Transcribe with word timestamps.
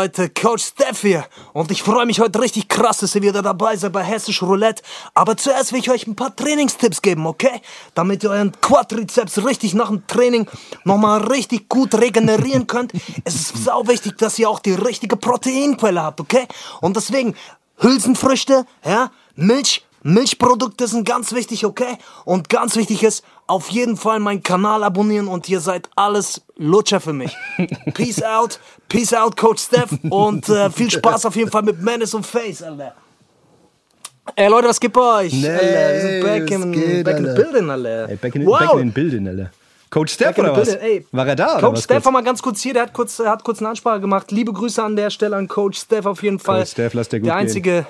Leute, 0.00 0.30
Coach 0.30 0.64
Steph 0.64 1.02
hier. 1.02 1.26
Und 1.52 1.70
ich 1.70 1.82
freue 1.82 2.06
mich 2.06 2.20
heute 2.20 2.40
richtig 2.40 2.68
krass, 2.68 3.00
dass 3.00 3.14
ihr 3.14 3.20
wieder 3.20 3.42
dabei 3.42 3.76
seid 3.76 3.92
bei 3.92 4.02
Hessisch 4.02 4.40
Roulette. 4.40 4.82
Aber 5.12 5.36
zuerst 5.36 5.74
will 5.74 5.80
ich 5.80 5.90
euch 5.90 6.06
ein 6.06 6.16
paar 6.16 6.34
Trainingstipps 6.34 7.02
geben, 7.02 7.26
okay? 7.26 7.60
Damit 7.92 8.24
ihr 8.24 8.30
euren 8.30 8.58
Quadrizeps 8.62 9.44
richtig 9.44 9.74
nach 9.74 9.88
dem 9.88 10.06
Training 10.06 10.48
nochmal 10.84 11.20
richtig 11.24 11.68
gut 11.68 11.94
regenerieren 11.94 12.66
könnt. 12.66 12.92
Es 13.24 13.34
ist 13.34 13.62
sau 13.62 13.86
wichtig, 13.88 14.16
dass 14.16 14.38
ihr 14.38 14.48
auch 14.48 14.60
die 14.60 14.72
richtige 14.72 15.18
Proteinquelle 15.18 16.02
habt, 16.02 16.18
okay? 16.22 16.48
Und 16.80 16.96
deswegen 16.96 17.34
Hülsenfrüchte, 17.76 18.64
ja, 18.82 19.10
Milch, 19.34 19.84
Milchprodukte 20.02 20.86
sind 20.86 21.06
ganz 21.06 21.32
wichtig, 21.34 21.66
okay? 21.66 21.98
Und 22.24 22.48
ganz 22.48 22.76
wichtig 22.76 23.02
ist, 23.02 23.24
auf 23.46 23.68
jeden 23.70 23.96
Fall 23.96 24.20
meinen 24.20 24.42
Kanal 24.42 24.82
abonnieren 24.82 25.28
und 25.28 25.48
ihr 25.48 25.60
seid 25.60 25.90
alles 25.96 26.42
Lutscher 26.56 27.00
für 27.00 27.12
mich. 27.12 27.36
Peace 27.94 28.22
out, 28.22 28.60
peace 28.88 29.12
out, 29.12 29.36
Coach 29.36 29.62
Steph 29.62 29.90
und 30.08 30.48
äh, 30.48 30.70
viel 30.70 30.90
Spaß 30.90 31.26
auf 31.26 31.36
jeden 31.36 31.50
Fall 31.50 31.62
mit 31.62 31.80
Menace 31.80 32.14
und 32.14 32.26
Face, 32.26 32.62
Alter. 32.62 32.94
Ey 34.36 34.48
Leute, 34.48 34.68
was 34.68 34.78
gibt 34.78 34.94
bei 34.94 35.24
euch? 35.24 35.32
Nee, 35.32 35.48
Alter, 35.48 35.92
wir 35.92 36.00
sind 36.00 36.22
back, 36.22 36.50
in, 36.50 36.72
geht, 36.72 37.04
back 37.04 37.18
in 37.18 37.26
the 37.26 37.34
building, 37.34 37.70
Alter. 37.70 38.08
Ey, 38.08 38.16
back 38.16 38.34
in, 38.34 38.46
wow. 38.46 38.58
back 38.58 38.72
in 38.72 38.78
den 38.78 38.92
Bildern, 38.92 39.28
Alter. 39.28 39.50
Coach 39.90 40.12
Steph 40.12 40.38
oder 40.38 40.54
the 40.54 40.60
was? 40.60 40.68
building, 40.68 40.88
ey. 40.88 41.06
War 41.10 41.26
er 41.26 41.36
da 41.36 41.58
oder 41.58 41.68
Coach? 41.68 41.82
Steph 41.82 42.04
war 42.04 42.12
mal 42.12 42.22
ganz 42.22 42.40
kurz 42.40 42.60
hier, 42.62 42.72
der 42.72 42.82
hat 42.84 42.92
kurz, 42.92 43.18
er 43.18 43.30
hat 43.30 43.42
kurz 43.42 43.58
eine 43.58 43.70
Ansprache 43.70 44.00
gemacht. 44.00 44.30
Liebe 44.30 44.52
Grüße 44.52 44.82
an 44.82 44.94
der 44.94 45.10
Stelle 45.10 45.36
an 45.36 45.48
Coach 45.48 45.80
Steph 45.80 46.06
auf 46.06 46.22
jeden 46.22 46.38
Fall. 46.38 46.64
Steph, 46.64 46.94
lass 46.94 47.08
dir 47.08 47.20
gut 47.20 47.28
der 47.28 47.44
gehen. 47.44 47.86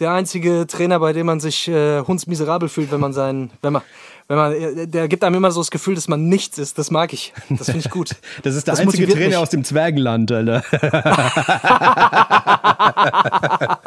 Der 0.00 0.12
einzige 0.12 0.66
Trainer, 0.66 0.98
bei 0.98 1.12
dem 1.12 1.26
man 1.26 1.40
sich 1.40 1.68
äh, 1.68 2.00
hundsmiserabel 2.00 2.68
fühlt, 2.68 2.90
wenn 2.90 3.00
man 3.00 3.12
seinen, 3.12 3.50
wenn 3.62 3.74
man, 3.74 3.82
wenn 4.28 4.36
man, 4.36 4.52
äh, 4.52 4.86
der 4.86 5.08
gibt 5.08 5.22
einem 5.22 5.36
immer 5.36 5.50
so 5.50 5.60
das 5.60 5.70
Gefühl, 5.70 5.94
dass 5.94 6.08
man 6.08 6.28
nichts 6.28 6.58
ist. 6.58 6.78
Das 6.78 6.90
mag 6.90 7.12
ich. 7.12 7.32
Das 7.50 7.66
finde 7.66 7.80
ich 7.80 7.90
gut. 7.90 8.16
Das 8.42 8.54
ist 8.54 8.66
der 8.66 8.72
Das 8.72 8.80
einzige 8.80 9.12
Trainer 9.12 9.26
mich. 9.28 9.36
aus 9.36 9.50
dem 9.50 9.64
Zwergenland, 9.64 10.32
Alter. 10.32 10.64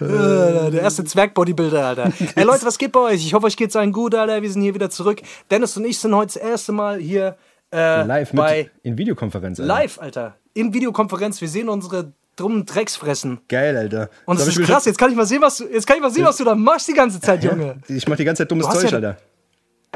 Äh, 0.00 0.70
der 0.70 0.82
erste 0.82 1.04
Zwerg-Bodybuilder, 1.04 1.86
Alter. 1.86 2.12
Ey 2.34 2.44
Leute, 2.44 2.64
was 2.64 2.78
geht 2.78 2.92
bei 2.92 3.00
euch? 3.00 3.24
Ich 3.26 3.34
hoffe, 3.34 3.46
euch 3.46 3.56
geht's 3.56 3.76
allen 3.76 3.92
gut, 3.92 4.14
Alter. 4.14 4.42
Wir 4.42 4.50
sind 4.50 4.62
hier 4.62 4.74
wieder 4.74 4.90
zurück. 4.90 5.20
Dennis 5.50 5.76
und 5.76 5.84
ich 5.84 5.98
sind 5.98 6.14
heute 6.14 6.34
das 6.34 6.36
erste 6.36 6.72
Mal 6.72 6.98
hier 6.98 7.36
äh, 7.72 8.04
Live 8.04 8.32
bei 8.32 8.64
mit 8.64 8.70
in 8.82 8.98
Videokonferenz, 8.98 9.60
Alter. 9.60 9.74
Live, 9.74 9.98
Alter. 10.00 10.36
In 10.54 10.74
Videokonferenz. 10.74 11.40
Wir 11.40 11.48
sehen 11.48 11.68
unsere 11.68 12.12
dummen 12.42 12.66
Drecksfressen. 12.66 13.40
Geil, 13.48 13.76
Alter. 13.76 14.10
Und 14.26 14.38
das 14.38 14.48
hab 14.48 14.56
ist 14.60 14.66
krass. 14.66 14.84
Jetzt 14.84 14.98
kann 14.98 15.10
ich 15.10 15.16
mal 15.16 15.26
sehen, 15.26 15.40
was 15.42 15.58
du, 15.58 15.64
jetzt 15.68 15.86
kann 15.86 15.96
ich 15.96 16.02
mal 16.02 16.10
sehen, 16.10 16.24
was 16.24 16.36
du 16.36 16.44
da 16.44 16.54
machst 16.54 16.88
die 16.88 16.92
ganze 16.94 17.20
Zeit, 17.20 17.42
Junge. 17.44 17.76
schon- 17.86 17.96
Ich 17.96 18.06
mach 18.08 18.16
die 18.16 18.24
ganze 18.24 18.42
Zeit 18.42 18.50
dummes 18.50 18.68
Zeug, 18.68 18.90
ja- 18.90 18.96
Alter. 18.96 19.16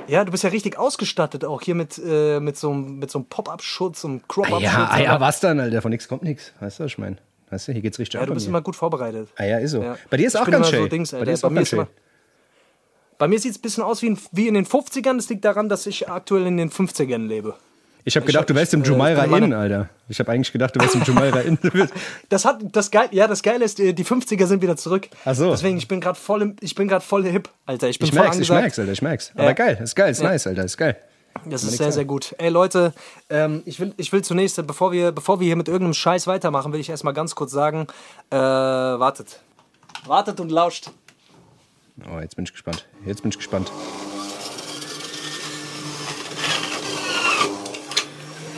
Ja, 0.09 0.25
du 0.25 0.31
bist 0.31 0.45
ja 0.45 0.51
richtig 0.51 0.79
ausgestattet 0.79 1.45
auch 1.45 1.63
hier 1.63 1.75
mit, 1.75 1.99
äh, 1.99 2.39
mit 2.39 2.57
so 2.57 2.71
einem 2.71 2.99
mit 2.99 3.11
so 3.11 3.19
einem 3.19 3.27
Pop-Up-Schutz 3.27 4.05
und 4.05 4.29
Crop-Up-Schutz. 4.29 4.63
Ja, 4.63 4.89
ah, 4.91 5.01
ja, 5.01 5.21
was 5.21 5.41
dann, 5.41 5.59
Alter? 5.59 5.83
Von 5.83 5.91
nichts 5.91 6.07
kommt 6.07 6.23
nichts. 6.23 6.53
Weißt 6.61 6.79
du, 6.79 6.85
was 6.85 6.93
ich 6.93 6.99
meine? 6.99 7.17
Weißt 7.51 7.67
du, 7.69 7.73
hier 7.73 7.81
geht's 7.83 7.99
richtig 7.99 8.21
Ja, 8.21 8.27
du 8.27 8.35
bist 8.35 8.47
immer 8.47 8.61
gut 8.61 8.77
vorbereitet. 8.77 9.29
Ah 9.37 9.45
ja, 9.45 9.59
ist 9.59 9.71
so. 9.73 9.83
Ja. 9.83 9.97
Bei 10.11 10.17
dir 10.19 10.27
ist 10.27 10.35
Ich 10.35 10.41
auch 10.41 10.49
ganz 10.51 10.69
schön. 10.69 10.83
so 10.83 10.89
Dings, 10.89 11.11
bei 11.13 11.25
dir 11.25 11.33
ist 11.33 11.41
Bei 11.43 11.49
auch 11.49 11.51
mir 11.51 11.57
ganz 11.61 11.69
schön. 11.69 11.87
Bei 13.19 13.29
mir 13.29 13.39
sieht 13.41 13.53
es 13.53 13.59
ein 13.59 13.63
bisschen 13.63 13.83
aus 13.83 14.03
wie, 14.03 14.09
in, 14.09 14.19
wie 14.33 14.47
in 14.49 14.55
den 14.55 14.67
50ern. 14.67 15.17
Das 15.17 15.29
liegt 15.31 15.45
daran, 15.45 15.69
dass 15.69 15.87
ich 15.87 16.09
aktuell 16.09 16.47
in 16.47 16.57
den 16.59 16.71
50ern 16.71 17.27
lebe. 17.27 17.55
Ich 18.09 18.15
habe 18.17 18.25
gedacht, 18.25 18.43
hab- 18.43 18.47
du 18.47 18.55
wärst 18.55 18.73
im 18.73 18.83
äh, 18.83 18.87
Jumeirah 18.87 19.27
bin 19.27 19.43
Inn, 19.45 19.53
Alter. 19.53 19.89
Ich 20.09 20.21
habe 20.21 20.31
eigentlich 20.31 20.53
gedacht, 20.53 20.77
du 20.77 20.81
wärst 20.81 20.95
im 20.95 21.03
Jumeirah 21.05 21.41
Inn. 21.41 21.59
Das 22.29 22.45
hat 22.45 22.61
das 22.71 22.91
geil, 22.93 23.09
ja, 23.11 23.27
das 23.27 23.43
Geile 23.43 23.65
ist, 23.65 23.81
äh, 23.81 23.93
die 23.93 24.05
50er 24.05 24.47
sind 24.47 24.63
wieder 24.63 24.77
zurück. 24.77 25.09
Ach 25.25 25.35
so. 25.35 25.51
Deswegen, 25.51 25.77
ich 25.77 25.89
bin 25.89 26.01
gerade 26.01 26.17
voll, 26.19 26.41
im- 26.43 26.57
ich 26.61 26.77
bin 26.77 26.87
gerade 26.87 27.05
voll 27.05 27.25
hip, 27.25 27.49
Alter. 27.67 27.89
Ich 27.89 27.99
bin 27.99 28.07
Ich 28.09 28.15
voll 28.15 28.23
merk's, 28.23 28.39
ich 28.39 28.49
merk's, 28.49 28.79
Alter, 28.79 28.93
ich 28.93 29.03
merk's. 29.03 29.33
Ja. 29.35 29.43
Aber 29.43 29.55
geil, 29.55 29.79
ist 29.83 29.97
geil, 29.97 30.13
ist 30.13 30.23
nice, 30.23 30.47
Alter, 30.47 30.65
ist 30.65 30.77
geil. 30.77 30.97
Das 31.45 31.65
ist 31.65 31.77
sehr, 31.77 31.91
sehr 31.93 32.05
gut. 32.07 32.35
Ey 32.39 32.49
Leute, 32.49 32.95
ähm, 33.29 33.63
ich, 33.67 33.79
will, 33.81 33.93
ich 33.99 34.11
will 34.13 34.23
zunächst, 34.23 34.65
bevor 34.67 34.93
wir, 34.93 35.11
bevor 35.13 35.39
wir 35.41 35.47
hier 35.47 35.57
mit 35.57 35.67
irgendeinem 35.69 35.93
Scheiß 35.95 36.27
weitermachen, 36.29 36.73
will 36.73 36.81
ich 36.81 36.89
erstmal 36.89 37.13
ganz 37.13 37.35
kurz 37.35 37.51
sagen, 37.53 37.89
äh, 38.31 38.37
wartet. 38.37 39.41
Wartet 40.07 40.39
und 40.41 40.51
lauscht. 40.53 40.91
Oh, 42.09 42.21
jetzt 42.21 42.37
bin 42.37 42.45
ich 42.45 42.53
gespannt. 42.53 42.87
Jetzt 43.05 43.23
bin 43.23 43.31
ich 43.31 43.37
gespannt. 43.37 43.71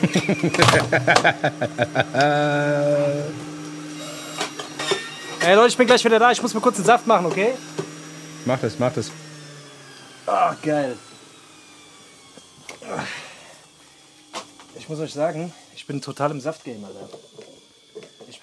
Ey 5.45 5.55
Leute, 5.55 5.69
ich 5.69 5.77
bin 5.77 5.87
gleich 5.87 6.05
wieder 6.05 6.19
da. 6.19 6.31
Ich 6.31 6.43
muss 6.43 6.55
mir 6.55 6.61
kurz 6.61 6.77
den 6.77 6.85
Saft 6.85 7.07
machen, 7.07 7.27
okay? 7.27 7.55
Mach 8.45 8.59
das, 8.61 8.79
mach 8.79 8.93
das. 8.93 9.11
Ah, 10.27 10.55
geil. 10.63 10.97
Ich 14.79 14.89
muss 14.89 15.01
euch 15.01 15.13
sagen, 15.13 15.53
ich 15.75 15.87
bin 15.87 16.01
total 16.01 16.31
im 16.31 16.41
Saftgame, 16.41 16.87
Alter. 16.87 17.09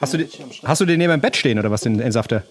Hast 0.01 0.13
du, 0.13 0.17
den, 0.17 0.29
hast 0.63 0.81
du 0.81 0.85
den 0.85 0.97
neben 0.97 1.11
dem 1.11 1.21
Bett 1.21 1.35
stehen 1.35 1.57
oder 1.57 1.71
was, 1.71 1.81
den, 1.81 1.97
den 1.97 2.11
Safter? 2.11 2.43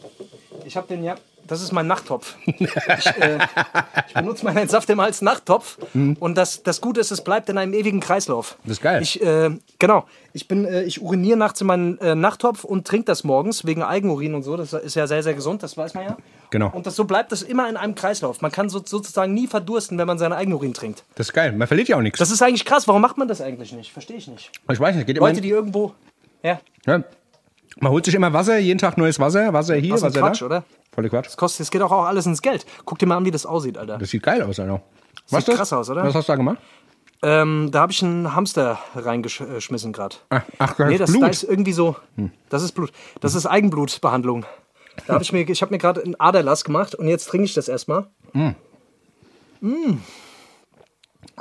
Ich 0.65 0.77
habe 0.77 0.89
den, 0.89 1.05
ja, 1.05 1.15
das 1.47 1.63
ist 1.63 1.73
mein 1.73 1.87
Nachttopf. 1.87 2.37
ich, 2.47 2.67
äh, 2.67 3.39
ich 4.09 4.15
benutze 4.15 4.45
meinen 4.45 4.69
Saft 4.69 4.89
immer 4.91 5.05
als 5.05 5.23
Nachttopf. 5.23 5.79
Und 5.95 6.37
das, 6.37 6.63
das 6.63 6.81
Gute 6.81 7.01
ist, 7.01 7.11
es 7.11 7.23
bleibt 7.23 7.49
in 7.49 7.59
einem 7.59 7.75
ewigen 7.75 8.01
Kreislauf. 8.01 8.57
Das 8.65 8.73
ist 8.73 8.83
geil. 8.83 9.03
Ich, 9.03 9.23
äh, 9.23 9.51
genau. 9.79 10.07
Ich, 10.33 10.49
bin, 10.49 10.65
äh, 10.65 10.83
ich 10.83 11.01
uriniere 11.01 11.37
nachts 11.37 11.61
in 11.61 11.67
meinen 11.67 11.99
äh, 11.99 12.15
Nachttopf 12.15 12.65
und 12.65 12.87
trinke 12.87 13.07
das 13.07 13.25
morgens 13.25 13.65
wegen 13.65 13.83
Eigenurin 13.83 14.35
und 14.35 14.43
so. 14.43 14.57
Das 14.57 14.73
ist 14.73 14.97
ja 14.97 15.07
sehr, 15.07 15.23
sehr 15.23 15.35
gesund, 15.35 15.63
das 15.63 15.77
weiß 15.77 15.95
man 15.95 16.05
ja. 16.05 16.17
Genau. 16.51 16.71
Und 16.73 16.87
das, 16.87 16.97
so 16.97 17.05
bleibt 17.05 17.33
es 17.33 17.43
immer 17.43 17.69
in 17.69 17.77
einem 17.77 17.95
Kreislauf. 17.95 18.41
Man 18.41 18.53
kann 18.53 18.69
so, 18.69 18.81
sozusagen 18.85 19.35
nie 19.35 19.47
verdursten, 19.47 19.99
wenn 19.99 20.07
man 20.07 20.19
seinen 20.19 20.33
Eigenurin 20.33 20.75
trinkt. 20.75 21.05
Das 21.15 21.29
ist 21.29 21.33
geil. 21.33 21.53
Man 21.53 21.67
verliert 21.69 21.89
ja 21.89 21.97
auch 21.97 22.03
nichts. 22.03 22.19
Das 22.19 22.31
ist 22.31 22.43
eigentlich 22.43 22.65
krass. 22.65 22.87
Warum 22.89 23.03
macht 23.03 23.19
man 23.19 23.29
das 23.29 23.41
eigentlich 23.41 23.73
nicht? 23.73 23.93
Verstehe 23.93 24.17
ich 24.17 24.29
nicht. 24.29 24.51
Ich 24.71 24.81
weiß 24.81 24.97
nicht, 24.97 25.07
geht 25.07 25.17
immer. 25.17 25.29
Leute, 25.29 25.41
die 25.41 25.51
irgendwo. 25.51 25.95
Ja, 26.43 26.61
ja. 26.87 27.03
Man 27.85 27.93
holt 27.93 28.07
sich 28.07 28.15
immer 28.15 28.33
Wasser, 28.33 28.57
jeden 28.57 28.79
Tag 28.79 28.97
neues 28.97 29.21
Wasser. 29.21 29.53
Wasser 29.53 29.75
hier, 29.75 29.93
was 29.93 30.01
Wasser 30.01 30.21
Quatsch, 30.21 30.41
da. 30.41 30.47
oder? 30.47 30.65
Volle 30.95 31.11
Quatsch. 31.11 31.27
Das, 31.27 31.37
kostet, 31.37 31.61
das 31.61 31.71
geht 31.71 31.83
auch, 31.83 31.93
auch 31.93 32.07
alles 32.07 32.25
ins 32.25 32.41
Geld. 32.41 32.65
Guck 32.87 32.99
dir 32.99 33.05
mal 33.05 33.19
an, 33.19 33.27
wie 33.27 33.31
das 33.31 33.45
aussieht, 33.45 33.77
Alter. 33.77 33.99
Das 33.99 34.09
sieht 34.09 34.23
geil 34.23 34.41
aus, 34.41 34.59
Alter. 34.59 34.81
Was 35.29 35.45
Sieht 35.45 35.55
krass 35.55 35.71
aus, 35.75 35.91
oder? 35.91 36.03
Was 36.03 36.15
hast 36.15 36.27
du 36.27 36.33
da 36.33 36.37
gemacht? 36.37 36.57
Ähm, 37.23 37.69
da 37.73 37.81
habe 37.81 37.93
ich 37.93 38.03
einen 38.03 38.35
Hamster 38.35 38.79
reingeschmissen 38.95 39.93
gerade. 39.93 40.17
Ach, 40.31 40.43
ach 40.59 40.77
das 40.79 40.89
Nee, 40.89 40.97
das, 40.97 41.11
Blut. 41.11 41.23
da 41.25 41.27
ist 41.27 41.43
irgendwie 41.45 41.75
so. 41.75 41.95
Das 42.49 42.63
ist 42.63 42.73
Blut. 42.73 42.91
Das 43.21 43.35
ist 43.35 43.45
Eigenblutbehandlung. 43.45 44.47
Da 45.07 45.13
habe 45.13 45.23
ich 45.23 45.35
mir, 45.35 45.47
ich 45.47 45.61
habe 45.61 45.71
mir 45.71 45.79
gerade 45.79 46.03
einen 46.03 46.19
Aderlass 46.19 46.65
gemacht 46.65 46.95
und 46.95 47.07
jetzt 47.07 47.27
trinke 47.27 47.45
ich 47.45 47.53
das 47.53 47.69
erstmal. 47.69 48.07
Mm. 48.33 48.53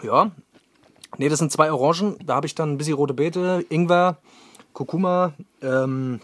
Ja. 0.01 0.31
Nee, 1.17 1.29
das 1.29 1.39
sind 1.39 1.53
zwei 1.53 1.71
Orangen. 1.71 2.17
Da 2.25 2.35
habe 2.35 2.47
ich 2.47 2.55
dann 2.55 2.73
ein 2.73 2.77
bisschen 2.77 2.95
rote 2.95 3.13
Beete, 3.13 3.65
Ingwer, 3.69 4.17
Kurkuma. 4.73 5.31
Ähm, 5.61 6.19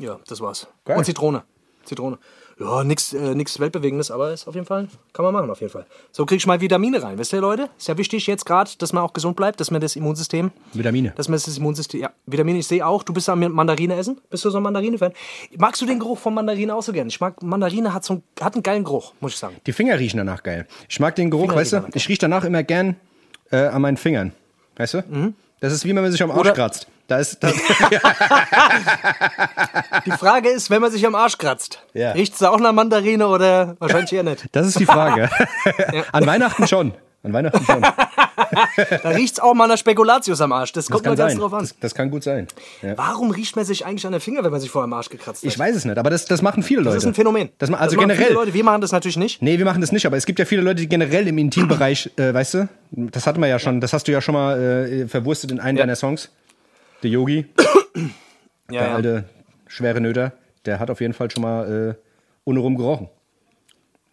ja, 0.00 0.18
das 0.26 0.40
war's. 0.40 0.66
Geil. 0.84 0.96
Und 0.98 1.04
Zitrone. 1.04 1.42
Zitrone. 1.84 2.18
Ja, 2.58 2.84
nichts 2.84 3.14
äh, 3.14 3.34
nix 3.34 3.58
Weltbewegendes, 3.58 4.10
aber 4.10 4.34
ist 4.34 4.46
auf 4.46 4.54
jeden 4.54 4.66
Fall, 4.66 4.86
kann 5.14 5.24
man 5.24 5.32
machen 5.32 5.48
auf 5.50 5.60
jeden 5.60 5.72
Fall. 5.72 5.86
So 6.12 6.26
krieg 6.26 6.36
ich 6.36 6.46
mal 6.46 6.60
Vitamine 6.60 7.02
rein. 7.02 7.16
Wisst 7.16 7.32
ihr, 7.32 7.40
Leute? 7.40 7.70
Ist 7.78 7.88
ja 7.88 7.96
wichtig 7.96 8.26
jetzt 8.26 8.44
gerade, 8.44 8.70
dass 8.76 8.92
man 8.92 9.02
auch 9.02 9.14
gesund 9.14 9.34
bleibt, 9.34 9.60
dass 9.60 9.70
man 9.70 9.80
das 9.80 9.96
Immunsystem 9.96 10.50
Vitamine. 10.74 11.14
dass 11.16 11.28
man 11.28 11.38
das 11.42 11.56
Immunsystem. 11.56 12.00
Ja, 12.02 12.10
Vitamine, 12.26 12.58
ich 12.58 12.66
sehe 12.66 12.86
auch, 12.86 13.02
du 13.02 13.14
bist 13.14 13.30
am 13.30 13.40
Mandarine 13.40 13.94
essen. 13.96 14.20
Bist 14.28 14.44
du 14.44 14.50
so 14.50 14.58
ein 14.58 14.62
Mandarine-Fan? 14.62 15.12
Magst 15.56 15.80
du 15.80 15.86
den 15.86 15.98
Geruch 16.00 16.18
von 16.18 16.34
Mandarine 16.34 16.74
auch 16.74 16.82
so 16.82 16.92
gern? 16.92 17.08
Ich 17.08 17.18
mag, 17.18 17.42
Mandarine 17.42 17.94
hat, 17.94 18.04
so 18.04 18.12
einen, 18.14 18.22
hat 18.42 18.52
einen 18.52 18.62
geilen 18.62 18.84
Geruch, 18.84 19.14
muss 19.20 19.32
ich 19.32 19.38
sagen. 19.38 19.56
Die 19.66 19.72
Finger 19.72 19.98
riechen 19.98 20.18
danach 20.18 20.42
geil. 20.42 20.66
Ich 20.86 21.00
mag 21.00 21.14
den 21.16 21.30
Geruch, 21.30 21.44
Finger 21.44 21.56
weißt 21.56 21.72
du? 21.72 21.84
Ich 21.94 22.08
rieche 22.10 22.18
danach 22.20 22.44
immer 22.44 22.62
gern 22.62 22.96
äh, 23.50 23.56
an 23.56 23.80
meinen 23.80 23.96
Fingern. 23.96 24.32
Weißt 24.76 24.92
du? 24.94 25.32
Das 25.60 25.72
ist 25.72 25.86
wie 25.86 25.94
wenn 25.94 26.02
man 26.02 26.12
sich 26.12 26.22
am 26.22 26.30
Arsch 26.30 26.36
Mhm. 26.40 26.40
Oder- 26.42 26.52
kratzt. 26.52 26.88
Da 27.10 27.18
ist, 27.18 27.42
da, 27.42 27.50
Die 30.06 30.10
Frage 30.12 30.48
ist, 30.48 30.70
wenn 30.70 30.80
man 30.80 30.90
sich 30.92 31.04
am 31.06 31.14
Arsch 31.16 31.36
kratzt, 31.38 31.80
Ja. 31.92 32.12
riecht 32.12 32.34
es 32.34 32.42
auch 32.42 32.60
nach 32.60 32.72
Mandarine 32.72 33.26
oder 33.26 33.74
wahrscheinlich 33.80 34.12
eher 34.12 34.22
nicht? 34.22 34.44
das 34.52 34.66
ist 34.68 34.78
die 34.78 34.86
Frage. 34.86 35.28
An 36.12 36.24
Weihnachten 36.26 36.66
schon. 36.68 36.92
An 37.22 37.34
Weihnachten 37.34 37.62
schon. 37.66 37.82
Da 37.82 39.08
riecht 39.10 39.34
es 39.34 39.40
auch 39.40 39.52
mal 39.54 39.66
nach 39.66 39.76
Spekulatius 39.76 40.40
am 40.40 40.52
Arsch. 40.52 40.72
Das 40.72 40.88
kommt 40.88 41.02
kann 41.04 41.12
mal 41.12 41.16
ganz 41.16 41.32
sein. 41.32 41.40
drauf 41.40 41.52
an. 41.52 41.60
Das, 41.60 41.74
das 41.78 41.94
kann 41.94 42.10
gut 42.10 42.22
sein. 42.24 42.46
Ja. 42.80 42.96
Warum 42.96 43.30
riecht 43.30 43.56
man 43.56 43.64
sich 43.66 43.84
eigentlich 43.84 44.06
an 44.06 44.12
den 44.12 44.22
Finger, 44.22 44.42
wenn 44.42 44.50
man 44.52 44.60
sich 44.60 44.70
vorher 44.70 44.84
am 44.84 44.92
Arsch 44.94 45.10
gekratzt 45.10 45.42
hat? 45.42 45.48
Ich 45.52 45.58
weiß 45.58 45.76
es 45.76 45.84
nicht, 45.84 45.98
aber 45.98 46.08
das, 46.10 46.24
das 46.24 46.40
machen 46.40 46.62
viele 46.62 46.80
Leute. 46.80 46.94
das 46.94 47.02
ist 47.04 47.08
ein 47.08 47.14
Phänomen. 47.14 47.50
Das, 47.58 47.68
ma- 47.70 47.76
also 47.78 47.96
machen 47.96 48.08
generell. 48.08 48.26
Viele 48.28 48.38
Leute, 48.38 48.54
wir 48.54 48.64
machen 48.64 48.80
das 48.80 48.92
natürlich 48.92 49.18
nicht. 49.18 49.42
Nee, 49.42 49.58
wir 49.58 49.66
machen 49.66 49.82
das 49.82 49.92
nicht, 49.92 50.06
aber 50.06 50.16
es 50.16 50.24
gibt 50.24 50.38
ja 50.38 50.46
viele 50.46 50.62
Leute, 50.62 50.76
die 50.80 50.88
generell 50.88 51.28
im 51.28 51.36
Intimbereich, 51.36 52.10
äh, 52.16 52.32
weißt 52.32 52.54
du, 52.54 52.68
das 52.92 53.26
hatten 53.26 53.40
wir 53.40 53.48
ja 53.48 53.58
schon, 53.58 53.80
das 53.82 53.92
hast 53.92 54.08
du 54.08 54.12
ja 54.12 54.22
schon 54.22 54.32
mal 54.34 54.58
äh, 54.58 55.06
verwurstet 55.08 55.50
in 55.50 55.60
einem 55.60 55.76
Ja. 55.76 55.82
deiner 55.82 55.96
Songs. 55.96 56.30
Der 57.02 57.10
Yogi, 57.10 57.46
Ja, 58.70 58.82
der 58.82 58.94
alte 58.94 59.24
schwere 59.66 60.00
Nöter, 60.00 60.32
der 60.64 60.78
hat 60.78 60.90
auf 60.90 61.00
jeden 61.00 61.12
Fall 61.14 61.30
schon 61.30 61.42
mal 61.42 61.96
äh, 61.96 62.02
ohne 62.44 62.60
rum 62.60 62.76
gerochen. 62.76 63.08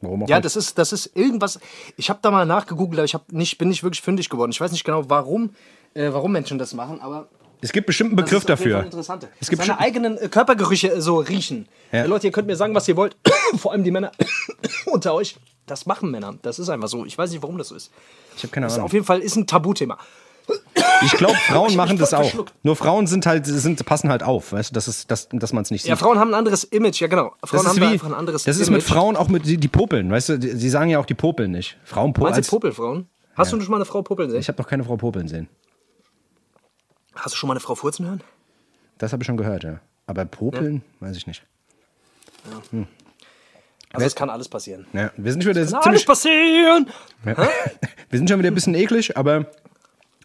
Warum 0.01 0.23
auch 0.23 0.27
Ja, 0.29 0.37
nicht? 0.37 0.45
das 0.45 0.55
ist, 0.55 0.77
das 0.77 0.93
ist 0.93 1.15
irgendwas. 1.15 1.59
Ich 1.95 2.09
habe 2.09 2.19
da 2.21 2.31
mal 2.31 2.45
nachgegoogelt, 2.45 2.99
aber 2.99 3.05
ich 3.05 3.13
hab 3.13 3.31
nicht, 3.31 3.57
bin 3.57 3.69
nicht 3.69 3.83
wirklich 3.83 4.01
fündig 4.01 4.29
geworden. 4.29 4.51
Ich 4.51 4.61
weiß 4.61 4.71
nicht 4.71 4.83
genau, 4.83 5.09
warum, 5.09 5.51
äh, 5.93 6.11
warum 6.11 6.31
Menschen 6.31 6.57
das 6.59 6.73
machen, 6.73 7.01
aber 7.01 7.27
Es 7.61 7.71
gibt 7.71 7.87
bestimmt 7.87 8.11
einen 8.11 8.17
das 8.17 8.25
Begriff 8.25 8.45
dafür. 8.45 8.85
Es 9.39 9.49
gibt 9.49 9.63
Seine 9.63 9.79
eigenen 9.79 10.17
äh, 10.17 10.27
Körpergerüche 10.29 10.91
äh, 10.93 11.01
so 11.01 11.17
riechen. 11.17 11.67
Ja. 11.91 12.05
Leute, 12.05 12.27
ihr 12.27 12.31
könnt 12.31 12.47
mir 12.47 12.55
sagen, 12.55 12.73
was 12.75 12.87
ihr 12.87 12.95
wollt. 12.95 13.15
Vor 13.57 13.71
allem 13.73 13.83
die 13.83 13.91
Männer 13.91 14.11
unter 14.85 15.13
euch. 15.13 15.35
Das 15.65 15.85
machen 15.85 16.11
Männer. 16.11 16.35
Das 16.43 16.59
ist 16.59 16.69
einfach 16.69 16.87
so. 16.87 17.05
Ich 17.05 17.17
weiß 17.17 17.31
nicht, 17.31 17.41
warum 17.43 17.57
das 17.57 17.67
so 17.69 17.75
ist. 17.75 17.91
Ich 18.37 18.43
habe 18.43 18.53
keine 18.53 18.67
Das 18.67 18.75
Ahnung. 18.75 18.85
auf 18.85 18.93
jeden 18.93 19.05
Fall 19.05 19.19
ist 19.19 19.35
ein 19.35 19.45
Tabuthema. 19.47 19.97
Ich 21.03 21.11
glaube, 21.13 21.35
Frauen 21.35 21.69
Ich- 21.71 21.75
machen 21.75 21.97
das 21.97 22.13
auch. 22.13 22.31
Nur 22.63 22.75
Frauen 22.75 23.05
sind 23.07 23.25
halt, 23.25 23.45
sind, 23.45 23.85
passen 23.85 24.09
halt 24.09 24.23
auf, 24.23 24.51
weißt 24.53 24.71
du, 24.71 24.73
dass, 24.73 24.87
es, 24.87 25.05
dass, 25.07 25.27
dass 25.31 25.53
man 25.53 25.63
es 25.63 25.71
nicht 25.71 25.83
sieht. 25.83 25.89
Ja, 25.89 25.95
Frauen 25.95 26.17
haben 26.19 26.31
ein 26.31 26.33
anderes 26.35 26.63
Image, 26.63 27.01
ja 27.01 27.07
genau. 27.07 27.33
Frauen 27.43 27.63
das 27.63 27.65
haben 27.65 27.75
ist 27.77 27.81
wie, 27.81 27.85
einfach 27.93 28.07
ein 28.07 28.13
anderes 28.13 28.43
das 28.43 28.57
ist 28.57 28.67
Image. 28.69 28.77
mit 28.83 28.87
Frauen 28.89 29.15
auch 29.15 29.27
mit 29.27 29.45
die, 29.45 29.57
die 29.57 29.67
Popeln, 29.67 30.09
weißt 30.09 30.29
du, 30.29 30.39
die, 30.39 30.49
sie 30.51 30.69
sagen 30.69 30.89
ja 30.89 30.99
auch 30.99 31.05
die 31.05 31.13
Popeln 31.13 31.51
nicht. 31.51 31.77
Frauen 31.83 32.13
popeln. 32.13 32.33
Meinst 32.33 32.49
du 32.49 32.55
Popelfrauen? 32.55 33.07
Hast 33.35 33.51
du 33.53 33.59
schon 33.61 33.69
mal 33.69 33.77
eine 33.77 33.85
Frau 33.85 34.01
popeln 34.01 34.31
sehen? 34.31 34.39
Ich 34.39 34.47
habe 34.47 34.59
noch 34.61 34.67
keine 34.67 34.83
Frau 34.83 34.97
popeln 34.97 35.27
sehen. 35.27 35.47
Hast 37.15 37.33
du 37.35 37.37
schon 37.37 37.47
mal 37.47 37.53
eine 37.53 37.59
Frau 37.59 37.75
furzen 37.75 38.05
hören? 38.07 38.23
Das 38.97 39.11
habe 39.13 39.21
ich 39.23 39.27
schon 39.27 39.37
gehört, 39.37 39.63
ja. 39.63 39.79
Aber 40.07 40.25
popeln, 40.25 40.81
weiß 40.99 41.17
ich 41.17 41.27
nicht. 41.27 41.43
Also 43.93 44.05
es 44.05 44.15
kann 44.15 44.29
alles 44.29 44.49
passieren. 44.49 44.85
Ja, 44.93 45.11
wir 45.17 45.31
sind 45.31 45.43
schon 45.43 45.55
wieder 45.55 45.65
Kann 45.65 45.81
alles 45.83 46.05
passieren! 46.05 46.87
ja. 47.25 47.35
wir 48.09 48.19
sind 48.19 48.29
schon 48.29 48.39
wieder 48.39 48.49
ein 48.51 48.55
bisschen 48.55 48.75
eklig, 48.75 49.15
aber 49.17 49.45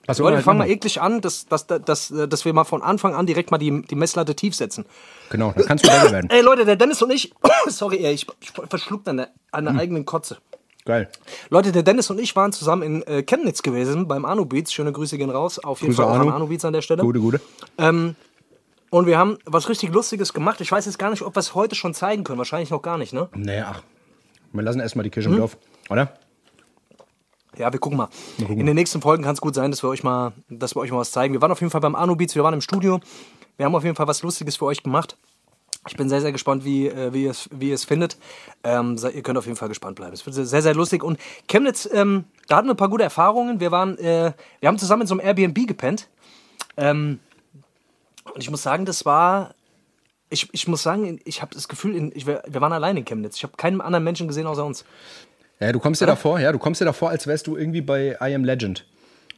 man 0.06 0.16
Leute, 0.18 0.36
wir 0.38 0.42
fangen 0.42 0.58
mal 0.58 0.64
machen? 0.64 0.72
eklig 0.76 1.00
an, 1.00 1.20
dass, 1.20 1.46
dass, 1.46 1.66
dass, 1.66 2.12
dass 2.12 2.44
wir 2.44 2.52
mal 2.52 2.64
von 2.64 2.82
Anfang 2.82 3.14
an 3.14 3.26
direkt 3.26 3.50
mal 3.50 3.58
die, 3.58 3.82
die 3.82 3.94
Messlatte 3.94 4.34
tief 4.34 4.54
setzen. 4.54 4.84
Genau, 5.30 5.52
dann 5.56 5.64
kannst 5.66 5.84
du 5.84 5.88
besser 5.90 6.10
werden. 6.12 6.28
Ey 6.30 6.40
Leute, 6.42 6.64
der 6.64 6.76
Dennis 6.76 7.00
und 7.02 7.10
ich, 7.12 7.32
sorry, 7.68 8.04
ey, 8.04 8.12
ich, 8.12 8.26
ich 8.40 8.50
verschluckt 8.68 9.08
an 9.08 9.18
der, 9.18 9.28
an 9.52 9.66
Hm. 9.66 9.74
der 9.74 9.82
eigenen 9.82 10.04
Kotze. 10.04 10.38
Geil. 10.84 11.08
Leute, 11.50 11.70
der 11.70 11.84
Dennis 11.84 12.10
und 12.10 12.18
ich 12.18 12.34
waren 12.34 12.52
zusammen 12.52 12.82
in 12.82 13.02
äh, 13.02 13.22
Chemnitz 13.22 13.62
gewesen, 13.62 14.08
beim 14.08 14.24
Anu 14.24 14.44
Beats. 14.46 14.72
Schöne 14.72 14.90
Grüße 14.90 15.16
gehen 15.16 15.30
raus. 15.30 15.60
Auf 15.60 15.80
jeden 15.80 15.92
Grüße, 15.94 16.02
Fall 16.02 16.10
auch 16.10 16.18
Anu. 16.20 16.30
an 16.30 16.34
Anu 16.34 16.48
Beats 16.48 16.64
an 16.64 16.72
der 16.72 16.82
Stelle. 16.82 17.02
Gute, 17.02 17.20
gute. 17.20 17.40
Und 18.90 19.06
wir 19.06 19.16
haben 19.16 19.38
was 19.46 19.68
richtig 19.68 19.90
Lustiges 19.92 20.34
gemacht. 20.34 20.60
Ich 20.60 20.70
weiß 20.70 20.84
jetzt 20.86 20.98
gar 20.98 21.10
nicht, 21.10 21.22
ob 21.22 21.34
wir 21.34 21.40
es 21.40 21.54
heute 21.54 21.74
schon 21.74 21.94
zeigen 21.94 22.24
können. 22.24 22.38
Wahrscheinlich 22.38 22.70
noch 22.70 22.82
gar 22.82 22.98
nicht, 22.98 23.12
ne? 23.14 23.28
Nee, 23.34 23.60
ach. 23.60 23.82
Wir 24.52 24.62
lassen 24.62 24.80
erstmal 24.80 25.04
die 25.04 25.10
Kirche 25.10 25.28
Hm? 25.28 25.34
im 25.36 25.38
Dorf, 25.40 25.56
oder? 25.88 26.12
Ja, 27.56 27.72
wir 27.72 27.78
gucken 27.80 27.98
mal. 27.98 28.08
In 28.38 28.66
den 28.66 28.74
nächsten 28.74 29.02
Folgen 29.02 29.24
kann 29.24 29.34
es 29.34 29.40
gut 29.40 29.54
sein, 29.54 29.70
dass 29.70 29.82
wir 29.82 29.88
euch 29.90 30.02
mal, 30.02 30.32
dass 30.48 30.74
wir 30.74 30.80
euch 30.80 30.90
mal 30.90 30.98
was 30.98 31.12
zeigen. 31.12 31.34
Wir 31.34 31.42
waren 31.42 31.52
auf 31.52 31.60
jeden 31.60 31.70
Fall 31.70 31.82
beim 31.82 31.94
Anu 31.94 32.16
Beats, 32.16 32.34
wir 32.34 32.44
waren 32.44 32.54
im 32.54 32.62
Studio. 32.62 33.00
Wir 33.56 33.66
haben 33.66 33.74
auf 33.74 33.84
jeden 33.84 33.96
Fall 33.96 34.06
was 34.06 34.22
Lustiges 34.22 34.56
für 34.56 34.64
euch 34.64 34.82
gemacht. 34.82 35.16
Ich 35.88 35.96
bin 35.96 36.08
sehr, 36.08 36.20
sehr 36.20 36.30
gespannt, 36.30 36.64
wie, 36.64 36.86
äh, 36.86 37.12
wie, 37.12 37.24
ihr, 37.24 37.32
es, 37.32 37.48
wie 37.52 37.70
ihr 37.70 37.74
es 37.74 37.84
findet. 37.84 38.16
Ähm, 38.62 38.96
ihr 39.12 39.22
könnt 39.22 39.36
auf 39.36 39.46
jeden 39.46 39.56
Fall 39.56 39.68
gespannt 39.68 39.96
bleiben. 39.96 40.12
Es 40.12 40.24
wird 40.24 40.34
sehr, 40.34 40.62
sehr 40.62 40.74
lustig. 40.74 41.02
Und 41.02 41.18
Chemnitz, 41.48 41.88
ähm, 41.92 42.24
da 42.46 42.56
hatten 42.56 42.68
wir 42.68 42.74
ein 42.74 42.76
paar 42.76 42.88
gute 42.88 43.02
Erfahrungen. 43.02 43.58
Wir 43.58 43.72
waren, 43.72 43.98
äh, 43.98 44.32
wir 44.60 44.68
haben 44.68 44.78
zusammen 44.78 45.02
in 45.02 45.08
so 45.08 45.14
einem 45.14 45.26
Airbnb 45.26 45.66
gepennt. 45.66 46.08
Ähm, 46.76 47.18
und 48.32 48.40
ich 48.40 48.50
muss 48.50 48.62
sagen, 48.62 48.84
das 48.84 49.04
war. 49.04 49.54
Ich, 50.30 50.48
ich 50.52 50.66
muss 50.66 50.82
sagen, 50.82 51.20
ich 51.24 51.42
habe 51.42 51.52
das 51.54 51.68
Gefühl, 51.68 51.94
in, 51.94 52.10
ich, 52.14 52.26
wir 52.26 52.42
wir 52.48 52.60
waren 52.62 52.72
allein 52.72 52.96
in 52.96 53.04
Chemnitz. 53.04 53.36
Ich 53.36 53.42
habe 53.42 53.54
keinen 53.58 53.82
anderen 53.82 54.04
Menschen 54.04 54.28
gesehen 54.28 54.46
außer 54.46 54.64
uns. 54.64 54.86
Ja, 55.62 55.72
du 55.72 55.78
kommst 55.78 56.00
dir 56.00 56.06
davor, 56.06 56.40
ja, 56.40 56.50
du 56.52 56.58
kommst 56.58 56.80
dir 56.80 56.84
davor, 56.84 57.10
als 57.10 57.26
wärst 57.26 57.46
du 57.46 57.56
irgendwie 57.56 57.80
bei 57.80 58.16
I 58.20 58.34
Am 58.34 58.44
Legend. 58.44 58.84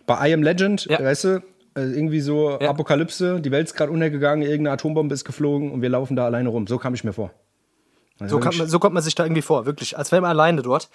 Bei 0.07 0.29
I 0.29 0.33
Am 0.35 0.43
Legend, 0.43 0.87
Ja. 0.87 1.03
weißt 1.03 1.25
du, 1.25 1.29
äh, 1.77 1.81
irgendwie 1.83 2.21
so 2.21 2.59
Ja. 2.61 2.71
Apokalypse, 2.71 3.41
die 3.41 3.51
Welt 3.51 3.67
ist 3.69 3.75
gerade 3.75 3.93
untergegangen, 3.93 4.43
irgendeine 4.43 4.73
Atombombe 4.73 5.13
ist 5.15 5.25
geflogen 5.25 5.71
und 5.71 5.83
wir 5.83 5.89
laufen 5.91 6.17
da 6.17 6.25
alleine 6.25 6.49
rum. 6.49 6.67
So 6.67 6.79
kam 6.79 6.95
ich 6.95 7.05
mir 7.05 7.13
vor. 7.13 7.31
Also 8.21 8.37
So, 8.37 8.41
kann 8.41 8.57
man, 8.57 8.69
so 8.69 8.79
kommt 8.79 8.95
man 8.95 9.03
sich 9.03 9.15
da 9.17 9.25
irgendwie 9.25 9.43
vor, 9.43 9.67
wirklich. 9.67 9.99
Als 9.99 10.13
wären 10.13 10.23
wir 10.23 10.29
alleine 10.29 10.63
dort. 10.63 10.89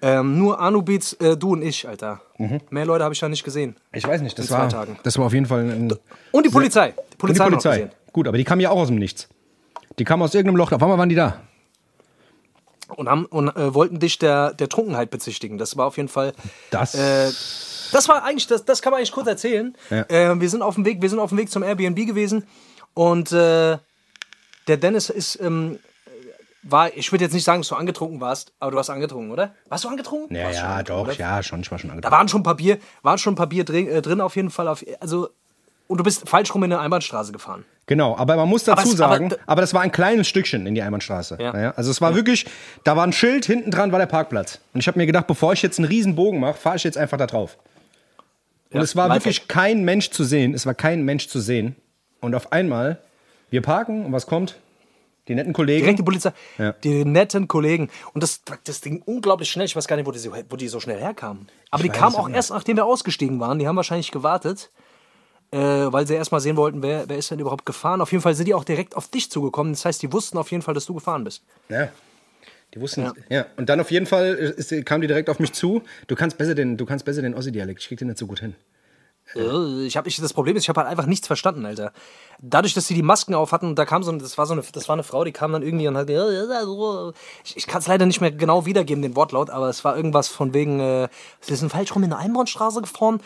Ähm, 0.00 0.38
nur 0.38 0.58
Anu 0.58 0.82
Beats, 0.82 1.12
äh, 1.14 1.36
du 1.36 1.52
und 1.52 1.62
ich, 1.62 1.86
Alter. 1.86 2.20
Mehr 2.70 2.86
Leute 2.86 3.04
habe 3.04 3.12
ich 3.14 3.20
da 3.20 3.28
nicht 3.28 3.44
gesehen. 3.44 3.76
ich 3.92 4.04
weiß 4.06 4.20
nicht, 4.22 4.36
das 4.38 4.50
war, 4.50 4.68
Tagen. 4.68 4.98
das 5.04 5.16
war 5.18 5.26
auf 5.26 5.32
jeden 5.34 5.46
Fall 5.46 5.60
ein, 5.70 5.92
Und 6.32 6.46
die 6.46 6.50
Polizei. 6.50 6.88
Die 6.88 6.94
Und 7.00 7.08
die 7.10 7.16
Polizei, 7.18 7.44
Polizei. 7.44 7.90
Gut, 8.12 8.26
aber 8.26 8.36
die 8.38 8.44
kam 8.44 8.58
ja 8.58 8.70
auch 8.70 8.80
aus 8.80 8.88
dem 8.88 8.96
Nichts. 8.96 9.28
Die 9.98 10.04
kam 10.04 10.22
aus 10.22 10.34
irgendeinem 10.34 10.56
Loch. 10.56 10.72
Auf 10.72 10.82
einmal 10.82 10.98
waren 10.98 11.08
die 11.10 11.14
da. 11.14 11.42
Und, 12.96 13.08
haben, 13.08 13.26
und 13.26 13.48
äh, 13.56 13.74
wollten 13.74 13.98
dich 13.98 14.18
der, 14.18 14.54
der 14.54 14.68
Trunkenheit 14.68 15.10
bezichtigen. 15.10 15.58
Das 15.58 15.76
war 15.76 15.86
auf 15.86 15.96
jeden 15.96 16.08
Fall. 16.08 16.32
Das. 16.70 16.94
Äh, 16.94 17.30
das 17.92 18.08
war 18.08 18.24
eigentlich, 18.24 18.46
das, 18.46 18.64
das 18.64 18.80
kann 18.80 18.90
man 18.90 18.98
eigentlich 18.98 19.12
kurz 19.12 19.26
erzählen. 19.26 19.76
Ja. 19.90 20.02
Äh, 20.08 20.40
wir 20.40 20.48
sind 20.48 20.62
auf 20.62 20.76
dem 20.76 20.84
Weg, 20.84 21.02
wir 21.02 21.10
sind 21.10 21.18
auf 21.18 21.28
dem 21.28 21.38
Weg 21.38 21.50
zum 21.50 21.62
Airbnb 21.62 22.06
gewesen 22.06 22.46
und 22.94 23.32
äh, 23.32 23.76
der 24.66 24.76
Dennis 24.76 25.10
ist, 25.10 25.38
ähm, 25.40 25.78
war, 26.62 26.96
ich 26.96 27.10
würde 27.12 27.24
jetzt 27.24 27.34
nicht 27.34 27.44
sagen, 27.44 27.60
dass 27.60 27.68
du 27.68 27.74
angetrunken 27.74 28.20
warst, 28.20 28.52
aber 28.60 28.70
du 28.70 28.76
warst 28.76 28.88
angetrunken, 28.90 29.32
oder? 29.32 29.54
Warst 29.68 29.84
du 29.84 29.88
angetrunken? 29.88 30.34
ja, 30.34 30.50
ja, 30.50 30.62
angetrunken, 30.76 30.84
doch, 30.86 31.00
oder? 31.08 31.12
ja, 31.14 31.42
schon. 31.42 31.60
Ich 31.60 31.70
war 31.70 31.78
schon 31.78 31.88
Da 31.88 31.94
angetrunken. 31.94 32.18
waren 32.18 32.28
schon 32.28 32.42
Papier, 32.42 32.78
waren 33.02 33.18
schon 33.18 33.34
Papier 33.34 33.64
drin, 33.64 33.88
äh, 33.88 34.00
drin 34.00 34.20
auf 34.20 34.36
jeden 34.36 34.50
Fall. 34.50 34.68
Auf, 34.68 34.84
also, 35.00 35.28
und 35.88 35.98
du 35.98 36.04
bist 36.04 36.28
falsch 36.28 36.54
rum 36.54 36.62
in 36.62 36.72
eine 36.72 36.80
Einbahnstraße 36.80 37.32
gefahren. 37.32 37.64
Genau, 37.86 38.16
aber 38.16 38.36
man 38.36 38.48
muss 38.48 38.62
dazu 38.64 38.80
Aber 38.80 38.88
es- 38.92 39.00
aber 39.00 39.12
sagen, 39.14 39.28
d- 39.30 39.36
aber, 39.44 39.60
das 39.60 39.74
war 39.74 39.80
ein 39.82 39.90
kleines 39.90 40.28
Stückchen 40.28 40.66
in 40.66 40.74
die 40.74 40.82
Einbahnstraße. 40.82 41.36
Ja. 41.40 41.60
Ja. 41.60 41.70
also 41.72 41.90
es 41.90 42.00
war 42.00 42.14
wirklich, 42.14 42.46
da 42.84 42.96
war 42.96 43.04
ein 43.04 43.12
Schild, 43.12 43.44
hinten 43.44 43.70
dran 43.72 43.90
war 43.90 43.98
der 43.98 44.06
Parkplatz. 44.06 44.60
Und 44.72 44.80
ich 44.80 44.86
habe 44.86 44.98
mir 44.98 45.06
gedacht, 45.06 45.26
bevor 45.26 45.52
ich 45.52 45.62
jetzt 45.62 45.78
einen 45.78 45.88
riesen 45.88 46.14
Bogen 46.14 46.38
mache, 46.40 46.54
fahre 46.54 46.76
ich 46.76 46.84
jetzt 46.84 46.96
einfach 46.96 47.18
da 47.18 47.26
drauf. 47.26 47.58
Und 48.70 48.76
Ja, 48.78 48.82
es 48.82 48.94
war 48.96 49.10
wirklich 49.12 49.48
kein 49.48 49.84
Mensch 49.84 50.10
zu 50.10 50.24
sehen. 50.24 50.54
Es 50.54 50.64
war 50.64 50.74
kein 50.74 51.02
Mensch 51.04 51.28
zu 51.28 51.40
sehen. 51.40 51.76
Und 52.20 52.34
auf 52.34 52.52
einmal, 52.52 52.98
wir 53.50 53.62
parken 53.62 54.06
und 54.06 54.12
was 54.12 54.26
kommt? 54.26 54.56
Die 55.28 55.34
netten 55.34 55.52
Kollegen. 55.52 55.82
Direkt 55.82 55.98
die 55.98 56.02
Polizei. 56.04 56.32
Ja. 56.58 56.72
Die 56.84 57.04
netten 57.04 57.46
Kollegen. 57.48 57.90
Und 58.14 58.22
das, 58.22 58.42
das 58.64 58.80
ging 58.80 59.02
unglaublich 59.04 59.50
schnell. 59.50 59.66
Ich 59.66 59.76
weiß 59.76 59.86
gar 59.86 59.96
nicht, 59.96 60.06
wo 60.06 60.10
die, 60.12 60.18
so- 60.18 60.32
wo 60.48 60.56
die 60.56 60.68
so 60.68 60.80
schnell 60.80 60.98
herkamen. 61.00 61.48
Aber 61.70 61.82
die 61.82 61.90
weiß 61.90 61.96
kamen 61.96 62.16
auch 62.16 62.26
nicht. 62.28 62.36
erst, 62.36 62.50
nachdem 62.50 62.76
wir 62.76 62.86
ausgestiegen 62.86 63.38
waren. 63.40 63.58
Die 63.58 63.68
haben 63.68 63.76
wahrscheinlich 63.76 64.10
gewartet, 64.10 64.70
äh, 65.52 65.58
weil 65.58 66.06
sie 66.06 66.14
erst 66.14 66.32
mal 66.32 66.40
sehen 66.40 66.56
wollten, 66.56 66.82
wer, 66.82 67.08
wer 67.08 67.18
ist 67.18 67.30
denn 67.30 67.38
überhaupt 67.38 67.64
gefahren. 67.66 68.00
Auf 68.00 68.10
jeden 68.10 68.22
Fall 68.22 68.34
sind 68.34 68.46
die 68.48 68.54
auch 68.54 68.64
direkt 68.64 68.96
auf 68.96 69.08
dich 69.08 69.30
zugekommen. 69.30 69.72
Das 69.74 69.84
heißt, 69.84 70.02
die 70.02 70.12
wussten 70.12 70.38
auf 70.38 70.50
jeden 70.50 70.62
Fall, 70.62 70.74
dass 70.74 70.86
du 70.86 70.94
gefahren 70.94 71.24
bist. 71.24 71.42
Ja. 71.68 71.88
Die 72.74 72.80
wussten, 72.80 73.02
Ja. 73.02 73.12
ja. 73.28 73.46
Und 73.56 73.68
dann 73.68 73.80
auf 73.80 73.90
jeden 73.90 74.06
Fall 74.06 74.34
ist, 74.34 74.74
kam 74.86 75.02
die 75.02 75.06
direkt 75.06 75.28
auf 75.28 75.38
mich 75.38 75.52
zu. 75.52 75.82
Du 76.06 76.16
kannst 76.16 76.38
besser 76.38 76.54
den, 76.54 76.76
du 76.76 76.86
kannst 76.86 77.04
besser 77.04 77.22
den 77.22 77.34
Ossi-Dialekt. 77.34 77.80
Ich 77.80 77.88
krieg 77.88 77.98
den 77.98 78.08
nicht 78.08 78.18
so 78.18 78.26
gut 78.26 78.40
hin. 78.40 78.54
Äh, 79.34 79.86
Ich 79.86 79.96
hab, 79.96 80.06
ich, 80.06 80.16
das 80.16 80.32
Problem 80.32 80.56
ist, 80.56 80.64
ich 80.64 80.68
habe 80.68 80.80
halt 80.80 80.90
einfach 80.90 81.06
nichts 81.06 81.26
verstanden, 81.26 81.66
Alter. 81.66 81.92
Dadurch, 82.40 82.74
dass 82.74 82.86
sie 82.86 82.94
die 82.94 83.02
Masken 83.02 83.34
auf 83.34 83.52
hatten, 83.52 83.74
da 83.74 83.84
kam 83.84 84.02
so 84.02 84.10
eine, 84.10 84.20
das 84.20 84.36
war 84.38 84.46
so 84.46 84.52
eine, 84.52 84.62
das 84.72 84.88
war 84.88 84.94
eine 84.94 85.02
Frau, 85.02 85.24
die 85.24 85.32
kam 85.32 85.52
dann 85.52 85.62
irgendwie 85.62 85.88
und 85.88 85.96
hat, 85.96 86.10
ja, 86.10 86.28
ja, 86.30 87.12
ich, 87.44 87.56
ich 87.56 87.66
kann 87.66 87.80
es 87.80 87.86
leider 87.86 88.06
nicht 88.06 88.20
mehr 88.20 88.32
genau 88.32 88.66
wiedergeben, 88.66 89.02
den 89.02 89.14
Wortlaut, 89.16 89.50
aber 89.50 89.68
es 89.68 89.84
war 89.84 89.96
irgendwas 89.96 90.28
von 90.28 90.52
wegen, 90.54 90.80
äh, 90.80 91.08
sie 91.40 91.54
sind 91.54 91.70
falsch 91.70 91.94
rum 91.94 92.02
in 92.02 92.12
eine 92.12 92.20
Einbahnstraße 92.22 92.82
gefahren. 92.82 93.20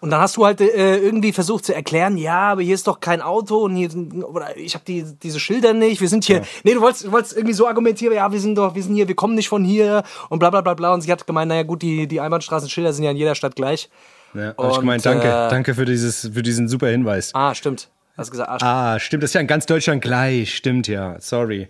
Und 0.00 0.10
dann 0.10 0.20
hast 0.20 0.36
du 0.36 0.44
halt 0.44 0.60
äh, 0.60 0.98
irgendwie 0.98 1.32
versucht 1.32 1.64
zu 1.64 1.74
erklären, 1.74 2.16
ja, 2.18 2.52
aber 2.52 2.62
hier 2.62 2.74
ist 2.74 2.86
doch 2.86 3.00
kein 3.00 3.22
Auto 3.22 3.58
und 3.58 3.76
hier, 3.76 3.90
oder 4.24 4.56
ich 4.56 4.74
habe 4.74 4.84
die, 4.84 5.04
diese 5.22 5.40
Schilder 5.40 5.72
nicht, 5.72 6.00
wir 6.00 6.08
sind 6.08 6.24
hier, 6.24 6.44
nee, 6.64 6.74
du 6.74 6.80
wolltest, 6.80 7.06
du 7.06 7.12
wolltest 7.12 7.36
irgendwie 7.36 7.54
so 7.54 7.66
argumentieren, 7.66 8.14
ja, 8.14 8.30
wir 8.30 8.40
sind 8.40 8.56
doch, 8.56 8.74
wir 8.74 8.82
sind 8.82 8.94
hier, 8.94 9.08
wir 9.08 9.16
kommen 9.16 9.34
nicht 9.34 9.48
von 9.48 9.64
hier 9.64 10.02
und 10.28 10.38
bla 10.38 10.50
bla 10.50 10.60
bla 10.60 10.74
bla. 10.74 10.92
Und 10.94 11.00
sie 11.00 11.10
hat 11.10 11.26
gemeint, 11.26 11.48
naja 11.48 11.62
gut, 11.62 11.82
die, 11.82 12.06
die 12.06 12.20
Einbahnstraßenschilder 12.20 12.92
sind 12.92 13.04
ja 13.04 13.10
in 13.10 13.16
jeder 13.16 13.34
Stadt 13.34 13.56
gleich. 13.56 13.88
Ja, 14.36 14.70
ich 14.70 14.78
gemeint, 14.78 15.04
danke, 15.04 15.26
äh, 15.26 15.50
danke 15.50 15.74
für, 15.74 15.84
dieses, 15.84 16.30
für 16.32 16.42
diesen 16.42 16.68
super 16.68 16.88
Hinweis. 16.88 17.30
Ah, 17.34 17.54
stimmt. 17.54 17.88
Hast 18.16 18.30
gesagt, 18.30 18.62
ah, 18.62 18.94
Ah, 18.94 18.98
stimmt, 18.98 19.22
das 19.22 19.30
ist 19.30 19.34
ja 19.34 19.40
in 19.40 19.46
ganz 19.46 19.66
Deutschland 19.66 20.02
gleich. 20.02 20.54
Stimmt 20.54 20.88
ja, 20.88 21.16
sorry. 21.20 21.68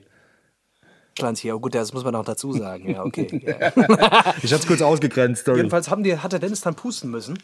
Deutschland 1.16 1.38
hier. 1.38 1.56
Oh, 1.56 1.60
gut, 1.60 1.74
das 1.74 1.92
muss 1.92 2.04
man 2.04 2.12
noch 2.12 2.24
dazu 2.24 2.52
sagen. 2.52 2.90
Ja, 2.90 3.04
okay. 3.04 3.26
Ja. 3.46 4.34
Ich 4.42 4.52
hab's 4.52 4.66
kurz 4.66 4.82
ausgegrenzt, 4.82 5.46
sorry. 5.46 5.58
Jedenfalls 5.58 5.90
haben 5.90 6.02
die, 6.02 6.18
hat 6.18 6.32
der 6.32 6.38
Dennis 6.38 6.60
dann 6.60 6.74
pusten 6.74 7.10
müssen. 7.10 7.38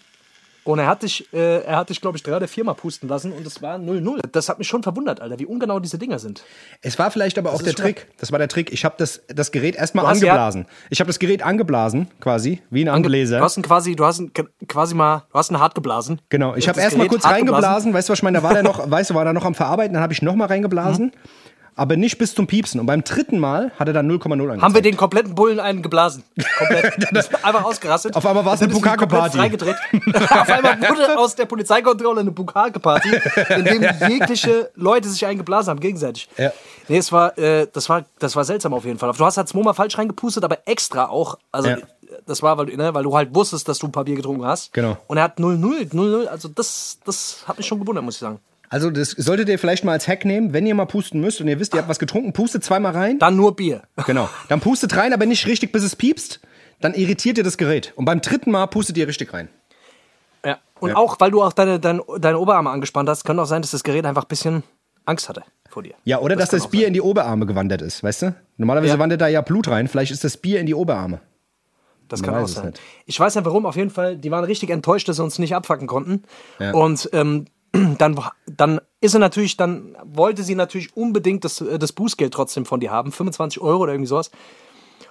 Und 0.65 0.79
er 0.79 0.87
hat 0.87 1.03
dich, 1.03 1.27
äh, 1.33 1.65
er 1.65 1.77
hat 1.77 1.91
dich, 1.91 2.01
glaube 2.01 2.17
ich, 2.17 2.23
drei 2.23 2.37
oder 2.37 2.47
viermal 2.47 2.77
pusten 2.77 3.09
lassen 3.09 3.33
und 3.33 3.45
es 3.45 3.61
war 3.63 3.77
0-0. 3.79 4.21
Das 4.31 4.49
hat 4.49 4.59
mich 4.59 4.69
schon 4.69 4.85
verwundert, 4.85 5.21
Alter, 5.21 5.39
wie 5.41 5.47
ungenau 5.47 5.81
diese 5.81 5.99
Dinger 5.99 6.21
sind. 6.21 6.45
Es 6.83 6.99
war 7.01 7.11
vielleicht 7.11 7.37
aber 7.37 7.51
auch 7.51 7.59
ist 7.59 7.67
der 7.67 7.75
Trick. 7.75 8.07
Das 8.19 8.31
war 8.31 8.39
der 8.39 8.49
Trick. 8.49 8.73
Ich 8.73 8.85
habe 8.85 8.95
das, 8.97 9.23
das 9.27 9.51
Gerät 9.51 9.75
erstmal 9.75 10.07
angeblasen. 10.07 10.67
Ich 10.91 11.01
habe 11.01 11.09
das 11.09 11.19
Gerät 11.19 11.43
angeblasen, 11.43 12.09
quasi, 12.21 12.63
wie 12.71 12.85
ein 12.85 12.89
Angebläser. 12.89 13.39
Du 13.39 13.45
hast 13.45 13.57
ihn 13.57 13.63
quasi, 13.63 13.97
du 13.97 14.05
hast 14.05 14.21
ihn 14.21 14.33
quasi 14.69 14.95
mal, 14.95 15.25
du 15.33 15.39
hast 15.39 15.51
ihn 15.51 15.59
hart 15.59 15.75
geblasen. 15.75 16.21
Genau, 16.29 16.55
ich 16.55 16.69
habe 16.69 16.77
das 16.77 16.85
erstmal 16.85 17.09
kurz 17.09 17.25
hart 17.25 17.39
geblasen. 17.39 17.65
reingeblasen, 17.65 17.95
weißt 17.95 18.09
du, 18.09 18.13
was 18.13 18.19
ich 18.21 18.23
meine? 18.23 18.39
Da 18.39 18.45
war 18.45 18.55
der 18.55 18.63
noch, 18.63 18.89
weißt 18.89 19.11
du, 19.11 19.15
war 19.15 19.25
der 19.25 19.33
noch 19.33 19.45
am 19.45 19.55
Verarbeiten, 19.55 19.95
dann 19.95 20.03
habe 20.03 20.13
ich 20.13 20.23
nochmal 20.23 20.47
reingeblasen, 20.47 21.13
aber 21.75 21.97
nicht 21.97 22.19
bis 22.19 22.35
zum 22.35 22.47
Piepsen. 22.47 22.81
Und 22.81 22.87
beim 22.87 23.03
dritten 23.05 23.39
Mal 23.39 23.73
hat 23.79 23.89
er 23.89 23.95
dann 23.95 24.11
0,0 24.11 24.33
angezeigt. 24.33 24.63
Haben 24.63 24.75
wir 24.75 24.83
den 24.83 24.97
kompletten 24.97 25.35
Bullen 25.35 25.59
einen 25.61 25.83
geblasen. 25.83 26.23
Komplett. 26.59 26.97
einfach 27.45 27.65
ausgerastet. 27.65 28.15
Auf 28.15 28.27
einmal 28.27 28.45
war 28.45 28.55
es 28.55 28.63
eine 28.63 28.73
Bukake-Party. 28.73 29.39
Auf 29.41 30.51
einmal 30.51 30.81
wurde 30.81 31.19
aus 31.19 31.35
der 31.35 31.47
Polizeikontrolle 31.47 32.21
eine 32.21 32.31
Bukake-Party, 32.31 33.11
in 33.57 33.65
dem 33.65 33.83
jegliche 34.09 34.71
Leute 34.75 35.09
sich 35.09 35.25
eingeblasen 35.25 35.71
haben, 35.71 35.81
gegenseitig. 35.81 36.29
Ja. 36.37 36.53
Nee, 36.89 36.99
es 36.99 37.11
war, 37.13 37.37
äh, 37.39 37.67
das 37.73 37.89
war, 37.89 38.05
das 38.19 38.37
war 38.37 38.45
seltsam 38.45 38.75
auf 38.75 38.85
jeden 38.85 38.99
Fall. 38.99 39.13
Du 39.13 39.25
hast 39.25 39.37
halt 39.37 39.53
Moma 39.55 39.73
falsch 39.73 39.97
reingepustet, 39.99 40.45
aber 40.45 40.59
extra 40.67 41.07
auch. 41.09 41.39
Also, 41.51 41.71
Ja. 41.71 41.77
das 42.27 42.43
war, 42.43 42.59
weil, 42.59 42.67
ne, 42.67 42.93
weil 42.93 43.05
du 43.05 43.17
halt 43.17 43.35
wusstest, 43.35 43.69
dass 43.69 43.79
du 43.79 43.87
ein 43.87 43.93
Papier 43.93 44.17
getrunken 44.17 44.45
hast. 44.45 44.73
Genau. 44.73 44.97
Und 45.07 45.17
er 45.17 45.25
hat 45.25 45.39
0-0, 45.39 45.91
0-0. 45.93 46.27
Also, 46.27 46.49
das, 46.49 46.99
das 47.05 47.45
hat 47.47 47.57
mich 47.59 47.67
schon 47.67 47.81
gewundert, 47.81 48.05
muss 48.05 48.15
ich 48.17 48.21
sagen. 48.21 48.41
Also 48.73 48.91
das 48.91 49.11
solltet 49.11 49.51
ihr 49.51 49.59
vielleicht 49.59 49.85
mal 49.85 49.93
als 49.93 50.09
Hack 50.09 50.25
nehmen, 50.25 50.55
wenn 50.55 50.65
ihr 50.67 50.75
mal 50.75 50.87
pusten 50.87 51.21
müsst 51.21 51.43
und 51.43 51.49
ihr 51.49 51.61
wisst, 51.61 51.75
ihr 51.75 51.79
habt 51.79 51.91
was 51.91 51.99
getrunken, 51.99 52.33
pustet 52.33 52.65
zweimal 52.65 52.93
rein. 52.93 53.19
Dann 53.19 53.37
nur 53.37 53.55
Bier. 53.55 53.83
Genau. 54.07 54.31
Dann 54.49 54.61
pustet 54.61 54.97
rein, 54.97 55.13
aber 55.13 55.27
nicht 55.27 55.47
richtig, 55.47 55.73
bis 55.73 55.83
es 55.85 55.95
piepst. 55.95 56.41
Dann 56.81 56.95
irritiert 56.95 57.37
ihr 57.37 57.45
das 57.45 57.59
Gerät. 57.59 57.93
Und 57.97 58.07
beim 58.07 58.23
dritten 58.23 58.51
Mal 58.51 58.67
pustet 58.69 58.97
ihr 58.97 59.07
richtig 59.07 59.33
rein. 59.35 59.49
Ja. 60.45 60.59
Und 60.81 60.91
Ja. 60.91 60.97
auch, 60.97 61.21
weil 61.21 61.31
du 61.31 61.43
auch 61.43 61.53
deine, 61.53 61.79
deine, 61.79 62.03
deine 62.19 62.39
Oberarme 62.39 62.71
angespannt 62.71 63.09
hast, 63.11 63.25
könnte 63.25 63.43
auch 63.43 63.47
sein, 63.47 63.61
dass 63.61 63.73
das 63.73 63.85
Gerät 63.85 64.07
einfach 64.07 64.23
ein 64.25 64.29
bisschen 64.29 64.63
Angst 65.05 65.29
hatte 65.29 65.43
vor 65.69 65.83
dir. 65.83 65.93
Ja, 66.05 66.21
oder 66.21 66.35
dass 66.35 66.49
kann 66.51 66.59
das 66.61 66.69
Bier 66.71 66.87
in 66.87 66.95
die 66.95 67.03
Oberarme 67.03 67.45
gewandert 67.45 67.83
ist, 67.83 68.03
weißt 68.03 68.23
du? 68.23 68.35
Normalerweise 68.57 68.95
Ja. 68.95 68.99
wandert 68.99 69.21
da 69.21 69.29
ja 69.29 69.43
Blut 69.43 69.69
rein, 69.69 69.87
vielleicht 69.87 70.13
ist 70.13 70.25
das 70.25 70.39
Bier 70.39 70.61
in 70.61 70.67
die 70.67 70.75
Oberarme. 70.75 71.21
Das 72.09 72.23
kann 72.23 72.35
auch 72.35 72.49
sein. 72.49 72.75
Ich 73.07 73.19
weiß 73.19 73.35
nicht 73.37 73.45
warum, 73.45 73.65
auf 73.67 73.77
jeden 73.77 73.91
Fall, 73.91 74.17
die 74.17 74.31
waren 74.31 74.45
richtig 74.45 74.71
enttäuscht, 74.71 75.09
dass 75.09 75.17
sie 75.17 75.23
uns 75.23 75.39
nicht 75.39 75.55
abfacken 75.55 75.87
konnten. 75.87 76.25
Ja. 76.59 76.73
Und 76.73 77.09
ähm, 77.13 77.47
dann, 77.99 78.21
dann 78.47 78.81
ist 79.01 79.13
sie 79.13 79.19
natürlich, 79.19 79.57
dann 79.57 79.97
wollte 80.05 80.43
sie 80.43 80.55
natürlich 80.55 80.97
unbedingt 80.97 81.45
das, 81.45 81.61
äh, 81.61 81.79
das 81.79 81.93
Bußgeld 81.93 82.33
trotzdem 82.33 82.65
von 82.65 82.81
dir 82.81 82.91
haben, 82.91 83.13
25 83.13 83.61
Euro 83.63 83.83
oder 83.83 83.93
irgendwie 83.93 84.09
sowas. 84.09 84.31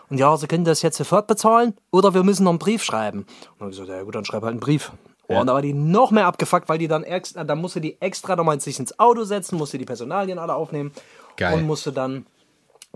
Und 0.10 0.18
ja, 0.18 0.36
sie 0.36 0.48
können 0.48 0.65
das 0.65 0.82
jetzt 0.82 0.98
sofort 0.98 1.27
bezahlen 1.27 1.74
oder 1.89 2.13
wir 2.13 2.24
müssen 2.24 2.44
noch 2.44 2.51
einen 2.51 2.60
Brief 2.60 2.84
schreiben. 2.84 3.20
Und 3.20 3.27
dann 3.27 3.60
habe 3.60 3.72
ich 3.72 3.80
gesagt, 3.80 3.98
ja 3.98 4.03
gut, 4.03 4.15
dann 4.15 4.25
schreib 4.25 4.44
halt 4.44 4.51
einen 4.51 4.60
Brief. 4.60 4.91
Oh, 5.27 5.39
Und 5.39 5.48
da 5.48 5.53
war 5.53 5.62
die 5.62 5.74
noch 5.74 6.12
mehr 6.12 6.25
abgefuckt, 6.25 6.68
weil 6.68 6.77
die 6.77 6.89
dann 6.89 7.03
extra, 7.03 7.44
dann 7.46 7.60
musste 7.60 7.80
die 7.80 8.01
extra 8.01 8.36
nochmal 8.36 8.60
sich 8.60 8.77
ins 8.77 9.00
Auto 9.00 9.24
setzen, 9.24 9.58
musste 9.58 9.77
die 9.77 9.86
Personalien 9.86 10.38
alle 10.38 10.53
aufnehmen 10.53 10.91
Geil. 11.38 11.53
und 11.53 11.65
musste 11.65 11.94
dann 11.94 12.25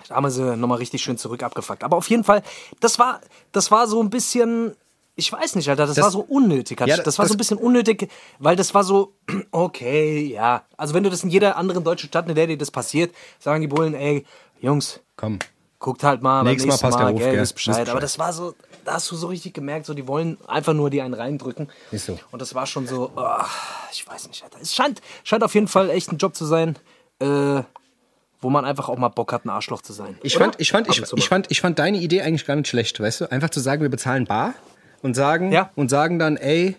da 0.08 0.16
haben 0.16 0.26
wir 0.26 0.32
sie 0.32 0.58
nochmal 0.58 0.80
richtig 0.80 1.02
schön 1.02 1.18
zurück 1.18 1.42
abgefuckt. 1.42 1.84
Aber 1.84 1.96
auf 1.96 2.10
jeden 2.10 2.24
Fall, 2.24 2.44
das 2.82 3.00
war, 3.00 3.22
das 3.52 3.72
war 3.72 3.88
so 3.88 4.02
ein 4.02 4.10
bisschen, 4.10 4.76
ich 5.16 5.32
weiß 5.32 5.56
nicht, 5.56 5.70
Alter, 5.70 5.86
das, 5.88 5.96
Das- 5.96 6.04
war 6.04 6.12
so 6.12 6.22
unnötig. 6.22 6.80
Ja, 6.82 6.98
das, 6.98 7.18
war 7.18 7.24
das- 7.24 7.30
so 7.30 7.36
ein 7.36 7.38
bisschen 7.38 7.58
unnötig, 7.58 8.10
weil 8.40 8.56
das 8.56 8.74
war 8.74 8.84
so, 8.84 9.14
okay, 9.52 10.26
ja. 10.28 10.64
Also 10.78 10.94
wenn 10.94 11.04
du 11.04 11.10
das 11.10 11.24
in 11.24 11.30
jeder 11.30 11.58
anderen 11.58 11.84
deutschen 11.84 12.08
Stadt, 12.08 12.28
in 12.30 12.36
der 12.36 12.48
dir 12.48 12.58
das 12.58 12.72
passiert, 12.72 13.14
sagen 13.40 13.62
die 13.62 13.68
Bullen, 13.68 13.94
ey, 13.94 14.26
Jungs, 14.62 15.00
Komm. 15.16 15.40
guckt 15.80 16.04
halt 16.04 16.22
mal 16.22 16.44
Nächstes 16.44 16.82
Mal 16.82 16.90
passt 16.90 17.00
der 17.00 17.08
Ruf, 17.10 17.20
gell, 17.20 17.32
gell? 17.32 17.40
Bescheid. 17.42 17.56
Bescheid. 17.56 17.90
Aber 17.90 18.00
das 18.00 18.18
war 18.20 18.34
so, 18.34 18.56
da 18.84 18.94
hast 18.96 19.10
du 19.12 19.16
so 19.16 19.28
richtig 19.28 19.54
gemerkt, 19.54 19.86
so 19.86 19.94
die 19.94 20.08
wollen 20.08 20.38
einfach 20.48 20.74
nur 20.74 20.90
die 20.90 21.02
einen 21.02 21.14
reindrücken. 21.14 21.70
Ist 21.92 22.06
so. 22.08 22.20
Und 22.32 22.42
das 22.42 22.54
war 22.56 22.66
schon 22.66 22.88
so, 22.88 23.12
ah, 23.16 23.46
ich 23.92 24.08
weiß 24.08 24.28
nicht, 24.28 24.44
Alter. 24.44 24.58
Es 24.62 24.74
scheint, 24.76 25.02
scheint 25.24 25.44
auf 25.44 25.54
jeden 25.54 25.68
Fall 25.68 25.90
echt 25.90 26.12
ein 26.12 26.18
Job 26.18 26.36
zu 26.36 26.46
sein, 26.46 26.78
äh, 27.20 27.62
wo 28.42 28.50
man 28.50 28.66
einfach 28.66 28.90
auch 28.90 28.98
mal 28.98 29.10
Bock 29.10 29.32
hat, 29.34 29.46
ein 29.46 29.50
Arschloch 29.50 29.82
zu 29.82 29.94
sein. 29.94 30.18
Ich 30.22 30.36
Oder? 30.36 30.46
fand, 30.46 30.56
ich, 30.60 30.72
fand, 30.72 30.88
ich, 30.90 31.02
ich, 31.02 31.12
mal. 31.12 31.22
fand, 31.22 31.52
ich 31.52 31.62
fand 31.62 31.80
deine 31.80 31.98
Idee 32.00 32.22
eigentlich 32.22 32.46
gar 32.46 32.56
nicht 32.56 32.68
schlecht, 32.68 33.00
weißt 33.00 33.22
du? 33.22 33.32
Einfach 33.32 33.50
zu 33.50 33.60
sagen, 33.60 33.82
wir 33.82 33.90
bezahlen 33.90 34.26
bar 34.26 34.54
und 35.06 35.14
sagen, 35.14 35.52
Ja. 35.52 35.70
und 35.76 35.90
sagen 35.90 36.20
dann, 36.20 36.36
ey, 36.36 36.76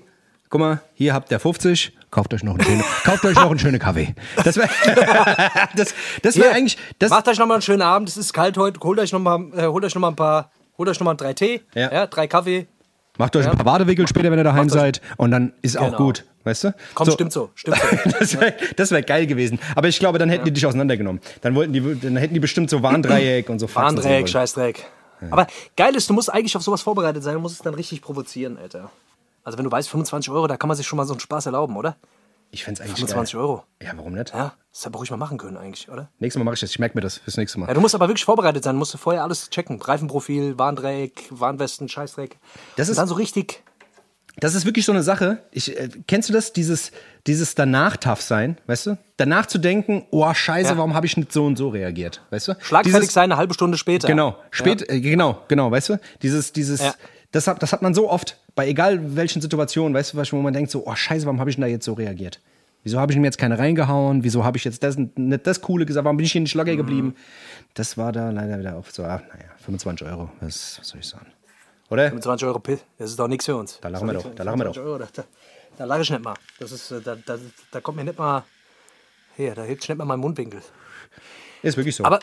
guck 0.51 0.61
mal, 0.61 0.81
hier 0.95 1.15
habt 1.15 1.31
ihr 1.31 1.39
50, 1.41 1.93
kauft 2.11 2.35
euch 2.35 2.43
noch 2.43 2.55
einen 2.55 2.65
schönen, 2.65 2.85
kauft 3.05 3.25
euch 3.25 3.37
noch 3.37 3.51
einen 3.51 3.59
schönen 3.59 3.79
Kaffee. 3.79 4.15
Das 4.45 4.57
wäre 4.57 4.69
das, 5.77 5.95
das 6.23 6.37
wär 6.37 6.53
eigentlich, 6.53 6.77
das, 6.99 7.11
Macht 7.11 7.29
euch 7.29 7.39
nochmal 7.39 7.57
einen 7.57 7.63
schönen 7.63 7.83
Abend, 7.83 8.09
es 8.09 8.17
ist 8.17 8.33
kalt 8.33 8.59
heute, 8.59 8.81
holt 8.81 8.99
euch 8.99 9.13
nochmal 9.13 9.41
äh, 9.57 9.67
holt 9.67 9.85
euch 9.85 9.95
noch 9.95 10.01
mal 10.03 10.09
ein 10.09 10.17
paar, 10.17 10.51
holt 10.77 10.89
euch 10.89 10.99
nochmal 11.01 11.17
drei 11.17 11.33
Tee, 11.33 11.63
Ja. 11.75 12.07
drei 12.07 12.27
Kaffee. 12.27 12.67
macht 13.19 13.35
euch 13.37 13.47
ein 13.49 13.57
paar 13.57 13.65
Badewickel 13.65 14.07
später, 14.09 14.31
wenn 14.31 14.39
ihr 14.41 14.45
daheim 14.45 14.69
seid 14.69 15.01
und 15.17 15.31
dann 15.31 15.53
ist 15.63 15.79
auch 15.79 15.87
Genau. 15.87 15.99
gut, 15.99 16.25
weißt 16.45 16.65
du? 16.65 16.75
Komm, 16.95 17.11
stimmt 17.11 17.33
so, 17.33 17.51
stimmt 17.55 17.77
so. 17.79 18.39
Das 18.77 18.91
wäre 18.91 18.91
wär 18.91 19.03
geil 19.03 19.27
gewesen. 19.27 19.59
Aber 19.77 19.89
ich 19.89 19.99
glaube, 20.01 20.19
dann 20.19 20.29
hätten 20.29 20.45
die 20.45 20.53
dich 20.53 20.67
auseinandergenommen. 20.67 21.21
Dann, 21.43 21.55
wollten 21.55 21.73
die, 21.73 21.81
dann 22.01 22.17
hätten 22.17 22.35
die 22.35 22.41
bestimmt 22.41 22.71
so 22.71 22.83
Warndreieck 22.83 23.49
und 23.49 23.59
so 23.61 23.67
Faxen 23.69 23.97
Warndreck, 23.99 24.29
sehen 24.29 24.75
Aber 25.31 25.47
geil 25.77 25.95
ist, 25.97 26.09
du 26.11 26.15
musst 26.15 26.33
eigentlich 26.33 26.57
auf 26.57 26.63
sowas 26.63 26.83
vorbereitet 26.83 27.23
sein, 27.23 27.35
du 27.35 27.41
musst 27.41 27.57
es 27.57 27.63
dann 27.63 27.75
richtig 27.75 28.03
provozieren, 28.03 28.59
Alter. 28.59 28.91
Also 29.45 29.59
wenn 29.59 29.65
du 29.65 29.71
weißt, 29.71 29.89
25 29.89 30.31
Euro, 30.31 30.47
da 30.47 30.57
kann 30.57 30.69
man 30.69 30.77
sich 30.77 30.87
schon 30.87 30.97
mal 30.97 31.07
so 31.07 31.13
einen 31.15 31.21
Spaß 31.21 31.47
erlauben, 31.47 31.77
oder? 31.77 31.97
Ich 32.51 32.65
fände 32.65 32.81
es 32.81 32.87
eigentlich 32.87 32.99
25 32.99 33.33
geil. 33.35 33.41
Euro. 33.43 33.65
Ja, 33.83 33.93
warum 33.97 34.13
nicht? 34.15 34.31
Ja, 34.33 34.55
das 34.73 34.81
hätte 34.81 34.91
man 34.91 34.99
ruhig 34.99 35.11
mal 35.11 35.17
machen 35.17 35.37
können 35.39 35.57
eigentlich, 35.57 35.91
oder? 35.91 36.09
Nächstes 36.21 36.39
Mal 36.39 36.45
mache 36.45 36.55
ich 36.55 36.61
das. 36.61 36.71
Ich 36.71 36.79
merke 36.79 36.97
mir 36.97 37.01
das 37.03 37.19
fürs 37.19 37.37
nächste 37.37 37.59
Mal. 37.59 37.67
Ja, 37.69 37.75
du 37.75 37.81
musst 37.81 37.95
aber 37.95 38.09
wirklich 38.09 38.25
vorbereitet 38.25 38.63
sein, 38.65 38.75
du 38.77 38.79
musst 38.79 38.97
vorher 38.97 39.23
alles 39.25 39.51
checken. 39.51 39.81
Reifenprofil, 39.81 40.59
Warndreieck, 40.59 41.25
Warnwesten, 41.31 41.89
Scheißdreck. 41.89 42.39
Das 42.77 42.89
Und 42.89 42.93
ist- 42.93 42.99
dann 42.99 43.09
so 43.09 43.15
richtig. 43.15 43.63
Das 44.39 44.55
ist 44.55 44.67
wirklich 44.67 44.85
so 44.85 44.93
eine 44.93 45.03
Sache. 45.03 45.39
Ich, 45.51 45.79
äh, 45.79 45.89
kennst 46.07 46.29
du 46.29 46.33
das? 46.35 46.53
Dieses, 46.53 46.93
dieses 47.27 47.55
danach 47.55 47.97
tough 47.97 48.21
sein, 48.21 48.59
weißt 48.67 48.87
du? 48.87 48.99
Danach 49.17 49.47
zu 49.47 49.57
denken, 49.59 50.05
oh 50.11 50.33
Scheiße, 50.33 50.71
Ja. 50.73 50.77
warum 50.77 50.95
habe 50.95 51.07
ich 51.07 51.17
nicht 51.17 51.33
so 51.33 51.47
und 51.47 51.57
so 51.57 51.71
reagiert, 51.71 52.21
weißt 52.31 52.49
du? 52.49 52.53
Schlagfertig 52.61 53.01
Dieses- 53.01 53.15
sein 53.15 53.25
eine 53.33 53.39
halbe 53.39 53.55
Stunde 53.55 53.79
später. 53.79 54.07
Genau, 54.09 54.37
spät, 54.51 54.89
äh, 54.91 55.01
genau, 55.01 55.43
genau, 55.49 55.71
weißt 55.71 55.89
du? 55.89 56.01
Dieses, 56.23 56.53
dieses, 56.53 56.81
Ja. 56.83 56.95
das, 57.33 57.47
hat, 57.47 57.63
das 57.63 57.73
hat 57.73 57.81
man 57.81 57.95
so 57.95 58.11
oft, 58.11 58.37
bei 58.55 58.69
egal 58.69 59.17
welchen 59.17 59.41
Situationen, 59.41 59.95
weißt 59.95 60.13
du, 60.13 60.19
wo 60.33 60.37
man 60.43 60.53
denkt 60.53 60.71
so, 60.71 60.87
oh 60.87 60.95
Scheiße, 60.95 61.25
warum 61.25 61.41
habe 61.41 61.49
ich 61.49 61.57
denn 61.57 61.63
da 61.63 61.69
jetzt 61.69 61.87
so 61.87 61.95
reagiert? 61.95 62.41
Wieso 62.83 63.01
habe 63.01 63.11
ich 63.13 63.17
ihm 63.17 63.25
jetzt 63.25 63.39
keine 63.39 63.59
reingehauen? 63.59 64.23
Wieso 64.23 64.45
habe 64.45 64.59
ich 64.59 64.65
jetzt 64.65 64.83
das, 64.85 64.97
nicht 64.97 65.47
das 65.47 65.61
Coole 65.63 65.87
gesagt? 65.87 66.05
Warum 66.05 66.19
bin 66.19 66.27
ich 66.27 66.33
hier 66.33 66.41
nicht 66.43 66.55
Mhm. 66.55 66.61
locker 66.61 66.77
geblieben? 66.77 67.17
Das 67.75 67.97
war 67.99 68.13
da 68.13 68.31
leider 68.31 68.59
wieder 68.61 68.77
auf 68.77 68.93
so, 68.93 69.03
ah, 69.03 69.23
naja, 69.33 69.51
25 69.65 70.07
Euro, 70.07 70.31
was, 70.41 70.77
was 70.79 70.89
soll 70.89 71.01
ich 71.01 71.07
sagen? 71.09 71.27
Oder? 71.91 72.09
25 72.09 72.47
Euro 72.47 72.59
Pill, 72.59 72.81
das 72.99 73.11
ist 73.11 73.19
doch 73.19 73.29
nichts 73.29 73.45
für 73.45 73.57
uns. 73.57 73.79
Da 73.81 73.89
lachen 73.89 74.07
wir 74.07 74.15
doch, 74.15 74.35
da 74.35 74.43
lachen 74.43 74.59
wir 74.59 74.65
doch. 74.65 74.75
25 74.75 74.83
Euro, 74.83 74.99
da, 74.99 75.09
da, 75.13 75.25
da 75.79 75.85
lache 75.85 76.03
ich 76.03 76.11
nicht 76.11 76.25
mal. 76.25 76.35
Das 76.59 76.73
ist, 76.73 76.91
äh, 76.91 77.01
da, 77.01 77.17
da, 77.17 77.39
da 77.71 77.81
kommt 77.81 77.97
mir 77.99 78.05
nicht 78.05 78.19
mal. 78.19 78.45
Hier, 79.37 79.55
da 79.55 79.63
hebt 79.63 79.89
nicht 79.89 79.99
mal 79.99 80.05
mein 80.05 80.19
Mundwinkel. 80.19 80.63
Ist 81.63 81.77
wirklich 81.77 81.95
so. 81.95 82.05
Aber 82.05 82.21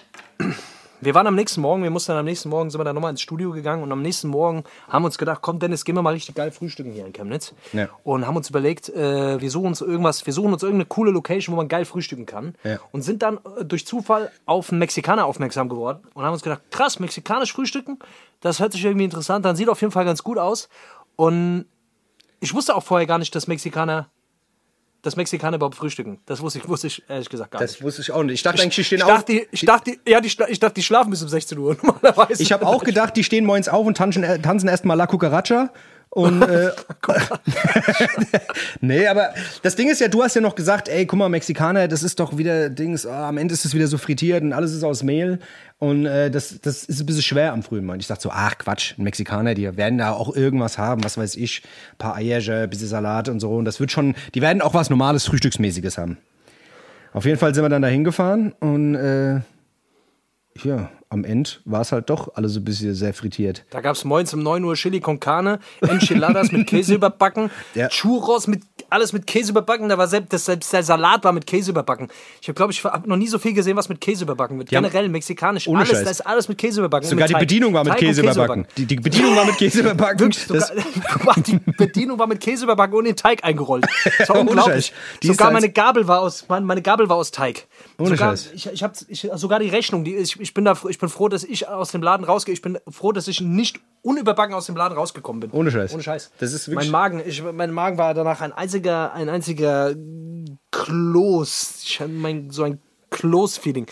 wir 1.05 1.15
waren 1.15 1.27
am 1.27 1.35
nächsten 1.35 1.61
Morgen, 1.61 1.83
wir 1.83 1.89
mussten 1.89 2.11
dann 2.11 2.19
am 2.19 2.25
nächsten 2.25 2.49
Morgen, 2.49 2.69
sind 2.69 2.79
wir 2.79 2.85
dann 2.85 2.95
nochmal 2.95 3.11
ins 3.11 3.21
Studio 3.21 3.51
gegangen 3.51 3.83
und 3.83 3.91
am 3.91 4.01
nächsten 4.01 4.27
Morgen 4.27 4.63
haben 4.87 5.03
wir 5.03 5.07
uns 5.07 5.17
gedacht, 5.17 5.41
komm 5.41 5.59
Dennis, 5.59 5.85
gehen 5.85 5.95
wir 5.95 6.01
mal 6.01 6.13
richtig 6.13 6.35
geil 6.35 6.51
frühstücken 6.51 6.91
hier 6.91 7.05
in 7.05 7.13
Chemnitz. 7.13 7.53
Ja. 7.73 7.89
Und 8.03 8.27
haben 8.27 8.35
uns 8.35 8.49
überlegt, 8.49 8.89
äh, 8.89 9.39
wir 9.39 9.51
suchen 9.51 9.67
uns 9.67 9.81
irgendwas, 9.81 10.25
wir 10.25 10.33
suchen 10.33 10.53
uns 10.53 10.63
irgendeine 10.63 10.85
coole 10.85 11.11
Location, 11.11 11.53
wo 11.53 11.57
man 11.57 11.67
geil 11.67 11.85
frühstücken 11.85 12.25
kann. 12.25 12.55
Ja. 12.63 12.79
Und 12.91 13.01
sind 13.01 13.21
dann 13.21 13.39
äh, 13.57 13.65
durch 13.65 13.85
Zufall 13.85 14.31
auf 14.45 14.71
einen 14.71 14.79
Mexikaner 14.79 15.25
aufmerksam 15.25 15.69
geworden 15.69 15.99
und 16.13 16.23
haben 16.23 16.33
uns 16.33 16.43
gedacht, 16.43 16.61
krass, 16.71 16.99
mexikanisch 16.99 17.53
frühstücken, 17.53 17.99
das 18.41 18.59
hört 18.59 18.73
sich 18.73 18.83
irgendwie 18.83 19.05
interessant 19.05 19.45
an, 19.45 19.55
sieht 19.55 19.69
auf 19.69 19.81
jeden 19.81 19.91
Fall 19.91 20.05
ganz 20.05 20.23
gut 20.23 20.37
aus. 20.37 20.69
Und 21.15 21.65
ich 22.39 22.53
wusste 22.53 22.75
auch 22.75 22.83
vorher 22.83 23.07
gar 23.07 23.19
nicht, 23.19 23.33
dass 23.35 23.47
Mexikaner, 23.47 24.09
dass 25.03 25.15
Mexikaner 25.15 25.57
überhaupt 25.57 25.75
frühstücken. 25.75 26.19
Das 26.25 26.41
wusste 26.41 26.57
ich, 26.59 26.67
wusste 26.67 26.87
ich 26.87 27.03
ehrlich 27.07 27.29
gesagt 27.29 27.51
gar 27.51 27.59
nicht. 27.61 27.75
das 27.75 27.81
wusste 27.83 28.01
ich 28.01 28.11
auch 28.11 28.23
nicht. 28.23 28.33
Ich 28.33 28.43
dachte 28.43 28.61
eigentlich, 28.63 28.75
die 28.75 28.83
stehen 28.83 28.97
Ich 28.97 29.03
auf. 29.03 29.09
dachte, 29.11 29.31
die- 29.33 29.47
ich 29.51 29.61
dachte, 29.65 29.91
die- 29.91 30.09
ja, 30.11 30.19
die, 30.21 30.27
ich 30.49 30.59
dachte, 30.59 30.73
die 30.73 30.83
schlafen 30.83 31.11
bis 31.11 31.21
um 31.21 31.29
16 31.29 31.57
Uhr 31.59 31.77
normalerweise. 31.83 32.41
Ich 32.41 32.51
habe 32.51 32.65
auch 32.65 32.83
gedacht, 32.83 33.15
die 33.15 33.23
stehen 33.23 33.45
morgens 33.45 33.67
auf 33.69 33.85
und 33.85 33.95
tanzen, 33.97 34.23
äh, 34.23 34.39
tanzen 34.39 34.67
erstmal 34.67 34.97
La 34.97 35.05
Cucaracha. 35.05 35.69
Und, 36.13 36.41
äh, 36.47 36.69
nee, 38.81 39.07
aber 39.07 39.33
das 39.63 39.75
Ding 39.75 39.89
ist 39.89 39.99
ja, 39.99 40.07
du 40.07 40.21
hast 40.21 40.35
ja 40.35 40.41
noch 40.41 40.53
gesagt, 40.53 40.87
ey, 40.87 41.07
guck 41.07 41.17
mal, 41.17 41.27
Mexikaner, 41.27 41.87
das 41.87 42.03
ist 42.03 42.19
doch 42.19 42.37
wieder 42.37 42.69
Dings, 42.69 43.07
ah, 43.07 43.29
am 43.29 43.37
Ende 43.37 43.55
ist 43.55 43.65
es 43.65 43.73
wieder 43.73 43.87
so 43.87 43.97
frittiert 43.97 44.43
und 44.43 44.53
alles 44.53 44.73
ist 44.73 44.83
aus 44.83 45.01
Mehl. 45.01 45.39
Und 45.79 46.05
äh, 46.05 46.29
das, 46.29 46.59
das 46.61 46.83
ist 46.83 46.99
ein 46.99 47.07
bisschen 47.07 47.23
schwer 47.23 47.51
am 47.51 47.63
frühen 47.63 47.85
Morgen. 47.85 47.99
Ich 47.99 48.07
dachte 48.07 48.21
so, 48.21 48.29
ach 48.31 48.59
Quatsch, 48.59 48.93
Mexikaner, 48.97 49.55
die 49.55 49.75
werden 49.75 49.97
da 49.97 50.11
auch 50.11 50.35
irgendwas 50.35 50.77
haben, 50.77 51.03
was 51.03 51.17
weiß 51.17 51.35
ich, 51.35 51.63
ein 51.93 51.97
paar 51.97 52.15
Eierchen, 52.15 52.53
ein 52.53 52.69
bisschen 52.69 52.87
Salat 52.87 53.27
und 53.27 53.39
so. 53.39 53.49
Und 53.55 53.65
das 53.65 53.79
wird 53.79 53.91
schon, 53.91 54.13
die 54.35 54.41
werden 54.41 54.61
auch 54.61 54.75
was 54.75 54.91
normales, 54.91 55.25
Frühstücksmäßiges 55.25 55.97
haben. 55.97 56.17
Auf 57.11 57.25
jeden 57.25 57.39
Fall 57.39 57.55
sind 57.55 57.63
wir 57.63 57.69
dann 57.69 57.81
da 57.81 57.87
hingefahren 57.87 58.53
und 58.59 58.95
äh, 58.95 59.41
ja, 60.63 60.89
am 61.09 61.23
Ende 61.23 61.49
war 61.65 61.81
es 61.81 61.91
halt 61.91 62.09
doch 62.09 62.35
alles 62.35 62.53
so 62.53 62.59
ein 62.59 62.63
bisschen 62.63 62.93
sehr 62.95 63.13
frittiert. 63.13 63.65
Da 63.69 63.81
gab 63.81 63.95
es 63.95 64.03
morgens 64.03 64.33
um 64.33 64.41
9 64.41 64.63
Uhr 64.63 64.73
Chili 64.75 64.99
con 64.99 65.19
Carne, 65.19 65.59
Enchiladas 65.81 66.51
mit 66.51 66.67
Käse 66.67 66.93
überbacken, 66.95 67.49
Ja. 67.75 67.87
Churros 67.89 68.47
mit 68.47 68.61
alles 68.89 69.13
mit 69.13 69.25
Käse 69.27 69.51
überbacken. 69.51 69.89
Da 69.89 69.97
war 69.97 70.07
selbst, 70.07 70.33
das, 70.33 70.45
selbst 70.45 70.71
der 70.73 70.83
Salat 70.83 71.23
war 71.23 71.31
mit 71.31 71.45
Käse 71.47 71.71
überbacken. 71.71 72.07
Ich 72.41 72.47
habe, 72.47 72.55
glaube 72.55 72.71
ich, 72.71 72.83
habe 72.83 73.07
noch 73.07 73.17
nie 73.17 73.27
so 73.27 73.37
viel 73.39 73.53
gesehen, 73.53 73.75
was 73.77 73.89
mit 73.89 74.01
Käse 74.01 74.23
überbacken 74.23 74.57
wird. 74.57 74.69
haben- 74.71 74.83
Generell 74.83 75.09
mexikanisch, 75.09 75.67
Ohne 75.67 75.79
alles, 75.79 75.89
Scheiß. 75.91 76.03
da 76.03 76.09
ist 76.09 76.21
alles 76.21 76.47
mit 76.49 76.57
Käse 76.57 76.81
überbacken. 76.81 77.07
Sogar 77.09 77.27
die. 77.27 77.33
Bedienung 77.33 77.73
war 77.73 77.83
mit 77.83 77.95
Käse 77.97 78.21
überbacken. 78.21 78.65
Die, 78.77 78.85
die 78.85 78.95
Bedienung 78.95 79.35
war 79.35 79.45
mit 79.45 79.57
Käse 79.57 79.79
überbacken. 79.81 80.19
Wirklich, 80.19 80.43
sogar, 80.45 81.35
die 81.45 81.59
Bedienung 81.77 82.17
war 82.19 82.27
mit 82.27 82.39
Käse 82.39 82.63
überbacken 82.65 82.93
und 82.95 83.05
in 83.05 83.11
den 83.11 83.17
Teig 83.17 83.43
eingerollt. 83.43 83.85
Das 84.17 84.29
war 84.29 84.39
unglaublich. 84.39 84.93
Die 85.21 85.27
Sogar 85.27 85.47
als- 85.47 85.53
meine 85.53 85.69
Gabel 85.71 86.07
war 86.07 86.21
aus, 86.21 86.45
meine 86.49 86.81
Gabel 86.81 87.09
war 87.09 87.17
aus 87.17 87.31
Teig. 87.31 87.67
Ohne 87.97 88.09
sogar, 88.11 88.31
Scheiß. 88.31 88.51
Ich, 88.53 88.65
ich 88.67 88.83
hab, 88.83 88.93
ich, 89.07 89.29
sogar 89.35 89.59
die 89.59 89.69
Rechnung, 89.69 90.03
die, 90.03 90.15
ich, 90.15 90.39
ich, 90.39 90.53
bin 90.53 90.65
da, 90.65 90.73
froh- 90.73 90.89
ich 90.89 90.97
bin 90.99 91.09
froh, 91.09 91.29
dass 91.29 91.43
ich 91.43 91.67
aus 91.67 91.91
dem 91.91 92.01
Laden 92.01 92.23
rausgehe. 92.25 92.53
Ich 92.53 92.61
bin 92.61 92.79
froh, 92.89 93.11
dass 93.11 93.27
ich 93.27 93.39
nicht 93.41 93.79
unüberbacken 94.01 94.55
aus 94.55 94.65
dem 94.65 94.75
Laden 94.75 94.97
rausgekommen 94.97 95.39
bin. 95.41 95.51
Ohne 95.51 95.69
Scheiß. 95.71 95.93
Ohne 95.93 96.03
Scheiß. 96.03 96.31
Das 96.39 96.53
ist 96.53 96.67
wirklich- 96.67 96.85
mein 96.85 96.91
Magen, 96.91 97.21
ich, 97.25 97.43
mein 97.43 97.71
Magen 97.71 97.97
war 97.97 98.13
danach 98.13 98.41
ein 98.41 98.51
einziger, 98.51 99.13
ein 99.13 99.29
einziger 99.29 99.93
Kloß. 100.71 101.81
Ich 101.83 102.01
mein, 102.07 102.49
so 102.49 102.63
ein 102.63 102.79
Kloß-Feeling. 103.11 103.85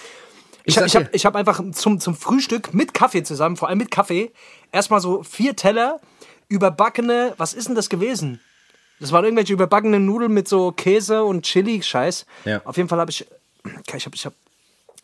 Ich, 0.64 0.76
sag 0.76 0.86
ich 0.88 0.96
habe 0.96 1.10
ich 1.12 1.26
hab 1.26 1.36
einfach 1.36 1.62
zum, 1.72 2.00
zum 2.00 2.16
Frühstück 2.16 2.74
mit 2.74 2.94
Kaffee 2.94 3.24
zusammen, 3.24 3.58
vor 3.58 3.68
allem 3.70 3.78
mit 3.80 3.90
Kaffee, 3.92 4.32
erstmal 4.72 5.00
so 5.02 5.24
vier 5.24 5.56
Teller 5.56 6.00
überbackene, 6.50 7.34
was 7.38 7.54
ist 7.54 7.68
denn 7.68 7.76
das 7.76 7.90
gewesen? 7.90 8.40
Das 9.00 9.12
waren 9.12 9.24
irgendwelche 9.26 9.54
überbackenen 9.54 10.06
Nudeln 10.06 10.32
mit 10.32 10.48
so 10.48 10.72
Käse 10.72 11.24
und 11.24 11.44
Chili-Scheiß. 11.44 12.26
Ja. 12.46 12.62
Auf 12.66 12.78
jeden 12.78 12.88
Fall 12.90 13.00
habe 13.00 13.10
ich, 13.10 13.26
ich 13.96 14.06
habe 14.06 14.16
ich 14.16 14.26
hab 14.26 14.34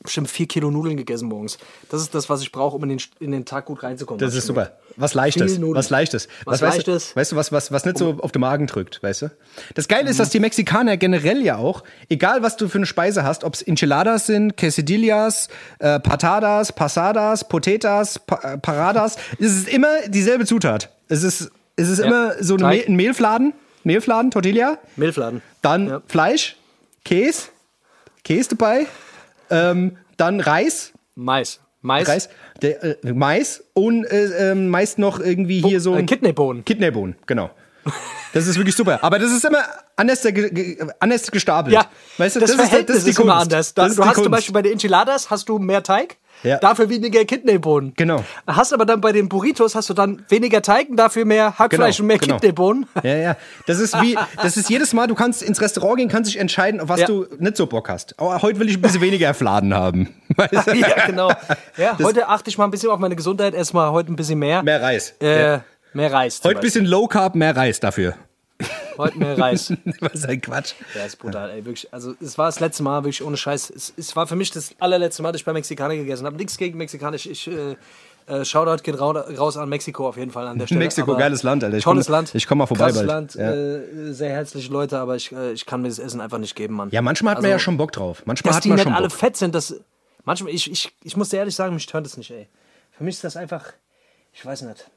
bestimmt 0.03 0.29
vier 0.29 0.47
Kilo 0.47 0.69
Nudeln 0.71 0.95
gegessen 0.95 1.27
morgens. 1.27 1.57
Das 1.89 2.01
ist 2.01 2.13
das, 2.13 2.29
was 2.29 2.41
ich 2.41 2.51
brauche, 2.51 2.75
um 2.75 2.83
in 2.83 2.89
den, 2.89 3.01
in 3.19 3.31
den 3.31 3.45
Tag 3.45 3.65
gut 3.65 3.83
reinzukommen. 3.83 4.19
Das 4.19 4.29
Was 4.29 4.35
ist 4.37 4.45
super. 4.45 4.77
Was 4.95 5.13
Leichtes. 5.13 5.59
Was 5.61 5.89
Leichtes. 5.89 6.27
Was 6.45 6.61
weißt 6.61 6.77
Leichtes. 6.77 7.09
Du, 7.09 7.15
weißt 7.19 7.31
du, 7.31 7.35
was, 7.35 7.51
was, 7.51 7.71
was 7.71 7.85
nicht 7.85 7.97
so 7.97 8.17
auf 8.19 8.31
den 8.31 8.41
Magen 8.41 8.67
drückt, 8.67 9.01
weißt 9.01 9.23
du? 9.23 9.31
Das 9.75 9.87
Geile 9.87 10.09
ist, 10.09 10.19
dass 10.19 10.29
die 10.29 10.39
Mexikaner 10.39 10.97
generell 10.97 11.41
ja 11.41 11.57
auch, 11.57 11.83
egal 12.09 12.41
was 12.41 12.57
du 12.57 12.67
für 12.67 12.77
eine 12.77 12.85
Speise 12.85 13.23
hast, 13.23 13.43
ob 13.43 13.55
es 13.55 13.61
Enchiladas 13.61 14.27
sind, 14.27 14.55
Quesadillas, 14.55 15.49
äh, 15.79 15.99
Patadas, 15.99 16.73
Pasadas, 16.73 17.47
Potetas, 17.47 18.19
pa 18.19 18.53
äh, 18.53 18.57
Paradas, 18.57 19.17
es 19.39 19.53
ist 19.53 19.67
immer 19.67 20.07
dieselbe 20.07 20.45
Zutat. 20.45 20.89
Es 21.09 21.23
ist, 21.23 21.51
es 21.75 21.89
ist 21.89 21.99
immer 21.99 22.41
so 22.41 22.55
eine. 22.55 22.67
Mehl, 22.67 22.85
ein 22.87 22.95
Mehlfladen, 22.95 23.53
Mehlfladen, 23.83 24.31
Tortilla, 24.31 24.77
Milfladen. 24.95 25.41
dann 25.61 25.87
Ja. 25.87 26.01
Fleisch, 26.07 26.55
Käse, 27.05 27.49
Käse 28.27 28.49
dabei, 28.49 28.87
ähm, 29.49 29.97
dann 30.17 30.41
Reis, 30.41 30.91
Mais. 31.15 31.61
Mais. 31.81 32.07
Reis, 32.07 32.29
Der, 32.61 32.83
äh, 32.83 33.13
Mais 33.13 33.63
und 33.73 34.03
äh, 34.03 34.51
ähm, 34.51 34.67
meist 34.69 34.99
noch 34.99 35.21
irgendwie 35.21 35.61
hier 35.61 35.79
so 35.79 35.95
äh, 35.95 35.99
ein 35.99 36.05
Kidneybohnen. 36.05 36.65
Kidneybohnen, 36.65 37.15
genau. 37.25 37.51
Das 38.33 38.45
ist 38.47 38.57
wirklich 38.57 38.75
super. 38.75 39.01
Aber 39.01 39.17
das 39.17 39.31
ist 39.31 39.45
immer 39.45 39.63
anders, 39.95 40.27
anders 40.99 41.31
gestapelt. 41.31 41.73
Ja, 41.73 41.85
weißt 42.17 42.35
du, 42.35 42.39
das, 42.41 42.49
ist, 42.49 42.55
Verhältnis 42.57 43.05
ist, 43.05 43.17
immer 43.17 43.37
anders. 43.37 43.73
Da, 43.73 43.83
Das 43.83 43.91
ist 43.91 43.97
du 43.97 44.03
die 44.03 44.09
hast 44.09 44.15
zum 44.15 44.23
Kunst. 44.25 44.31
Beispiel 44.31 44.53
bei 44.53 44.61
den 44.61 44.73
Enchiladas 44.73 45.29
hast 45.29 45.47
du 45.47 45.57
mehr 45.57 45.81
Teig, 45.83 46.17
Ja. 46.43 46.57
dafür 46.57 46.89
weniger 46.89 47.25
Kidneybohnen. 47.25 47.93
Genau. 47.95 48.23
Hast 48.45 48.73
aber 48.73 48.85
dann 48.85 49.01
bei 49.01 49.11
den 49.11 49.27
Burritos 49.27 49.73
hast 49.75 49.89
du 49.89 49.93
dann 49.93 50.23
weniger 50.29 50.61
Teig 50.61 50.89
und 50.89 50.95
dafür 50.97 51.25
mehr 51.25 51.57
Hackfleisch 51.57 51.97
Genau, 51.97 52.03
und 52.03 52.07
mehr 52.07 52.17
genau. 52.19 52.35
Kidneybohnen. 52.35 52.85
Ja, 53.03 53.15
ja. 53.15 53.37
Das 53.65 53.79
ist 53.79 53.99
wie, 54.01 54.17
das 54.41 54.57
ist 54.57 54.69
jedes 54.69 54.93
Mal, 54.93 55.07
du 55.07 55.15
kannst 55.15 55.41
ins 55.41 55.61
Restaurant 55.61 55.97
gehen, 55.97 56.09
kannst 56.09 56.29
dich 56.31 56.39
entscheiden, 56.39 56.79
auf 56.79 56.89
was 56.89 57.01
Ja. 57.01 57.07
du 57.07 57.25
nicht 57.39 57.57
so 57.57 57.65
Bock 57.67 57.89
hast. 57.89 58.15
Oh, 58.19 58.33
heute 58.41 58.59
will 58.59 58.69
ich 58.69 58.77
ein 58.77 58.81
bisschen 58.81 59.01
weniger 59.01 59.33
Fladen 59.33 59.73
haben. 59.73 60.13
Weißt 60.35 60.51
du? 60.67 60.73
ja, 60.75 61.05
genau. 61.05 61.31
Ja, 61.77 61.97
heute 62.01 62.27
achte 62.27 62.49
ich 62.49 62.57
mal 62.57 62.65
ein 62.65 62.71
bisschen 62.71 62.89
auf 62.89 62.99
meine 62.99 63.15
Gesundheit, 63.15 63.53
erstmal 63.53 63.91
heute 63.91 64.11
ein 64.11 64.15
bisschen 64.15 64.39
mehr. 64.39 64.63
Mehr 64.63 64.81
Reis. 64.81 65.13
Äh, 65.21 65.41
Ja. 65.43 65.63
Mehr 65.93 66.11
Reis. 66.13 66.41
Heute 66.43 66.59
ein 66.59 66.61
bisschen 66.61 66.85
Low 66.85 67.07
Carb, 67.07 67.33
mehr 67.33 67.55
Reis 67.55 67.79
dafür. 67.79 68.13
Heute 68.97 69.17
mehr 69.19 69.37
Reis. 69.37 69.71
Was 69.99 70.25
ein 70.25 70.41
Quatsch. 70.41 70.73
Ja, 70.95 71.05
ist 71.05 71.17
brutal, 71.19 71.51
ey, 71.51 71.63
wirklich. 71.65 71.91
Also, 71.93 72.15
es 72.19 72.37
war 72.37 72.47
das 72.47 72.59
letzte 72.59 72.81
Mal, 72.83 73.03
wirklich 73.03 73.23
ohne 73.23 73.37
Scheiß. 73.37 73.69
Es, 73.69 73.93
es 73.95 74.15
war 74.15 74.25
für 74.27 74.35
mich 74.35 74.49
das 74.51 74.71
allerletzte 74.79 75.21
Mal, 75.21 75.31
dass 75.31 75.41
ich 75.41 75.45
bei 75.45 75.53
Mexikaner 75.53 75.95
gegessen 75.95 76.25
habe. 76.25 76.35
Nichts 76.37 76.57
gegen 76.57 76.77
Mexikanisch. 76.77 77.27
Ich, 77.27 77.47
äh, 77.47 77.75
äh, 78.25 78.43
Shoutout 78.43 78.81
geht 78.83 78.99
rau 78.99 79.11
raus 79.11 79.55
an 79.57 79.69
Mexiko 79.69 80.07
auf 80.09 80.17
jeden 80.17 80.31
Fall 80.31 80.47
an 80.47 80.57
der 80.57 80.65
Stelle. 80.65 80.79
Mexiko, 80.79 81.11
Aber 81.11 81.19
geiles 81.19 81.43
Land, 81.43 81.63
Alter. 81.63 81.77
Ich 81.77 81.83
tolles 81.83 82.07
komm- 82.07 82.13
Land. 82.13 82.35
ich 82.35 82.47
komm 82.47 82.57
mal 82.57 82.65
vorbei 82.65 82.91
bald. 82.91 83.05
Land, 83.05 83.35
Ja. 83.35 83.53
äh, 83.53 84.11
sehr 84.13 84.31
herzliche 84.31 84.71
Leute, 84.71 84.97
aber 84.99 85.15
ich, 85.15 85.31
äh, 85.31 85.51
ich 85.53 85.65
kann 85.65 85.81
mir 85.83 85.87
das 85.89 85.99
Essen 85.99 86.19
einfach 86.19 86.39
nicht 86.39 86.55
geben, 86.55 86.73
Mann. 86.75 86.89
Ja, 86.91 87.01
manchmal 87.01 87.31
hat 87.31 87.37
man 87.37 87.45
Also, 87.45 87.53
ja 87.53 87.59
schon 87.59 87.77
Bock 87.77 87.91
drauf. 87.93 88.23
Manchmal 88.25 88.49
Dass 88.49 88.57
hat 88.57 88.63
die 88.65 88.69
man 88.69 88.75
nicht 88.77 88.83
schon 88.83 88.93
alle 88.93 89.07
Bock. 89.09 89.17
fett 89.17 89.37
sind, 89.37 89.53
das. 89.55 89.79
Manchmal, 90.25 90.51
ich, 90.53 90.69
ich, 90.69 90.91
ich 91.03 91.15
muss 91.15 91.29
dir 91.29 91.37
ehrlich 91.37 91.55
sagen, 91.55 91.73
mich 91.75 91.83
stört 91.83 92.05
das 92.05 92.17
nicht, 92.17 92.31
ey. 92.31 92.47
Für 92.97 93.03
mich 93.05 93.15
ist 93.15 93.23
das 93.23 93.37
einfach. 93.37 93.63
Ich 94.33 94.45
weiß 94.45 94.63
nicht. 94.63 94.89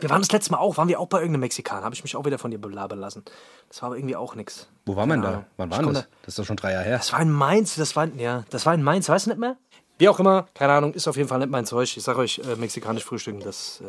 Wir 0.00 0.10
waren 0.10 0.20
das 0.22 0.32
letzte 0.32 0.50
Mal 0.50 0.58
auch, 0.58 0.76
waren 0.76 0.88
wir 0.88 0.98
auch 0.98 1.06
bei 1.08 1.18
irgendeinem 1.18 1.40
Mexikaner. 1.42 1.84
Habe 1.84 1.94
ich 1.94 2.02
mich 2.02 2.16
auch 2.16 2.24
wieder 2.24 2.38
von 2.38 2.50
dir 2.50 2.58
belabern 2.58 2.98
lassen. 2.98 3.24
Das 3.68 3.80
war 3.80 3.88
aber 3.88 3.96
irgendwie 3.98 4.16
auch 4.16 4.34
nix. 4.34 4.68
Wo 4.86 4.96
war 4.96 5.06
man 5.06 5.22
da? 5.22 5.46
Wann 5.56 5.70
war 5.70 5.82
das? 5.82 5.92
da- 5.92 6.06
Das 6.22 6.28
ist 6.30 6.38
doch 6.38 6.44
schon 6.44 6.56
drei 6.56 6.72
Jahre 6.72 6.84
her. 6.84 6.96
Das 6.98 7.12
war 7.12 7.20
in 7.20 7.30
Mainz, 7.30 7.76
das 7.76 7.94
war, 7.94 8.06
ja, 8.16 8.44
das 8.50 8.66
war 8.66 8.74
in 8.74 8.82
Mainz, 8.82 9.08
weißt 9.08 9.26
du 9.26 9.30
nicht 9.30 9.38
mehr? 9.38 9.56
Wie 9.98 10.08
auch 10.08 10.18
immer, 10.18 10.48
keine 10.54 10.72
Ahnung, 10.72 10.92
ist 10.94 11.06
auf 11.06 11.16
jeden 11.16 11.28
Fall 11.28 11.38
nicht 11.38 11.50
mein 11.50 11.64
Zeug. 11.64 11.96
Ich 11.96 12.02
sag 12.02 12.16
euch, 12.18 12.38
äh, 12.40 12.56
mexikanisch 12.56 13.04
frühstücken, 13.04 13.38
das, 13.40 13.80
äh, 13.82 13.84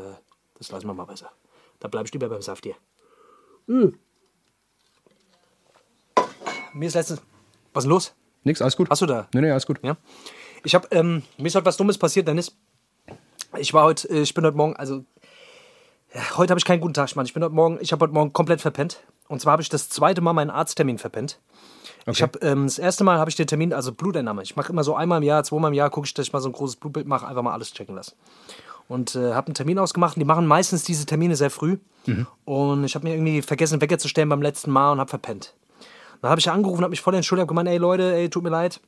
das 0.60 0.70
lassen 0.72 0.86
wir 0.86 0.94
mal 0.94 1.06
besser. 1.06 1.32
Da 1.80 1.88
bleib 1.88 2.06
ich 2.06 2.14
lieber 2.14 2.30
beim 2.30 2.42
Saft 2.44 2.64
hier. 2.66 2.76
Mm. 3.66 3.96
Mir 6.74 6.88
ist 6.88 6.94
letztens. 6.94 7.22
Was 7.74 7.84
ist 7.84 7.86
denn 7.86 7.92
los? 7.92 8.14
Nix, 8.44 8.62
alles 8.62 8.78
gut. 8.78 8.90
Hast 8.90 9.02
du 9.02 9.06
da? 9.08 9.28
Nee, 9.34 9.42
nee, 9.42 9.52
alles 9.52 9.66
gut. 9.66 9.80
Ja. 9.82 9.98
Ich 10.64 10.76
habe, 10.76 10.88
ähm, 10.92 11.24
mir 11.38 11.48
ist 11.48 11.56
heute 11.56 11.66
was 11.66 11.78
Dummes 11.78 11.98
passiert, 11.98 12.28
Dennis. 12.28 12.56
Ich 13.58 13.74
war 13.74 13.86
heute, 13.86 14.08
äh, 14.10 14.22
ich 14.22 14.34
bin 14.34 14.46
heute 14.46 14.56
Morgen, 14.58 14.76
also 14.76 15.04
heute 16.38 16.52
habe 16.52 16.60
ich 16.60 16.66
keinen 16.66 16.82
guten 16.82 16.94
Tag, 16.94 17.16
Mann. 17.16 17.26
Ich 17.26 17.34
bin 17.34 17.44
heute 17.44 17.54
Morgen, 17.54 17.78
ich 17.82 17.92
habe 17.92 18.04
heute 18.04 18.14
Morgen 18.14 18.34
komplett 18.34 18.62
verpennt. 18.62 19.02
Und 19.28 19.42
zwar 19.42 19.54
habe 19.54 19.62
ich 19.62 19.70
das 19.70 19.90
zweite 19.90 20.22
Mal 20.22 20.34
meinen 20.34 20.50
Arzttermin 20.50 20.98
verpennt. 20.98 21.40
Ich 22.08 22.22
habe 22.22 22.38
ähm, 22.40 22.66
das 22.66 22.78
erste 22.78 23.04
Mal 23.04 23.18
habe 23.18 23.30
ich 23.30 23.36
den 23.36 23.48
Termin, 23.48 23.74
also 23.74 23.92
Blutentnahme. 23.92 24.44
Ich 24.44 24.56
mache 24.56 24.72
immer 24.72 24.84
so 24.84 24.96
einmal 24.96 25.18
im 25.18 25.24
Jahr, 25.24 25.44
zweimal 25.44 25.72
im 25.72 25.76
Jahr 25.76 25.90
gucke 25.90 26.06
ich, 26.06 26.14
dass 26.14 26.28
ich 26.28 26.34
mal 26.34 26.40
so 26.40 26.50
ein 26.50 26.52
großes 26.54 26.76
Blutbild 26.76 27.08
mache, 27.08 27.28
einfach 27.28 27.42
mal 27.42 27.54
alles 27.54 27.74
checken 27.74 27.96
lassen. 27.96 28.14
Und 28.88 29.16
äh, 29.16 29.34
habe 29.34 29.48
einen 29.48 29.56
Termin 29.56 29.80
ausgemacht. 29.80 30.16
Und 30.16 30.20
die 30.20 30.26
machen 30.26 30.46
meistens 30.46 30.84
diese 30.84 31.08
Termine 31.08 31.36
sehr 31.36 31.50
früh. 31.50 31.78
Und 32.46 32.84
ich 32.84 32.94
habe 32.94 33.08
mir 33.08 33.16
irgendwie 33.16 33.42
vergessen, 33.42 33.82
Wecker 33.82 33.98
zu 33.98 34.08
stellen 34.08 34.30
beim 34.30 34.44
letzten 34.44 34.70
Mal 34.70 34.92
und 34.92 35.00
habe 35.00 35.10
verpennt. 35.10 35.56
Dann 36.22 36.30
habe 36.30 36.40
ich 36.40 36.50
angerufen, 36.50 36.84
habe 36.84 36.92
mich 36.92 37.02
voll 37.02 37.16
entschuldigt, 37.16 37.42
habe 37.42 37.50
gemeint, 37.50 37.68
ey 37.68 37.78
Leute, 37.78 38.14
ey, 38.14 38.30
tut 38.30 38.44
mir 38.44 38.50
leid. 38.50 38.80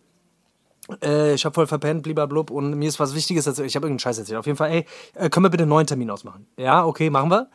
Äh, 1.04 1.34
ich 1.34 1.46
habe 1.46 1.54
voll 1.54 1.68
verpennt, 1.68 2.04
blub 2.04 2.50
und 2.50 2.74
mir 2.76 2.88
ist 2.88 3.00
was 3.00 3.14
Wichtiges 3.14 3.48
erzählt. 3.48 3.68
Ich 3.68 3.76
habe 3.76 3.86
irgendeinen 3.86 4.00
Scheiß 4.00 4.20
erzählt. 4.20 4.40
Auf 4.40 4.46
jeden 4.46 4.58
Fall, 4.58 4.72
ey, 4.72 4.86
äh, 5.16 5.30
können 5.30 5.46
wir 5.46 5.50
bitte 5.50 5.64
einen 5.64 5.70
neuen 5.70 5.88
Termin 5.88 6.10
ausmachen? 6.10 6.48
Ja, 6.58 6.86
okay, 6.86 7.10
machen 7.10 7.30
wir. 7.30 7.50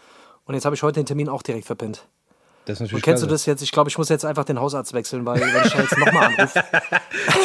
Und 0.44 0.54
jetzt 0.54 0.64
habe 0.64 0.74
ich 0.74 0.82
heute 0.82 1.00
den 1.00 1.06
Termin 1.06 1.28
auch 1.28 1.42
direkt 1.42 1.66
verpennt. 1.66 2.06
Das 2.64 2.74
ist 2.74 2.80
Und 2.80 2.84
natürlich 2.84 3.04
kennst 3.04 3.22
du 3.22 3.26
das 3.26 3.46
jetzt? 3.46 3.62
Ich 3.62 3.72
glaube, 3.72 3.90
ich 3.90 3.98
muss 3.98 4.08
jetzt 4.08 4.24
einfach 4.24 4.44
den 4.44 4.60
Hausarzt 4.60 4.92
wechseln, 4.92 5.26
weil 5.26 5.40
wenn 5.40 5.66
ich 5.66 5.74
jetzt 5.74 5.98
nochmal 5.98 6.26
anrufe. 6.26 6.62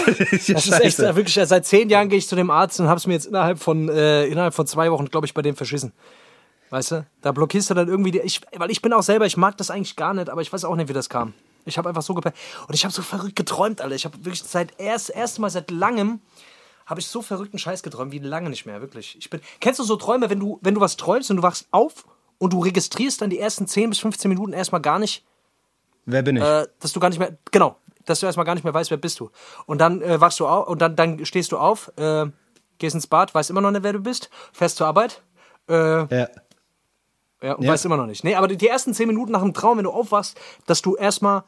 das 0.08 0.19
ist, 0.32 0.50
Das 0.50 0.67
ist 0.67 0.80
echt 0.80 1.00
wirklich, 1.00 1.34
seit 1.34 1.65
zehn 1.65 1.89
Jahren 1.89 2.10
gehe 2.10 2.19
ich 2.19 2.28
zu 2.28 2.36
dem 2.36 2.52
Arzt 2.52 2.80
und 2.80 2.88
habe 2.88 2.97
es 2.97 3.08
mir 3.08 3.13
jetzt 3.13 3.26
innerhalb 3.26 3.58
von, 3.58 3.89
äh, 3.89 4.26
innerhalb 4.26 4.54
von 4.54 4.67
zwei 4.67 4.91
Wochen, 4.91 5.06
glaube 5.06 5.26
ich, 5.26 5.34
bei 5.34 5.41
dem 5.41 5.56
verschissen. 5.56 5.91
Weißt 6.69 6.91
du? 6.91 7.08
Da 7.21 7.32
blockierst 7.32 7.69
du 7.69 7.73
dann 7.73 7.88
irgendwie, 7.88 8.12
die, 8.12 8.19
ich, 8.19 8.41
weil 8.58 8.69
ich 8.69 8.82
bin 8.82 8.93
auch 8.93 9.02
selber, 9.02 9.26
ich 9.26 9.38
mag 9.38 9.58
das 9.58 9.71
eigentlich 9.71 9.95
gar 9.95 10.13
nicht, 10.13 10.30
aber 10.30 10.41
ich 10.41 10.52
weiß 10.52 10.65
auch 10.65 10.76
nicht, 10.76 10.89
wie 10.89 10.93
das 10.93 11.10
kam. 11.10 11.34
Ich 11.69 11.77
habe 11.77 11.89
einfach 11.89 12.01
so 12.01 12.13
gepennt. 12.13 12.36
Und 12.67 12.73
ich 12.73 12.84
habe 12.84 12.93
so 12.93 13.01
verrückt 13.01 13.36
geträumt, 13.36 13.82
Alter. 13.82 13.95
Ich 13.95 14.06
habe 14.06 14.17
wirklich 14.23 14.43
seit 14.43 14.80
erst, 14.80 15.10
erst 15.10 15.39
Mal 15.39 15.49
seit 15.49 15.71
langem 15.71 16.21
habe 16.86 16.99
ich 17.01 17.08
so 17.08 17.21
verrückten 17.21 17.60
Scheiß 17.60 17.84
geträumt 17.84 18.12
wie 18.13 18.19
lange 18.19 18.49
nicht 18.49 18.65
mehr, 18.65 18.80
wirklich. 18.80 19.17
Ich 19.19 19.30
bin, 19.30 19.41
kennst 19.60 19.80
du 19.80 19.84
so 19.84 19.97
Träume, 19.97 20.30
wenn 20.30 20.39
du, 20.39 20.58
wenn 20.62 20.73
du 20.73 20.80
was 20.80 20.95
träumst 20.95 21.30
und 21.30 21.38
du 21.38 21.43
wachst 21.43 21.67
auf 21.71 22.06
und 22.38 22.53
du 22.53 22.60
registrierst 22.62 23.21
dann 23.21 23.30
die 23.30 23.39
ersten 23.39 23.67
10 23.67 23.89
bis 23.89 23.99
15 23.99 24.30
Minuten 24.30 24.53
erstmal 24.53 24.80
gar 24.82 24.97
nicht, 24.97 25.25
Wer 26.06 26.21
bin 26.23 26.38
ich? 26.38 26.43
äh, 26.43 26.65
dass 26.80 26.93
du 26.93 27.01
gar 27.01 27.10
nicht 27.10 27.19
mehr, 27.19 27.38
genau, 27.51 27.75
dass 28.06 28.21
du 28.21 28.25
erstmal 28.25 28.45
gar 28.45 28.56
nicht 28.56 28.63
mehr 28.63 28.73
weißt, 28.73 28.89
wer 28.89 28.97
bist 28.97 29.19
du. 29.19 29.30
Und 29.65 29.80
dann 29.80 30.01
äh, 30.01 30.21
wachst 30.21 30.39
du 30.39 30.47
auf 30.47 30.69
und 30.69 30.82
dann, 30.82 30.95
dann 30.95 31.25
stehst 31.25 31.51
du 31.51 31.58
auf, 31.58 31.91
äh, 31.97 32.27
gehst 32.77 32.95
ins 32.95 33.08
Bad, 33.08 33.36
weißt 33.36 33.49
immer 33.49 33.60
noch 33.60 33.71
nicht, 33.71 33.84
wer 33.84 33.91
du 33.91 33.99
bist, 33.99 34.30
fährst 34.53 34.77
zur 34.77 34.88
Arbeit, 34.88 35.21
äh, 35.67 35.73
ja. 35.73 36.30
ja, 37.41 37.53
und 37.56 37.65
Ja. 37.65 37.73
weißt 37.73 37.84
immer 37.84 37.97
noch 37.97 38.06
nicht. 38.06 38.23
Nee, 38.23 38.36
aber 38.36 38.47
die, 38.47 38.56
die 38.56 38.67
ersten 38.69 38.93
zehn 38.93 39.10
Minuten 39.10 39.34
nach 39.34 39.41
dem 39.41 39.53
Traum, 39.53 39.75
wenn 39.77 39.84
du 39.84 39.91
aufwachst, 39.91 40.39
dass 40.67 40.82
du 40.82 40.95
erstmal, 40.95 41.43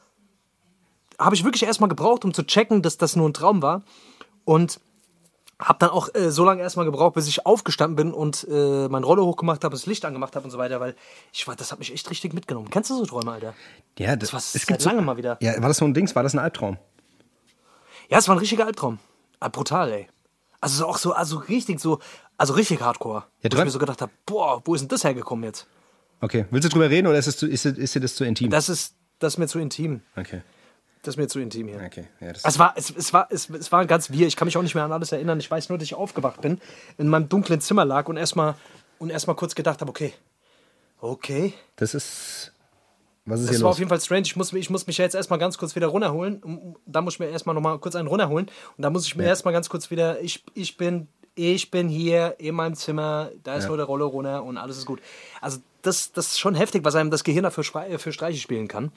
habe 1.19 1.36
ich 1.36 1.43
wirklich 1.43 1.63
erstmal 1.63 1.89
gebraucht, 1.89 2.25
um 2.25 2.34
zu 2.34 2.43
checken, 2.43 2.82
dass 2.82 2.97
das 2.97 3.15
nur 3.15 3.27
ein 3.29 3.34
Traum 3.34 3.62
war. 3.62 3.84
Und 4.45 4.79
habe 5.62 5.77
dann 5.79 5.89
auch 5.89 6.08
äh, 6.15 6.32
so 6.32 6.45
lange 6.45 6.62
erstmal 6.62 6.86
gebraucht, 6.86 7.15
bis 7.15 7.27
ich 7.27 7.45
aufgestanden 7.45 7.97
bin 7.97 8.13
und 8.13 8.47
äh, 8.49 8.88
mein 8.88 9.03
Roller 9.03 9.25
hochgemacht 9.25 9.63
habe, 9.65 9.75
das 9.75 9.86
Licht 9.86 10.05
angemacht 10.05 10.36
habe 10.36 10.45
und 10.45 10.51
so 10.51 10.58
weiter, 10.58 10.79
weil 10.79 10.95
ich 11.34 11.45
war, 11.47 11.55
das 11.58 11.71
hat 11.73 11.79
mich 11.79 11.93
echt 11.93 12.10
richtig 12.10 12.34
mitgenommen. 12.34 12.69
Kennst 12.69 12.89
du 12.89 12.95
so 12.95 13.05
Träume, 13.05 13.34
Alter? 13.34 13.53
ja, 13.97 14.15
Das 14.15 14.32
war 14.32 14.39
es 14.39 14.65
gibt 14.65 14.82
so, 14.82 14.89
lange 14.89 15.01
mal 15.01 15.17
wieder. 15.17 15.38
Ja, 15.41 15.62
war 15.62 15.67
das 15.67 15.77
so 15.77 15.86
ein 15.86 15.93
Dings? 15.93 16.15
War 16.15 16.23
das 16.23 16.34
ein 16.34 16.39
Albtraum? 16.39 16.77
Ja, 18.10 18.17
es 18.17 18.27
war 18.29 18.36
ein 18.36 18.39
richtiger 18.39 18.65
Albtraum. 18.65 18.99
Ah, 19.41 19.49
brutal, 19.49 19.91
ey. 19.91 20.08
Also 20.62 20.77
so 20.77 20.88
auch 20.88 20.97
so, 20.97 21.12
also 21.12 21.38
richtig 21.38 21.79
so, 21.82 21.99
also 22.38 22.53
richtig 22.53 22.82
hardcore. 22.82 23.25
Ja, 23.41 23.49
wo 23.51 23.58
ich 23.58 23.63
mir 23.65 23.69
so 23.69 23.79
gedacht 23.79 24.01
habe, 24.01 24.12
boah, 24.25 24.62
wo 24.63 24.75
ist 24.75 24.82
denn 24.82 24.88
das 24.89 25.03
hergekommen 25.03 25.43
jetzt? 25.43 25.67
Okay. 26.21 26.45
Willst 26.51 26.65
du 26.65 26.69
drüber 26.69 26.89
reden 26.89 27.08
oder 27.08 27.17
ist, 27.17 27.27
es 27.27 27.38
zu, 27.38 27.47
ist, 27.47 27.65
ist 27.65 27.95
dir 27.95 27.99
das 27.99 28.15
zu 28.15 28.23
intim? 28.23 28.49
Das 28.49 28.69
ist, 28.69 28.95
das 29.19 29.34
ist 29.34 29.38
mir 29.38 29.47
zu 29.47 29.60
intim. 29.60 30.01
okay. 30.15 30.41
Das 31.01 31.13
ist 31.13 31.17
mir 31.17 31.27
zu 31.27 31.39
intim 31.39 31.67
hier. 31.69 31.81
Okay. 31.85 32.07
Ja, 32.19 32.33
das 32.33 32.43
Es 32.43 32.59
war, 32.59 32.73
es, 32.75 32.89
es, 32.89 33.13
war, 33.13 33.27
es, 33.29 33.49
es 33.49 33.71
war 33.71 33.85
ganz 33.85 34.12
wir. 34.12 34.27
Ich 34.27 34.35
kann 34.35 34.47
mich 34.47 34.57
auch 34.57 34.62
nicht 34.62 34.75
mehr 34.75 34.83
an 34.83 34.91
alles 34.91 35.12
erinnern. 35.12 35.39
Ich 35.39 35.49
weiß 35.49 35.69
nur, 35.69 35.77
dass 35.77 35.85
ich 35.85 35.95
aufgewacht 35.95 36.41
bin, 36.41 36.59
in 36.97 37.07
meinem 37.07 37.29
dunklen 37.29 37.62
Zimmer 37.62 37.85
lag 37.85 38.07
und 38.09 38.17
erstmal 38.17 38.55
und 38.97 39.09
erstmal 39.09 39.35
kurz 39.38 39.55
gedacht 39.55 39.79
habe, 39.79 39.89
okay, 39.89 40.13
okay. 40.99 41.53
das 41.77 41.93
ist. 41.93 42.53
Was 43.25 43.41
ist 43.41 43.49
Das 43.49 43.55
hier 43.55 43.63
war 43.63 43.69
los? 43.69 43.75
auf 43.75 43.79
jeden 43.79 43.89
Fall 43.89 44.01
strange. 44.01 44.23
Ich 44.23 44.35
muss, 44.35 44.51
ich 44.53 44.69
muss 44.69 44.88
mich 44.88 44.97
ja 44.97 45.05
jetzt 45.05 45.13
erstmal 45.13 45.39
ganz 45.39 45.57
kurz 45.57 45.75
wieder 45.75 45.88
runterholen. 45.88 46.75
Da 46.85 47.01
muss 47.01 47.13
ich 47.13 47.19
mir 47.19 47.27
erstmal 47.27 47.53
nochmal 47.53 47.77
kurz 47.79 47.95
einen 47.95 48.07
runterholen. 48.07 48.47
Und 48.75 48.81
da 48.81 48.89
muss 48.89 49.05
ich 49.05 49.15
mir 49.15 49.23
erstmal 49.23 49.53
ganz 49.53 49.69
kurz 49.69 49.91
wieder, 49.91 50.19
ich, 50.19 50.43
ich 50.55 50.77
bin, 50.77 51.07
ich 51.35 51.69
bin 51.69 51.89
hier 51.89 52.35
in 52.39 52.55
meinem 52.55 52.75
Zimmer, 52.75 53.29
da 53.43 53.55
ist 53.55 53.67
nur 53.67 53.77
der 53.77 53.85
Roller 53.85 54.05
runter 54.05 54.43
und 54.43 54.57
alles 54.57 54.77
ist 54.77 54.85
gut. 54.85 54.99
Also 55.41 55.59
das, 55.83 56.12
das 56.12 56.27
ist 56.27 56.39
schon 56.39 56.55
heftig, 56.55 56.83
was 56.83 56.95
einem 56.95 57.12
das 57.12 57.23
Gehirn 57.23 57.43
dafür 57.43 57.63
für 57.63 58.12
Streiche 58.12 58.39
spielen 58.39 58.67
kann. 58.67 58.91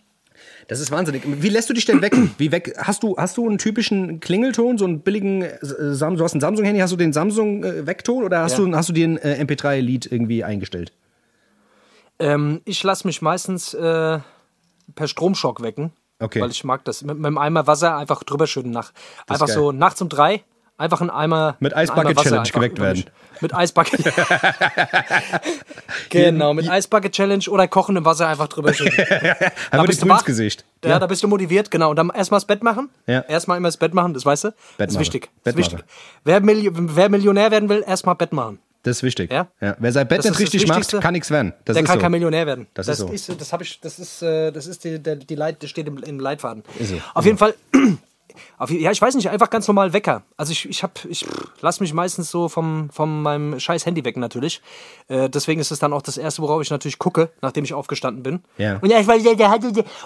Das 0.69 0.81
ist 0.81 0.91
wahnsinnig. 0.91 1.23
Wie 1.27 1.49
lässt 1.49 1.69
du 1.69 1.75
dich 1.75 1.85
denn 1.85 2.01
wecken? 2.03 2.35
Wie 2.39 2.53
weg? 2.53 2.75
Hast 2.79 3.03
du, 3.03 3.17
hast 3.17 3.37
du 3.37 3.49
einen 3.49 3.59
typischen 3.59 4.21
Klingelton, 4.21 4.79
so 4.79 4.85
einen 4.85 5.01
billigen 5.01 5.43
äh, 5.43 5.59
Sam, 5.63 6.17
du 6.17 6.25
hast 6.25 6.35
ein 6.35 6.41
Samsung-Handy, 6.41 6.81
hast 6.81 6.93
du 6.93 6.97
den 6.97 7.13
Samsung-Weckton 7.13 8.23
oder 8.25 8.41
hast, 8.43 8.59
Ja. 8.59 8.65
du, 8.65 8.77
hast 8.77 8.89
du 8.89 8.93
dir 8.93 9.09
ein 9.09 9.19
äh, 9.19 9.43
MP3-Lied 9.45 10.11
irgendwie 10.11 10.45
eingestellt? 10.45 10.93
Ähm, 12.19 12.61
ich 12.65 12.83
lasse 12.83 13.07
mich 13.07 13.23
meistens 13.23 13.75
äh, 13.75 14.19
per 14.95 15.09
Stromschock 15.09 15.63
wecken. 15.63 15.93
Okay. 16.21 16.41
Weil 16.41 16.51
ich 16.51 16.63
mag 16.63 16.85
das. 16.85 17.03
Mit, 17.03 17.17
mit 17.17 17.27
einem 17.27 17.39
Eimer 17.39 17.67
Wasser 17.67 17.97
einfach 17.97 18.23
drüber 18.23 18.47
schütten. 18.47 18.71
Nach, 18.71 18.93
einfach 19.27 19.49
so 19.49 19.73
nachts 19.73 20.01
um 20.01 20.09
drei. 20.09 20.45
Einfach 20.83 21.01
ein 21.01 21.11
Eimer. 21.11 21.55
Mit 21.61 21.77
Eisbucket 21.77 22.19
Challenge 22.19 22.51
geweckt 22.51 22.81
werden. 22.81 23.05
Mit 23.41 23.55
Eisbucket. 23.55 24.01
genau, 26.11 26.55
mit 26.55 26.69
Eisbucket 26.69 27.13
Challenge 27.13 27.45
oder 27.49 27.69
kochendem 27.69 28.05
Wasser 28.05 28.27
einfach 28.27 28.49
drüber 28.49 28.75
schütten. 28.75 28.99
Einfach 29.71 29.87
bist 29.87 30.03
du 30.03 30.09
wach. 30.09 30.25
Gesicht. 30.25 30.65
Ja, 30.85 30.99
da 30.99 31.07
bist 31.07 31.23
du 31.23 31.29
motiviert, 31.29 31.71
genau. 31.71 31.91
Und 31.91 31.97
dann 31.97 32.11
erstmal 32.11 32.39
das 32.41 32.47
Bett 32.47 32.65
machen. 32.65 32.89
Ja. 33.07 33.21
Erstmal 33.21 33.59
immer 33.59 33.69
das 33.69 33.77
Bett 33.77 33.95
machen, 33.95 34.13
das 34.13 34.27
weißt 34.27 34.43
du. 34.43 34.49
Bett 34.49 34.89
das 34.89 34.95
ist 34.95 34.99
wichtig. 34.99 35.23
Bett 35.23 35.31
Das 35.45 35.53
ist 35.53 35.59
wichtig. 35.59 35.79
machen. 35.79 35.89
Wer, 36.25 36.41
Milli 36.41 36.69
wer 36.73 37.09
Millionär 37.09 37.53
werden 37.53 37.69
will, 37.69 37.85
erstmal 37.87 38.17
Bett 38.17 38.33
machen. 38.33 38.59
Das 38.83 38.97
ist 38.97 39.03
wichtig. 39.05 39.33
Ja? 39.33 39.47
Wer 39.61 39.93
sein 39.93 40.09
Bett 40.09 40.19
Das 40.19 40.25
ist 40.27 40.39
nicht 40.41 40.49
das 40.49 40.55
richtig 40.55 40.69
macht, 40.69 41.01
kann 41.01 41.13
nichts 41.13 41.31
werden. 41.31 41.53
Das 41.65 41.75
der 41.75 41.85
ist 41.85 41.89
kann 41.89 41.99
so. 41.99 42.03
kein 42.03 42.11
Millionär 42.11 42.47
werden. 42.47 42.67
Das 42.75 42.89
ist 42.89 42.99
so. 42.99 43.35
das 43.35 43.53
habe 43.53 43.63
ich, 43.63 43.81
das 43.81 44.01
ist, 44.01 44.21
äh, 44.23 44.51
das 44.51 44.67
ist 44.67 44.83
die, 44.83 44.99
der, 44.99 45.15
die 45.15 45.37
Leit, 45.37 45.63
das 45.63 45.71
steht 45.71 45.87
im, 45.87 45.99
im 45.99 46.19
Leitfaden. 46.19 46.65
Ist 46.81 46.91
so. 46.91 46.97
Auf 47.15 47.25
jeden 47.25 47.39
Fall, 47.39 47.55
auf, 47.73 47.81
ja, 48.69 48.91
ich 48.91 49.01
weiß 49.03 49.15
nicht, 49.15 49.29
einfach 49.31 49.51
ganz 49.51 49.67
normal 49.69 49.93
Wecker. 49.93 50.23
Also 50.37 50.53
ich, 50.53 50.69
ich 50.69 50.83
hab, 50.83 51.05
ich 51.05 51.27
lass 51.61 51.81
mich 51.81 51.93
meistens 51.93 52.31
so 52.31 52.49
vom, 52.49 52.91
vom 52.91 53.23
meinem 53.23 53.59
scheiß 53.61 53.87
Handy 53.87 54.05
wecken 54.05 54.21
natürlich. 54.21 54.61
Äh, 55.09 55.29
deswegen 55.29 55.61
ist 55.61 55.71
es 55.71 55.79
dann 55.79 55.93
auch 55.93 56.03
das 56.03 56.17
erste, 56.19 56.43
worauf 56.43 56.63
ich 56.63 56.71
natürlich 56.71 56.99
gucke, 56.99 57.31
nachdem 57.41 57.65
ich 57.65 57.75
aufgestanden 57.75 58.23
bin. 58.23 58.41
Ja. 58.59 58.79
Und 58.79 58.91
ja, 58.91 58.99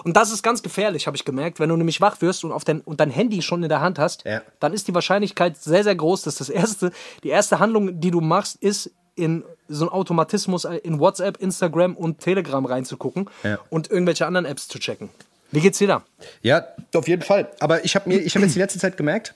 und 0.05 0.17
das 0.17 0.33
ist 0.33 0.43
ganz 0.43 0.62
gefährlich, 0.62 1.07
habe 1.07 1.17
ich 1.17 1.25
gemerkt. 1.25 1.61
Wenn 1.61 1.69
du 1.69 1.77
nämlich 1.77 2.01
wach 2.01 2.21
wirst 2.21 2.45
und 2.45 2.53
auf 2.53 2.65
dein, 2.65 2.81
und 2.81 3.01
dein 3.01 3.11
Handy 3.11 3.43
schon 3.43 3.62
in 3.62 3.69
der 3.69 3.81
Hand 3.81 3.99
hast, 3.99 4.25
Ja. 4.25 4.43
dann 4.61 4.73
ist 4.73 4.89
die 4.89 4.95
Wahrscheinlichkeit 4.95 5.57
sehr, 5.57 5.85
sehr 5.85 5.95
groß, 5.95 6.23
dass 6.23 6.37
das 6.37 6.49
erste, 6.49 6.93
die 7.23 7.29
erste 7.29 7.59
Handlung, 7.59 8.01
die 8.01 8.11
du 8.11 8.21
machst, 8.21 8.57
ist 8.62 8.91
in 9.15 9.45
so 9.69 9.85
einen 9.87 9.93
Automatismus 9.93 10.65
in 10.67 11.01
WhatsApp, 11.01 11.39
Instagram 11.39 11.97
und 11.97 12.19
Telegram 12.21 12.65
reinzugucken 12.65 13.31
Ja. 13.43 13.59
und 13.71 13.91
irgendwelche 13.91 14.27
anderen 14.27 14.45
Apps 14.47 14.69
zu 14.69 14.79
checken. 14.79 15.09
Wie 15.57 15.62
geht's 15.62 15.79
dir 15.79 15.88
da? 15.88 16.05
Ja, 16.42 16.66
auf 16.95 17.09
jeden 17.09 17.23
Fall. 17.23 17.49
Aber 17.61 17.83
ich 17.83 17.95
habe 17.95 18.11
mir, 18.11 18.19
ich 18.19 18.35
habe 18.35 18.45
jetzt 18.45 18.55
die 18.55 18.59
letzte 18.59 18.79
Zeit 18.79 18.99
gemerkt, 18.99 19.35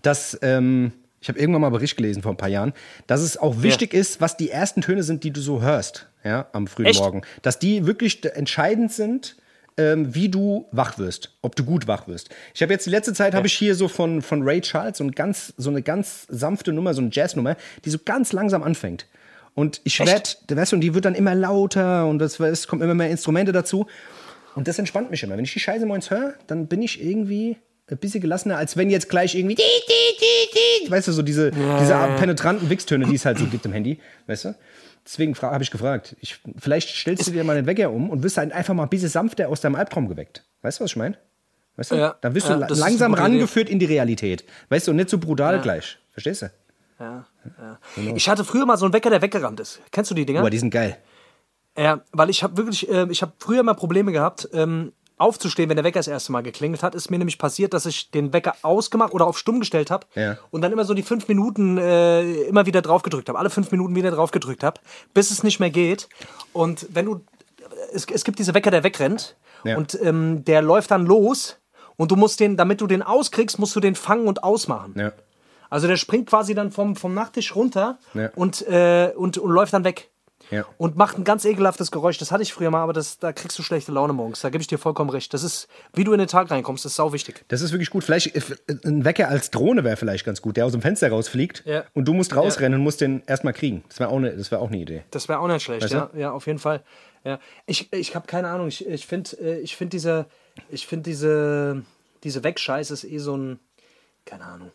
dass 0.00 0.38
ähm, 0.40 0.92
ich 1.20 1.28
habe 1.28 1.36
irgendwann 1.36 1.62
mal 1.62 1.66
einen 1.66 1.74
Bericht 1.74 1.96
gelesen 1.96 2.22
vor 2.22 2.30
ein 2.30 2.36
paar 2.36 2.48
Jahren, 2.48 2.72
dass 3.08 3.22
es 3.22 3.36
auch 3.36 3.60
wichtig 3.60 3.92
ist, 3.92 4.20
was 4.20 4.36
die 4.36 4.50
ersten 4.50 4.82
Töne 4.82 5.02
sind, 5.02 5.24
die 5.24 5.32
du 5.32 5.40
so 5.40 5.60
hörst, 5.60 6.06
ja, 6.22 6.46
am 6.52 6.68
frühen 6.68 6.86
Echt? 6.86 7.00
Morgen, 7.00 7.22
dass 7.42 7.58
die 7.58 7.86
wirklich 7.86 8.24
entscheidend 8.24 8.92
sind. 8.92 9.36
Ähm, 9.78 10.14
wie 10.14 10.28
du 10.28 10.66
wach 10.70 10.98
wirst, 10.98 11.34
ob 11.40 11.56
du 11.56 11.64
gut 11.64 11.88
wach 11.88 12.06
wirst. 12.06 12.28
Ich 12.52 12.60
habe 12.60 12.74
jetzt 12.74 12.84
die 12.84 12.90
letzte 12.90 13.14
Zeit 13.14 13.34
habe 13.34 13.46
ich 13.46 13.54
hier 13.54 13.74
so 13.74 13.88
von, 13.88 14.20
von 14.20 14.42
Ray 14.42 14.60
Charles 14.60 14.98
so, 14.98 15.04
ein 15.04 15.12
ganz, 15.12 15.54
so 15.56 15.70
eine 15.70 15.80
ganz 15.80 16.26
sanfte 16.28 16.74
Nummer, 16.74 16.92
so 16.92 17.00
eine 17.00 17.08
Jazznummer, 17.10 17.56
die 17.82 17.88
so 17.88 17.96
ganz 18.04 18.34
langsam 18.34 18.62
anfängt. 18.62 19.06
Und 19.54 19.80
ich 19.84 19.98
werde, 19.98 20.28
weißt 20.46 20.72
du, 20.72 20.76
und 20.76 20.82
die 20.82 20.92
wird 20.92 21.06
dann 21.06 21.14
immer 21.14 21.34
lauter 21.34 22.06
und 22.06 22.18
das, 22.18 22.38
es 22.38 22.68
kommen 22.68 22.82
immer 22.82 22.92
mehr 22.92 23.08
Instrumente 23.08 23.52
dazu. 23.52 23.86
Und 24.54 24.68
das 24.68 24.78
entspannt 24.78 25.10
mich 25.10 25.22
immer. 25.22 25.36
Wenn 25.36 25.44
ich 25.44 25.52
die 25.52 25.60
Scheiße 25.60 25.86
morgens 25.86 26.10
höre, 26.10 26.34
dann 26.46 26.66
bin 26.66 26.82
ich 26.82 27.02
irgendwie 27.02 27.56
ein 27.90 27.98
bisschen 27.98 28.20
gelassener, 28.20 28.56
als 28.58 28.76
wenn 28.76 28.90
jetzt 28.90 29.08
gleich 29.08 29.34
irgendwie. 29.34 29.56
Weißt 30.88 31.08
du, 31.08 31.12
so 31.12 31.22
diese, 31.22 31.50
diese 31.50 31.94
penetranten 32.18 32.68
Wichstöne, 32.70 33.06
die 33.06 33.14
es 33.14 33.24
halt 33.24 33.38
so 33.38 33.46
gibt 33.46 33.64
im 33.66 33.72
Handy. 33.72 33.98
Weißt 34.26 34.46
du? 34.46 34.54
Deswegen 35.04 35.34
habe 35.34 35.62
ich 35.62 35.70
gefragt. 35.70 36.16
Ich, 36.20 36.38
vielleicht 36.58 36.88
stellst 36.88 37.26
du 37.26 37.32
dir 37.32 37.44
mal 37.44 37.56
den 37.56 37.66
Wecker 37.66 37.90
um 37.90 38.10
und 38.10 38.22
wirst 38.22 38.36
halt 38.36 38.52
einfach 38.52 38.74
mal 38.74 38.84
ein 38.84 38.88
bisschen 38.88 39.08
sanfter 39.08 39.48
aus 39.48 39.60
deinem 39.60 39.74
Albtraum 39.74 40.08
geweckt. 40.08 40.44
Weißt 40.62 40.78
du, 40.78 40.84
was 40.84 40.92
ich 40.92 40.96
meine? 40.96 41.16
Weißt 41.76 41.90
du? 41.90 41.96
Ja, 41.96 42.16
Dann 42.20 42.34
wirst 42.34 42.48
ja, 42.48 42.56
du 42.56 42.74
langsam 42.74 43.12
gute 43.12 43.22
Idee. 43.22 43.32
rangeführt 43.32 43.68
in 43.68 43.78
die 43.78 43.86
Realität. 43.86 44.44
Weißt 44.68 44.86
du, 44.86 44.92
und 44.92 44.98
nicht 44.98 45.08
so 45.08 45.18
brutal 45.18 45.60
gleich. 45.60 45.98
Verstehst 46.12 46.42
du? 46.42 46.50
Ja, 47.00 47.26
ja. 47.58 47.78
Ich 48.14 48.28
hatte 48.28 48.44
früher 48.44 48.64
mal 48.66 48.76
so 48.76 48.84
einen 48.84 48.92
Wecker, 48.94 49.10
der 49.10 49.22
weggerannt 49.22 49.58
ist. 49.58 49.80
Kennst 49.90 50.10
du 50.10 50.14
die 50.14 50.24
Dinger? 50.24 50.42
Boah, 50.42 50.50
die 50.50 50.58
sind 50.58 50.70
geil. 50.70 50.98
Ja, 51.76 52.00
weil 52.12 52.28
ich 52.30 52.42
habe 52.42 52.56
wirklich, 52.56 52.88
äh, 52.90 53.06
ich 53.10 53.22
habe 53.22 53.32
früher 53.38 53.62
mal 53.62 53.74
Probleme 53.74 54.12
gehabt, 54.12 54.48
ähm, 54.52 54.92
aufzustehen, 55.16 55.68
wenn 55.68 55.76
der 55.76 55.84
Wecker 55.84 56.00
das 56.00 56.08
erste 56.08 56.32
Mal 56.32 56.42
geklingelt 56.42 56.82
hat. 56.82 56.94
Ist 56.94 57.10
mir 57.10 57.18
nämlich 57.18 57.38
passiert, 57.38 57.74
dass 57.74 57.86
ich 57.86 58.10
den 58.10 58.32
Wecker 58.32 58.56
ausgemacht 58.62 59.12
oder 59.14 59.26
auf 59.26 59.38
stumm 59.38 59.60
gestellt 59.60 59.90
habe 59.90 60.06
Ja. 60.14 60.36
und 60.50 60.62
dann 60.62 60.72
immer 60.72 60.84
so 60.84 60.94
die 60.94 61.02
fünf 61.04 61.28
Minuten 61.28 61.78
äh, 61.78 62.22
immer 62.42 62.66
wieder 62.66 62.82
drauf 62.82 63.02
gedrückt 63.02 63.28
habe. 63.28 63.38
Alle 63.38 63.48
fünf 63.50 63.70
Minuten 63.70 63.94
wieder 63.94 64.10
drauf 64.10 64.32
gedrückt 64.32 64.64
habe, 64.64 64.80
bis 65.14 65.30
es 65.30 65.42
nicht 65.44 65.60
mehr 65.60 65.70
geht. 65.70 66.08
Und 66.52 66.86
wenn 66.90 67.06
du, 67.06 67.20
es, 67.92 68.06
es 68.12 68.24
gibt 68.24 68.38
diese 68.40 68.52
Wecker, 68.54 68.70
der 68.72 68.82
wegrennt 68.82 69.36
Ja. 69.64 69.76
und 69.76 69.96
ähm, 70.02 70.44
der 70.44 70.60
läuft 70.60 70.90
dann 70.90 71.06
los 71.06 71.58
und 71.96 72.10
du 72.10 72.16
musst 72.16 72.40
den, 72.40 72.56
damit 72.56 72.80
du 72.80 72.86
den 72.88 73.02
auskriegst, 73.02 73.58
musst 73.60 73.76
du 73.76 73.80
den 73.80 73.94
fangen 73.94 74.26
und 74.26 74.42
ausmachen. 74.42 74.94
Ja. 74.98 75.12
Also 75.70 75.86
der 75.86 75.96
springt 75.96 76.28
quasi 76.28 76.54
dann 76.54 76.72
vom, 76.72 76.96
vom 76.96 77.14
Nachttisch 77.14 77.54
runter 77.54 77.98
Ja. 78.12 78.30
und, 78.34 78.66
äh, 78.66 79.12
und, 79.16 79.38
und 79.38 79.50
läuft 79.52 79.72
dann 79.72 79.84
weg. 79.84 80.10
Ja. 80.52 80.66
Und 80.76 80.96
macht 80.96 81.18
ein 81.18 81.24
ganz 81.24 81.44
ekelhaftes 81.44 81.90
Geräusch. 81.90 82.18
Das 82.18 82.30
hatte 82.30 82.42
ich 82.42 82.52
früher 82.52 82.70
mal, 82.70 82.82
aber 82.82 82.92
das, 82.92 83.18
da 83.18 83.32
kriegst 83.32 83.58
du 83.58 83.62
schlechte 83.62 83.90
Laune 83.90 84.12
morgens. 84.12 84.40
Da 84.42 84.50
gebe 84.50 84.60
ich 84.60 84.68
dir 84.68 84.78
vollkommen 84.78 85.10
recht. 85.10 85.32
Das 85.34 85.42
ist, 85.42 85.66
wie 85.94 86.04
du 86.04 86.12
in 86.12 86.18
den 86.18 86.28
Tag 86.28 86.50
reinkommst, 86.50 86.84
das 86.84 86.92
ist 86.92 86.96
sau 86.96 87.12
wichtig. 87.12 87.44
Das 87.48 87.62
ist 87.62 87.72
wirklich 87.72 87.90
gut. 87.90 88.04
Vielleicht 88.04 88.36
äh, 88.36 88.40
ein 88.84 89.04
Wecker 89.04 89.28
als 89.28 89.50
Drohne 89.50 89.82
wäre 89.82 89.96
vielleicht 89.96 90.24
ganz 90.24 90.42
gut, 90.42 90.56
der 90.56 90.66
aus 90.66 90.72
dem 90.72 90.82
Fenster 90.82 91.08
rausfliegt 91.08 91.64
Ja. 91.66 91.84
und 91.94 92.06
du 92.06 92.12
musst 92.12 92.36
rausrennen 92.36 92.78
und 92.78 92.84
musst 92.84 93.00
den 93.00 93.22
erstmal 93.26 93.54
kriegen. 93.54 93.82
Das 93.88 93.98
wäre 93.98 94.10
auch, 94.10 94.18
ne, 94.20 94.36
das 94.36 94.50
wär 94.50 94.60
auch 94.60 94.68
eine 94.68 94.76
Idee. 94.78 95.02
Das 95.10 95.28
wäre 95.28 95.38
auch 95.40 95.48
nicht 95.48 95.62
schlecht, 95.62 95.84
Weißt 95.84 95.94
ja. 95.94 96.10
du? 96.12 96.18
Ja, 96.20 96.32
auf 96.32 96.46
jeden 96.46 96.58
Fall. 96.58 96.82
Ja. 97.24 97.38
Ich, 97.66 97.92
ich 97.92 98.14
habe 98.14 98.26
keine 98.26 98.48
Ahnung. 98.48 98.68
Ich, 98.68 98.86
ich 98.86 99.06
finde 99.06 99.30
äh, 99.40 99.58
ich 99.60 99.76
find 99.76 99.92
diese, 99.92 100.26
ich 100.68 100.86
find 100.86 101.06
diese, 101.06 101.82
diese 102.24 102.44
Wegscheiße 102.44 102.92
ist 102.92 103.04
eh 103.04 103.18
so 103.18 103.36
ein, 103.36 103.58
keine 104.26 104.44
Ahnung. 104.44 104.70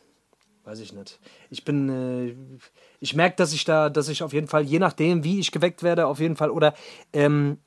Weiß 0.68 0.82
ich 0.82 0.92
nicht. 0.92 1.18
Ich 1.50 1.64
bin, 1.64 1.88
äh, 1.88 2.36
ich 3.00 3.16
merke, 3.16 3.38
dass 3.38 3.54
ich 3.54 3.64
da, 3.64 3.90
dass 3.90 4.10
ich 4.10 4.22
auf 4.22 4.34
jeden 4.34 4.50
Fall, 4.50 4.64
je 4.64 4.80
nachdem, 4.80 5.24
wie 5.24 5.40
ich 5.40 5.54
geweckt 5.54 5.82
werde, 5.82 6.08
auf 6.08 6.20
jeden 6.20 6.36
Fall, 6.36 6.50
oder 6.52 6.74
ähm, 7.14 7.60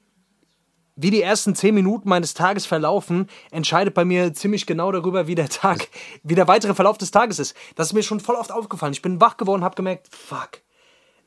wie 0.97 1.11
die 1.11 1.23
ersten 1.23 1.55
zehn 1.55 1.75
Minuten 1.75 2.11
meines 2.11 2.35
Tages 2.35 2.67
verlaufen, 2.67 3.27
entscheidet 3.53 3.95
bei 3.95 4.05
mir 4.05 4.35
ziemlich 4.35 4.67
genau 4.67 4.93
darüber, 4.93 5.27
wie 5.27 5.35
der 5.35 5.49
Tag, 5.49 5.89
wie 6.25 6.35
der 6.35 6.47
weitere 6.47 6.75
Verlauf 6.75 6.99
des 6.99 7.11
Tages 7.11 7.39
ist. 7.39 7.57
Das 7.75 7.87
ist 7.87 7.93
mir 7.95 8.03
schon 8.03 8.21
voll 8.21 8.35
oft 8.35 8.53
aufgefallen. 8.53 8.93
Ich 8.93 9.01
bin 9.01 9.19
wach 9.19 9.39
geworden, 9.39 9.65
habe 9.65 9.77
gemerkt, 9.77 10.15
fuck, 10.15 10.61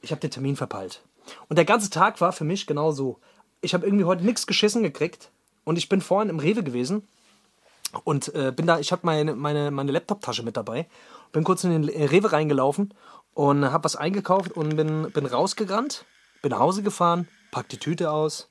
ich 0.01 0.11
habe 0.11 0.21
den 0.21 0.29
Termin 0.29 0.55
verpeilt. 0.55 1.01
Und 1.49 1.57
der 1.57 1.65
ganze 1.65 1.89
Tag 1.89 2.21
war 2.21 2.33
für 2.33 2.43
mich 2.43 2.67
genau 2.67 2.91
so. 2.91 3.19
Ich 3.61 3.73
habe 3.73 3.83
irgendwie 3.83 4.05
heute 4.05 4.23
nichts 4.23 4.45
geschissen 4.45 4.83
gekriegt 4.83 5.31
und 5.63 5.79
ich 5.79 5.89
bin 5.89 6.01
vorhin 6.01 6.29
im 6.29 6.37
Rewe 6.37 6.61
gewesen 6.61 7.07
und 8.03 8.33
äh, 8.35 8.51
bin 8.55 8.67
da, 8.67 8.77
ich 8.77 8.91
habe 8.91 9.01
meine, 9.05 9.35
meine, 9.35 9.71
meine 9.71 9.91
Laptop-Tasche 9.91 10.43
mit 10.43 10.55
dabei, 10.55 10.87
bin 11.33 11.43
kurz 11.43 11.65
in 11.65 11.71
den 11.71 11.89
Rewe 12.07 12.31
reingelaufen 12.31 12.93
und 13.33 13.65
habe 13.65 13.83
was 13.83 13.97
eingekauft 13.97 14.53
und 14.53 14.77
bin, 14.77 15.11
bin 15.11 15.25
rausgerannt, 15.25 16.05
bin 16.41 16.51
nach 16.51 16.59
Hause 16.59 16.83
gefahren, 16.83 17.27
pack 17.51 17.67
die 17.67 17.77
Tüte 17.77 18.11
aus 18.11 18.49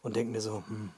und 0.00 0.16
denke 0.16 0.32
mir 0.32 0.40
so, 0.40 0.62
hm, 0.66 0.90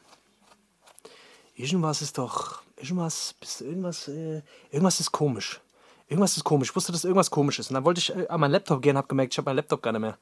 irgendwas 1.57 2.03
ist 2.03 2.19
doch, 2.19 2.63
irgendwas, 2.77 3.35
bist 3.41 3.61
du 3.61 3.65
irgendwas, 3.65 4.07
äh, 4.07 4.43
irgendwas 4.71 5.01
ist 5.01 5.11
komisch. 5.11 5.61
Irgendwas 6.07 6.37
ist 6.37 6.45
komisch. 6.45 6.69
Ich 6.69 6.77
wusste, 6.77 6.93
dass 6.93 7.05
irgendwas 7.05 7.31
komisch 7.31 7.59
ist. 7.59 7.71
Und 7.71 7.75
dann 7.75 7.85
wollte 7.87 7.99
ich 7.99 8.15
äh, 8.15 8.29
an 8.29 8.39
meinen 8.39 8.53
Laptop 8.53 8.83
gehen, 8.83 8.97
habe 8.99 9.09
gemerkt, 9.09 9.33
ich 9.33 9.39
habe 9.39 9.47
meinen 9.47 9.57
Laptop 9.57 9.83
gar 9.83 9.93
nicht 9.93 10.03
mehr. 10.03 10.19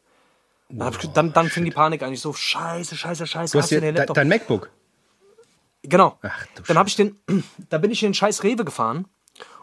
Dann, 0.69 0.93
ich, 0.93 1.09
dann, 1.09 1.33
dann 1.33 1.49
fing 1.49 1.65
die 1.65 1.73
Panik 1.73 2.03
eigentlich 2.03 2.21
so, 2.21 2.33
scheiße, 2.33 2.97
scheiße, 2.97 3.27
scheiße, 3.27 3.53
Du 3.53 3.59
hast 3.59 3.65
hast 3.65 3.73
du 3.73 3.81
den 3.81 3.95
de, 3.95 3.99
Laptop? 3.99 4.15
dein 4.15 4.29
MacBook. 4.29 4.71
Genau. 5.83 6.19
Ach, 6.23 6.47
dann 6.69 6.79
habe 6.79 6.89
ich 6.89 6.95
den, 6.95 7.19
da 7.69 7.79
bin 7.79 7.91
ich 7.91 8.03
in 8.05 8.11
den 8.11 8.15
scheiß 8.15 8.45
Rewe 8.45 8.65
gefahren 8.65 9.07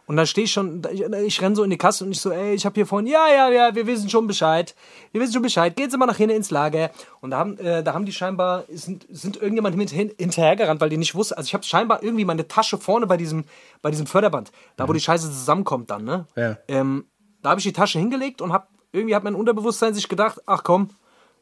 und 0.09 0.15
da 0.15 0.25
stehe 0.25 0.45
ich 0.45 0.51
schon, 0.51 0.81
ich, 0.91 1.01
ich 1.01 1.39
renne 1.39 1.55
so 1.55 1.63
in 1.63 1.69
die 1.69 1.77
Kasse 1.77 2.03
und 2.03 2.09
ich 2.13 2.19
so, 2.19 2.31
ey, 2.31 2.55
ich 2.55 2.65
habe 2.65 2.73
hier 2.73 2.87
vorhin, 2.87 3.05
ja, 3.05 3.27
ja, 3.27 3.47
ja, 3.51 3.75
wir 3.75 3.85
wissen 3.85 4.09
schon 4.09 4.25
Bescheid, 4.25 4.73
wir 5.11 5.21
wissen 5.21 5.33
schon 5.33 5.43
Bescheid, 5.43 5.75
gehen 5.75 5.91
Sie 5.91 5.99
mal 5.99 6.07
nach 6.07 6.17
hinten 6.17 6.35
ins 6.35 6.49
Lager. 6.49 6.89
Und 7.21 7.29
da 7.29 7.37
haben, 7.37 7.59
äh, 7.59 7.83
da 7.83 7.93
haben 7.93 8.05
die 8.05 8.11
scheinbar, 8.11 8.63
sind, 8.69 9.05
sind 9.11 9.35
irgendjemand 9.35 9.77
mit 9.77 9.91
hin, 9.91 10.11
hinterhergerannt, 10.17 10.81
weil 10.81 10.89
die 10.89 10.97
nicht 10.97 11.13
wussten, 11.13 11.35
also 11.35 11.45
ich 11.45 11.53
habe 11.53 11.63
scheinbar 11.63 12.01
irgendwie 12.01 12.25
meine 12.25 12.47
Tasche 12.47 12.79
vorne 12.79 13.05
bei 13.05 13.17
diesem, 13.17 13.43
bei 13.83 13.91
diesem 13.91 14.07
Förderband, 14.07 14.51
da 14.77 14.87
wo 14.87 14.93
die 14.93 14.99
Scheiße 14.99 15.27
zusammenkommt 15.27 15.91
dann, 15.91 16.05
ne? 16.05 16.25
Ja. 16.35 16.57
Ähm, 16.67 17.05
da 17.43 17.51
habe 17.51 17.59
ich 17.59 17.65
die 17.65 17.73
Tasche 17.73 17.99
hingelegt 17.99 18.41
und 18.41 18.51
hab, 18.51 18.71
irgendwie 18.91 19.13
hat 19.13 19.23
mein 19.23 19.35
Unterbewusstsein 19.35 19.93
sich 19.93 20.09
gedacht, 20.09 20.41
ach 20.47 20.63
komm, 20.63 20.89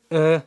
äh, 0.09 0.41